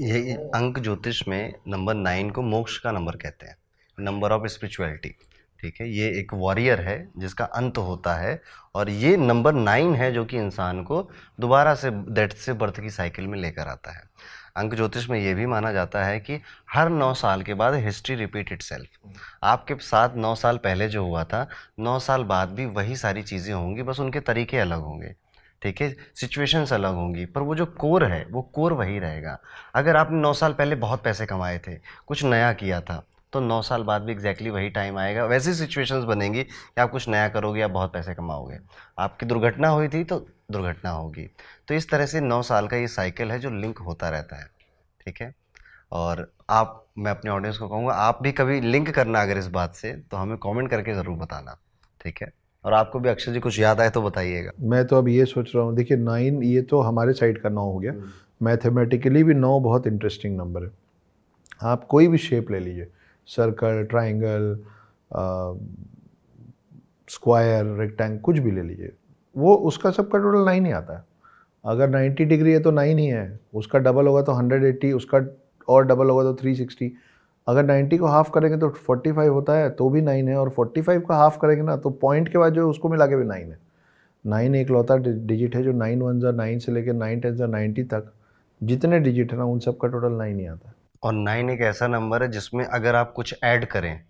ये 0.00 0.34
अंक 0.54 0.78
ज्योतिष 0.78 1.22
में 1.28 1.54
नंबर 1.68 1.94
नाइन 1.94 2.30
को 2.30 2.42
मोक्ष 2.42 2.78
का 2.78 2.92
नंबर 2.92 3.16
कहते 3.16 3.46
हैं। 3.46 3.56
Number 3.98 4.32
of 4.32 4.46
spirituality. 4.46 5.14
ठीक 5.64 5.80
है, 5.80 5.88
ये 5.88 6.08
एक 6.18 6.32
वॉरियर 6.34 6.80
है, 6.80 6.96
जिसका 7.18 7.44
अंत 7.56 7.78
होता 7.78 8.14
है 8.14 8.40
और 8.74 8.88
ये 8.90 9.16
नंबर 9.16 9.52
नाइन 9.52 9.94
है 9.94 10.10
जो 10.12 10.24
कि 10.24 10.36
इंसान 10.36 10.82
को 10.84 11.00
दोबारा 11.40 11.74
से 11.74 11.90
डेथ 11.90 12.34
से 12.36 12.52
बर्थ 12.52 12.80
की 12.80 12.90
साइकिल 12.90 13.26
में 13.26 13.38
लेकर 13.38 13.68
आता 13.68 13.92
है। 13.92 14.02
अंक 14.56 14.74
ज्योतिष 14.74 15.08
में 15.10 15.18
ये 15.18 15.32
भी 15.34 15.46
माना 15.46 15.72
जाता 15.72 16.04
है 16.04 16.18
कि 16.20 16.38
हर 16.72 16.88
नौ 16.88 17.12
साल 17.14 17.42
के 17.42 17.54
बाद 17.54 17.74
हिस्ट्री 17.74 18.16
रिपीट 18.16 18.52
इट 18.52 18.62
सेल्फ 18.62 19.16
आपके 19.44 19.74
साथ 19.82 20.16
नौ 20.16 20.34
साल 20.34 20.56
पहले 20.58 20.88
जो 20.88 21.04
हुआ 21.04 21.24
था, 21.24 21.48
नौ 21.80 21.98
साल 21.98 22.24
बाद 22.24 22.50
भी 22.50 22.66
वही 22.66 22.96
सारी 22.96 23.22
चीज़ें 23.22 23.52
होंगी, 23.54 23.82
बस 23.82 24.00
उनके 24.00 24.20
तरीके 24.20 24.58
अलग 24.58 24.80
होंगे, 24.80 25.14
ठीक 25.62 25.80
है 25.80 25.94
सिचुएशंस 26.14 26.72
अलग 26.72 26.94
होंगी, 26.94 27.24
पर 27.24 27.40
वो 27.40 27.54
जो 27.54 27.66
कोर 27.78 28.04
है, 28.04 28.24
वो 28.26 28.42
कोर 28.54 28.72
वही 28.72 28.98
रहेगा। 28.98 29.38
अगर 29.74 29.96
आपने 29.96 30.20
नौ 30.20 30.32
साल 30.34 30.52
पहले 30.52 30.76
बहुत 30.76 31.02
पैसे 31.04 31.26
कमाए 31.26 31.58
थे, 31.58 31.78
कुछ 32.06 32.24
नया 32.24 32.52
किया 32.52 32.80
था 32.80 33.04
तो 33.34 33.40
नौ 33.40 33.60
साल 33.62 33.82
बाद 33.82 34.02
भी 34.02 34.12
एग्जैक्टली 34.12 34.50
वही 34.50 34.68
टाइम 34.70 34.98
आएगा। 34.98 35.24
वैसी 35.26 35.54
सिचुएशंस 35.54 36.04
बनेंगी 36.04 36.42
कि 36.42 36.80
आप 36.80 36.90
कुछ 36.90 37.08
नया 37.08 37.28
करोगे 37.28 37.60
या 37.60 37.68
बहुत 37.70 37.92
पैसे 37.92 38.14
कमाओगे। 38.14 38.58
आपकी 38.98 39.26
दुर्घटना 39.26 39.68
हुई 39.68 39.88
थी 39.88 40.02
तो 40.04 40.18
दुर्घटना 40.52 40.90
होगी। 40.90 41.28
तो 41.68 41.74
इस 41.74 41.90
तरह 41.90 42.06
से 42.06 42.20
नौ 42.20 42.40
साल 42.42 42.68
का 42.68 42.76
ये 42.76 42.88
साइकिल 42.88 43.30
है 43.32 43.38
जो 43.38 43.50
लिंक 43.52 43.78
होता 43.80 44.08
रहता 44.08 44.36
है। 44.36 44.48
ठीक 45.00 45.20
है? 45.22 45.34
और 45.92 46.26
आप 46.50 46.80
मैं 46.98 47.10
अपने 47.10 47.30
ऑडियंस 47.30 47.58
को 47.58 47.68
कहूँगा 47.68 47.94
आप 47.94 48.18
भी 48.22 48.32
कभी 48.32 48.60
लिंक 48.60 48.90
करना 48.90 49.22
अगर 49.22 49.38
इस 49.38 49.46
बात 49.50 49.74
से 49.74 49.92
तो 50.10 50.16
हमें 50.16 50.36
कॉमेंट 50.38 50.70
करके 50.70 50.94
ज़रूर 50.94 51.16
बताना। 51.18 51.56
ठीक 52.00 52.22
है? 52.22 52.32
और 52.64 52.72
आपको 52.72 53.00
भी 53.00 53.08
अक्षय 53.08 53.32
जी 53.32 53.40
कुछ 53.40 53.58
याद 53.58 53.80
आए 53.80 53.90
तो 53.90 54.02
बताइएगा। 54.02 54.50
मैं 54.60 54.86
तो 54.86 54.98
अब 54.98 55.08
ये 55.08 55.24
सोच 55.24 55.50
रहा 55.54 55.64
हूँ 55.64 55.74
देखिए 55.76 55.96
नाइन 55.96 56.42
ये 56.42 56.62
तो 56.62 56.80
हमारे 56.80 57.12
साइड 57.12 57.40
का 57.42 57.48
नौ 57.48 57.64
हो 57.64 57.78
गया। 57.78 57.92
मैथमेटिकली 58.42 59.20
हम्म। 59.20 59.28
भी 59.28 59.34
नौ 59.34 59.58
बहुत 59.60 59.86
इंटरेस्टिंग 59.86 60.36
नंबर 60.36 60.64
है। 60.64 60.70
आप 61.62 61.84
कोई 61.84 62.06
भी 62.08 62.18
शेप 62.18 62.50
ले 62.50 62.58
लीजिए। 62.58 62.86
सर्कल 63.28 63.82
ट्राइंगल 63.90 64.56
स्क्वायर 67.08 67.64
रेक्टेंग 67.78 68.18
कुछ 68.20 68.38
भी 68.38 68.50
ले 68.50 68.62
लीजिए। 68.62 68.92
वो 69.36 69.54
उसका 69.68 69.90
सबका 69.90 70.18
टोटल 70.18 70.44
नाइन 70.44 70.66
ही 70.66 70.72
आता 70.72 70.96
है। 70.96 71.04
अगर 71.64 71.88
90 71.90 72.24
डिग्री 72.24 72.52
है 72.52 72.60
तो 72.60 72.70
नाइन 72.70 72.98
ही 72.98 73.06
है। 73.06 73.40
उसका 73.54 73.78
डबल 73.78 74.06
होगा 74.06 74.22
तो 74.22 74.32
180 74.32 74.92
उसका 74.92 75.20
और 75.68 75.84
डबल 75.86 76.10
होगा 76.10 76.22
तो 76.24 76.32
360 76.34 76.90
अगर 77.46 77.64
90 77.66 77.98
को 77.98 78.06
हाफ़ 78.06 78.30
करेंगे 78.34 78.56
तो 78.58 78.68
45 78.80 79.28
होता 79.28 79.56
है 79.56 79.68
तो 79.70 79.88
भी 79.90 80.00
नाइन 80.02 80.28
है। 80.28 80.36
और 80.36 80.50
45 80.50 81.02
का 81.08 81.16
हाफ़ 81.16 81.38
करेंगे 81.38 81.62
ना 81.62 81.76
तो 81.76 81.90
पॉइंट 82.02 82.28
के 82.28 82.38
बाद 82.38 82.52
जो 82.52 82.60
है 82.60 82.66
उसको 82.66 82.88
मिला 82.88 83.06
के 83.06 83.16
भी 83.16 83.24
नाइन 83.24 83.50
है। 83.50 83.58
नाइन 84.24 84.54
एक 84.54 84.70
लौता 84.70 84.96
डिजिट 84.96 85.56
है 85.56 85.62
जो 85.62 85.72
नाइन 85.74 86.02
वन 86.02 86.20
ज़ा 86.20 86.30
नाइन 86.32 86.58
से 86.58 86.72
लेकर 86.72 86.92
नाइन 86.94 87.20
टेन 87.20 87.34
ज़ा 87.36 87.46
नाइन्टी 87.46 87.82
तक। 87.84 88.12
जितने 88.60 88.98
डिजिट 89.00 89.32
है 89.32 89.38
ना, 89.38 89.44
उन 89.44 89.58
सब 89.58 89.76
का 89.78 89.88
टोटल 89.88 90.12
नाइन 90.12 90.38
ही 90.38 90.46
आता 90.46 90.68
है। 90.68 90.73
और 91.04 91.12
नाइन 91.12 91.50
एक 91.50 91.60
ऐसा 91.62 91.86
नंबर 91.86 92.22
है 92.22 92.30
जिसमें 92.30 92.64
अगर 92.64 92.94
आप 92.94 93.12
कुछ 93.12 93.34
ऐड 93.44 93.64
करें 93.66 94.00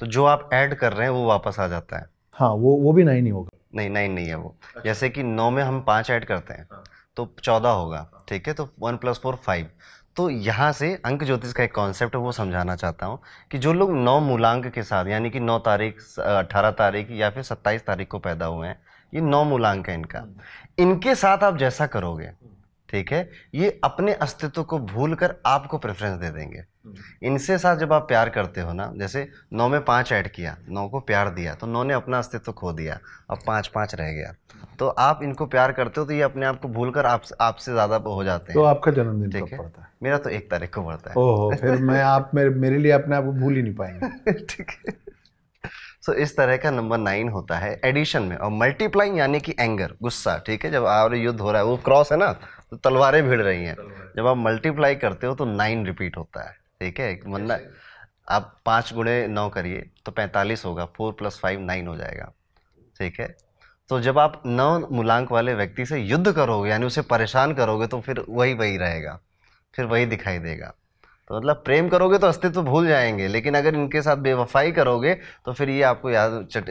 तो 0.00 0.06
जो 0.06 0.24
आप 0.24 0.48
ऐड 0.52 0.74
कर 0.74 0.92
रहे 0.92 1.06
हैं 1.06 1.14
वो 1.14 1.26
वापस 1.26 1.56
आ 1.60 1.66
जाता 1.68 1.98
है। 1.98 2.06
हाँ 2.36 2.50
वो 2.50 2.76
वो 2.76 2.92
भी 2.92 3.04
नाइन 3.04 3.24
ही 3.24 3.30
होगा। 3.30 3.58
नहीं 3.74 3.90
नाइन 3.90 4.12
नहीं 4.12 4.26
है 4.28 4.34
वो। 4.34 4.54
अच्छा। 4.66 4.80
जैसे 4.80 5.08
कि 5.10 5.22
नौ 5.22 5.50
में 5.50 5.62
हम 5.62 5.80
पाँच 5.82 6.10
ऐड 6.10 6.24
करते 6.24 6.54
हैं 6.54 6.66
हाँ। 6.72 6.82
तो 7.16 7.28
चौदह 7.42 7.68
होगा 7.70 8.06
ठीक 8.28 8.48
है? 8.48 8.54
तो 8.54 8.68
वन 8.80 8.96
प्लस 8.96 9.20
फोर 9.22 9.34
फाइव। 9.36 9.68
तो 10.16 10.28
यहाँ 10.30 10.70
से 10.72 10.92
अंक 11.04 11.24
ज्योतिष 11.24 11.52
का 11.52 11.64
एक 11.64 11.74
कॉन्सेप्ट 11.74 12.14
है 12.14 12.20
वो 12.20 12.32
समझाना 12.32 12.76
चाहता 12.76 13.06
हूँ 13.06 13.18
कि 13.50 13.58
जो 13.58 13.72
लोग 13.72 13.90
नौ 13.94 14.18
मूलांक 14.20 14.66
के 14.66 14.82
साथ 14.82 15.06
यानी 15.06 15.30
कि 15.30 15.40
नौ 15.40 15.58
तारीख 15.58 16.00
अठारह 16.18 16.70
तारीख 16.70 17.10
या 17.10 17.30
फिर 17.30 17.42
सत्ताईस 17.42 17.86
तारीख 17.86 18.08
को 18.08 18.18
पैदा 18.18 18.46
हुए 18.46 18.68
हैं 18.68 18.78
ये 19.12 19.20
नौ 19.20 19.42
मूलांक 19.44 19.88
है 19.88 19.94
इनका। 19.94 20.24
इनके 20.78 21.14
साथ 21.14 21.44
आप 21.44 21.56
जैसा 21.56 21.86
करोगे 21.86 22.30
ठीक 22.88 23.12
है? 23.12 23.28
ये 23.54 23.78
अपने 23.84 24.12
अस्तित्व 24.14 24.62
को 24.62 24.78
भूल 24.78 25.14
कर 25.14 25.34
आपको 25.46 25.78
प्रेफरेंस 25.78 26.18
दे 26.20 26.30
देंगे। 26.30 26.64
इनसे 27.22 27.56
साथ 27.58 27.76
जब 27.76 27.92
आप 27.92 28.02
प्यार 28.02 28.28
करते 28.28 28.60
हो 28.60 28.72
ना 28.72 28.90
जैसे 28.96 29.26
नौ 29.52 29.68
में 29.68 29.80
पाँच 29.84 30.12
ऐड 30.12 30.28
किया 30.28 30.56
नौ 30.68 30.86
को 30.88 31.00
प्यार 31.00 31.28
दिया 31.30 31.54
तो 31.54 31.66
नौ 31.66 31.82
ने 31.84 31.94
अपना 31.94 32.18
अस्तित्व 32.18 32.52
खो 32.52 32.72
दिया 32.72 32.98
अब 33.30 33.38
पाँच 33.46 33.66
पाँच 33.68 33.94
रह 33.94 34.12
गया। 34.12 34.32
तो 34.78 34.88
आप 34.88 35.20
इनको 35.22 35.46
प्यार 35.46 35.72
करते 35.72 36.00
हो 36.00 36.06
तो 36.06 36.12
ये 36.12 36.22
अपने 36.22 36.46
आप 36.46 36.60
को 36.60 36.68
भूल 36.68 36.90
कर 36.90 37.06
आप 37.06 37.22
आपसे 37.40 37.72
ज़्यादा 37.72 37.96
हो 37.96 38.24
जाते 38.24 38.52
हैं। 38.52 38.54
तो 38.54 38.64
आपका 38.64 38.92
जन्मदिन 38.92 39.30
ठीक 39.30 39.52
है? 39.52 39.58
पड़ता 39.58 39.82
है? 39.82 39.88
मेरा 40.02 40.18
तो 40.18 40.30
एक 40.30 40.50
तारीख 40.50 40.74
को 40.74 40.82
पड़ता 40.82 41.10
है। 41.10 41.16
ओहो 41.16 41.50
फिर 41.60 41.76
मैं 41.90 42.02
आप 42.02 42.30
मेरे 42.34 42.50
मेरे 42.50 42.78
लिए 42.78 42.92
अपने 42.92 43.16
आप 43.16 43.24
को 43.24 43.32
भूल 43.32 43.56
ही 43.56 43.62
नहीं 43.62 43.74
पाएँगे। 43.74 44.32
ठीक 44.50 44.70
है। 44.70 44.94
सो 46.02 46.12
इस 46.14 46.36
तरह 46.36 46.56
का 46.56 46.70
नंबर 46.70 46.98
नाइन 46.98 47.28
होता 47.28 47.56
है 47.58 47.80
एडिशन 47.84 48.22
में 48.22 48.36
और 48.36 48.50
मल्टीप्लाइंग 48.52 49.16
यानी 49.18 49.40
कि 49.40 49.54
एंगर 49.60 49.92
गुस्सा 50.02 50.36
ठीक 50.46 50.64
है? 50.64 50.70
जब 50.70 50.84
और 50.84 51.16
युद्ध 51.16 51.40
हो 51.40 51.50
रहा 51.52 51.60
है 51.60 51.66
वो 51.66 51.76
क्रॉस 51.84 52.12
है 52.12 52.18
ना? 52.18 52.30
तो 52.72 52.76
तलवारें 52.78 53.22
भिड़ 53.28 53.40
रही 53.42 53.64
हैं। 53.64 53.76
जब 54.16 54.26
आप 54.26 54.36
मल्टीप्लाई 54.36 54.94
करते 54.96 55.26
हो 55.26 55.34
तो 55.34 55.44
नाइन 55.46 55.86
रिपीट 55.86 56.16
होता 56.16 56.48
है 56.48 56.54
ठीक 56.80 57.00
है? 57.00 57.20
वरना 57.26 57.58
आप 58.28 58.60
पाँच 58.66 58.92
गुणे 58.94 59.26
नौ 59.26 59.48
करिए 59.48 59.90
तो 60.06 60.12
पैंतालीस 60.12 60.64
होगा 60.64 60.84
फोर 60.96 61.12
प्लस 61.12 61.38
फाइव 61.40 61.60
नाइन 61.60 61.86
हो 61.86 61.96
जाएगा 61.96 62.32
ठीक 62.96 63.20
है? 63.20 63.34
तो 63.90 64.00
जब 64.00 64.18
आप 64.18 64.42
नौ 64.46 64.78
मूलांक 64.88 65.32
वाले 65.32 65.54
व्यक्ति 65.54 65.86
से 65.86 65.98
युद्ध 65.98 66.32
करोगे 66.32 66.70
यानी 66.70 66.86
उसे 66.86 67.02
परेशान 67.02 67.54
करोगे 67.54 67.86
तो 67.86 68.00
फिर 68.00 68.24
वही 68.28 68.54
वही 68.54 68.76
रहेगा 68.76 69.18
फिर 69.74 69.84
वही 69.84 70.06
दिखाई 70.06 70.38
देगा। 70.38 70.72
तो 71.30 71.36
मतलब 71.36 71.62
प्रेम 71.64 71.88
करोगे 71.88 72.18
तो 72.18 72.26
अस्तित्व 72.26 72.62
भूल 72.62 72.86
जाएँगे 72.88 73.28
लेकिन 73.28 73.54
अगर 73.54 73.74
इनके 73.74 74.02
साथ 74.02 74.16
बेवफाई 74.16 74.72
करोगे 74.72 75.14
तो 75.44 75.52
फिर 75.52 75.70
ये 75.70 75.82
आपको 75.82 76.10
याद 76.10 76.46
चट 76.52 76.70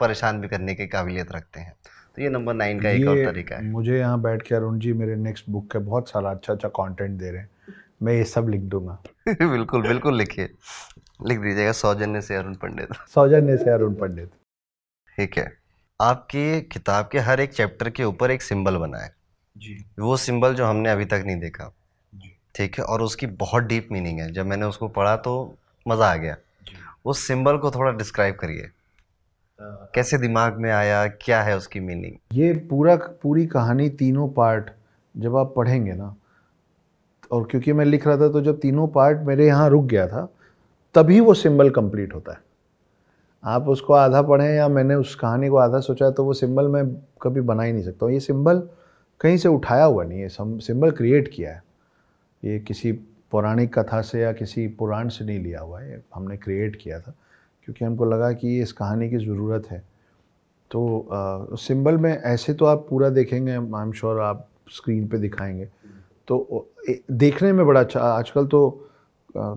परेशान 0.00 0.40
भी 0.40 0.48
करने 0.48 0.74
की 0.74 0.86
काबिलियत 0.86 1.32
रखते 1.32 1.60
हैं। 1.60 1.72
तो 2.18 2.22
ये 2.22 2.28
नंबर 2.30 2.54
नाइन 2.54 2.80
का 2.80 2.90
एक 2.90 3.08
और 3.08 3.24
तरीका 3.24 3.56
है। 3.56 3.64
मुझे 3.64 3.98
यहाँ 3.98 4.20
बैठ 4.20 4.42
के 4.42 4.54
अरुण 4.54 4.78
जी 4.78 4.92
मेरे 4.92 5.16
नेक्स्ट 5.16 5.44
बुक 5.50 5.70
का 5.70 5.78
बहुत 5.78 6.08
सारा 6.08 6.30
अच्छा 6.30 6.52
अच्छा 6.52 6.68
कंटेंट 6.68 7.18
दे 7.18 7.30
रहे 7.30 7.40
हैं। 7.40 7.50
मैं 8.02 8.12
ये 8.12 8.24
सब 8.24 8.48
लिख 8.48 8.60
दूँगा। 8.60 8.98
बिल्कुल 9.28 9.82
बिल्कुल 9.82 10.16
लिखिए। 10.16 10.48
लिख 11.26 11.38
दीजिएगा 11.38 11.72
सौजन्य 11.72 12.20
से 12.20 12.34
अरुण 12.34 12.54
पंडित। 12.54 12.88
सौजन्य 13.08 13.56
से 13.56 13.70
अरुण 13.70 13.94
पंडित। 13.94 14.30
ठीक 15.16 15.38
है। 15.38 15.52
आपकी 16.00 16.60
किताब 16.60 17.08
के 17.12 17.18
हर 17.18 17.40
एक 17.40 17.52
चैप्टर 17.52 17.90
के 17.90 18.04
ऊपर 18.04 18.30
एक 18.30 18.42
सिंबल 18.42 18.76
बना 18.76 18.98
है। 18.98 19.14
जी। 19.56 19.84
वो 19.98 20.16
सिंबल 20.16 20.54
जो 20.54 20.66
हमने 20.66 20.90
अभी 20.90 21.04
तक 21.04 21.22
नहीं 21.26 21.36
देखा। 21.36 21.72
ठीक 22.54 22.78
है 22.78 22.84
और 22.84 23.02
उसकी 23.02 23.26
बहुत 23.26 23.62
डीप 23.62 23.88
मीनिंग 23.92 24.20
है। 24.20 24.32
जब 24.32 24.46
मैंने 24.46 24.66
उसको 24.66 24.88
पढ़ा 24.88 25.16
तो 25.16 25.56
मज़ा 25.88 26.12
आ 26.12 26.16
गया। 26.16 26.36
उस 27.04 27.26
सिंबल 27.26 27.58
को 27.58 27.70
थोड़ा 27.70 27.92
डिस्क्राइब 27.92 28.34
करिए। 28.34 28.70
कैसे 29.58 30.18
दिमाग 30.18 30.58
में 30.58 30.70
आया? 30.70 31.06
क्या 31.06 31.40
है 31.42 31.56
उसकी 31.56 31.80
मीनिंग 31.80 32.14
ये 32.32 32.52
पूरा, 32.70 32.96
पूरी 32.96 33.46
कहानी 33.46 33.88
तीनों 33.90 34.28
पार्ट 34.30 34.70
जब 35.14 35.36
आप 35.36 35.52
पढ़ेंगे 35.56 35.92
ना, 35.92 36.14
और 37.30 37.46
क्योंकि 37.50 37.72
मैं 37.72 37.84
लिख 37.84 38.06
रहा 38.06 38.16
था 38.16 38.28
तो 38.28 38.40
जब 38.40 38.60
तीनों 38.60 38.86
पार्ट 38.88 39.26
मेरे 39.26 39.46
यहाँ 39.46 39.68
रुक 39.70 39.84
गया 39.84 40.06
था, 40.08 40.28
तभी 40.94 41.20
वो 41.20 41.34
सिंबल 41.34 41.70
कंप्लीट 41.70 42.14
होता 42.14 42.32
है। 42.32 42.46
आप 43.44 43.68
उसको 43.68 43.92
आधा 43.94 44.22
पढ़ें 44.22 44.48
या 44.48 44.68
मैंने 44.68 44.94
उस 44.94 45.14
कहानी 45.14 45.48
को 45.48 45.56
आधा 45.56 45.80
सोचा 45.80 46.10
तो 46.10 46.24
वो 46.24 46.32
सिंबल 46.34 46.68
मैं 46.68 46.84
कभी 47.22 47.40
बना 47.42 47.62
ही 47.62 47.72
नहीं 47.72 47.82
सकता 47.84 48.06
हूँ। 48.06 48.12
ये 48.14 48.20
सिंबल 48.20 48.62
कहीं 49.20 49.36
से 49.36 49.48
उठाया 49.48 49.84
हुआ 49.84 50.04
नहीं 50.04 50.20
है 50.20 50.28
सिंबल 50.28 50.90
क्रिएट 50.90 51.28
किया 51.34 51.52
है। 51.52 51.62
ये 52.42 52.58
किसी 52.60 52.92
पौराणिक 53.32 53.78
कथा 53.78 54.00
से 54.02 54.20
या 54.20 54.32
किसी 54.32 54.66
पुराण 54.78 55.08
से 55.08 55.24
नहीं 55.24 55.38
लिया 55.38 55.60
हुआ 55.60 55.80
है 55.80 56.02
हमने 56.14 56.36
क्रिएट 56.36 56.76
किया 56.82 57.00
था। 57.00 57.14
क्योंकि 57.68 57.84
हमको 57.84 58.04
लगा 58.04 58.30
कि 58.32 58.58
इस 58.60 58.70
कहानी 58.72 59.08
की 59.10 59.16
ज़रूरत 59.18 59.66
है। 59.70 59.78
तो 60.70 61.56
सिंबल 61.58 61.96
में 61.96 62.10
ऐसे 62.12 62.52
तो 62.54 62.64
आप 62.64 62.86
पूरा 62.90 63.08
देखेंगे 63.10 63.50
आई 63.50 63.56
एम 63.56 63.92
श्योर 63.92 64.20
आप 64.20 64.46
स्क्रीन 64.72 65.06
पे 65.08 65.18
दिखाएँगे। 65.18 65.64
तो 66.28 66.66
देखने 67.12 67.52
में 67.52 67.64
बड़ा 67.66 67.80
अच्छा 67.80 68.00
आजकल 68.00 68.46
तो 68.46 68.60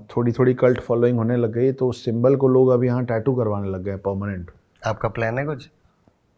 थोड़ी 0.09 0.31
थोड़ी 0.31 0.53
कल्ट 0.53 0.81
फॉलोइंग 0.81 1.17
होने 1.17 1.37
लग 1.37 1.53
गई 1.53 1.71
तो 1.71 1.87
उस 1.89 2.03
सिंबल 2.05 2.35
को 2.35 2.47
लोग 2.47 2.69
अभी 2.69 2.87
यहाँ 2.87 3.05
टैटू 3.05 3.35
करवाने 3.35 3.69
लग 3.69 3.83
गए 3.83 3.95
परमानेंट। 4.05 4.51
आपका 4.81 5.09
प्लान 5.09 5.39
है 5.39 5.45
कुछ? 5.45 5.69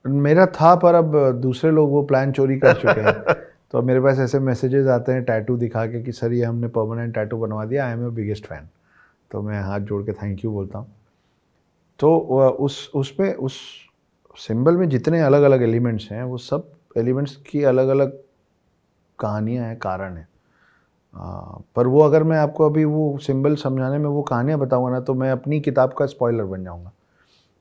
मेरा 0.05 0.45
था 0.51 0.75
पर 0.75 0.95
अब 0.95 1.15
दूसरे 1.41 1.71
लोग 1.71 1.91
वो 1.91 2.03
प्लान 2.05 2.31
चोरी 2.31 2.59
कर 2.59 2.73
चुके 2.75 2.99
हैं। 3.01 3.35
तो 3.71 3.81
मेरे 3.81 3.99
पास 4.01 4.19
ऐसे 4.19 4.39
मैसेजेस 4.41 4.87
आते 4.87 5.11
हैं 5.11 5.23
टैटू 5.25 5.57
दिखा 5.57 5.85
के 5.85 6.03
कि 6.03 6.11
सर 6.11 6.33
ये 6.33 6.43
हमने 6.45 6.67
परमानेंट 6.69 7.13
टैटू 7.15 7.37
बनवा 7.37 7.65
दिया 7.65 7.85
I 7.87 7.93
am 7.93 8.07
a 8.07 8.09
biggest 8.15 8.45
fan 8.45 8.67
तो 9.31 9.41
मैं 9.41 9.61
हाथ 9.61 9.79
जोड़ 9.81 10.03
के 10.03 10.13
थैंक 10.13 10.43
यू 10.45 10.51
बोलता 10.51 10.79
हूँ। 10.79 10.87
तो 11.99 12.17
उस 12.17 12.89
उसमें 12.95 13.33
उस 13.35 13.59
सिंबल 14.37 14.77
में 14.77 14.87
जितने 14.89 15.21
अलग 15.21 15.41
अलग 15.43 15.63
एलिमेंट्स 15.63 16.09
हैं, 16.11 16.23
वो 16.23 16.37
सब 16.37 16.71
एलिमेंट्स 16.97 17.35
की 17.49 17.63
अलग 17.63 17.87
अलग 17.87 18.17
कहानियाँ 19.19 19.65
हैं, 19.65 19.77
कारण 19.77 20.15
हैं। 20.17 20.27
पर 21.75 21.87
वो 21.87 22.01
अगर 22.01 22.23
मैं 22.23 22.37
आपको 22.37 22.65
अभी 22.65 22.83
वो 22.85 23.17
सिंबल 23.21 23.55
समझाने 23.55 23.97
में 23.97 24.09
वो 24.09 24.21
कहानियाँ 24.21 24.59
बताऊँगा 24.59 24.91
ना 24.91 24.99
तो 24.99 25.13
मैं 25.13 25.31
अपनी 25.31 25.59
किताब 25.61 25.93
का 25.93 26.05
स्पॉइलर 26.05 26.43
बन 26.43 26.63
जाऊँगा। 26.63 26.91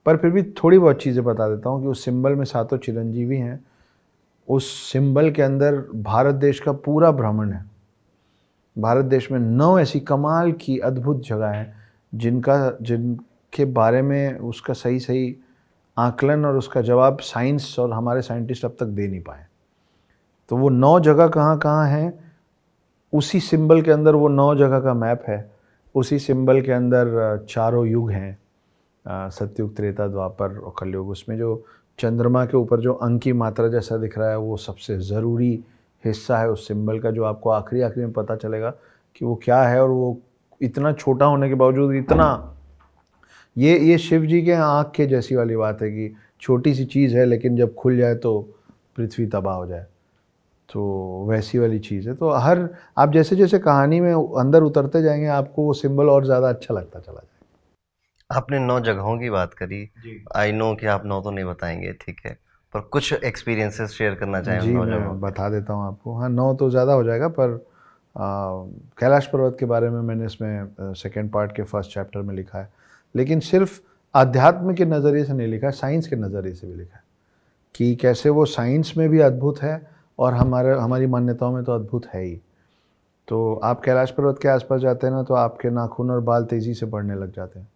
पर 0.06 0.16
फिर 0.16 0.30
भी 0.30 0.42
थोड़ी 0.62 0.78
बहुत 0.78 1.02
चीज़ें 1.02 1.24
बता 1.24 1.48
देता 1.48 1.70
हूँ 1.70 1.82
कि 1.82 1.88
उस 1.88 2.04
सिंबल 2.04 2.34
में 2.34 2.44
सातों 2.44 2.78
चिरंजीवी 2.78 3.36
हैं। 3.36 3.64
उस 4.48 4.70
सिंबल 4.92 5.30
के 5.30 5.42
अंदर 5.42 5.74
भारत 5.94 6.34
देश 6.34 6.60
का 6.60 6.72
पूरा 6.72 7.10
भ्रमण 7.10 7.52
है। 7.52 7.64
भारत 8.76 9.04
देश 9.04 9.30
में 9.32 9.38
नौ 9.38 9.78
ऐसी 9.78 10.00
कमाल 10.00 10.52
की 10.52 10.78
अद्भुत 10.78 11.20
जगह 11.20 11.46
हैं, 11.46 11.74
जिनका 12.14 12.76
जिनके 13.54 13.72
बारे 13.72 14.02
में 14.02 14.38
उसका 14.38 14.74
सही 14.74 14.98
सही 15.00 15.36
आकलन 15.98 16.44
और 16.44 16.56
उसका 16.56 16.80
जवाब 16.80 17.18
साइंस 17.18 17.76
और 17.78 17.92
हमारे 17.92 18.22
साइंटिस्ट 18.22 18.64
अब 18.64 18.76
तक 18.80 18.86
दे 18.86 19.08
नहीं 19.08 19.20
पाए। 19.20 19.46
तो 20.48 20.56
वो 20.56 20.68
नौ 20.68 21.00
जगह 21.00 21.28
कहाँ 21.28 21.58
कहाँ 21.58 21.86
हैं? 21.88 22.12
उसी 23.12 23.40
सिंबल 23.40 23.82
के 23.82 23.90
अंदर 23.90 24.14
वो 24.14 24.28
नौ 24.28 24.54
जगह 24.54 24.80
का 24.80 24.94
मैप 24.94 25.24
है। 25.28 25.50
उसी 25.94 26.18
सिंबल 26.18 26.60
के 26.62 26.72
अंदर 26.72 27.44
चारों 27.48 27.86
युग 27.86 28.10
हैं। 28.10 28.38
सत्युग, 29.30 29.76
त्रेता, 29.76 30.06
द्वापर 30.08 30.58
और 30.58 30.74
कलयुग। 30.78 31.08
उसमें 31.08 31.36
जो 31.38 31.64
चंद्रमा 31.98 32.44
के 32.46 32.56
ऊपर 32.56 32.80
जो 32.80 32.94
अंक 32.94 33.22
की 33.22 33.32
मात्रा 33.32 33.68
जैसा 33.68 33.96
दिख 33.96 34.18
रहा 34.18 34.30
है, 34.30 34.38
वो 34.38 34.56
सबसे 34.56 34.98
ज़रूरी 34.98 35.52
हिस्सा 36.04 36.38
है 36.38 36.50
उस 36.50 36.66
सिंबल 36.68 36.98
का, 37.00 37.10
जो 37.10 37.24
आपको 37.24 37.50
आखिरी 37.50 37.82
आखिरी 37.82 38.06
में 38.06 38.12
पता 38.12 38.36
चलेगा 38.36 38.70
कि 39.16 39.24
वो 39.24 39.34
क्या 39.44 39.62
है 39.62 39.82
और 39.82 39.88
वो 39.88 40.18
इतना 40.60 40.92
छोटा 40.92 41.26
होने 41.26 41.48
के 41.48 41.54
बावजूद 41.54 41.94
इतना 41.94 42.51
ये 43.56 43.78
ये 43.80 43.96
शिव 43.98 44.24
जी 44.26 44.42
के 44.42 44.52
आँख 44.52 44.92
के 44.96 45.06
जैसी 45.06 45.34
वाली 45.34 45.56
बात 45.56 45.82
है 45.82 45.90
कि 45.90 46.14
छोटी 46.40 46.74
सी 46.74 46.84
चीज़ 46.84 47.16
है 47.16 47.24
लेकिन 47.24 47.56
जब 47.56 47.74
खुल 47.74 47.96
जाए 47.96 48.14
तो 48.14 48.40
पृथ्वी 48.96 49.26
तबाह 49.26 49.54
हो 49.56 49.66
जाए। 49.66 49.86
तो 50.68 51.26
वैसी 51.28 51.58
वाली 51.58 51.78
चीज़ 51.78 52.08
है। 52.08 52.14
तो 52.14 52.30
हर 52.32 52.68
आप 52.98 53.12
जैसे 53.12 53.36
जैसे 53.36 53.58
कहानी 53.58 54.00
में 54.00 54.12
अंदर 54.12 54.62
उतरते 54.62 55.02
जाएँगे 55.02 55.26
आपको 55.28 55.62
वो 55.62 55.72
सिंबल 55.74 56.08
और 56.10 56.24
ज़्यादा 56.24 56.48
अच्छा 56.48 56.74
लगता 56.74 57.00
चला 57.00 57.14
जाएगा 57.14 58.36
आपने 58.36 58.58
नौ 58.58 58.78
जगहों 58.80 59.18
की 59.18 59.30
बात 59.30 59.54
करी। 59.54 59.88
आई 60.36 60.52
नो 60.52 60.74
कि 60.74 60.86
आप 60.86 61.06
नौ 61.06 61.20
तो 61.20 61.30
नहीं 61.30 61.44
बताएँगे 61.44 61.92
ठीक 62.00 62.20
है। 62.26 62.36
पर 62.74 62.80
कुछ 62.92 63.12
एक्सपीरियंसेस 63.14 63.90
शेयर 63.90 64.14
करना 64.14 64.40
चाहें 64.42 64.60
जी 64.60 64.72
मैं 64.72 65.20
बता 65.20 65.48
देता 65.50 65.72
हूँ 65.72 65.86
आपको। 65.86 66.14
हाँ 66.18 66.28
नौ 66.30 66.52
तो 66.54 66.70
ज़्यादा 66.70 66.92
हो 66.92 67.04
जाएगा 67.04 67.28
पर 67.30 67.54
आ, 68.16 68.24
कैलाश 68.98 69.26
पर्वत 69.26 69.56
के 69.60 69.66
बारे 69.66 69.88
में 69.90 70.00
मैंने 70.00 70.26
इसमें 70.26 70.94
सेकेंड 70.94 71.30
पार्ट 71.32 71.52
के 71.56 71.62
फ़र्स्ट 71.62 71.94
चैप्टर 71.94 72.20
में 72.20 72.34
लिखा 72.34 72.58
है। 72.58 72.68
लेकिन 73.14 73.40
सिर्फ़ 73.40 73.80
अध्यात्म 74.14 74.74
के 74.74 74.84
नज़रिए 74.84 75.24
से 75.24 75.32
नहीं 75.32 75.48
लिखा, 75.48 75.70
साइंस 75.70 76.08
के 76.08 76.16
नज़रिए 76.16 76.54
से 76.54 76.66
भी 76.66 76.74
लिखा 76.74 76.96
है 76.96 77.02
कि 77.74 77.94
कैसे 77.94 78.28
वो 78.28 78.44
साइंस 78.46 78.92
में 78.96 79.08
भी 79.08 79.20
अद्भुत 79.20 79.62
है 79.62 79.80
और 80.18 80.34
हमारे, 80.34 80.72
हमारी 80.72 81.06
मान्यताओं 81.06 81.52
में 81.52 81.62
तो 81.64 81.72
अद्भुत 81.72 82.06
है 82.06 82.22
ही। 82.22 82.40
तो 83.28 83.54
आप 83.64 83.80
कैलाश 83.80 84.10
पर्वत 84.10 84.38
के 84.42 84.48
आसपास 84.48 84.80
जाते 84.80 85.06
हैं 85.06 85.14
ना 85.14 85.22
तो 85.22 85.34
आपके 85.34 85.70
नाखून 85.70 86.10
और 86.10 86.20
बाल 86.20 86.44
तेज़ी 86.44 86.74
से 86.74 86.86
बढ़ने 86.86 87.14
लग 87.14 87.32
जाते 87.32 87.58
हैं। 87.58 87.68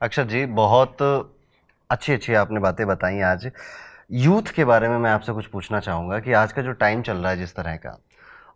अक्षर 0.00 0.24
जी, 0.24 0.44
बहुत 0.46 1.02
अच्छी 1.90 2.12
अच्छी 2.12 2.34
आपने 2.34 2.60
बातें 2.60 2.86
बताई 2.86 3.20
आज। 3.20 3.50
यूथ 4.12 4.52
के 4.54 4.64
बारे 4.64 4.88
में 4.88 4.98
मैं 4.98 5.10
आपसे 5.10 5.32
कुछ 5.32 5.46
पूछना 5.46 5.80
चाहूँगा 5.80 6.18
कि 6.18 6.32
आज 6.32 6.52
का 6.52 6.62
जो 6.62 6.72
टाइम 6.72 7.02
चल 7.02 7.16
रहा 7.16 7.30
है 7.30 7.36
जिस 7.36 7.54
तरह 7.54 7.76
का 7.76 7.98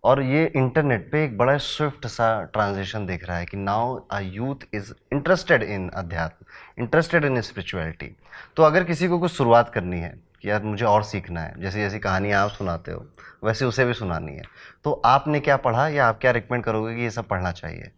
और 0.07 0.23
ये 0.23 0.45
इंटरनेट 0.57 1.09
पे 1.13 1.25
एक 1.25 1.37
बड़ा 1.39 1.57
स्विफ्ट 1.59 2.07
सा 2.07 2.29
ट्रांजिशन 2.53 3.07
दिख 3.07 3.25
रहा 3.29 3.37
है 3.37 3.47
कि 3.47 3.57
now 3.57 3.95
a 4.11 4.21
youth 4.21 4.67
is 4.75 4.93
interested 5.13 5.63
in 5.63 5.89
अध्यात्म 5.95 6.83
इंटरेस्टेड 6.83 7.25
इन 7.25 7.41
स्पिरिचुअलिटी 7.41 8.15
तो 8.57 8.63
अगर 8.63 8.85
किसी 8.85 9.09
को 9.09 9.19
कुछ 9.19 9.33
शुरुआत 9.33 9.73
करनी 9.75 10.01
है 10.01 10.15
कि 10.43 10.51
यार 10.51 10.63
मुझे 10.63 10.85
और 10.85 11.03
सीखना 11.03 11.41
है, 11.41 11.61
जैसी 11.61 11.79
जैसी 11.79 11.99
कहानियाँ 11.99 12.43
आप 12.45 12.51
सुनाते 12.51 12.93
हो, 12.93 13.05
वैसे 13.45 13.65
उसे 13.65 13.85
भी 13.85 13.93
सुनानी 13.95 14.33
है 14.33 14.43
तो 14.85 14.93
आपने 15.05 15.41
क्या 15.41 15.57
पढ़ा 15.57 15.87
या 15.89 16.07
आप 16.07 16.19
क्या 16.21 16.31
रिकमेंड 16.31 16.65
करोगे 16.65 16.95
कि 16.97 17.03
ये 17.03 17.11
सब 17.11 17.29
पढ़ना 17.29 17.53
चाहिए? 17.53 17.91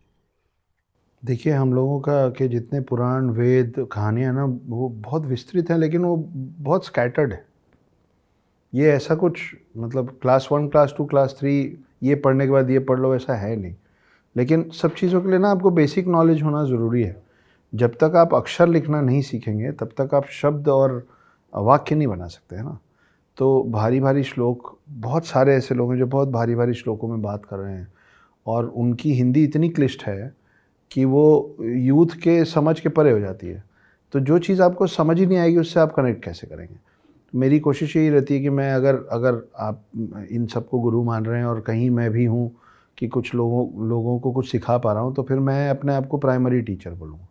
देखिए, 1.23 1.53
हम 1.53 1.73
लोगों 1.75 1.99
का 2.01 2.29
के 2.29 2.49
जितने 2.49 2.81
पुराण, 2.81 3.29
वेद, 3.31 3.75
कहानियाँ 3.93 4.33
ना, 4.35 4.45
वो 4.45 4.89
बहुत 4.89 5.25
विस्तृत 5.27 5.71
हैं, 5.71 5.79
लेकिन 5.79 6.05
वो 6.05 6.17
बहुत 6.61 6.87
स्कैटर्ड 6.87 7.33
है। 7.33 7.45
ये 8.73 8.91
ऐसा 8.93 9.15
कुछ 9.15 9.41
मतलब 9.77 10.19
class 10.23 10.49
one 10.53 10.69
class 10.69 10.95
two 10.97 11.05
class 11.05 11.37
three 11.39 11.55
ये 12.03 12.15
पढ़ने 12.15 12.47
के 12.47 12.51
बाद 12.51 12.71
ये 12.71 12.79
पढ़ 12.79 12.99
लो, 12.99 13.15
ऐसा 13.15 13.35
है 13.35 13.57
नहीं। 13.57 13.75
लेकिन 14.37 14.71
सब 14.71 14.95
चीज़ों 14.95 15.23
के 15.23 15.29
लिए 15.29 15.39
ना 15.39 15.51
आपको 15.51 15.71
बेसिक 15.71 16.07
नॉलेज 16.07 16.43
होना 16.43 16.65
ज़रूरी 16.65 17.03
है। 17.03 17.23
जब 17.75 17.95
तक 17.95 18.13
आप 18.17 18.35
अक्षर 18.35 18.69
लिखना 18.69 19.01
नहीं 19.01 19.23
सीखेंगे, 19.23 19.73
तब 19.73 19.89
तक 20.01 20.15
आप 20.15 20.27
शब्द 20.27 20.69
और 20.69 21.07
वाक्य 21.55 21.95
नहीं 21.95 22.09
बना 22.09 22.27
सकते, 22.27 22.57
है 22.57 22.63
ना? 22.63 22.79
तो 23.37 23.65
भारी 23.69 24.01
भारी 24.01 24.23
श्लोक, 24.23 24.79
बहुत 24.89 25.27
सारे 25.27 25.55
ऐसे 25.55 25.75
लोग 25.75 25.93
हैं 25.93 25.99
जो 25.99 26.07
बहुत 26.07 26.29
भारी 26.29 26.55
भारी 26.55 26.75
श्लोकों 26.75 27.09
में 27.09 27.23
बात 27.23 27.45
कर 27.45 27.57
रहे 27.57 27.75
हैं। 27.75 27.93
और 28.47 28.67
उनकी 28.67 29.13
हिंदी 29.13 29.45
इतनी 29.45 29.69
क्लिष्ट 29.69 30.03
है 30.03 30.35
कि 30.91 31.05
वो 31.05 31.57
यूथ 31.61 32.07
के 32.07 32.45
समझ 32.45 32.81
के 32.81 32.89
परे 32.89 33.13
हो 33.13 33.21
जाती 33.21 33.47
है। 33.47 33.65
तो 34.13 34.21
जो 34.21 34.39
चीज़ 34.39 34.63
आपको 34.63 34.87
समझ 34.87 35.19
ही 35.19 35.27
नहीं 35.27 35.39
आएगी, 35.39 35.59
उससे 35.59 35.81
आप 35.81 35.93
कनेक्ट 35.93 36.25
कैसे 36.25 36.47
करेंगे? 36.47 36.88
मेरी 37.35 37.59
कोशिश 37.61 37.97
यही 37.97 38.11
रहती 38.11 38.35
है 38.35 38.41
कि 38.41 38.51
मैं 38.51 38.73
अगर 38.73 38.95
अगर 39.13 39.43
आप 39.59 39.85
इन 40.31 40.47
सबको 40.47 40.81
गुरु 40.81 41.03
मान 41.05 41.25
रहे 41.27 41.39
हैं 41.39 41.47
और 41.47 41.61
कहीं 41.61 41.89
मैं 41.91 42.11
भी 42.11 42.25
हूँ 42.25 42.51
कि 42.99 43.09
कुछ 43.09 43.35
लोगों 43.35 43.89
लोगों 43.89 44.19
को 44.21 44.33
कुछ 44.33 44.51
सिखा 44.51 44.77
पा 44.79 44.93
रहा 44.93 45.03
हूँ 45.03 45.15
तो 45.15 45.23
फिर 45.23 45.39
मैं 45.39 45.69
अपने 45.71 45.95
आप 45.95 46.07
को 46.07 46.19
प्राइमरी 46.19 46.61
टीचर 46.63 46.91
बोलूँगा। 46.91 47.27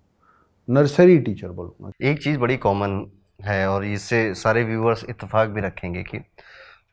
नर्सरी 0.68 1.18
टीचर 1.20 1.48
बोलूँगा। 1.50 1.91
एक 2.02 2.22
चीज़ 2.24 2.38
बड़ी 2.39 2.58
कॉमन 2.58 3.06
है 3.39 3.68
और 3.70 3.86
इससे 3.86 4.34
सारे 4.34 4.64
व्यूअर्स 4.64 5.06
इतफाक़ 5.10 5.50
भी 5.50 5.62
रखेंगे 5.62 6.04
कि 6.04 6.18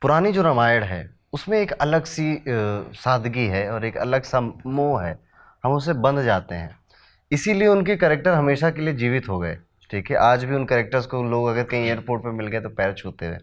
पुरानी 0.02 0.32
जो 0.32 0.42
रामायण 0.42 0.82
है, 0.82 1.10
उसमें 1.32 1.58
एक 1.60 1.72
अलग 1.72 2.04
सी 2.04 2.44
सादगी 2.48 3.46
है 3.46 3.68
और 3.70 3.84
एक 3.84 3.96
अलग 3.96 4.22
सा 4.22 4.40
मोह 4.40 5.02
है। 5.02 5.18
हम 5.64 5.72
उसे 5.72 5.92
बंध 5.92 6.22
जाते 6.22 6.54
हैं। 6.54 6.76
इसीलिए 7.30 7.68
उनके 7.68 7.96
करेक्टर 7.96 8.32
हमेशा 8.32 8.70
के 8.70 8.82
लिए 8.82 8.94
जीवित 8.94 9.28
हो 9.28 9.38
गए। 9.38 9.56
ठीक 9.90 10.10
है, 10.10 10.16
आज 10.18 10.44
भी 10.44 10.54
उन 10.54 10.64
करेक्टर्स 10.64 11.06
को 11.06 11.22
लोग 11.24 11.48
अगर 11.48 11.64
कहीं 11.64 11.86
एयरपोर्ट 11.86 12.22
पे 12.22 12.30
मिल 12.32 12.46
गए 12.46 12.60
तो 12.60 12.68
पैर 12.70 12.92
छूते 12.94 13.26
हुए 13.26 13.38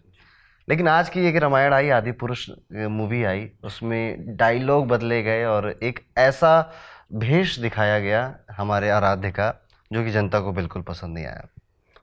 लेकिन 0.68 0.88
आज 0.88 1.08
की 1.08 1.20
एक 1.20 1.36
रामायण 1.36 1.72
आई, 1.72 1.88
आदि 1.90 2.12
पुरुष 2.12 2.48
मूवी 2.72 3.22
आई, 3.24 3.48
उसमें 3.64 4.36
डायलॉग 4.36 4.86
बदले 4.88 5.22
गए 5.22 5.44
और 5.44 5.68
एक 5.82 6.00
ऐसा 6.18 6.72
भेष 7.14 7.58
दिखाया 7.58 7.98
गया 8.00 8.20
हमारे 8.50 8.90
आराध्य 8.90 9.30
का, 9.30 9.54
जो 9.90 10.04
कि 10.04 10.10
जनता 10.10 10.40
को 10.40 10.52
बिल्कुल 10.52 10.82
पसंद 10.82 11.14
नहीं 11.14 11.24
आया। 11.26 11.48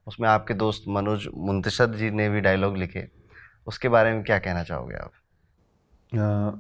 उसमें 0.08 0.28
आपके 0.30 0.54
दोस्त 0.56 0.84
मनोज 0.88 1.28
मुंतशद 1.38 1.94
जी 1.94 2.10
ने 2.12 2.30
भी 2.30 2.42
डायलॉग 2.42 2.78
लिखे। 2.78 3.08
उसके 3.68 3.90
बारे 3.90 4.12
में 4.14 4.24
क्या 4.24 4.40
कहना 4.40 4.64
चाहोगे 4.64 4.96
आप? 4.96 5.12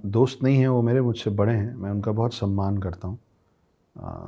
दोस्त 0.05 0.43
नहीं 0.43 0.59
है 0.59 0.67
वो 0.67 0.81
मेरे, 0.81 1.01
मुझसे 1.01 1.29
बड़े 1.31 1.53
हैं, 1.53 1.73
मैं 1.73 1.91
उनका 1.91 2.11
बहुत 2.11 2.33
सम्मान 2.33 2.77
करता 2.77 3.07
हूँ। 3.07 3.19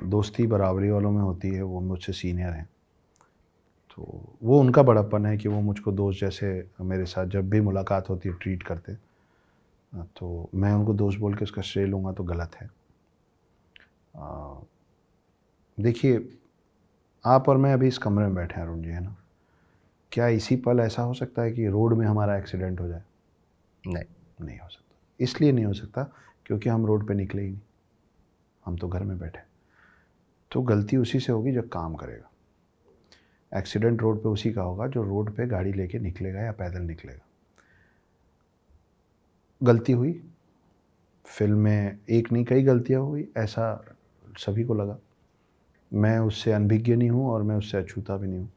दोस्ती 0.09 0.47
बराबरी 0.47 0.89
वालों 0.89 1.11
में 1.11 1.21
होती 1.21 1.49
है, 1.49 1.61
वो 1.63 1.81
मुझसे 1.81 2.13
सीनियर 2.13 2.49
हैं। 2.49 2.69
तो 4.01 4.37
वो 4.43 4.59
उनका 4.59 4.83
बड़प्पन 4.83 5.25
है 5.25 5.37
कि 5.37 5.49
वो 5.49 5.59
मुझको 5.61 5.91
दोस्त 5.91 6.19
जैसे 6.19 6.47
मेरे 6.81 7.05
साथ 7.05 7.25
जब 7.25 7.49
भी 7.49 7.59
मुलाकात 7.61 8.09
होती 8.09 8.29
है 8.29 8.35
ट्रीट 8.35 8.63
करते। 8.63 8.93
तो 9.93 10.49
मैं 10.55 10.71
उनको 10.73 10.93
दोस्त 10.93 11.19
बोल 11.19 11.35
के 11.35 11.43
उसका 11.43 11.61
श्रेय 11.61 11.85
लूँगा 11.85 12.11
तो 12.11 12.23
गलत 12.23 12.55
है। 12.55 12.69
देखिए 15.77 16.37
आप 17.25 17.49
और 17.49 17.57
मैं 17.57 17.73
अभी 17.73 17.87
इस 17.87 17.97
कमरे 17.97 18.25
में 18.25 18.35
बैठे 18.35 18.55
हैं 18.55 18.63
अरुण 18.63 18.81
जी 18.81 18.89
है 18.89 19.03
ना? 19.03 19.15
क्या 20.11 20.27
इसी 20.29 20.55
पल 20.55 20.79
ऐसा 20.79 21.01
हो 21.01 21.13
सकता 21.13 21.41
है 21.41 21.51
कि 21.51 21.67
रोड 21.67 21.93
में 21.93 22.05
हमारा 22.07 22.37
एक्सीडेंट 22.37 22.79
हो 22.79 22.87
जाए? 22.87 23.03
नहीं। 23.83 24.45
नहीं 24.45 24.59
हो 24.59 24.69
सकता। 24.69 24.95
इसलिए 25.19 25.51
नहीं 25.51 25.65
हो 25.65 25.73
सकता 25.73 26.03
क्योंकि 26.45 26.69
हम 26.69 26.85
रोड 26.85 27.07
पे 27.07 27.13
निकले 27.13 27.41
ही 27.41 27.49
नहीं। 27.49 27.61
हम 28.65 28.77
तो 28.77 28.87
घर 28.87 29.03
में 29.03 29.17
बैठे 29.19 29.39
तो 30.51 30.61
गलती 30.63 30.97
उसी 30.97 31.19
से 31.19 31.31
होगी 31.31 31.51
जो 31.51 31.61
काम 31.63 31.95
करेगा। 31.95 32.30
एक्सीडेंट 33.55 34.01
रोड 34.01 34.23
पे 34.23 34.29
उसी 34.29 34.53
का 34.53 34.61
होगा, 34.61 34.87
जो 34.87 35.03
रोड 35.03 35.35
पे 35.35 35.47
गाड़ी 35.47 35.73
लेके 35.73 35.99
निकलेगा 35.99 36.41
या 36.41 36.51
पैदल 36.51 36.81
निकलेगा। 36.81 37.25
गलती 39.63 39.93
हुई। 39.93 40.23
फ़िल्म 41.25 41.57
में 41.57 41.97
एक 42.09 42.31
नहीं, 42.31 42.45
कई 42.45 42.63
गलतियाँ 42.63 43.01
हुई, 43.01 43.31
ऐसा 43.37 43.85
सभी 44.37 44.63
को 44.63 44.73
लगा। 44.73 44.97
मैं 45.93 46.19
उससे 46.19 46.51
अनभिज्ञ 46.51 46.95
नहीं 46.95 47.09
हूँ 47.09 47.29
और 47.29 47.43
मैं 47.43 47.55
उससे 47.55 47.77
अछूता 47.77 48.17
भी 48.17 48.27
नहीं 48.27 48.39
हूँ। 48.39 48.51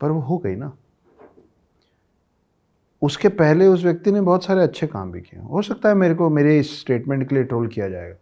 पर 0.00 0.10
वो 0.10 0.20
हो 0.20 0.38
गई 0.38 0.56
ना। 0.56 0.72
उसके 3.02 3.28
पहले 3.28 3.66
उस 3.66 3.84
व्यक्ति 3.84 4.12
ने 4.12 4.20
बहुत 4.20 4.44
सारे 4.44 4.62
अच्छे 4.62 4.86
काम 4.86 5.12
भी 5.12 5.20
किए। 5.20 5.40
हो 5.40 5.62
सकता 5.62 5.88
है 5.88 5.94
मेरे 5.94 6.14
को, 6.14 6.30
मेरे 6.30 6.58
इस 6.58 6.80
स्टेटमेंट 6.80 7.28
के 7.28 7.34
लिए 7.34 7.44
ट्रोल 7.44 7.68
किया 7.68 7.88
जाएगा। 7.88 8.16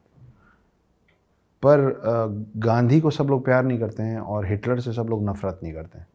पर 1.63 2.53
गांधी 2.57 3.01
को 3.01 3.11
सब 3.11 3.27
लोग 3.31 3.45
प्यार 3.45 3.65
नहीं 3.65 3.79
करते 3.79 4.03
हैं 4.03 4.19
और 4.19 4.47
हिटलर 4.47 4.81
से 4.81 4.93
सब 4.93 5.07
लोग 5.11 5.29
नफरत 5.29 5.61
नहीं 5.63 5.73
करते 5.75 5.99
हैं। 5.99 6.07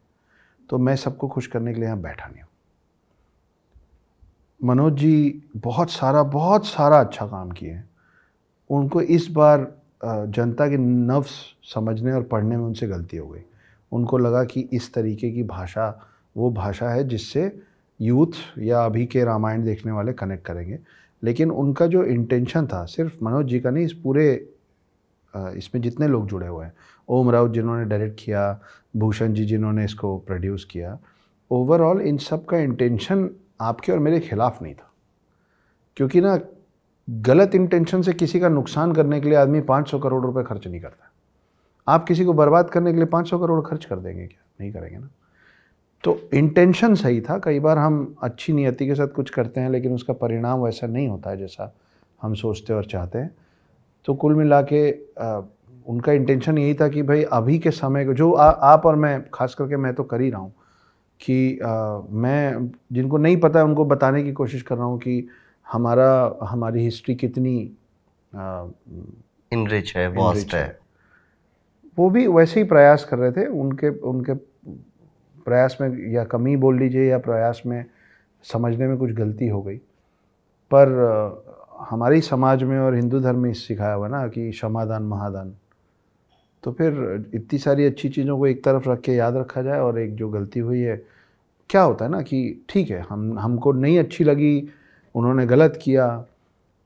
तो 0.70 0.78
मैं 0.78 0.96
सबको 0.96 1.28
खुश 1.28 1.46
करने 1.46 1.72
के 1.72 1.80
लिए 1.80 1.88
यहाँ 1.88 2.00
बैठा 2.00 2.28
नहीं 2.28 2.42
हूँ। 2.42 2.48
मनोज 4.60 4.94
जी 4.94 5.42
बहुत 5.56 5.90
सारा 5.90 6.22
बहुत 6.22 6.66
सारा 6.66 7.00
अच्छा 7.00 7.26
काम 7.26 7.50
किए 7.50 7.70
हैं। 7.70 7.88
उनको 8.70 9.00
इस 9.00 9.26
बार 9.30 9.66
जनता 10.04 10.66
के 10.68 10.76
नफ्स 10.76 11.32
समझने 11.74 12.12
और 12.12 12.22
पढ़ने 12.22 12.56
में 12.56 12.64
उनसे 12.64 12.86
गलती 12.88 13.16
हो 13.16 13.28
गई। 13.28 13.42
उनको 13.92 14.18
लगा 14.18 14.44
कि 14.44 14.60
इस 14.72 14.92
तरीके 14.94 15.30
की 15.30 15.42
भाषा, 15.42 15.88
वो 16.36 16.50
भाषा 16.50 16.88
है 16.90 17.06
जिससे 17.08 17.50
यूथ 18.00 18.58
या 18.58 18.84
अभी 18.84 19.06
के 19.06 19.24
रामायण 19.24 19.64
देखने 19.64 19.92
वाले 19.92 20.12
कनेक्ट 20.12 20.44
करेंगे। 20.46 20.78
लेकिन 21.22 21.50
उनका 21.50 21.86
जो 21.86 22.04
इंटेंशन 22.04 22.66
था, 22.66 22.84
सिर्फ़ 22.84 23.24
मनोज 23.24 23.46
जी 23.46 23.60
का 23.60 23.70
नहीं, 23.70 23.84
इस 23.84 23.92
पूरे 23.94 24.48
इसमें 25.36 25.82
जितने 25.82 26.08
लोग 26.08 26.26
जुड़े 26.26 26.46
हुए 26.46 26.64
हैं, 26.64 26.72
ओम 27.08 27.30
राउत 27.30 27.52
जिन्होंने 27.52 27.84
डायरेक्ट 27.84 28.20
किया, 28.24 28.60
भूषण 28.96 29.32
जी 29.32 29.44
जिन्होंने 29.44 29.84
इसको 29.84 30.18
प्रोड्यूस 30.18 30.64
किया 30.64 30.98
ओवरऑल 31.50 32.00
इन 32.00 32.18
सब 32.18 32.44
का 32.44 32.58
इंटेंशन 32.58 33.30
आपके 33.60 33.92
और 33.92 33.98
मेरे 33.98 34.20
खिलाफ 34.20 34.62
नहीं 34.62 34.74
था। 34.74 34.90
क्योंकि 35.96 36.20
ना, 36.20 36.38
गलत 37.10 37.54
इंटेंशन 37.54 38.02
से 38.02 38.12
किसी 38.12 38.40
का 38.40 38.48
नुकसान 38.48 38.92
करने 38.92 39.20
के 39.20 39.28
लिए 39.28 39.38
आदमी 39.38 39.60
500 39.60 39.98
करोड़ 39.98 40.26
रुपए 40.26 40.42
खर्च 40.42 40.66
नहीं 40.66 40.80
करता 40.80 41.08
आप 41.88 42.06
किसी 42.06 42.24
को 42.24 42.32
बर्बाद 42.32 42.70
करने 42.70 42.90
के 42.90 42.96
लिए 42.96 43.06
500 43.06 43.38
करोड़ 43.38 43.60
खर्च 43.66 43.84
कर 43.84 43.96
देंगे 43.96 44.26
क्या? 44.26 44.44
नहीं 44.60 44.72
करेंगे 44.72 44.98
ना। 44.98 45.08
तो 46.04 46.20
इंटेंशन 46.34 46.94
सही 46.94 47.20
था, 47.20 47.38
कई 47.38 47.60
बार 47.60 47.78
हम 47.78 48.14
अच्छी 48.22 48.52
नियति 48.52 48.86
के 48.86 48.94
साथ 48.94 49.08
कुछ 49.08 49.30
करते 49.30 49.60
हैं, 49.60 49.70
लेकिन 49.70 49.94
उसका 49.94 50.12
परिणाम 50.12 50.60
वैसा 50.60 50.86
नहीं 50.86 51.08
होता 51.08 51.30
है 51.30 51.36
जैसा 51.36 51.74
हम 52.22 52.34
सोचते 52.34 52.72
और 52.72 52.84
चाहते 52.84 53.18
हैं। 53.18 53.34
तो 54.04 54.14
कुल 54.14 54.34
मिला 54.34 54.60
के 54.62 54.90
उनका 55.86 56.12
इंटेंशन 56.12 56.58
यही 56.58 56.74
था 56.74 56.88
कि 56.88 57.02
भाई 57.02 57.22
अभी 57.22 57.58
के 57.58 57.70
समय 57.70 58.04
को 58.04 58.14
जो 58.14 58.32
आ, 58.32 58.48
आप 58.48 58.86
और 58.86 58.96
मैं 58.96 59.24
खास 59.34 59.54
करके 59.54 59.76
मैं 59.76 59.94
तो 59.94 60.04
कर 60.04 60.20
ही 60.20 60.30
रहा 60.30 60.40
हूँ 60.40 60.52
कि 61.20 61.58
आ, 61.58 61.98
मैं 62.10 62.70
जिनको 62.92 63.18
नहीं 63.18 63.36
पता 63.40 63.58
है 63.58 63.64
उनको 63.64 63.84
बताने 63.84 64.22
की 64.24 64.32
कोशिश 64.32 64.62
कर 64.62 64.76
रहा 64.76 64.84
हूँ 64.84 64.98
कि 64.98 65.26
हमारा 65.72 66.38
हमारी 66.42 66.84
हिस्ट्री 66.84 67.14
कितनी 67.14 67.58
इनरिच 69.52 69.96
है 69.96 70.08
वास्ट 70.08 70.54
है। 70.54 70.78
वो 71.98 72.08
भी 72.10 72.26
वैसे 72.26 72.60
ही 72.60 72.66
प्रयास 72.66 73.04
कर 73.04 73.18
रहे 73.18 73.32
थे 73.32 73.46
उनके 73.46 73.88
उनके 73.88 74.34
प्रयास 75.44 75.76
में 75.80 76.12
या 76.12 76.24
कमी 76.24 76.56
बोल 76.56 76.78
लीजिए 76.78 77.08
या 77.10 77.18
प्रयास 77.18 77.62
में 77.66 77.84
समझने 78.44 78.86
में 78.86 78.96
कुछ 78.98 79.12
गलती 79.12 79.48
हो 79.48 79.62
गई। 79.62 79.76
पर 80.70 81.41
हमारे 81.90 82.20
समाज 82.20 82.62
में 82.62 82.78
और 82.78 82.94
हिंदू 82.94 83.20
धर्म 83.20 83.38
में 83.38 83.52
सिखाया 83.52 83.94
हुआ 83.94 84.08
ना 84.08 84.28
कि 84.28 84.50
क्षमादान, 84.50 85.02
महादान। 85.02 85.54
तो 86.62 86.72
फिर 86.72 86.92
इतनी 87.34 87.58
सारी 87.58 87.84
अच्छी 87.84 88.08
चीज़ों 88.08 88.38
को 88.38 88.46
एक 88.46 88.64
तरफ़ 88.64 88.88
रख 88.88 89.00
के 89.00 89.12
याद 89.12 89.36
रखा 89.36 89.62
जाए 89.62 89.80
और 89.80 89.98
एक 89.98 90.14
जो 90.14 90.28
गलती 90.28 90.60
हुई 90.60 90.80
है, 90.80 91.06
क्या 91.70 91.82
होता 91.82 92.04
है 92.04 92.10
ना 92.10 92.22
कि 92.22 92.66
ठीक 92.68 92.90
है, 92.90 93.00
हम, 93.00 93.38
हमको 93.38 93.72
नहीं 93.72 93.98
अच्छी 93.98 94.24
लगी, 94.24 94.68
उन्होंने 95.14 95.46
गलत 95.46 95.78
किया, 95.82 96.24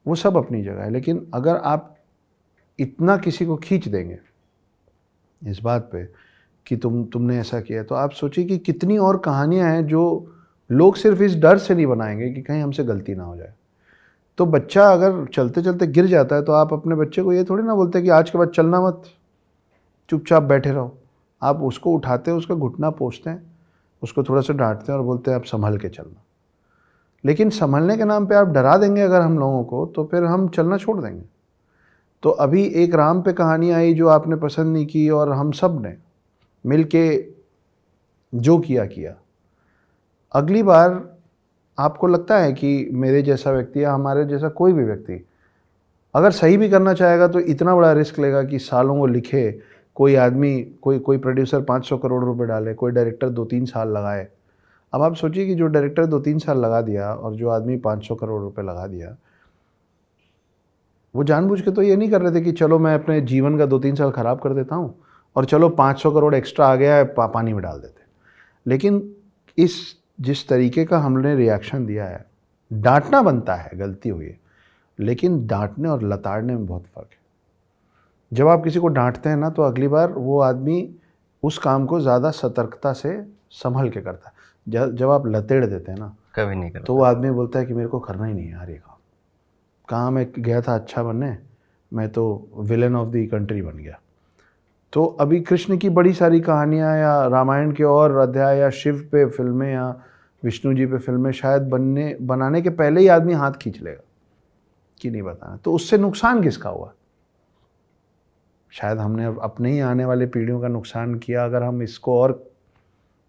वो 0.07 0.15
सब 0.15 0.37
अपनी 0.37 0.63
जगह 0.63 0.83
है। 0.83 0.91
लेकिन 0.91 1.27
अगर 1.35 1.57
आप 1.57 1.97
इतना 2.79 3.17
किसी 3.17 3.47
को 3.47 3.57
खींच 3.57 3.89
देंगे 3.89 4.19
इस 5.47 5.61
बात 5.61 5.89
पे 5.93 6.09
कि 6.67 6.77
तुम, 6.77 7.05
तुमने 7.05 7.39
ऐसा 7.39 7.61
किया 7.61 7.83
तो 7.83 7.95
आप 7.95 8.11
सोचिए 8.11 8.45
कि 8.45 8.59
कितनी 8.59 8.99
और 8.99 9.19
कहानियाँ 9.19 9.71
हैं 9.71 9.87
जो 9.87 10.33
लोग 10.71 10.97
सिर्फ़ 10.97 11.23
इस 11.23 11.37
डर 11.37 11.59
से 11.59 11.75
नहीं 11.75 11.87
बनाएँगे 11.87 12.31
कि 12.31 12.43
कहीं 12.43 12.63
हमसे 12.63 12.85
गलती 12.85 13.15
ना 13.15 13.25
हो 13.25 13.37
जाए। 13.37 13.53
तो 14.39 14.47
बच्चा 14.47 14.93
अगर 14.93 15.25
चलते 15.27 15.63
चलते 15.63 15.87
गिर 15.87 16.07
जाता 16.07 16.37
है 16.37 16.43
तो 16.43 16.53
आप 16.53 16.73
अपने 16.73 16.95
बच्चे 16.95 17.23
को 17.23 17.33
ये 17.33 17.45
थोड़ी 17.45 17.63
ना 17.65 17.75
बोलते 17.75 18.03
कि 18.03 18.09
आज 18.09 18.31
के 18.31 18.39
बाद 18.39 18.49
चलना 18.49 18.81
मत। 18.81 19.03
चुपचाप 20.11 20.43
बैठे 20.43 20.71
रहो। 20.71 20.99
आप 21.43 21.63
उसको 21.63 21.93
उठाते 21.93 22.31
हैं, 22.31 22.39
उसका 22.39 22.55
घुटना 22.55 22.91
पोछते 22.91 23.31
हैं, 23.31 23.57
उसको 24.03 24.23
थोड़ा 24.23 24.43
सा 24.43 24.55
डांटते 24.55 24.93
हैं 24.93 24.99
और 24.99 25.05
बोलते 25.05 25.31
हैं, 25.31 25.39
आप 25.39 25.45
संभल 25.45 25.79
के 25.79 25.89
चलना। 25.89 26.23
लेकिन 27.25 27.51
संभलने 27.51 27.97
के 27.97 28.05
नाम 28.05 28.27
पे 28.27 28.35
आप 28.35 28.47
डरा 28.47 28.77
देंगे 28.77 29.03
अगर 29.03 29.21
हम 29.21 29.39
लोगों 29.39 29.65
को 29.65 29.87
तो 29.87 30.05
फिर 30.05 30.25
हम 30.25 30.49
चलना 30.49 30.77
छोड़ 30.77 31.01
देंगे। 31.01 31.25
तो 32.23 32.31
अभी 32.31 32.65
एक 32.65 32.95
राम 32.95 33.23
पे 33.23 33.33
कहानी 33.33 33.71
आई 33.71 33.95
जो 33.95 34.09
आपने 34.09 34.37
पसंद 34.37 34.73
नहीं 34.73 34.87
की 34.87 35.11
और 35.11 35.33
हम 35.33 35.53
सबने 35.53 35.97
मिल 36.67 36.85
के 36.85 37.27
जो 38.35 38.59
किया 38.59 38.87
किया। 38.87 39.15
अगली 40.33 40.63
बार 40.63 41.16
आपको 41.79 42.07
लगता 42.07 42.39
है 42.39 42.53
कि 42.53 42.89
मेरे 42.93 43.23
जैसा 43.23 43.51
व्यक्ति 43.51 43.85
या 43.85 43.93
हमारे 43.93 44.25
जैसा 44.25 44.49
कोई 44.49 44.73
भी 44.73 44.85
व्यक्ति 44.85 45.25
अगर 46.15 46.31
सही 46.31 46.57
भी 46.57 46.69
करना 46.69 46.95
चाहेगा 46.95 47.29
तो 47.29 47.41
इतना 47.41 47.75
बड़ा 47.75 47.93
रिस्क 47.93 48.19
लेगा 48.19 48.43
कि 48.43 48.59
सालों 48.59 48.97
को 48.99 49.07
लिखे 49.07 49.51
कोई 49.95 50.15
आदमी 50.15 50.61
कोई 50.83 50.99
कोई 50.99 51.19
प्रोड्यूसर 51.19 51.65
500 51.65 51.99
करोड़ 52.03 52.25
रुपए 52.25 52.47
डाले 52.47 52.75
कोई 52.75 52.93
डायरेक्टर 52.93 53.29
दो 53.29 53.45
तीन 53.45 53.65
साल 53.65 53.89
लगाए। 53.89 54.27
अब 54.93 55.03
आप 55.03 55.15
सोचिए 55.15 55.47
कि 55.47 55.55
जो 55.55 55.67
डायरेक्टर 55.67 56.07
दो 56.07 56.19
तीन 56.19 56.39
साल 56.39 56.59
लगा 56.59 56.81
दिया 56.81 57.13
और 57.15 57.35
जो 57.35 57.49
आदमी 57.49 57.79
500 57.79 58.17
करोड़ 58.21 58.41
रुपए 58.43 58.63
लगा 58.63 58.87
दिया 58.87 59.17
वो 61.15 61.25
जानबूझ 61.25 61.61
के 61.61 61.71
तो 61.71 61.83
ये 61.83 61.97
नहीं 61.97 62.11
कर 62.11 62.23
रहे 62.23 62.35
थे 62.35 62.41
कि 62.41 62.53
चलो 62.53 62.79
मैं 62.79 62.95
अपने 62.95 63.21
जीवन 63.21 63.59
का 63.59 63.67
दो 63.67 63.79
तीन 63.79 63.95
साल 63.95 64.11
ख़राब 64.11 64.41
कर 64.41 64.55
देता 64.55 64.77
हूँ 64.77 64.95
और 65.37 65.45
चलो 65.45 65.69
500 65.81 66.13
करोड़ 66.15 66.35
एक्स्ट्रा 66.35 66.67
आ 66.67 66.75
गया 66.75 66.95
है 66.95 67.05
पा, 67.05 67.27
पानी 67.27 67.53
में 67.53 67.63
डाल 67.63 67.79
देते 67.79 68.05
लेकिन 68.67 69.15
इस 69.59 69.79
जिस 70.19 70.49
तरीके 70.49 70.85
का 70.85 70.99
हमने 70.99 71.35
रिएक्शन 71.37 71.87
दिया 71.87 72.05
है 72.05 72.25
डांटना 72.71 73.23
बनता 73.23 73.55
है 73.55 73.77
गलती 73.79 74.09
हुई। 74.09 74.27
है 74.27 74.39
लेकिन 74.99 75.47
डांटने 75.47 75.89
और 75.89 76.03
लताड़ने 76.05 76.55
में 76.55 76.67
बहुत 76.67 76.85
फ़र्क 76.87 77.09
है। 77.13 77.19
जब 78.33 78.49
आप 78.49 78.63
किसी 78.65 78.79
को 78.79 78.89
डांटते 78.89 79.29
हैं 79.29 79.37
ना 79.37 79.51
तो 79.51 79.63
अगली 79.63 79.89
बार 79.89 80.13
वो 80.13 80.41
आदमी 80.41 80.89
उस 81.43 81.59
काम 81.59 81.87
को 81.87 82.01
ज़्यादा 82.01 82.31
सतर्कता 82.31 82.93
से 82.93 83.21
संभल 83.53 83.91
के 83.91 84.01
करता 84.01 84.29
है। 84.29 84.35
जब 84.93 85.11
आप 85.11 85.27
लतेड़ 85.27 85.65
देते 85.67 85.93
हैं 85.93 85.99
ना 85.99 86.15
कभी 86.37 86.55
नहीं 86.55 86.71
करता। 86.71 86.85
तो 86.85 86.95
वो 86.95 87.03
आदमी 87.05 87.31
बोलता 87.31 87.59
है 87.59 87.67
कि 87.67 87.75
मेरे 87.75 87.89
को 87.89 87.99
करना 88.01 88.27
ही 88.27 88.35
नहीं 88.35 88.47
है 88.47 88.53
यार 88.53 88.71
ये 88.71 88.77
काम। 88.77 88.97
कहाँ 89.89 90.11
मैं 90.11 90.27
गया 90.39 90.61
था 90.61 90.75
अच्छा 90.75 91.03
बनने 91.03 91.37
मैं 91.93 92.09
तो 92.09 92.25
विलन 92.61 92.97
ऑफ़ 92.97 93.09
दी 93.09 93.27
कंट्री 93.27 93.63
बन 93.63 93.77
गया। 93.77 93.99
तो 94.97 95.05
अभी 95.21 95.41
कृष्ण 95.41 95.77
की 95.79 95.89
बड़ी 95.89 96.13
सारी 96.13 96.41
कहानियाँ 96.41 96.97
या 96.99 97.27
रामायण 97.27 97.73
के 97.73 97.85
और 97.85 98.17
अध्याय 98.17 98.59
या 98.59 98.69
शिव 98.71 99.01
पे 99.13 99.25
फ़िल्में 99.27 99.73
या 99.73 99.89
विष्णु 100.43 100.73
जी 100.75 100.87
पे 100.87 100.99
फ़िल्में 100.99 101.31
शायद 101.33 101.63
बनने, 101.63 102.17
बनाने 102.21 102.63
के 102.63 102.71
पहले 102.71 103.01
ही 103.01 103.09
आदमी 103.09 103.33
हाथ 103.33 103.53
खींच 103.53 103.81
लेगा, 103.83 104.03
कि 105.01 105.11
नहीं 105.11 105.23
बताना। 105.23 105.57
तो 105.57 105.73
उससे 105.73 105.99
नुकसान 105.99 106.43
किसका 106.43 106.71
हुआ? 106.71 106.93
शायद 108.73 108.99
हमने 108.99 109.25
अपने 109.25 109.73
ही 109.73 109.81
आने 109.81 110.05
वाले 110.05 110.27
पीढ़ियों 110.27 110.61
का 110.61 110.69
नुकसान 110.69 111.15
किया, 111.19 111.45
अगर 111.45 111.63
हम 111.63 111.83
इसको 111.83 112.19
और 112.21 112.53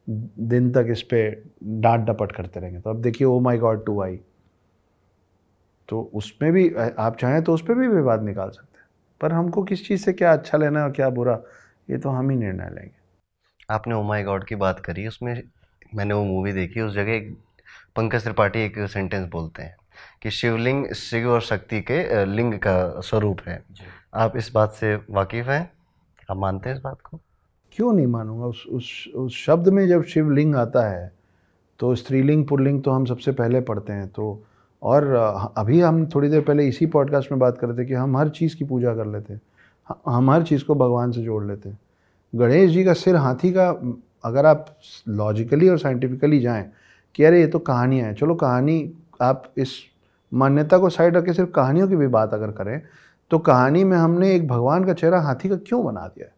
दिन 0.08 0.72
तक 0.72 0.88
इस 0.92 1.02
पर 1.02 1.44
डांट 1.64 2.08
डपट 2.10 2.32
करते 2.32 2.60
रहेंगे। 2.60 2.80
तो 2.80 2.90
अब 2.90 3.02
देखिए 3.02 3.28
ओ 3.28 3.40
माई 3.40 3.58
गॉड 3.58 3.86
टू 3.86 4.02
आई 4.02 4.20
तो 5.90 6.02
उसमें 6.14 6.52
भी, 6.52 6.70
आप 7.00 7.18
चाहें 7.20 7.42
तो 7.44 7.54
उस 7.54 7.66
पर 7.68 7.74
भी 7.74 7.88
विवाद 7.88 8.24
निकाल 8.24 8.50
सकते 8.50 8.78
हैं। 8.80 8.86
पर 9.22 9.32
हमको 9.34 9.64
किस 9.64 9.88
चीज़ 9.88 10.04
से 10.06 10.14
क्या 10.14 10.34
अच्छा 10.34 10.58
लेना 10.58 10.80
है 10.80 10.86
और 10.86 10.92
क्या 10.92 11.10
बुरा? 11.10 11.40
ये 11.90 11.98
तो 11.98 12.10
हम 12.10 12.30
ही 12.30 12.36
निर्णय 12.38 12.70
लेंगे। 12.70 12.96
आपने 13.70 13.96
ओ 13.96 14.02
माई 14.04 14.24
गॉड 14.24 14.44
की 14.44 14.56
बात 14.56 14.80
करी 14.80 15.08
उसमें 15.08 15.42
मैंने 15.96 16.14
वो 16.14 16.24
मूवी 16.24 16.52
देखी 16.52 16.82
उस 16.82 16.94
जगह 16.94 17.12
एक 17.12 17.36
पंकज 17.96 18.24
त्रिपाठी 18.24 18.60
एक 18.60 18.78
सेंटेंस 18.90 19.30
बोलते 19.32 19.64
हैं 19.64 19.76
कि 20.24 20.32
शिवलिंग 20.32 20.86
शिव 20.96 21.30
और 21.30 21.42
शक्ति 21.42 21.82
के 21.82 22.26
लिंग 22.26 22.54
का 22.60 23.00
स्वरूप 23.00 23.42
है। 23.48 23.62
आप 24.14 24.38
इस 24.38 24.52
बात 24.54 24.72
से 24.72 24.96
वाकिफ़ 24.96 25.50
हैं? 25.50 25.70
आप 26.32 26.38
मानते 26.38 26.70
हैं 26.70 26.76
इस 26.76 26.82
बात 26.84 27.02
को? 27.02 27.20
क्यों 27.76 27.94
नहीं 27.94 28.08
मानूँगा? 28.08 28.46
उस 28.46 28.66
उस 28.70 29.08
उस 29.16 29.38
शब्द 29.38 29.68
में 29.70 29.88
जब 29.88 30.04
शिवलिंग 30.04 30.56
आता 30.56 30.88
है 30.90 31.12
तो 31.80 31.96
स्त्रीलिंग 31.96 32.48
पुल्लिंग 32.48 32.82
तो 32.84 32.92
हम 32.92 33.06
सबसे 33.06 33.32
पहले 33.32 33.62
पढ़ते 33.62 33.94
हैं 33.94 34.08
तो 34.08 34.44
और 34.82 35.14
अभी 35.58 35.80
हम 35.82 36.06
थोड़ी 36.08 36.30
देर 36.30 36.42
पहले 36.42 36.68
इसी 36.68 36.86
पॉडकास्ट 36.86 37.32
में 37.32 37.40
बात 37.40 37.58
कर 37.58 37.68
रहे 37.68 37.78
थे 37.78 37.88
कि 37.88 37.94
हम 37.94 38.18
हर 38.18 38.30
चीज़ 38.30 38.56
की 38.56 38.66
पूजा 38.66 38.94
कर 38.96 39.06
लेते 39.06 39.34
हैं। 39.34 39.42
हम 40.08 40.32
हर 40.32 40.44
चीज़ 40.44 40.64
को 40.64 40.76
भगवान 40.76 41.12
से 41.12 41.22
जोड़ 41.22 41.44
लेते 41.46 41.70
हैं। 41.70 41.80
गणेश 42.34 42.72
जी 42.72 42.84
का 42.84 42.94
सिर 42.94 43.16
हाथी 43.16 43.52
का, 43.52 43.70
अगर 44.24 44.46
आप 44.46 44.66
लॉजिकली 45.08 45.70
और 45.70 45.78
साइंटिफिकली 45.80 46.40
जाएँ 46.40 46.70
कि 47.16 47.24
अरे 47.24 47.40
ये 47.42 47.48
तो 47.48 47.60
कहानियाँ 47.60 48.08
हैं, 48.08 48.16
चलो 48.16 48.36
कहानी, 48.36 48.94
आप 49.22 49.52
इस 49.58 49.74
मान्यता 50.32 50.78
को 50.78 50.90
साइड 50.90 51.18
रख 51.18 51.26
के 51.26 51.34
सिर्फ़ 51.34 51.50
कहानियों 51.50 51.88
की 51.88 51.96
भी 51.96 52.08
बात 52.08 52.34
अगर 52.34 52.52
करें 52.52 52.82
तो 53.32 53.38
कहानी 53.40 53.84
में 53.84 53.98
हमने 53.98 54.34
एक 54.36 54.48
भगवान 54.48 54.84
का 54.86 54.94
चेहरा 54.94 55.20
हाथी 55.22 55.50
का 55.50 55.56
क्यों 55.58 55.84
बना 55.86 56.06
दिया 56.08 56.26
है? 56.26 56.34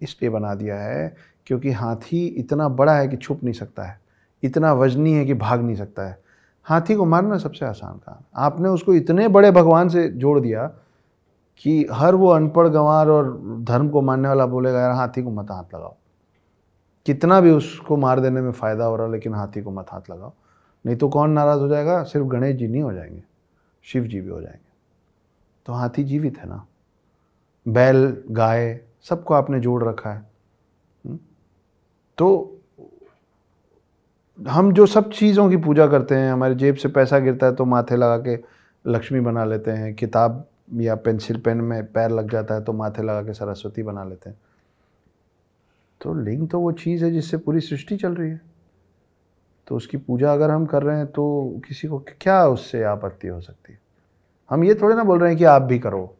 इसलिए 0.00 0.30
बना 0.30 0.54
दिया 0.54 0.76
है 0.76 1.14
क्योंकि 1.46 1.70
हाथी 1.72 2.26
इतना 2.26 2.68
बड़ा 2.70 2.94
है 2.94 3.08
कि 3.08 3.16
छुप 3.16 3.44
नहीं 3.44 3.54
सकता 3.54 3.82
है, 3.82 3.98
इतना 4.42 4.72
वजनी 4.72 5.12
है 5.12 5.24
कि 5.24 5.34
भाग 5.34 5.62
नहीं 5.62 5.76
सकता 5.76 6.06
है। 6.06 6.18
हाथी 6.66 6.94
को 6.94 7.04
मारना 7.04 7.38
सबसे 7.38 7.66
आसान 7.66 7.96
काम। 7.98 8.24
आपने 8.36 8.68
उसको 8.68 8.94
इतने 8.94 9.28
बड़े 9.28 9.50
भगवान 9.50 9.88
से 9.88 10.08
जोड़ 10.08 10.38
दिया 10.40 10.70
कि 11.58 11.86
हर 11.92 12.14
वो 12.14 12.28
अनपढ़ 12.28 12.68
गंवार 12.68 13.08
और 13.08 13.38
धर्म 13.60 13.88
को 13.88 14.02
मानने 14.02 14.28
वाला 14.28 14.46
बोलेगा, 14.46 14.80
यार, 14.80 14.90
हाथी 14.90 15.22
को 15.22 15.30
मत 15.30 15.50
हाथ 15.50 15.74
लगाओ। 15.74 15.94
कितना 17.06 17.40
भी 17.40 17.50
उसको 17.50 17.96
मार 17.96 18.20
देने 18.20 18.40
में 18.40 18.52
फ़ायदा 18.52 18.84
हो 18.84 18.96
रहा 18.96 19.06
लेकिन 19.06 19.34
हाथी 19.34 19.62
को 19.62 19.70
मत 19.70 19.86
हाथ 19.90 20.10
लगाओ। 20.10 20.32
नहीं 20.86 20.96
तो 20.96 21.08
कौन 21.08 21.30
नाराज़ 21.30 21.60
हो 21.60 21.68
जाएगा? 21.68 22.02
सिर्फ़ 22.02 22.26
गणेश 22.26 22.56
जी 22.56 22.68
नहीं 22.68 22.82
हो 22.82 22.92
जाएँगे, 22.92 23.22
शिव 23.84 24.04
जी 24.04 24.20
भी 24.20 24.30
हो 24.30 24.40
जाएँगे। 24.40 24.68
तो 25.66 25.72
हाथी 25.72 26.04
जीवित 26.04 26.38
है 26.38 26.48
ना? 26.48 26.66
बैल, 27.68 28.16
गाय, 28.30 28.80
सबको 29.02 29.34
आपने 29.34 29.60
जोड़ 29.60 29.84
रखा 29.84 30.10
है। 30.10 30.18
हम्म? 31.06 31.18
तो 32.18 32.54
हम 34.38 34.72
जो 34.72 34.86
सब 34.86 35.10
चीज़ों 35.10 35.50
की 35.50 35.56
पूजा 35.56 35.86
करते 35.86 36.14
हैं, 36.14 36.32
हमारे 36.32 36.54
जेब 36.54 36.74
से 36.74 36.88
पैसा 36.88 37.18
गिरता 37.18 37.46
है 37.46 37.54
तो 37.54 37.64
माथे 37.64 37.96
लगा 37.96 38.18
के 38.18 38.36
लक्ष्मी 38.86 39.20
बना 39.20 39.44
लेते 39.44 39.70
हैं, 39.70 39.94
किताब 39.94 40.46
या 40.74 40.94
पेंसिल 40.94 41.40
पेन 41.40 41.56
में 41.56 41.92
पैर 41.92 42.10
लग 42.10 42.30
जाता 42.30 42.54
है 42.54 42.64
तो 42.64 42.72
माथे 42.72 43.02
लगा 43.02 43.22
के 43.22 43.32
सरस्वती 43.32 43.82
बना 43.82 44.04
लेते 44.04 44.30
हैं। 44.30 44.40
तो 46.00 46.14
लिंग 46.14 46.48
तो 46.48 46.60
वो 46.60 46.72
चीज़ 46.72 47.04
है 47.04 47.10
जिससे 47.10 47.36
पूरी 47.36 47.60
सृष्टि 47.60 47.96
चल 47.96 48.14
रही 48.14 48.30
है। 48.30 48.40
तो 49.66 49.76
उसकी 49.76 49.96
पूजा 49.96 50.32
अगर 50.32 50.50
हम 50.50 50.66
कर 50.66 50.82
रहे 50.82 50.96
हैं 50.96 51.06
तो 51.06 51.54
किसी 51.68 51.88
को 51.88 51.98
क्या 52.20 52.46
उससे 52.46 52.82
आपत्ति 52.82 53.28
हो 53.28 53.40
सकती 53.40 53.72
है? 53.72 53.78
हम 54.50 54.64
ये 54.64 54.74
थोड़े 54.74 54.96
ना 54.96 55.04
बोल 55.04 55.18
रहे 55.18 55.28
हैं 55.30 55.38
कि 55.38 55.44
आप 55.44 55.62
भी 55.62 55.78
करो। 55.78 56.16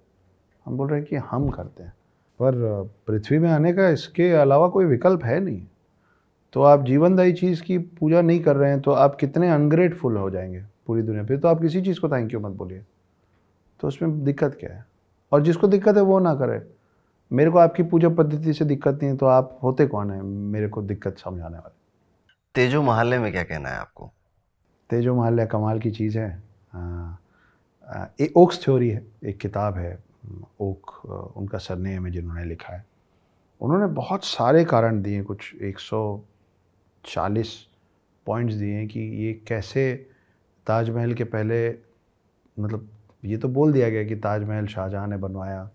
हम 0.67 0.77
बोल 0.77 0.89
रहे 0.89 0.99
हैं 1.01 1.09
कि 1.09 1.17
हम 1.17 1.49
करते 1.49 1.83
हैं। 1.83 1.93
पर 2.43 2.83
पृथ्वी 3.07 3.39
में 3.39 3.51
आने 3.51 3.73
का 3.73 3.89
इसके 3.89 4.33
अलावा 4.33 4.69
कोई 4.69 4.85
विकल्प 4.85 5.25
है 5.25 5.41
नहीं। 5.41 5.67
तो 6.53 6.63
आप 6.63 6.85
जीवनदायी 6.85 7.33
चीज़ 7.33 7.63
की 7.63 7.79
पूजा 7.79 8.21
नहीं 8.23 8.41
कर 8.41 8.57
रहे 8.57 8.71
हैं 8.71 8.81
तो 8.81 8.91
आप 8.91 9.17
कितने 9.17 9.51
अनग्रेटफुल 9.51 10.17
हो 10.17 10.31
जाएँगे 10.31 10.65
पूरी 10.87 11.03
दुनिया 11.03 11.25
फिर 11.25 11.39
तो 11.39 11.49
आप 11.49 11.61
किसी 11.61 11.83
चीज़ 11.83 12.01
को 12.01 12.09
थैंक 12.09 12.35
यू 12.35 12.41
मत 12.41 12.53
बोलिए। 12.53 12.85
तो 13.81 13.89
उसमें 13.89 14.25
दिक्कत 14.25 14.57
क्या 14.61 14.75
है? 14.75 14.85
और 15.33 15.43
जिसको 15.43 15.69
दिक्कत 15.69 15.97
है 15.97 16.03
वो 16.03 16.19
ना 16.19 16.35
करे। 16.35 16.61
मेरे 17.31 17.51
को 17.51 17.59
आपकी 17.59 17.83
पूजा 17.83 18.09
पद्धति 18.09 18.53
से 18.53 18.65
दिक्कत 18.65 18.95
नहीं 18.95 19.11
है 19.11 19.17
तो 19.17 19.27
आप 19.27 19.59
होते 19.63 19.87
कौन 19.87 20.11
है 20.11 20.23
मेरे 20.23 20.69
को 20.69 20.83
दिक्कत 20.83 21.19
समझाने 21.19 21.57
वाले? 21.57 21.77
तेजो 22.55 22.83
महल्ले 22.83 23.19
में 23.19 23.31
क्या 23.33 23.43
कहना 23.43 23.69
है 23.69 23.79
आपको? 23.79 24.11
तेजो 24.91 25.15
महल्ले 25.15 25.47
कमाल 25.47 25.81
की 25.81 25.91
चीज़ 25.91 26.19
है। 26.19 26.29
एक 28.21 28.37
ओक्स 28.37 28.63
थ्योरी 28.65 28.89
है 28.91 29.05
एक 29.25 29.39
किताब 29.39 29.77
है 29.77 29.99
ओक 30.61 30.91
उनका 31.37 31.59
सरनेम 31.59 32.07
है 32.07 32.13
जिन्होंने 32.13 32.45
लिखा 32.45 32.73
है। 32.73 32.85
उन्होंने 33.61 33.87
बहुत 33.95 34.25
सारे 34.25 34.65
कारण 34.65 35.03
दिए 35.03 35.23
कुछ 35.23 35.55
140 35.63 37.55
पॉइंट्स 38.27 38.55
दिए 38.55 38.75
हैं 38.75 38.87
कि 38.89 39.01
ये 39.25 39.33
कैसे 39.49 39.95
ताजमहल 40.67 41.15
के 41.15 41.25
पहले 41.25 41.69
मतलब 42.57 42.89
ये 43.25 43.37
तो 43.37 43.49
बोल 43.49 43.73
दिया 43.73 43.91
गया 43.91 44.05
कि 44.05 44.17
ताजमहल 44.17 44.67
शाहजहाँ 44.67 45.09
ने 45.09 45.17
बनवाया 45.17 45.71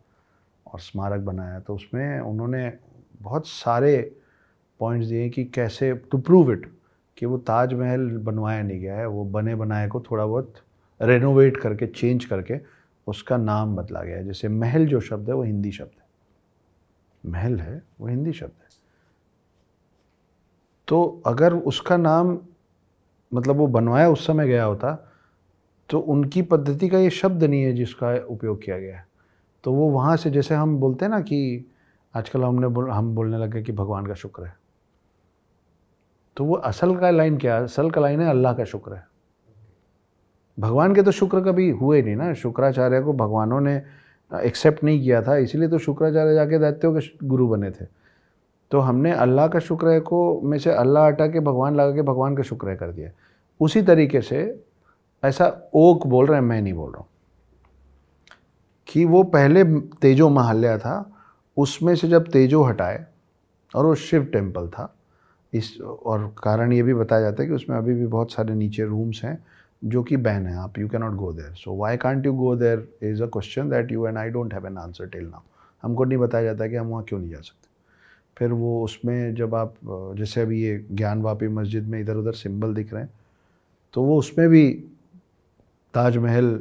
और 0.74 0.80
स्मारक 0.80 1.22
बनाया। 1.22 1.60
तो 1.60 1.76
उसमें 1.76 2.20
उन्होंने 2.20 2.74
बहुत 3.22 3.48
सारे 3.48 4.16
पॉइंट्स 4.80 5.08
दिए 5.08 5.30
कि 5.30 5.46
कैसे 5.46 5.94
टू 5.94 6.18
प्रूव 6.18 6.52
इट 6.52 6.74
कि 7.18 7.26
वो 7.26 7.38
ताजमहल 7.38 8.18
बनवाया 8.18 8.64
नहीं 8.64 8.80
गया 8.80 8.98
है। 8.98 9.08
वो 9.08 9.26
बने 9.26 9.56
बनाए 9.56 9.88
को 9.88 10.02
थोड़ा 10.02 10.26
बहुत 10.26 10.54
रेनोवेट 11.02 11.58
करके 11.58 11.88
चेंज 11.88 12.26
करके 12.26 12.60
उसका 13.08 13.38
नाम 13.38 13.76
बदला 13.76 14.02
गया 14.02 14.18
है। 14.18 14.26
जैसे 14.26 14.48
महल 14.48 14.86
जो 14.86 15.00
शब्द 15.00 15.30
है, 15.30 15.36
वो 15.36 15.44
हिंदी 15.44 15.72
शब्द 15.72 15.92
है। 15.98 16.04
महल 17.32 17.60
है, 17.60 17.84
वो 18.02 18.08
हिंदी 18.08 18.34
शब्द 18.34 18.52
है। 18.52 18.70
तो 20.88 21.22
अगर 21.26 21.54
उसका 21.54 21.98
नाम 21.98 22.40
मतलब 23.34 23.56
वो 23.56 23.68
बनवाया, 23.68 24.10
उस 24.10 24.28
समय 24.28 24.48
गया 24.48 24.64
होता 24.64 25.13
तो 25.94 26.00
उनकी 26.00 26.42
पद्धति 26.42 26.88
का 26.90 26.98
ये 26.98 27.10
शब्द 27.10 27.44
नहीं 27.44 27.64
है 27.64 27.74
जिसका 27.74 28.14
उपयोग 28.30 28.62
किया 28.64 28.78
गया 28.80 28.98
है। 28.98 29.06
तो 29.64 29.72
वो 29.74 29.90
वहाँ 29.92 30.16
से 30.18 30.30
जैसे 30.32 30.56
हम 30.56 30.78
बोलते 30.78 31.06
हैं 31.06 31.10
ना 31.12 31.20
कि 31.22 31.66
आजकल 32.14 32.44
हमने 32.44 32.68
बोल, 32.68 32.90
हम 32.90 33.14
बोलने 33.16 33.38
लगे 33.38 33.62
कि 33.64 33.72
भगवान 33.72 34.06
का 34.06 34.14
शुक्र 34.14 34.44
है। 34.44 34.56
तो 36.38 36.46
वो 36.46 36.56
असल 36.56 36.96
का 36.96 37.10
लाइन 37.10 37.38
क्या 37.38 37.56
है 37.56 37.64
असल 37.64 37.90
का 37.90 38.02
लाइन 38.02 38.22
है 38.22 38.30
अल्लाह 38.30 38.54
का 38.54 38.64
शुक्र 38.64 38.94
है। 38.94 39.06
भगवान 40.58 40.96
के 40.96 41.02
तो 41.02 41.12
शुक्र 41.12 41.42
कभी 41.42 41.70
हुए 41.72 42.02
नहीं 42.02 42.16
ना। 42.16 42.34
शुक्राचार्य 42.34 43.02
को 43.02 43.14
भगवानों 43.14 43.62
ने 43.62 43.82
एक्सेप्ट 44.32 44.84
नहीं 44.84 45.02
किया 45.02 45.22
था 45.22 45.38
इसीलिए 45.38 45.70
तो 45.70 45.78
शुक्राचार्य 45.80 46.34
जाके 46.36 46.60
दैत्यों 46.60 46.94
के 46.94 47.28
गुरु 47.28 47.48
बने 47.48 47.72
थे। 47.72 47.86
तो 48.72 48.80
हमने 48.80 49.12
अल्लाह 49.14 49.48
का 49.48 49.60
शुक्र 49.62 50.00
को 50.02 50.42
में 50.42 50.58
से 50.58 50.72
अल्लाह 50.72 51.08
हटा 51.08 51.28
के 51.28 51.40
भगवान 51.42 51.76
लगा 51.76 51.96
के 51.96 52.02
भगवान 52.02 52.36
का 52.36 52.44
शुक्र 52.44 52.76
कर 52.76 52.92
दिया। 52.92 53.12
उसी 53.60 53.82
तरीके 53.84 54.22
से 54.22 54.46
ऐसा 55.26 55.72
ओक 55.74 56.08
बोल 56.08 56.26
रहे 56.26 56.40
हैं, 56.40 56.46
मैं 56.46 56.62
नहीं 56.62 56.74
बोल 56.74 56.92
रहा 56.92 57.00
हूँ। 57.00 57.08
कि 58.88 59.06
वो 59.06 59.24
पहले 59.24 59.64
तेजो 60.02 60.30
महाल्या 60.30 60.78
था, 60.78 61.12
उसमें 61.58 61.96
से 61.96 62.08
जब 62.08 62.28
तेजो 62.28 62.64
हटाए, 62.64 63.06
और 63.76 63.86
वो 63.86 63.96
शिव 63.96 64.26
टेंपल 64.26 64.68
था, 64.68 64.96
इस, 65.54 65.82
और 65.82 66.36
कारण 66.44 66.74
ये 66.74 66.84
भी 66.84 66.94
बताया 66.94 67.22
जाता 67.22 67.44
है 67.44 67.50
कि 67.50 67.56
उसमें 67.56 67.78
अभी 67.78 67.94
भी 67.94 68.08
बहुत 68.08 68.32
सारे 68.32 68.54
नीचे 68.54 68.86
रूम्स 68.86 69.24
हैं, 69.24 69.46
जो 69.86 70.04
कि 70.04 70.18
बैन 70.18 70.48
है, 70.48 70.56
आप 70.56 70.78
you 70.80 70.88
can 70.88 71.02
not 71.02 71.14
go 71.14 71.34
there 71.34 71.54
so 71.54 71.76
why 71.76 71.98
can't 71.98 72.26
you 72.26 72.34
go 72.34 72.56
there 72.56 72.88
is 73.04 73.24
a 73.24 73.26
question 73.26 73.70
that 73.70 73.92
you 73.92 74.08
and 74.08 74.18
I 74.18 74.30
don't 74.30 74.54
have 74.54 74.68
an 74.68 74.78
answer 74.78 75.08
till 75.08 75.26
now 75.26 75.42
हमको 75.84 76.04
नहीं 76.04 76.18
बताया 76.18 76.44
जाता 76.44 76.68
कि 76.68 76.76
हम 76.76 76.88
वहाँ 76.88 77.04
क्यों 77.04 77.20
नहीं 77.20 77.32
जा 77.32 77.38
सकते। 77.38 77.68
फिर 78.38 78.52
वो 78.52 78.84
उसमें 78.84 79.36
जब 79.36 79.56
आप, 79.56 79.74
जैसे 80.18 80.42
अभी 80.42 80.64
ये 80.64 80.86
ज्ञानवापी 80.92 81.48
मस्जिद 81.48 81.88
में 81.88 82.00
इधर 82.02 82.16
उधर 82.16 82.32
सिंबल 82.32 82.74
दिख 82.74 82.94
रहे 82.94 83.04
हैं 83.04 83.14
तो 83.94 84.04
वो 84.04 84.18
उसमें 84.20 84.48
भी 84.50 84.86
ताजमहल 85.94 86.60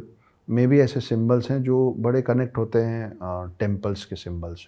में 0.49 0.67
भी 0.69 0.81
ऐसे 0.81 1.01
सिंबल्स 1.01 1.51
हैं 1.51 1.63
जो 1.63 1.91
बड़े 1.99 2.23
कनेक्ट 2.23 2.59
होते 2.59 2.79
हैं 2.79 3.49
टेम्पल्स 3.61 4.05
के 4.05 4.17
सिंबल्स। 4.17 4.67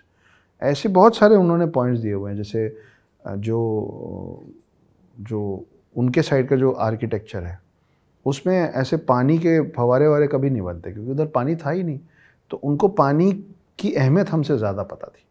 ऐसे 0.63 0.89
बहुत 0.91 1.17
सारे 1.17 1.37
उन्होंने 1.37 1.67
पॉइंट्स 1.69 2.01
दिए 2.03 2.13
हुए 2.13 2.31
हैं, 2.31 2.37
जैसे 2.37 2.77
जो 3.23 4.45
जो 5.17 5.65
उनके 5.97 6.23
साइड 6.23 6.49
का 6.49 6.57
जो 6.57 6.71
आर्किटेक्चर 6.73 7.43
है, 7.43 7.59
उसमें 8.27 8.57
ऐसे 8.57 8.97
पानी 9.09 9.39
के 9.39 9.61
फवारे 9.71 10.07
वारे 10.09 10.27
कभी 10.27 10.51
नहीं 10.51 10.63
बनते, 10.63 10.93
क्योंकि 10.93 11.11
उधर 11.11 11.27
पानी 11.27 11.57
था 11.57 11.71
ही 11.71 11.83
नहीं। 11.83 11.99
तो 12.51 12.57
उनको 12.59 12.89
पानी 12.91 13.33
की 13.79 13.93
अहमियत 13.93 14.31
हमसे 14.31 14.57
ज़्यादा 14.59 14.83
पता 14.85 15.07
थी। 15.07 15.25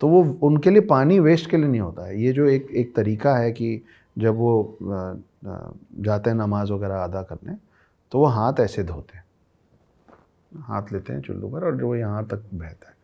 तो 0.00 0.08
वो 0.08 0.22
उनके 0.42 0.70
लिए 0.70 0.80
पानी 0.82 1.18
वेस्ट 1.20 1.50
के 1.50 1.56
लिए 1.56 1.68
नहीं 1.68 1.80
होता 1.80 2.06
है। 2.06 2.20
ये 2.22 2.32
जो 2.32 2.46
एक 2.46 2.68
एक 2.72 2.94
तरीका 2.96 3.36
है 3.36 3.50
कि 3.52 3.82
जब 4.16 4.36
वो 4.36 4.78
जाते 4.80 6.30
हैं 6.30 6.36
नमाज़ 6.36 6.72
वगैरह 6.72 7.02
अदा 7.04 7.22
करने 7.22 7.54
तो 8.12 8.18
वो 8.18 8.26
हाथ 8.28 8.60
ऐसे 8.60 8.82
धोते 8.84 9.16
हैं। 9.16 9.24
हाथ 10.52 10.92
लेते 10.92 11.12
हैं 11.12 11.20
चुल्लू 11.22 11.48
पर 11.48 11.64
और 11.64 11.76
जो 11.76 11.94
यहाँ 11.96 12.24
तक 12.26 12.42
बहता 12.54 12.88
है। 12.88 12.94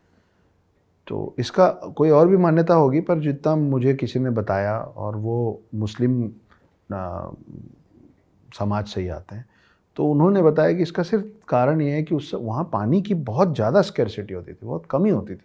तो 1.06 1.34
इसका 1.38 1.68
कोई 1.96 2.10
और 2.10 2.28
भी 2.28 2.36
मान्यता 2.36 2.74
होगी, 2.74 3.00
पर 3.00 3.20
जितना 3.20 3.54
मुझे 3.56 3.94
किसी 3.94 4.18
ने 4.18 4.30
बताया 4.32 4.78
और 4.78 5.16
वो 5.16 5.60
मुस्लिम 5.74 6.30
समाज 8.48 8.86
से 8.86 9.00
ही 9.00 9.08
आते 9.10 9.34
हैं 9.36 9.44
तो 9.96 10.06
उन्होंने 10.06 10.42
बताया 10.42 10.72
कि 10.72 10.82
इसका 10.82 11.02
सिर्फ़ 11.02 11.24
कारण 11.48 11.80
ये 11.80 11.90
है 11.90 12.02
कि 12.02 12.14
उस, 12.14 12.30
वहाँ 12.34 12.64
पानी 12.72 13.00
की 13.02 13.14
बहुत 13.14 13.54
ज़्यादा 13.54 13.82
स्कैरसिटी 13.82 14.34
होती 14.34 14.52
थी, 14.52 14.58
बहुत 14.62 14.86
कमी 14.90 15.10
होती 15.10 15.34
थी। 15.34 15.44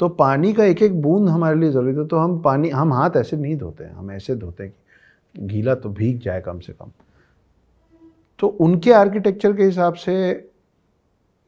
तो 0.00 0.08
पानी 0.10 0.52
का 0.52 0.64
एक 0.64 0.82
एक 0.82 1.00
बूंद 1.02 1.28
हमारे 1.28 1.58
लिए 1.58 1.70
ज़रूरी 1.70 1.96
था 1.96 2.04
तो 2.06 2.18
हम 2.18 2.40
पानी, 2.42 2.68
हम 2.70 2.92
हाथ 2.92 3.16
ऐसे 3.16 3.36
नहीं 3.36 3.56
धोते 3.58 3.84
हम 3.86 4.10
ऐसे 4.12 4.34
धोते 4.36 4.64
हैं 4.64 4.72
कि 4.72 5.46
गीला 5.46 5.74
तो 5.74 5.88
भीग 5.90 6.18
जाए 6.20 6.40
कम 6.40 6.58
से 6.58 6.72
कम। 6.72 6.90
तो 8.40 8.46
उनके 8.46 8.92
आर्किटेक्चर 8.92 9.52
के 9.52 9.62
हिसाब 9.62 9.94
से 9.94 10.14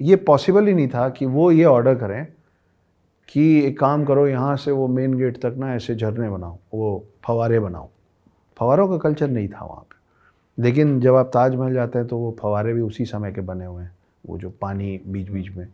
ये 0.00 0.16
पॉसिबल 0.16 0.66
ही 0.66 0.74
नहीं 0.74 0.88
था 0.88 1.08
कि 1.08 1.26
वो 1.26 1.50
ये 1.50 1.64
ऑर्डर 1.64 1.94
करें 1.94 2.26
कि 3.28 3.64
एक 3.66 3.78
काम 3.78 4.04
करो, 4.04 4.26
यहाँ 4.26 4.56
से 4.56 4.70
वो 4.70 4.88
मेन 4.88 5.14
गेट 5.18 5.36
तक 5.36 5.54
ना 5.58 5.74
ऐसे 5.74 5.94
झरने 5.94 6.30
बनाओ, 6.30 6.58
वो 6.74 7.04
फवारे 7.24 7.60
बनाओ। 7.60 7.88
फवारों 8.56 8.88
का 8.88 8.96
कल्चर 8.98 9.28
नहीं 9.28 9.48
था 9.48 9.64
वहाँ 9.64 9.80
पे। 9.80 10.62
लेकिन 10.62 11.00
जब 11.00 11.14
आप 11.14 11.30
ताजमहल 11.34 11.74
जाते 11.74 11.98
हैं 11.98 12.08
तो 12.08 12.18
वो 12.18 12.36
फवारे 12.40 12.72
भी 12.72 12.80
उसी 12.80 13.04
समय 13.04 13.32
के 13.32 13.40
बने 13.40 13.64
हुए 13.64 13.82
हैं, 13.82 13.92
वो 14.26 14.38
जो 14.38 14.50
पानी 14.50 15.00
बीच 15.06 15.30
बीच 15.30 15.50
में। 15.50 15.66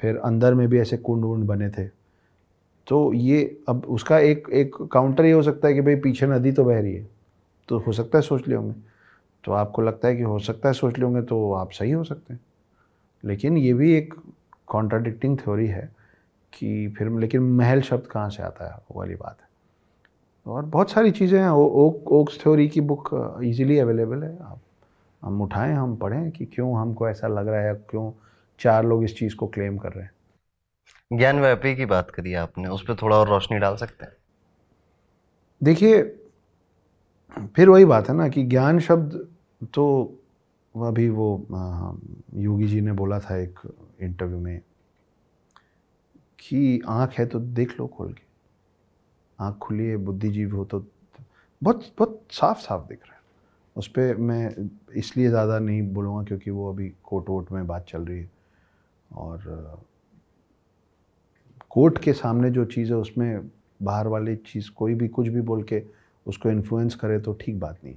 फिर 0.00 0.16
अंदर 0.16 0.54
में 0.54 0.68
भी 0.68 0.78
ऐसे 0.80 0.96
कुंड 0.96 1.24
वुंड 1.24 1.44
बने 1.44 1.70
थे। 1.70 1.86
तो 2.86 3.12
ये 3.12 3.58
अब 3.68 3.84
उसका 3.88 4.18
एक 4.18 4.48
एक 4.52 4.76
काउंटर 4.92 5.24
ये 5.24 5.32
हो 5.32 5.42
सकता 5.42 5.68
है 5.68 5.74
कि 5.74 5.80
भाई 5.80 5.96
पीछे 5.96 6.26
नदी 6.26 6.52
तो 6.52 6.64
बह 6.64 6.80
रही 6.80 6.94
है। 6.94 7.08
तो 7.68 7.78
हो 7.78 7.92
सकता 7.92 8.18
है 8.18 8.22
सोच 8.22 8.48
लिए 8.48 8.56
होंगे। 8.56 8.87
तो 9.48 9.52
आपको 9.52 9.82
लगता 9.82 10.08
है 10.08 10.16
कि 10.16 10.22
हो 10.22 10.38
सकता 10.38 10.68
है 10.68 10.74
सोच 10.74 10.94
लिए 10.94 11.04
होंगे 11.04 11.20
तो 11.22 11.52
आप 11.52 11.70
सही 11.72 11.90
हो 11.90 12.02
सकते 12.04 12.32
हैं। 12.34 12.40
लेकिन 13.24 13.56
ये 13.58 13.72
भी 13.74 13.92
एक 13.92 14.14
कॉन्ट्राडिक्टिंग 14.66 15.38
थ्योरी 15.38 15.66
है 15.66 15.88
कि 16.52 16.88
फिर 16.98 17.10
लेकिन 17.10 17.42
महल 17.52 17.80
शब्द 17.80 18.06
कहाँ 18.06 18.28
से 18.30 18.42
आता 18.42 18.66
है 18.66 18.74
वो 18.74 18.98
वाली 19.00 19.14
बात 19.14 19.38
है। 19.40 19.46
और 20.46 20.64
बहुत 20.64 20.90
सारी 20.90 21.10
चीज़ें 21.10 21.38
हैं 21.40 21.48
ओक 21.48 22.12
ओक्स 22.12 22.38
थ्योरी 22.42 22.68
की 22.68 22.80
बुक 22.80 23.08
इजीली 23.44 23.78
अवेलेबल 23.78 24.22
है। 24.22 24.36
आप 24.40 24.60
हम 25.22 25.40
उठाएँ 25.42 25.72
हम 25.74 25.96
पढ़ें 25.96 26.30
कि 26.30 26.46
क्यों 26.46 26.76
हमको 26.80 27.08
ऐसा 27.08 27.28
लग 27.28 27.48
रहा 27.48 27.60
है 27.60 27.74
क्यों 27.90 28.10
चार 28.60 28.84
लोग 28.84 29.04
इस 29.04 29.16
चीज़ 29.18 29.36
को 29.36 29.46
क्लेम 29.46 29.78
कर 29.78 29.92
रहे 29.92 30.04
हैं। 30.04 31.18
ज्ञान 31.18 31.40
व्यापी 31.40 31.74
की 31.76 31.86
बात 31.86 32.10
करी 32.10 32.34
आपने 32.34 32.68
उस 32.68 32.82
पर 32.82 32.96
थोड़ा 33.02 33.16
और 33.16 33.28
रोशनी 33.28 33.58
डाल 33.58 33.76
सकते 33.76 34.04
हैं? 34.04 34.12
देखिए 35.60 36.02
फिर 37.56 37.68
वही 37.68 37.84
बात 37.84 38.08
है 38.08 38.14
ना 38.14 38.28
कि 38.28 38.42
ज्ञान 38.42 38.78
शब्द 38.80 39.28
तो 39.62 39.84
अभी 40.74 41.08
वो 41.08 41.46
योगी 42.36 42.66
जी 42.68 42.80
ने 42.80 42.92
बोला 42.92 43.18
था 43.20 43.36
एक 43.36 43.58
इंटरव्यू 44.02 44.38
में 44.38 44.60
कि 46.40 46.80
आँख 46.88 47.18
है 47.18 47.26
तो 47.26 47.38
देख 47.40 47.78
लो 47.80 47.86
खोल 47.86 48.12
के। 48.12 48.26
आँख 49.38 49.56
खुली 49.58 49.86
है, 49.86 49.96
बुद्धिजीव 49.96 50.56
हो 50.56 50.64
तो 50.64 50.84
बहुत 51.62 51.92
बहुत 51.98 52.22
साफ़ 52.32 52.58
साफ़ 52.58 52.86
दिख 52.88 53.02
रहा 53.02 53.14
है। 53.14 53.20
उस 53.76 53.88
पर 53.88 54.16
मैं 54.16 54.70
इसलिए 54.96 55.28
ज़्यादा 55.28 55.58
नहीं 55.58 55.82
बोलूँगा 55.92 56.22
क्योंकि 56.24 56.50
वो 56.50 56.72
अभी 56.72 56.88
कोर्ट 57.04 57.28
वोट 57.28 57.52
में 57.52 57.66
बात 57.66 57.86
चल 57.88 58.04
रही 58.04 58.18
है। 58.18 58.30
और 59.10 59.82
कोर्ट 61.70 61.98
के 61.98 62.12
सामने 62.12 62.50
जो 62.50 62.64
चीज़ 62.64 62.90
है, 62.92 62.96
उसमें 62.96 63.50
बाहर 63.82 64.06
वाली 64.06 64.36
चीज़ 64.36 64.70
कोई 64.70 64.94
भी 64.94 65.08
कुछ 65.08 65.28
भी 65.28 65.40
बोल 65.40 65.62
के 65.62 65.82
उसको 66.26 66.50
इन्फ्लुएंस 66.50 66.94
करे 66.94 67.18
तो 67.20 67.32
ठीक 67.40 67.58
बात 67.60 67.78
नहीं 67.84 67.94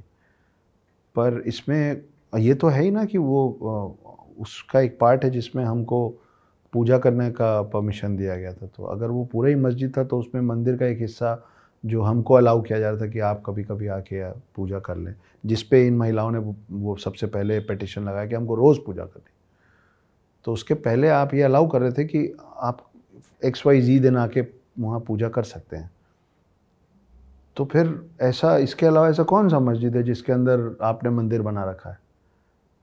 पर 1.15 1.41
इसमें 1.47 2.01
ये 2.33 2.53
तो 2.53 2.67
है 2.67 2.81
ही 2.83 2.91
ना 2.91 3.05
कि 3.05 3.17
वो 3.17 3.97
उसका 4.39 4.79
एक 4.79 4.97
पार्ट 4.99 5.23
है 5.23 5.29
जिसमें 5.29 5.63
हमको 5.65 6.07
पूजा 6.73 6.97
करने 6.99 7.29
का 7.31 7.61
परमिशन 7.63 8.15
दिया 8.17 8.35
गया 8.35 8.53
था। 8.53 8.67
तो 8.67 8.83
अगर 8.85 9.07
वो 9.07 9.23
पूरा 9.31 9.49
ही 9.49 9.55
मस्जिद 9.57 9.93
था 9.97 10.03
तो 10.03 10.19
उसमें 10.19 10.41
मंदिर 10.41 10.77
का 10.77 10.85
एक 10.85 10.99
हिस्सा 10.99 11.37
जो 11.83 12.01
हमको 12.01 12.33
अलाउ 12.33 12.61
किया 12.61 12.79
जा 12.79 12.89
रहा 12.89 13.01
था 13.01 13.07
कि 13.07 13.19
आप 13.21 13.41
कभी 13.45 13.63
कभी 13.63 13.87
आके 13.87 14.29
पूजा 14.55 14.79
कर 14.79 14.97
लें, 14.97 15.13
जिस 15.43 15.63
पे 15.63 15.85
इन 15.87 15.97
महिलाओं 15.97 16.31
ने 16.31 16.39
वो 16.71 16.95
सबसे 16.95 17.27
पहले 17.27 17.59
पटिशन 17.59 18.03
लगाया 18.03 18.27
कि 18.27 18.35
हमको 18.35 18.55
रोज़ 18.55 18.79
पूजा 18.85 19.03
करनी 19.03 19.29
तो 20.45 20.53
उसके 20.53 20.73
पहले 20.75 21.07
आप 21.09 21.33
ये 21.33 21.41
अलाउ 21.41 21.67
कर 21.67 21.81
रहे 21.81 21.91
थे 21.91 22.03
कि 22.05 22.31
आप 22.57 22.85
एक्स 23.41 23.65
वाई 23.65 23.81
जी 23.81 23.99
दिन 23.99 24.17
आके 24.17 24.41
वहाँ 24.79 24.99
पूजा 24.99 25.29
कर 25.29 25.43
सकते 25.43 25.77
हैं। 25.77 25.89
तो 27.57 27.65
फिर 27.65 28.09
ऐसा, 28.21 28.57
इसके 28.57 28.85
अलावा 28.85 29.09
ऐसा 29.09 29.23
कौन 29.23 29.49
सा 29.49 29.59
मस्जिद 29.59 29.95
है 29.95 30.03
जिसके 30.03 30.33
अंदर 30.33 30.75
आपने 30.81 31.09
मंदिर 31.09 31.41
बना 31.41 31.63
रखा 31.63 31.89
है? 31.89 31.97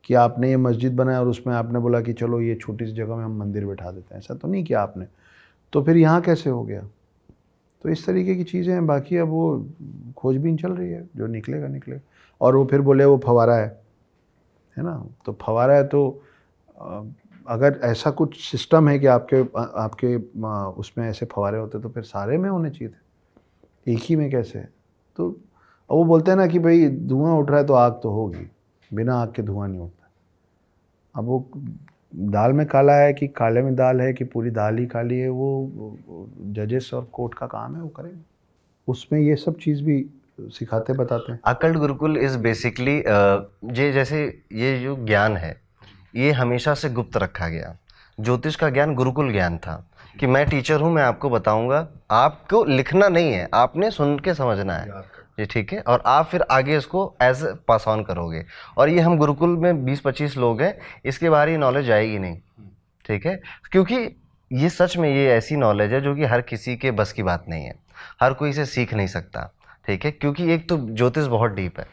कि 0.05 0.15
आपने 0.15 0.51
ये 0.51 0.57
मस्जिद 0.57 0.97
बनाया 0.97 1.21
और 1.21 1.29
उसमें 1.29 1.55
आपने 1.55 1.79
बोला 1.79 2.01
कि 2.01 2.13
चलो 2.13 2.41
ये 2.41 2.55
छोटी 2.55 2.87
सी 2.87 2.93
जगह 2.93 3.17
में 3.17 3.25
हम 3.25 3.39
मंदिर 3.41 3.67
बैठा 3.67 3.91
देते 3.91 4.15
हैं। 4.15 4.19
ऐसा 4.19 4.35
तो 4.35 4.49
नहीं 4.49 4.65
किया 4.65 4.83
आपने? 4.83 5.07
तो 5.73 5.83
फिर 5.83 5.97
यहाँ 5.97 6.21
कैसे 6.21 6.51
हो 6.51 6.63
गया? 6.65 6.81
तो 7.85 7.89
इस 7.89 8.07
तरीके 8.07 8.35
की 8.35 8.45
चीज़ें 8.45 8.73
हैं। 8.75 8.87
बाकी 8.87 9.17
अब 9.17 9.29
वो 9.29 9.67
खोजबीन 10.17 10.57
चल 10.57 10.73
रही 10.73 10.91
है। 10.91 11.09
जो 11.17 11.27
निकलेगा 11.27 11.69
निकलेगा। 11.69 12.01
और 12.41 12.57
वो 12.57 12.65
फिर 12.65 12.81
बोले, 12.81 13.05
वो 13.05 13.19
फवारा 13.19 13.57
है। 13.57 13.69
है 14.77 14.85
ना? 14.85 15.05
तो 15.27 15.39
फवारा 15.43 15.75
है 15.75 15.87
तो 15.89 16.23
अगर 17.49 17.81
ऐसा 17.85 18.11
कुछ 18.11 18.41
सिस्टम 18.51 18.89
है 18.89 18.99
कि 18.99 19.07
आपके 19.07 19.41
आपके 19.81 20.17
उसमें 20.81 21.09
ऐसे 21.09 21.27
फवारे 21.27 21.59
होते 21.59 21.81
तो 21.81 21.89
फिर 21.89 22.03
सारे 22.03 22.39
में 22.39 22.51
होने 22.51 22.71
चाहिए 22.71 22.89
थे। 22.89 23.08
एक 23.89 23.99
ही 24.03 24.17
में 24.17 24.31
कैसे? 24.31 24.59
तो 25.19 25.29
अब 25.31 25.97
वो 25.97 26.05
बोलते 26.05 26.31
हैं 26.31 26.39
ना 26.39 26.47
कि 26.47 26.59
भाई, 26.59 26.89
धुआँ 26.89 27.35
उठ 27.35 27.51
रहा 27.51 27.61
है 27.61 27.67
तो 27.67 27.75
आग 27.75 27.93
तो 28.03 28.11
होगी, 28.11 28.47
बिना 28.91 29.15
आग 29.15 29.33
के 29.33 29.43
धुआँ 29.43 29.69
नहीं 29.69 29.81
उठता। 29.81 30.11
अब 31.15 31.25
वो 31.25 31.49
दाल 32.15 32.53
में 32.53 32.67
काला 32.67 32.95
है 32.95 33.13
कि 33.13 33.29
काले 33.29 33.63
में 33.63 33.75
दाल 33.77 34.01
है 34.01 34.13
कि 34.13 34.25
पूरी 34.25 34.51
दाल 34.51 34.79
ही 34.79 34.87
काली 34.87 35.19
है, 35.19 35.29
वो 35.29 35.97
जजेस 36.53 36.91
और 36.95 37.09
कोर्ट 37.13 37.35
का 37.35 37.47
काम 37.47 37.75
है, 37.77 37.83
वो 37.83 37.89
करेंगे। 37.89 38.21
उसमें 38.89 39.21
ये 39.21 39.37
सब 39.37 39.59
चीज़ 39.59 39.83
भी 39.83 40.05
सिखाते, 40.41 40.93
बताते 40.93 41.33
हैं। 41.33 41.41
अकल्ट 41.45 41.77
गुरुकुल 41.77 42.17
इज़ 42.17 42.39
बेसिकली 42.39 42.97
ये 42.97 43.93
जैसे, 43.93 44.25
ये 44.53 44.79
जो 44.81 44.97
ज्ञान 44.97 45.37
है, 45.37 45.57
ये 46.17 46.33
हमेशा 46.33 46.75
से 46.75 46.91
गुप्त 46.91 47.17
रखा 47.17 47.49
गया। 47.49 47.77
ज्योतिष 48.19 48.57
का 48.57 48.71
ज्ञान 48.71 48.95
गुरुकुल 48.95 49.33
ज्ञान 49.33 49.59
था। 49.59 49.85
कि 50.21 50.27
मैं 50.27 50.45
टीचर 50.49 50.81
हूँ 50.81 50.93
मैं 50.93 51.03
आपको 51.03 51.31
बताऊँगा। 51.31 51.87
आपको 52.11 52.65
लिखना 52.65 53.09
नहीं 53.09 53.33
है 53.33 53.49
आपने 53.55 53.91
सुन 53.91 54.19
के 54.19 54.35
समझना 54.35 54.75
है। 54.75 55.01
जी 55.39 55.47
ठीक 55.47 55.73
है 55.73 55.81
और 55.81 56.03
आप 56.07 56.27
फिर 56.27 56.43
आगे 56.51 56.77
इसको 56.77 57.03
एज 57.23 57.43
पास 57.69 57.85
ऑन 57.89 58.03
करोगे। 58.05 58.45
और 58.79 58.89
ये 58.89 59.01
हम 59.01 59.17
गुरुकुल 59.19 59.57
में 59.57 59.85
20-25 59.85 60.37
लोग 60.37 60.63
हैं 60.63 60.79
इसके 61.05 61.31
बारे 61.31 61.53
ही 61.53 61.59
नॉलेज 61.59 61.91
आएगी 61.91 62.19
नहीं। 62.19 62.39
ठीक 63.05 63.27
है? 63.27 63.41
क्योंकि 63.73 63.97
ये 64.51 64.69
सच 64.69 64.97
में 64.97 65.09
ये 65.09 65.29
ऐसी 65.33 65.57
नॉलेज 65.57 65.93
है 65.93 66.01
जो 66.01 66.15
कि 66.17 66.25
हर 66.25 66.41
किसी 66.41 66.77
के 66.77 66.91
बस 66.91 67.13
की 67.13 67.23
बात 67.23 67.45
नहीं 67.49 67.65
है। 67.65 67.75
हर 68.23 68.33
कोई 68.33 68.51
इसे 68.51 68.65
सीख 68.67 68.95
नहीं 68.95 69.07
सकता। 69.07 69.53
ठीक 69.87 70.05
है? 70.05 70.11
क्योंकि 70.11 70.53
एक 70.53 70.69
तो 70.69 70.79
ज्योतिष 70.91 71.27
बहुत 71.27 71.51
डीप 71.51 71.79
है 71.81 71.87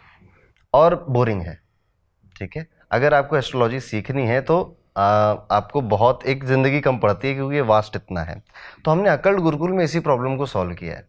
और 0.73 1.05
बोरिंग 1.09 1.41
है। 1.41 1.59
ठीक 2.35 2.57
है? 2.57 2.67
अगर 2.91 3.13
आपको 3.13 3.37
एस्ट्रोलॉजी 3.37 3.79
सीखनी 3.79 4.25
है 4.27 4.41
तो 4.41 4.57
आपको 4.95 5.81
बहुत 5.81 6.25
एक 6.25 6.43
ज़िंदगी 6.45 6.79
कम 6.81 6.97
पड़ती 6.97 7.27
है 7.27 7.33
क्योंकि 7.33 7.55
ये 7.55 7.61
वास्ट 7.63 7.95
इतना 7.95 8.21
है। 8.21 8.41
तो 8.85 8.91
हमने 8.91 9.09
अकल्ट 9.09 9.39
गुरुकुल 9.39 9.71
में 9.71 9.83
इसी 9.83 9.99
प्रॉब्लम 9.99 10.35
को 10.37 10.45
सॉल्व 10.45 10.73
किया 10.73 10.95
है। 10.95 11.07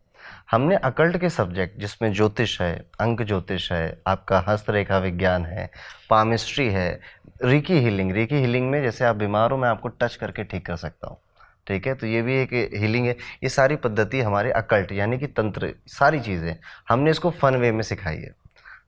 हमने 0.51 0.77
अकल्ट 0.77 1.17
के 1.17 1.29
सब्जेक्ट 1.31 1.79
जिसमें 1.81 2.13
ज्योतिष 2.13 2.61
है, 2.61 2.75
अंक 3.01 3.23
ज्योतिष 3.23 3.71
है, 3.73 3.99
आपका 4.07 4.45
हस्तरेखा 4.49 4.99
विज्ञान 4.99 5.45
है 5.45 5.71
पामिस्ट्री 6.11 6.69
है 6.69 7.01
रिकी 7.45 7.79
हीलिंग 7.81 8.13
रिकी 8.13 8.37
हीलिंग 8.37 8.71
में 8.71 8.83
जैसे 8.83 9.05
आप 9.05 9.17
बीमार 9.17 9.51
हो, 9.51 9.57
मैं 9.57 9.69
आपको 9.69 9.89
टच 9.89 10.17
करके 10.17 10.45
ठीक 10.45 10.67
कर 10.67 10.77
सकता 10.77 11.09
हूँ। 11.09 11.19
ठीक 11.67 11.87
है? 11.87 11.95
तो 11.95 12.07
ये 12.07 12.23
भी 12.23 12.37
एक 12.37 12.53
हीलिंग 12.75 13.07
है। 13.07 13.17
ये 13.43 13.49
सारी 13.49 13.77
पद्धति 13.77 14.21
हमारे 14.21 14.51
अकल्ट, 14.53 14.93
यानी 14.93 15.19
कि 15.19 15.27
तंत्र, 15.27 15.73
सारी 15.87 16.21
चीज़ें, 16.21 16.57
हमने 16.89 17.11
इसको 17.11 17.31
फन 17.31 17.57
वे 17.57 17.73
में 17.73 17.83
सिखाई 17.83 18.17
है। 18.17 18.35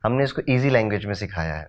हमने 0.05 0.25
इसको 0.25 0.43
इजी 0.49 0.71
लैंग्वेज 0.71 1.05
में 1.07 1.15
सिखाया 1.15 1.55
है। 1.55 1.69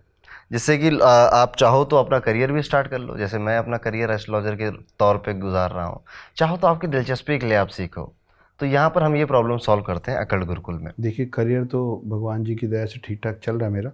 जिससे 0.52 0.78
कि 0.78 0.90
आप 1.00 1.56
चाहो 1.58 1.84
तो 1.86 1.96
अपना 1.96 2.20
करियर 2.20 2.52
भी 2.52 2.62
स्टार्ट 2.62 2.88
कर 2.88 3.00
लो। 3.00 3.18
जैसे 3.18 3.38
मैं 3.40 3.58
अपना 3.58 3.78
करियर 3.80 4.12
एस्ट्रोलॉजर 4.12 4.56
के 4.56 4.70
तौर 5.00 5.18
पे 5.18 5.34
गुजार 5.40 5.72
रहा 5.72 5.86
हूँ। 5.86 6.02
चाहो 6.38 6.58
तो 6.58 6.68
आपकी 6.68 6.88
दिलचस्पी 6.88 7.38
के 7.40 7.46
लिए 7.46 7.58
आप 7.58 7.68
सीखो। 7.70 8.12
तो 8.60 8.66
यहाँ 8.66 8.90
पर 8.90 9.04
हम 9.04 9.16
ये 9.16 9.26
प्रॉब्लम 9.26 9.58
सॉल्व 9.60 9.84
करते 9.84 10.12
हैं 10.12 10.20
अकल 10.20 10.42
गुरुकुल 10.44 10.76
में। 10.76 10.92
देखिए, 11.00 11.26
करियर 11.26 11.66
तो 11.66 12.02
भगवान 12.06 12.44
जी 12.44 12.56
की 12.56 12.68
दया 12.68 12.86
से 12.86 13.00
ठीक 13.04 13.20
ठाक 13.24 13.40
चल 13.44 13.56
रहा 13.56 13.68
है 13.68 13.74
मेरा, 13.74 13.92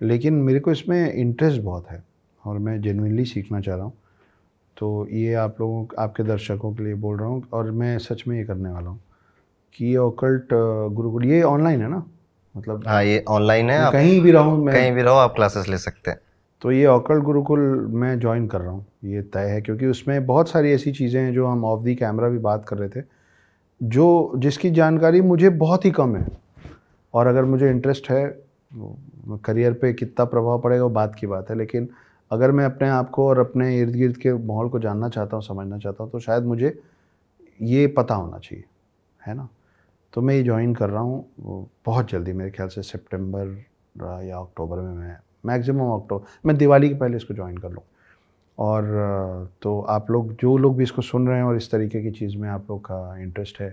लेकिन 0.00 0.34
मेरे 0.36 0.60
को 0.60 0.72
इसमें 0.72 1.12
इंटरेस्ट 1.12 1.62
बहुत 1.62 1.90
है 1.90 2.02
और 2.44 2.58
मैं 2.58 2.80
जेनुइनली 2.82 3.24
सीखना 3.24 3.60
चाह 3.60 3.76
रहा 3.76 3.84
हूँ। 3.84 3.92
तो 4.76 5.06
ये 5.10 5.34
आप 5.34 5.60
लोगों, 5.60 5.86
आपके 5.98 6.22
दर्शकों 6.22 6.72
के 6.74 6.84
लिए 6.84 6.94
बोल 6.96 7.18
रहा 7.18 7.28
हूँ 7.28 7.42
और 7.52 7.70
मैं 7.72 7.96
सच 7.98 8.22
में 8.28 8.36
ये 8.36 8.44
करने 8.44 8.70
वाला 8.70 8.90
हूँ 8.90 9.00
कि 9.74 9.84
ये 9.84 9.96
ओकल्ट 9.98 10.48
गुरुकुल, 10.52 11.24
ये 11.24 11.42
ऑनलाइन 11.44 11.82
है 11.82 11.88
ना? 11.88 12.02
मतलब 12.56 12.86
हाँ 12.88 13.02
ये 13.04 13.24
ऑनलाइन 13.28 13.70
है 13.70 13.78
आप 13.78 13.92
कहीं 13.92 14.20
भी 14.20 14.30
रहो 14.30 14.56
मैं 14.56 14.74
कहीं 14.74 14.92
भी 14.92 15.02
रहो 15.02 15.14
आप 15.14 15.34
क्लासेस 15.34 15.68
ले 15.68 15.78
सकते 15.78 16.10
हैं। 16.10 16.20
तो 16.62 16.72
ये 16.72 16.86
ऑकल्ट 16.86 17.24
गुरुकुल 17.24 17.60
मैं 17.92 18.18
ज्वाइन 18.20 18.46
कर 18.46 18.60
रहा 18.60 18.70
हूँ 18.70 18.86
ये 19.04 19.22
तय 19.22 19.48
है 19.48 19.60
क्योंकि 19.60 19.86
उसमें 19.86 20.26
बहुत 20.26 20.48
सारी 20.48 20.72
ऐसी 20.72 20.92
चीज़ें 20.92 21.20
हैं 21.22 21.32
जो 21.32 21.46
हम 21.46 21.64
ऑफ़ 21.64 21.82
दी 21.84 21.94
कैमरा 21.94 22.28
भी 22.28 22.38
बात 22.38 22.64
कर 22.68 22.78
रहे 22.78 22.88
थे 22.88 23.04
जो 23.80 24.32
जिसकी 24.36 24.70
जानकारी 24.70 25.20
मुझे 25.20 25.48
बहुत 25.48 25.84
ही 25.84 25.90
कम 25.90 26.16
है 26.16 26.26
और 27.14 27.26
अगर 27.26 27.44
मुझे 27.44 27.70
इंटरेस्ट 27.70 28.10
है 28.10 28.24
करियर 29.44 29.72
पे 29.72 29.92
कितना 29.92 30.24
प्रभाव 30.24 30.60
पड़ेगा 30.60 30.82
वो 30.84 30.90
बात 30.90 31.14
की 31.14 31.26
बात 31.26 31.50
है 31.50 31.56
लेकिन 31.56 31.88
अगर 32.30 32.50
मैं 32.50 32.64
अपने 32.64 32.88
आप 32.88 33.10
को 33.10 33.28
और 33.28 33.38
अपने 33.38 33.78
इर्द 33.78 33.94
गिर्द 33.94 34.16
के 34.16 34.32
माहौल 34.32 34.68
को 34.68 34.78
जानना 34.78 35.08
चाहता 35.08 35.36
हूँ 35.36 35.44
समझना 35.44 35.78
चाहता 35.78 36.04
हूँ 36.04 36.12
तो 36.12 36.20
शायद 36.20 36.44
मुझे 36.44 36.78
ये 37.62 37.86
पता 37.86 38.14
होना 38.14 38.38
चाहिए 38.38 38.64
है 39.26 39.34
ना? 39.34 39.48
तो 40.16 40.20
मैं 40.22 40.34
ये 40.34 40.42
ज्वाइन 40.42 40.74
कर 40.74 40.88
रहा 40.90 41.00
हूँ 41.02 41.68
बहुत 41.86 42.10
जल्दी 42.10 42.32
मेरे 42.32 42.50
ख्याल 42.50 42.68
से 42.68 42.82
सितंबर, 42.82 43.48
या 44.24 44.38
अक्टूबर 44.38 44.78
में 44.78 44.94
मैं 44.94 45.16
मैक्सिमम 45.46 45.90
अक्टूबर, 45.94 46.26
मैं 46.46 46.56
दिवाली 46.56 46.88
के 46.88 46.94
पहले 46.94 47.16
इसको 47.16 47.34
ज्वाइन 47.34 47.56
कर 47.58 47.70
लूँ। 47.70 47.82
और 48.58 49.50
तो 49.62 49.80
आप 49.80 50.10
लोग, 50.10 50.32
जो 50.34 50.56
लोग 50.56 50.76
भी 50.76 50.82
इसको 50.82 51.02
सुन 51.02 51.26
रहे 51.28 51.36
हैं 51.36 51.44
और 51.44 51.56
इस 51.56 51.70
तरीके 51.70 52.02
की 52.02 52.10
चीज़ 52.10 52.36
में 52.36 52.48
आप 52.48 52.70
लोग 52.70 52.80
का 52.84 53.16
इंटरेस्ट 53.18 53.60
है 53.60 53.68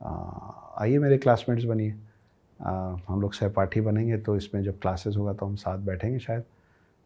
आइए 0.00 0.98
मेरे 0.98 1.18
क्लासमेट्स 1.18 1.64
बनिए। 1.64 1.90
हम 2.60 3.20
लोग 3.20 3.34
सहपाठी 3.34 3.80
बनेंगे 3.80 4.16
तो 4.18 4.36
इसमें 4.36 4.62
जब 4.62 4.78
क्लासेस 4.82 5.16
होगा 5.16 5.32
तो 5.32 5.46
हम 5.46 5.56
साथ 5.56 5.78
बैठेंगे 5.86 6.18
शायद, 6.18 6.44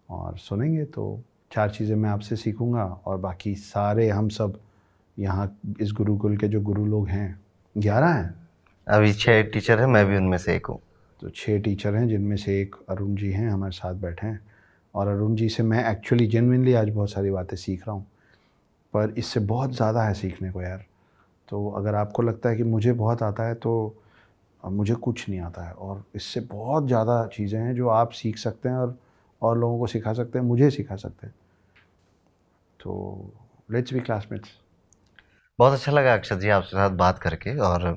और 0.08 0.36
सुनेंगे 0.38 0.84
तो 0.86 1.18
चार 1.52 1.70
चीज़ें 1.70 1.96
मैं 1.96 2.10
आपसे 2.10 2.36
सीखूँगा 2.36 2.84
और 3.06 3.18
बाकी 3.18 3.54
सारे 3.56 4.08
हम 4.10 4.28
सब 4.28 4.58
यहाँ 5.16 5.50
इस 5.80 5.92
गुरुकुल 5.92 6.36
के 6.36 6.48
जो 6.48 6.60
गुरु 6.60 6.84
लोग 6.86 7.08
हैं, 7.08 7.40
ग्यारह 7.76 8.08
हैं 8.08 8.41
अभी 8.86 9.12
छः 9.12 9.42
टीचर 9.42 9.80
हैं 9.80 9.86
मैं 9.86 10.04
भी 10.06 10.16
उनमें 10.16 10.36
से 10.38 10.54
एक 10.56 10.66
हूँ। 10.66 10.80
तो 11.22 11.30
छः 11.30 11.60
टीचर 11.62 11.94
हैं 11.94 12.06
जिनमें 12.08 12.36
से 12.36 12.60
एक 12.60 12.76
अरुण 12.90 13.14
जी 13.16 13.30
हैं 13.32 13.50
हमारे 13.50 13.72
साथ 13.72 13.94
बैठे 13.94 14.26
हैं। 14.26 14.40
और 14.94 15.08
अरुण 15.08 15.34
जी 15.36 15.48
से 15.48 15.62
मैं 15.62 15.84
एक्चुअली 15.90 16.26
जेनविनली 16.26 16.72
आज 16.74 16.88
बहुत 16.90 17.10
सारी 17.10 17.30
बातें 17.30 17.56
सीख 17.56 17.86
रहा 17.86 17.94
हूँ। 17.96 18.06
पर 18.94 19.14
इससे 19.18 19.40
बहुत 19.42 19.74
ज़्यादा 19.74 20.02
है 20.02 20.14
सीखने 20.14 20.50
को 20.50 20.62
यार। 20.62 20.84
तो 21.48 21.68
अगर 21.70 21.94
आपको 21.94 22.22
लगता 22.22 22.48
है 22.48 22.56
कि 22.56 22.62
मुझे 22.64 22.92
बहुत 22.94 23.22
आता 23.22 23.46
है 23.48 23.54
तो 23.54 23.94
मुझे 24.62 24.94
कुछ 24.94 25.28
नहीं 25.28 25.40
आता 25.40 25.66
है। 25.66 25.72
और 25.72 26.02
इससे 26.14 26.40
बहुत 26.42 26.86
ज़्यादा 26.86 27.24
चीज़ें 27.26 27.58
हैं 27.60 27.74
जो 27.74 27.88
आप 27.90 28.10
सीख 28.12 28.38
सकते 28.38 28.68
हैं 28.68 28.76
और 28.76 28.96
और 29.42 29.58
लोगों 29.58 29.78
को 29.78 29.86
सिखा 29.86 30.12
सकते 30.12 30.38
हैं 30.38 30.46
मुझे 30.46 30.70
सिखा 30.70 30.96
सकते 30.96 31.26
हैं। 31.26 31.34
तो 32.80 33.32
लेट्स 33.70 33.92
बी 33.94 34.00
क्लासमेट्स 34.00 34.50
बहुत 35.58 35.72
अच्छा 35.72 35.92
लगा 35.92 36.14
अक्षत 36.14 36.38
जी 36.38 36.48
आपके 36.50 36.68
साथ 36.68 36.90
बात 36.96 37.18
करके 37.18 37.56
और 37.60 37.88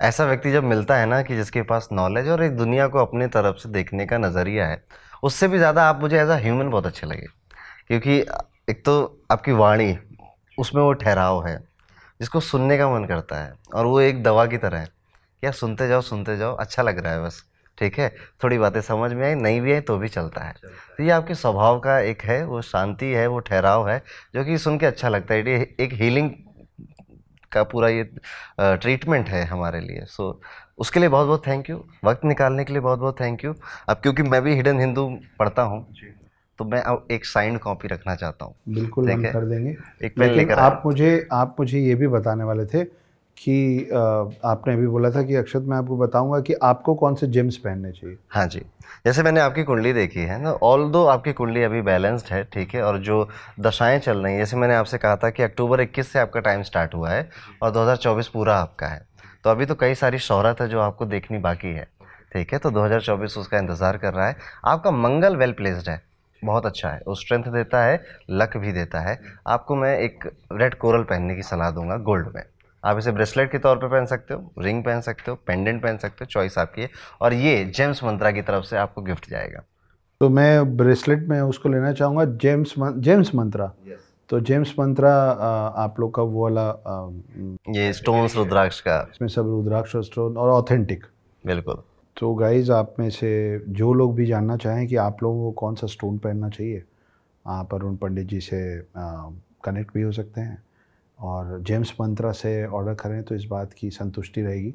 ऐसा 0.00 0.24
व्यक्ति 0.24 0.50
जब 0.52 0.64
मिलता 0.64 0.96
है 0.96 1.06
ना 1.06 1.20
कि 1.22 1.36
जिसके 1.36 1.62
पास 1.62 1.88
नॉलेज 1.92 2.28
और 2.28 2.42
एक 2.42 2.56
दुनिया 2.56 2.86
को 2.88 2.98
अपने 2.98 3.26
तरफ़ 3.26 3.56
से 3.56 3.68
देखने 3.68 4.06
का 4.06 4.18
नज़रिया 4.18 4.66
है, 4.66 4.82
उससे 5.22 5.48
भी 5.48 5.58
ज़्यादा 5.58 5.84
आप 5.84 6.00
मुझे 6.00 6.20
एज 6.20 6.28
अ 6.28 6.36
ह्यूमन 6.36 6.68
बहुत 6.70 6.86
अच्छे 6.86 7.06
लगे। 7.06 7.26
क्योंकि 7.88 8.18
एक 8.70 8.84
तो 8.84 9.22
आपकी 9.30 9.52
वाणी, 9.52 9.96
उसमें 10.58 10.82
वो 10.82 10.92
ठहराव 10.92 11.46
है, 11.46 11.56
जिसको 12.20 12.40
सुनने 12.40 12.78
का 12.78 12.88
मन 12.90 13.04
करता 13.04 13.36
है 13.36 13.52
और 13.74 13.86
वो 13.86 14.00
एक 14.00 14.22
दवा 14.22 14.46
की 14.46 14.58
तरह 14.58 14.78
है 14.78 14.88
यार 15.42 15.52
सुनते 15.52 15.88
जाओ 15.88 16.00
सुनते 16.00 16.36
जाओ 16.36 16.54
अच्छा 16.56 16.82
लग 16.82 16.98
रहा 16.98 17.12
है 17.12 17.24
बस, 17.24 17.44
ठीक 17.78 17.98
है, 17.98 18.08
थोड़ी 18.44 18.58
बातें 18.58 18.80
समझ 18.80 19.12
में 19.12 19.26
आई, 19.26 19.34
नहीं 19.34 19.60
भी 19.60 19.72
आई 19.72 19.80
तो 19.80 19.96
भी 19.98 20.08
चलता 20.08 20.40
है। 20.40 20.54
तो 20.98 21.02
ये 21.04 21.10
आपके 21.10 21.34
स्वभाव 21.34 21.78
का 21.80 21.98
एक 22.00 22.22
है, 22.22 22.44
वो 22.44 22.62
शांति 22.62 23.06
है, 23.06 23.26
वो 23.26 23.38
ठहराव 23.40 23.88
है, 23.88 24.02
जो 24.34 24.44
कि 24.44 24.58
सुन 24.58 24.78
के 24.78 24.86
अच्छा 24.86 25.08
लगता 25.08 25.34
है, 25.34 25.50
ये 25.50 25.76
एक 25.80 25.92
हीलिंग 25.92 26.30
का 27.52 27.62
पूरा 27.64 27.88
ये 27.88 28.02
ट्रीटमेंट 28.60 29.28
है 29.28 29.44
हमारे 29.46 29.80
लिए। 29.80 30.04
सो 30.08 30.40
उसके 30.78 31.00
लिए 31.00 31.08
बहुत 31.08 31.26
बहुत 31.26 31.46
थैंक 31.46 31.70
यू 31.70 31.82
वक्त 32.04 32.24
निकालने 32.24 32.64
के 32.64 32.72
लिए 32.72 32.82
बहुत 32.82 32.98
बहुत 32.98 33.20
थैंक 33.20 33.44
यू 33.44 33.54
अब 33.88 33.96
क्योंकि 33.96 34.22
मैं 34.22 34.42
भी 34.42 34.54
हिडन 34.54 34.80
हिंदू 34.80 35.08
पढ़ता 35.38 35.62
हूँ 35.62 35.86
तो 36.58 36.64
मैं 36.64 36.80
अब 36.82 37.06
एक 37.10 37.24
साइंड 37.26 37.58
कॉपी 37.58 37.88
रखना 37.88 38.14
चाहता 38.14 38.44
हूँ। 38.44 38.54
बिल्कुल 38.68 39.10
हम 39.10 39.22
कर 39.24 39.44
देंगे। 39.44 39.76
एक 40.04 40.18
लेकिन 40.18 40.50
आप 40.52 40.82
मुझे 40.86 41.26
आप 41.32 41.56
मुझे 41.60 41.80
ये 41.80 41.94
भी 41.94 42.08
बताने 42.08 42.44
वाले 42.44 42.64
थे 42.66 42.84
कि 43.38 43.88
आपने 44.44 44.72
अभी 44.74 44.86
बोला 44.86 45.10
था 45.10 45.22
कि 45.22 45.34
अक्षत 45.36 45.62
मैं 45.62 45.76
आपको 45.76 45.96
बताऊँगा 45.96 46.40
कि 46.40 46.54
आपको 46.62 46.94
कौन 46.94 47.14
से 47.14 47.26
जिम्स 47.28 47.56
पहनने 47.56 47.92
चाहिए? 47.92 48.16
हाँ 48.30 48.46
जी। 48.46 48.60
जैसे 49.04 49.22
मैंने 49.22 49.40
आपकी 49.40 49.62
कुंडली 49.64 49.92
देखी 49.92 50.20
है 50.20 50.40
ना 50.42 50.52
ऑल 50.52 50.88
दो 50.90 51.04
आपकी 51.06 51.32
कुंडली 51.32 51.62
अभी 51.62 51.82
बैलेंस्ड 51.82 52.32
है, 52.32 52.42
ठीक 52.44 52.74
है, 52.74 52.82
और 52.82 52.98
जो 53.00 53.28
दशाएँ 53.60 53.98
चल 53.98 54.18
रही 54.18 54.32
हैं, 54.32 54.40
जैसे 54.40 54.56
मैंने 54.56 54.74
आपसे 54.74 54.98
कहा 54.98 55.16
था 55.16 55.30
कि 55.30 55.42
अक्टूबर 55.42 55.80
21 55.80 56.12
से 56.12 56.18
आपका 56.18 56.40
टाइम 56.40 56.62
स्टार्ट 56.62 56.94
हुआ 56.94 57.10
है 57.10 57.28
और 57.62 57.70
2024 57.70 58.28
पूरा 58.28 58.56
आपका 58.56 58.86
है। 58.86 59.06
तो 59.44 59.50
अभी 59.50 59.66
तो 59.66 59.74
कई 59.74 59.94
सारी 59.96 60.18
शोहरत 60.20 60.60
है 60.60 60.68
जो 60.68 60.80
आपको 60.80 61.06
देखनी 61.06 61.38
बाकी 61.40 61.68
है, 61.68 61.86
ठीक 62.32 62.52
है 62.52 62.58
तो 62.58 62.70
2024 62.72 63.38
उसका 63.38 63.58
इंतज़ार 63.58 63.96
कर 63.96 64.14
रहा 64.14 64.26
है। 64.28 64.36
आपका 64.66 64.90
मंगल 64.90 65.36
वेल 65.36 65.52
प्लेस्ड 65.54 65.88
है, 65.88 66.00
बहुत 66.42 66.66
अच्छा 66.66 66.88
है 66.88 67.00
वो 67.06 67.14
स्ट्रेंथ 67.14 67.44
देता 67.52 67.84
है 67.84 68.02
लक 68.30 68.56
भी 68.56 68.72
देता 68.72 69.00
है। 69.00 69.18
आपको 69.46 69.76
मैं 69.76 69.98
एक 69.98 70.30
रेड 70.52 70.74
कोरल 70.76 71.02
पहनने 71.04 71.36
की 71.36 71.42
सलाह 71.44 71.70
दूँगा 71.70 71.96
गोल्ड 72.04 72.34
में। 72.34 72.42
आप 72.84 72.98
इसे 72.98 73.12
ब्रेसलेट 73.12 73.50
के 73.52 73.58
तौर 73.58 73.76
पे 73.76 73.88
पहन 73.88 74.06
सकते 74.06 74.34
हो 74.34 74.52
रिंग 74.58 74.82
पहन 74.84 75.00
सकते 75.00 75.30
हो 75.30 75.36
पेंडेंट 75.46 75.82
पहन 75.82 75.96
सकते 75.96 76.24
हो 76.24 76.26
चॉइस 76.26 76.58
आपकी 76.58 76.82
है। 76.82 76.90
और 77.20 77.34
ये 77.34 77.64
जेम्स 77.76 78.02
मंत्रा 78.04 78.30
की 78.30 78.42
तरफ़ 78.42 78.64
से 78.64 78.76
आपको 78.76 79.02
गिफ्ट 79.02 79.28
जाएगा। 79.30 79.62
तो 80.20 80.28
मैं 80.28 80.76
ब्रेसलेट 80.76 81.26
में 81.28 81.40
उसको 81.40 81.68
लेना 81.68 81.92
चाहूँगा 81.92 82.24
जेम्स 82.24 82.74
जेम्स 82.78 83.34
मंत्रा। 83.34 83.72
तो 84.30 84.40
जेम्स 84.40 84.74
मंत्रा 84.78 85.12
आप 85.78 86.00
लोग 86.00 86.14
का 86.14 86.22
वो 86.22 86.42
वाला 86.42 86.66
ये 87.76 87.92
स्टोन्स 87.92 88.36
रुद्राक्ष 88.36 88.80
का। 88.80 89.00
इसमें 89.10 89.28
सब 89.28 89.46
रुद्राक्ष 89.46 89.94
और 89.96 90.04
स्टोन 90.04 90.36
और 90.36 90.50
ऑथेंटिक 90.50 91.04
बिल्कुल। 91.44 91.82
तो 92.16 92.34
गाइज़ 92.34 92.72
आप 92.72 92.94
में 92.98 93.08
से 93.10 93.30
जो 93.68 93.92
लोग 93.92 94.14
भी 94.14 94.26
जानना 94.26 94.56
चाहें 94.56 94.86
कि 94.86 94.96
आप 94.96 95.22
लोगों 95.22 95.44
को 95.44 95.52
कौन 95.60 95.74
सा 95.74 95.86
स्टोन 95.86 96.18
पहनना 96.18 96.48
चाहिए 96.48 96.82
आप 97.46 97.74
अरुण 97.74 97.96
पंडित 97.96 98.26
जी 98.26 98.40
से 98.40 98.60
कनेक्ट 98.96 99.94
भी 99.94 100.02
हो 100.02 100.12
सकते 100.12 100.40
हैं। 100.40 100.62
और 101.20 101.60
जेम्स 101.60 101.94
मंत्रा 102.00 102.32
से 102.32 102.66
ऑर्डर 102.66 102.94
करें 102.94 103.22
तो 103.22 103.34
इस 103.34 103.44
बात 103.44 103.72
की 103.72 103.90
संतुष्टि 103.90 104.42
रहेगी 104.42 104.74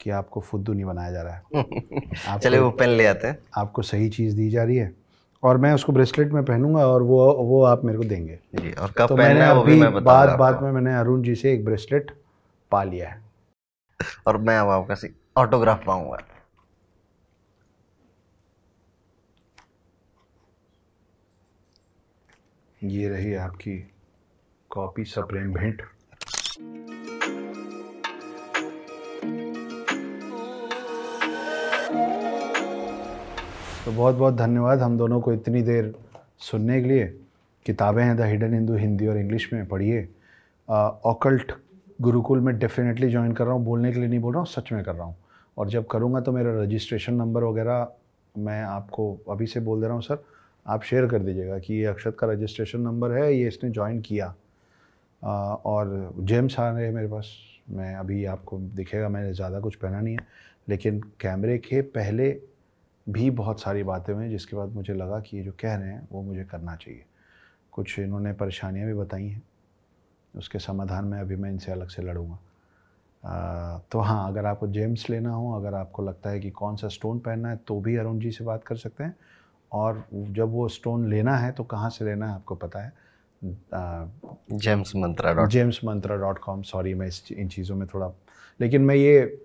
कि 0.00 0.10
आपको 0.10 0.40
फुद्दू 0.40 0.72
नहीं 0.72 0.84
बनाया 0.84 1.12
जा 1.12 1.22
रहा 1.22 1.34
है। 1.34 2.38
चलिए 2.38 2.60
वो 2.60 2.70
पेन 2.70 2.88
ले 2.88 3.06
आते 3.06 3.26
हैं। 3.26 3.38
आपको 3.56 3.82
सही 3.82 4.08
चीज़ 4.08 4.36
दी 4.36 4.50
जा 4.50 4.64
रही 4.64 4.76
है 4.76 4.94
और 5.42 5.56
मैं 5.56 5.72
उसको 5.72 5.92
ब्रेसलेट 5.92 6.32
में 6.32 6.44
पहनूँगा 6.44 6.86
और 6.86 7.02
वो 7.02 7.32
वो 7.32 7.64
आप 7.64 7.84
मेरे 7.84 7.98
को 7.98 8.04
देंगे। 8.04 8.38
जी 8.54 8.72
और 8.72 8.92
कब 8.98 9.08
तो 9.08 9.16
मैंने 9.16 9.42
है 9.42 9.54
वो 9.54 9.62
भी 9.62 9.72
अभी 9.72 9.80
मैं 9.80 9.92
बताऊँगा 9.94 10.36
बाद 10.36 10.62
में 10.62 10.72
मैंने 10.72 10.94
अरुण 10.94 11.22
जी 11.22 11.34
से 11.34 11.52
एक 11.52 11.64
ब्रेसलेट 11.64 12.10
पा 12.70 12.84
लिया 12.84 13.08
है। 13.08 13.22
और 14.26 14.36
मैं 14.36 14.58
अब 14.58 14.68
आपका 14.68 15.08
ऑटोग्राफ 15.36 15.84
पाऊँगा। 15.86 16.18
ये 22.84 23.08
रही 23.08 23.34
आपकी 23.34 23.90
कॉपी 24.74 25.04
सप्रेम 25.04 25.52
भेंट। 25.54 25.82
तो 33.84 33.92
बहुत 33.92 34.14
बहुत 34.14 34.34
धन्यवाद 34.34 34.80
हम 34.82 34.96
दोनों 34.98 35.20
को 35.20 35.32
इतनी 35.32 35.62
देर 35.62 35.92
सुनने 36.40 36.80
के 36.82 36.88
लिए। 36.88 37.06
किताबें 37.66 38.02
हैं, 38.02 38.16
द 38.16 38.20
हिडन 38.20 38.54
हिंदू, 38.54 38.74
हिंदी 38.76 39.06
और 39.06 39.18
इंग्लिश 39.18 39.52
में, 39.52 39.66
पढ़िए। 39.68 40.08
ऑकल्ट 40.68 41.52
गुरुकुल 42.00 42.40
में 42.40 42.58
डेफिनेटली 42.58 43.10
ज्वाइन 43.10 43.32
कर 43.32 43.44
रहा 43.44 43.54
हूँ, 43.54 43.64
बोलने 43.64 43.92
के 43.92 43.98
लिए 43.98 44.08
नहीं 44.08 44.20
बोल 44.20 44.32
रहा 44.32 44.40
हूँ, 44.40 44.48
सच 44.48 44.72
में 44.72 44.82
कर 44.84 44.94
रहा 44.94 45.04
हूँ। 45.04 45.16
और 45.56 45.68
जब 45.68 45.86
करूँगा 45.86 46.20
तो 46.20 46.32
मेरा 46.32 46.60
रजिस्ट्रेशन 46.62 47.14
नंबर 47.14 47.44
वगैरह 47.44 47.88
मैं 48.34 48.62
आपको 48.62 49.16
अभी 49.30 49.46
से 49.46 49.60
बोल 49.60 49.80
दे 49.80 49.86
रहा 49.86 49.94
हूँ, 49.94 50.02
सर। 50.02 50.24
आप 50.66 50.82
शेयर 50.82 51.06
कर 51.06 51.18
दीजिएगा 51.18 51.58
कि 51.58 51.74
ये 51.74 51.84
अक्षत 51.86 52.16
का 52.18 52.26
रजिस्ट्रेशन 52.26 52.80
नंबर 52.80 53.12
है, 53.12 53.34
ये 53.34 53.48
इसने 53.48 53.70
ज्वाइन 53.70 54.00
किया। 54.00 54.34
और 55.24 56.14
जेम्स 56.20 56.58
आ 56.60 56.68
रहे 56.70 56.84
हैं 56.86 56.92
मेरे 56.92 57.08
पास। 57.08 57.30
मैं 57.70 57.94
अभी 57.96 58.24
आपको 58.26 58.58
दिखेगा 58.58 59.08
मैंने 59.08 59.32
ज़्यादा 59.32 59.60
कुछ 59.60 59.74
पहना 59.76 60.00
नहीं 60.00 60.14
है 60.14 60.26
लेकिन 60.68 61.00
कैमरे 61.20 61.56
के 61.58 61.80
पहले 61.92 62.30
भी 63.06 63.30
बहुत 63.32 63.60
सारी 63.60 63.82
बातें 63.82 64.12
हुई 64.14 64.28
जिसके 64.28 64.56
बाद 64.56 64.74
मुझे 64.74 64.94
लगा 64.94 65.20
कि 65.20 65.36
ये 65.36 65.42
जो 65.42 65.52
कह 65.60 65.74
रहे 65.74 65.88
हैं 65.88 66.06
वो 66.12 66.22
मुझे 66.22 66.44
करना 66.44 66.74
चाहिए। 66.76 67.04
कुछ 67.72 67.98
इन्होंने 67.98 68.32
परेशानियाँ 68.32 68.86
भी 68.86 68.94
बताई 68.94 69.26
हैं। 69.26 69.42
उसके 70.34 70.58
समाधान 70.58 71.04
में 71.04 71.18
अभी 71.20 71.36
मैं 71.36 71.50
इनसे 71.50 71.72
अलग 71.72 71.88
से 71.88 72.02
लड़ूँगा। 72.02 72.38
आ, 73.22 73.78
तो 73.92 73.98
हाँ 73.98 74.28
अगर 74.28 74.46
आपको 74.46 74.66
जेम्स 74.68 75.08
लेना 75.10 75.30
हो 75.30 75.52
अगर 75.52 75.74
आपको 75.74 76.02
लगता 76.02 76.30
है 76.30 76.40
कि 76.40 76.50
कौन 76.50 76.76
सा 76.76 76.88
स्टोन 76.88 77.18
पहनना 77.18 77.48
है 77.48 77.56
तो 77.66 77.80
भी 77.80 77.96
अरुण 77.96 78.18
जी 78.18 78.30
से 78.30 78.44
बात 78.44 78.64
कर 78.64 78.76
सकते 78.76 79.04
हैं। 79.04 79.16
और 79.72 80.04
जब 80.12 80.52
वो 80.52 80.66
स्टोन 80.68 81.08
लेना 81.10 81.36
है 81.36 81.50
तो 81.52 81.64
कहाँ 81.64 81.90
से 81.90 82.04
लेना 82.04 82.28
है 82.28 82.34
आपको 82.34 82.54
पता 82.54 82.84
है। 82.84 82.92
Gems 83.44 84.96
Mantra 84.96 85.32
dot 85.32 85.48
gems 85.48 85.80
Mantra 85.84 86.16
dot 86.16 86.38
com 86.38 86.62
sorry 86.62 86.94
मैं 86.94 87.06
इस 87.06 87.32
इन 87.32 87.48
चीज़ों 87.48 87.76
में 87.76 87.88
थोड़ा 87.94 88.12
लेकिन 88.60 88.82
मैं 88.82 88.94
ये 88.94 89.42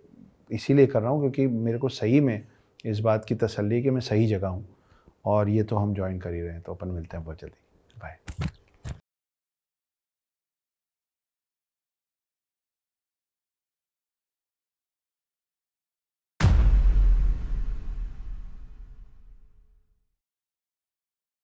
इसीलिए 0.52 0.88
कर 0.88 1.02
रहा 1.02 1.12
हूँ 1.12 1.20
क्योंकि 1.20 1.48
मेरे 1.48 1.78
को 1.78 1.90
सही 1.90 2.20
में 2.20 2.48
इस 2.86 3.00
बात 3.00 3.26
की 3.26 3.36
तसल्ली 3.36 3.82
कि 3.84 3.90
मैं 3.90 4.02
सही 4.02 4.28
जगह 4.28 4.48
हूँ 4.48 4.66
और 5.26 5.50
ये 5.50 5.64
तो 5.64 5.76
हम 5.76 5.94
ज्वाइन 5.94 6.20
कर 6.20 6.34
ही 6.34 6.42
रहे 6.42 6.52
हैं 6.52 6.62
तो 6.62 6.74
अपन 6.74 6.88
मिलते 6.88 7.18
हैं 7.18 7.26
बहुत 7.26 7.42
जल्दी। 7.42 7.69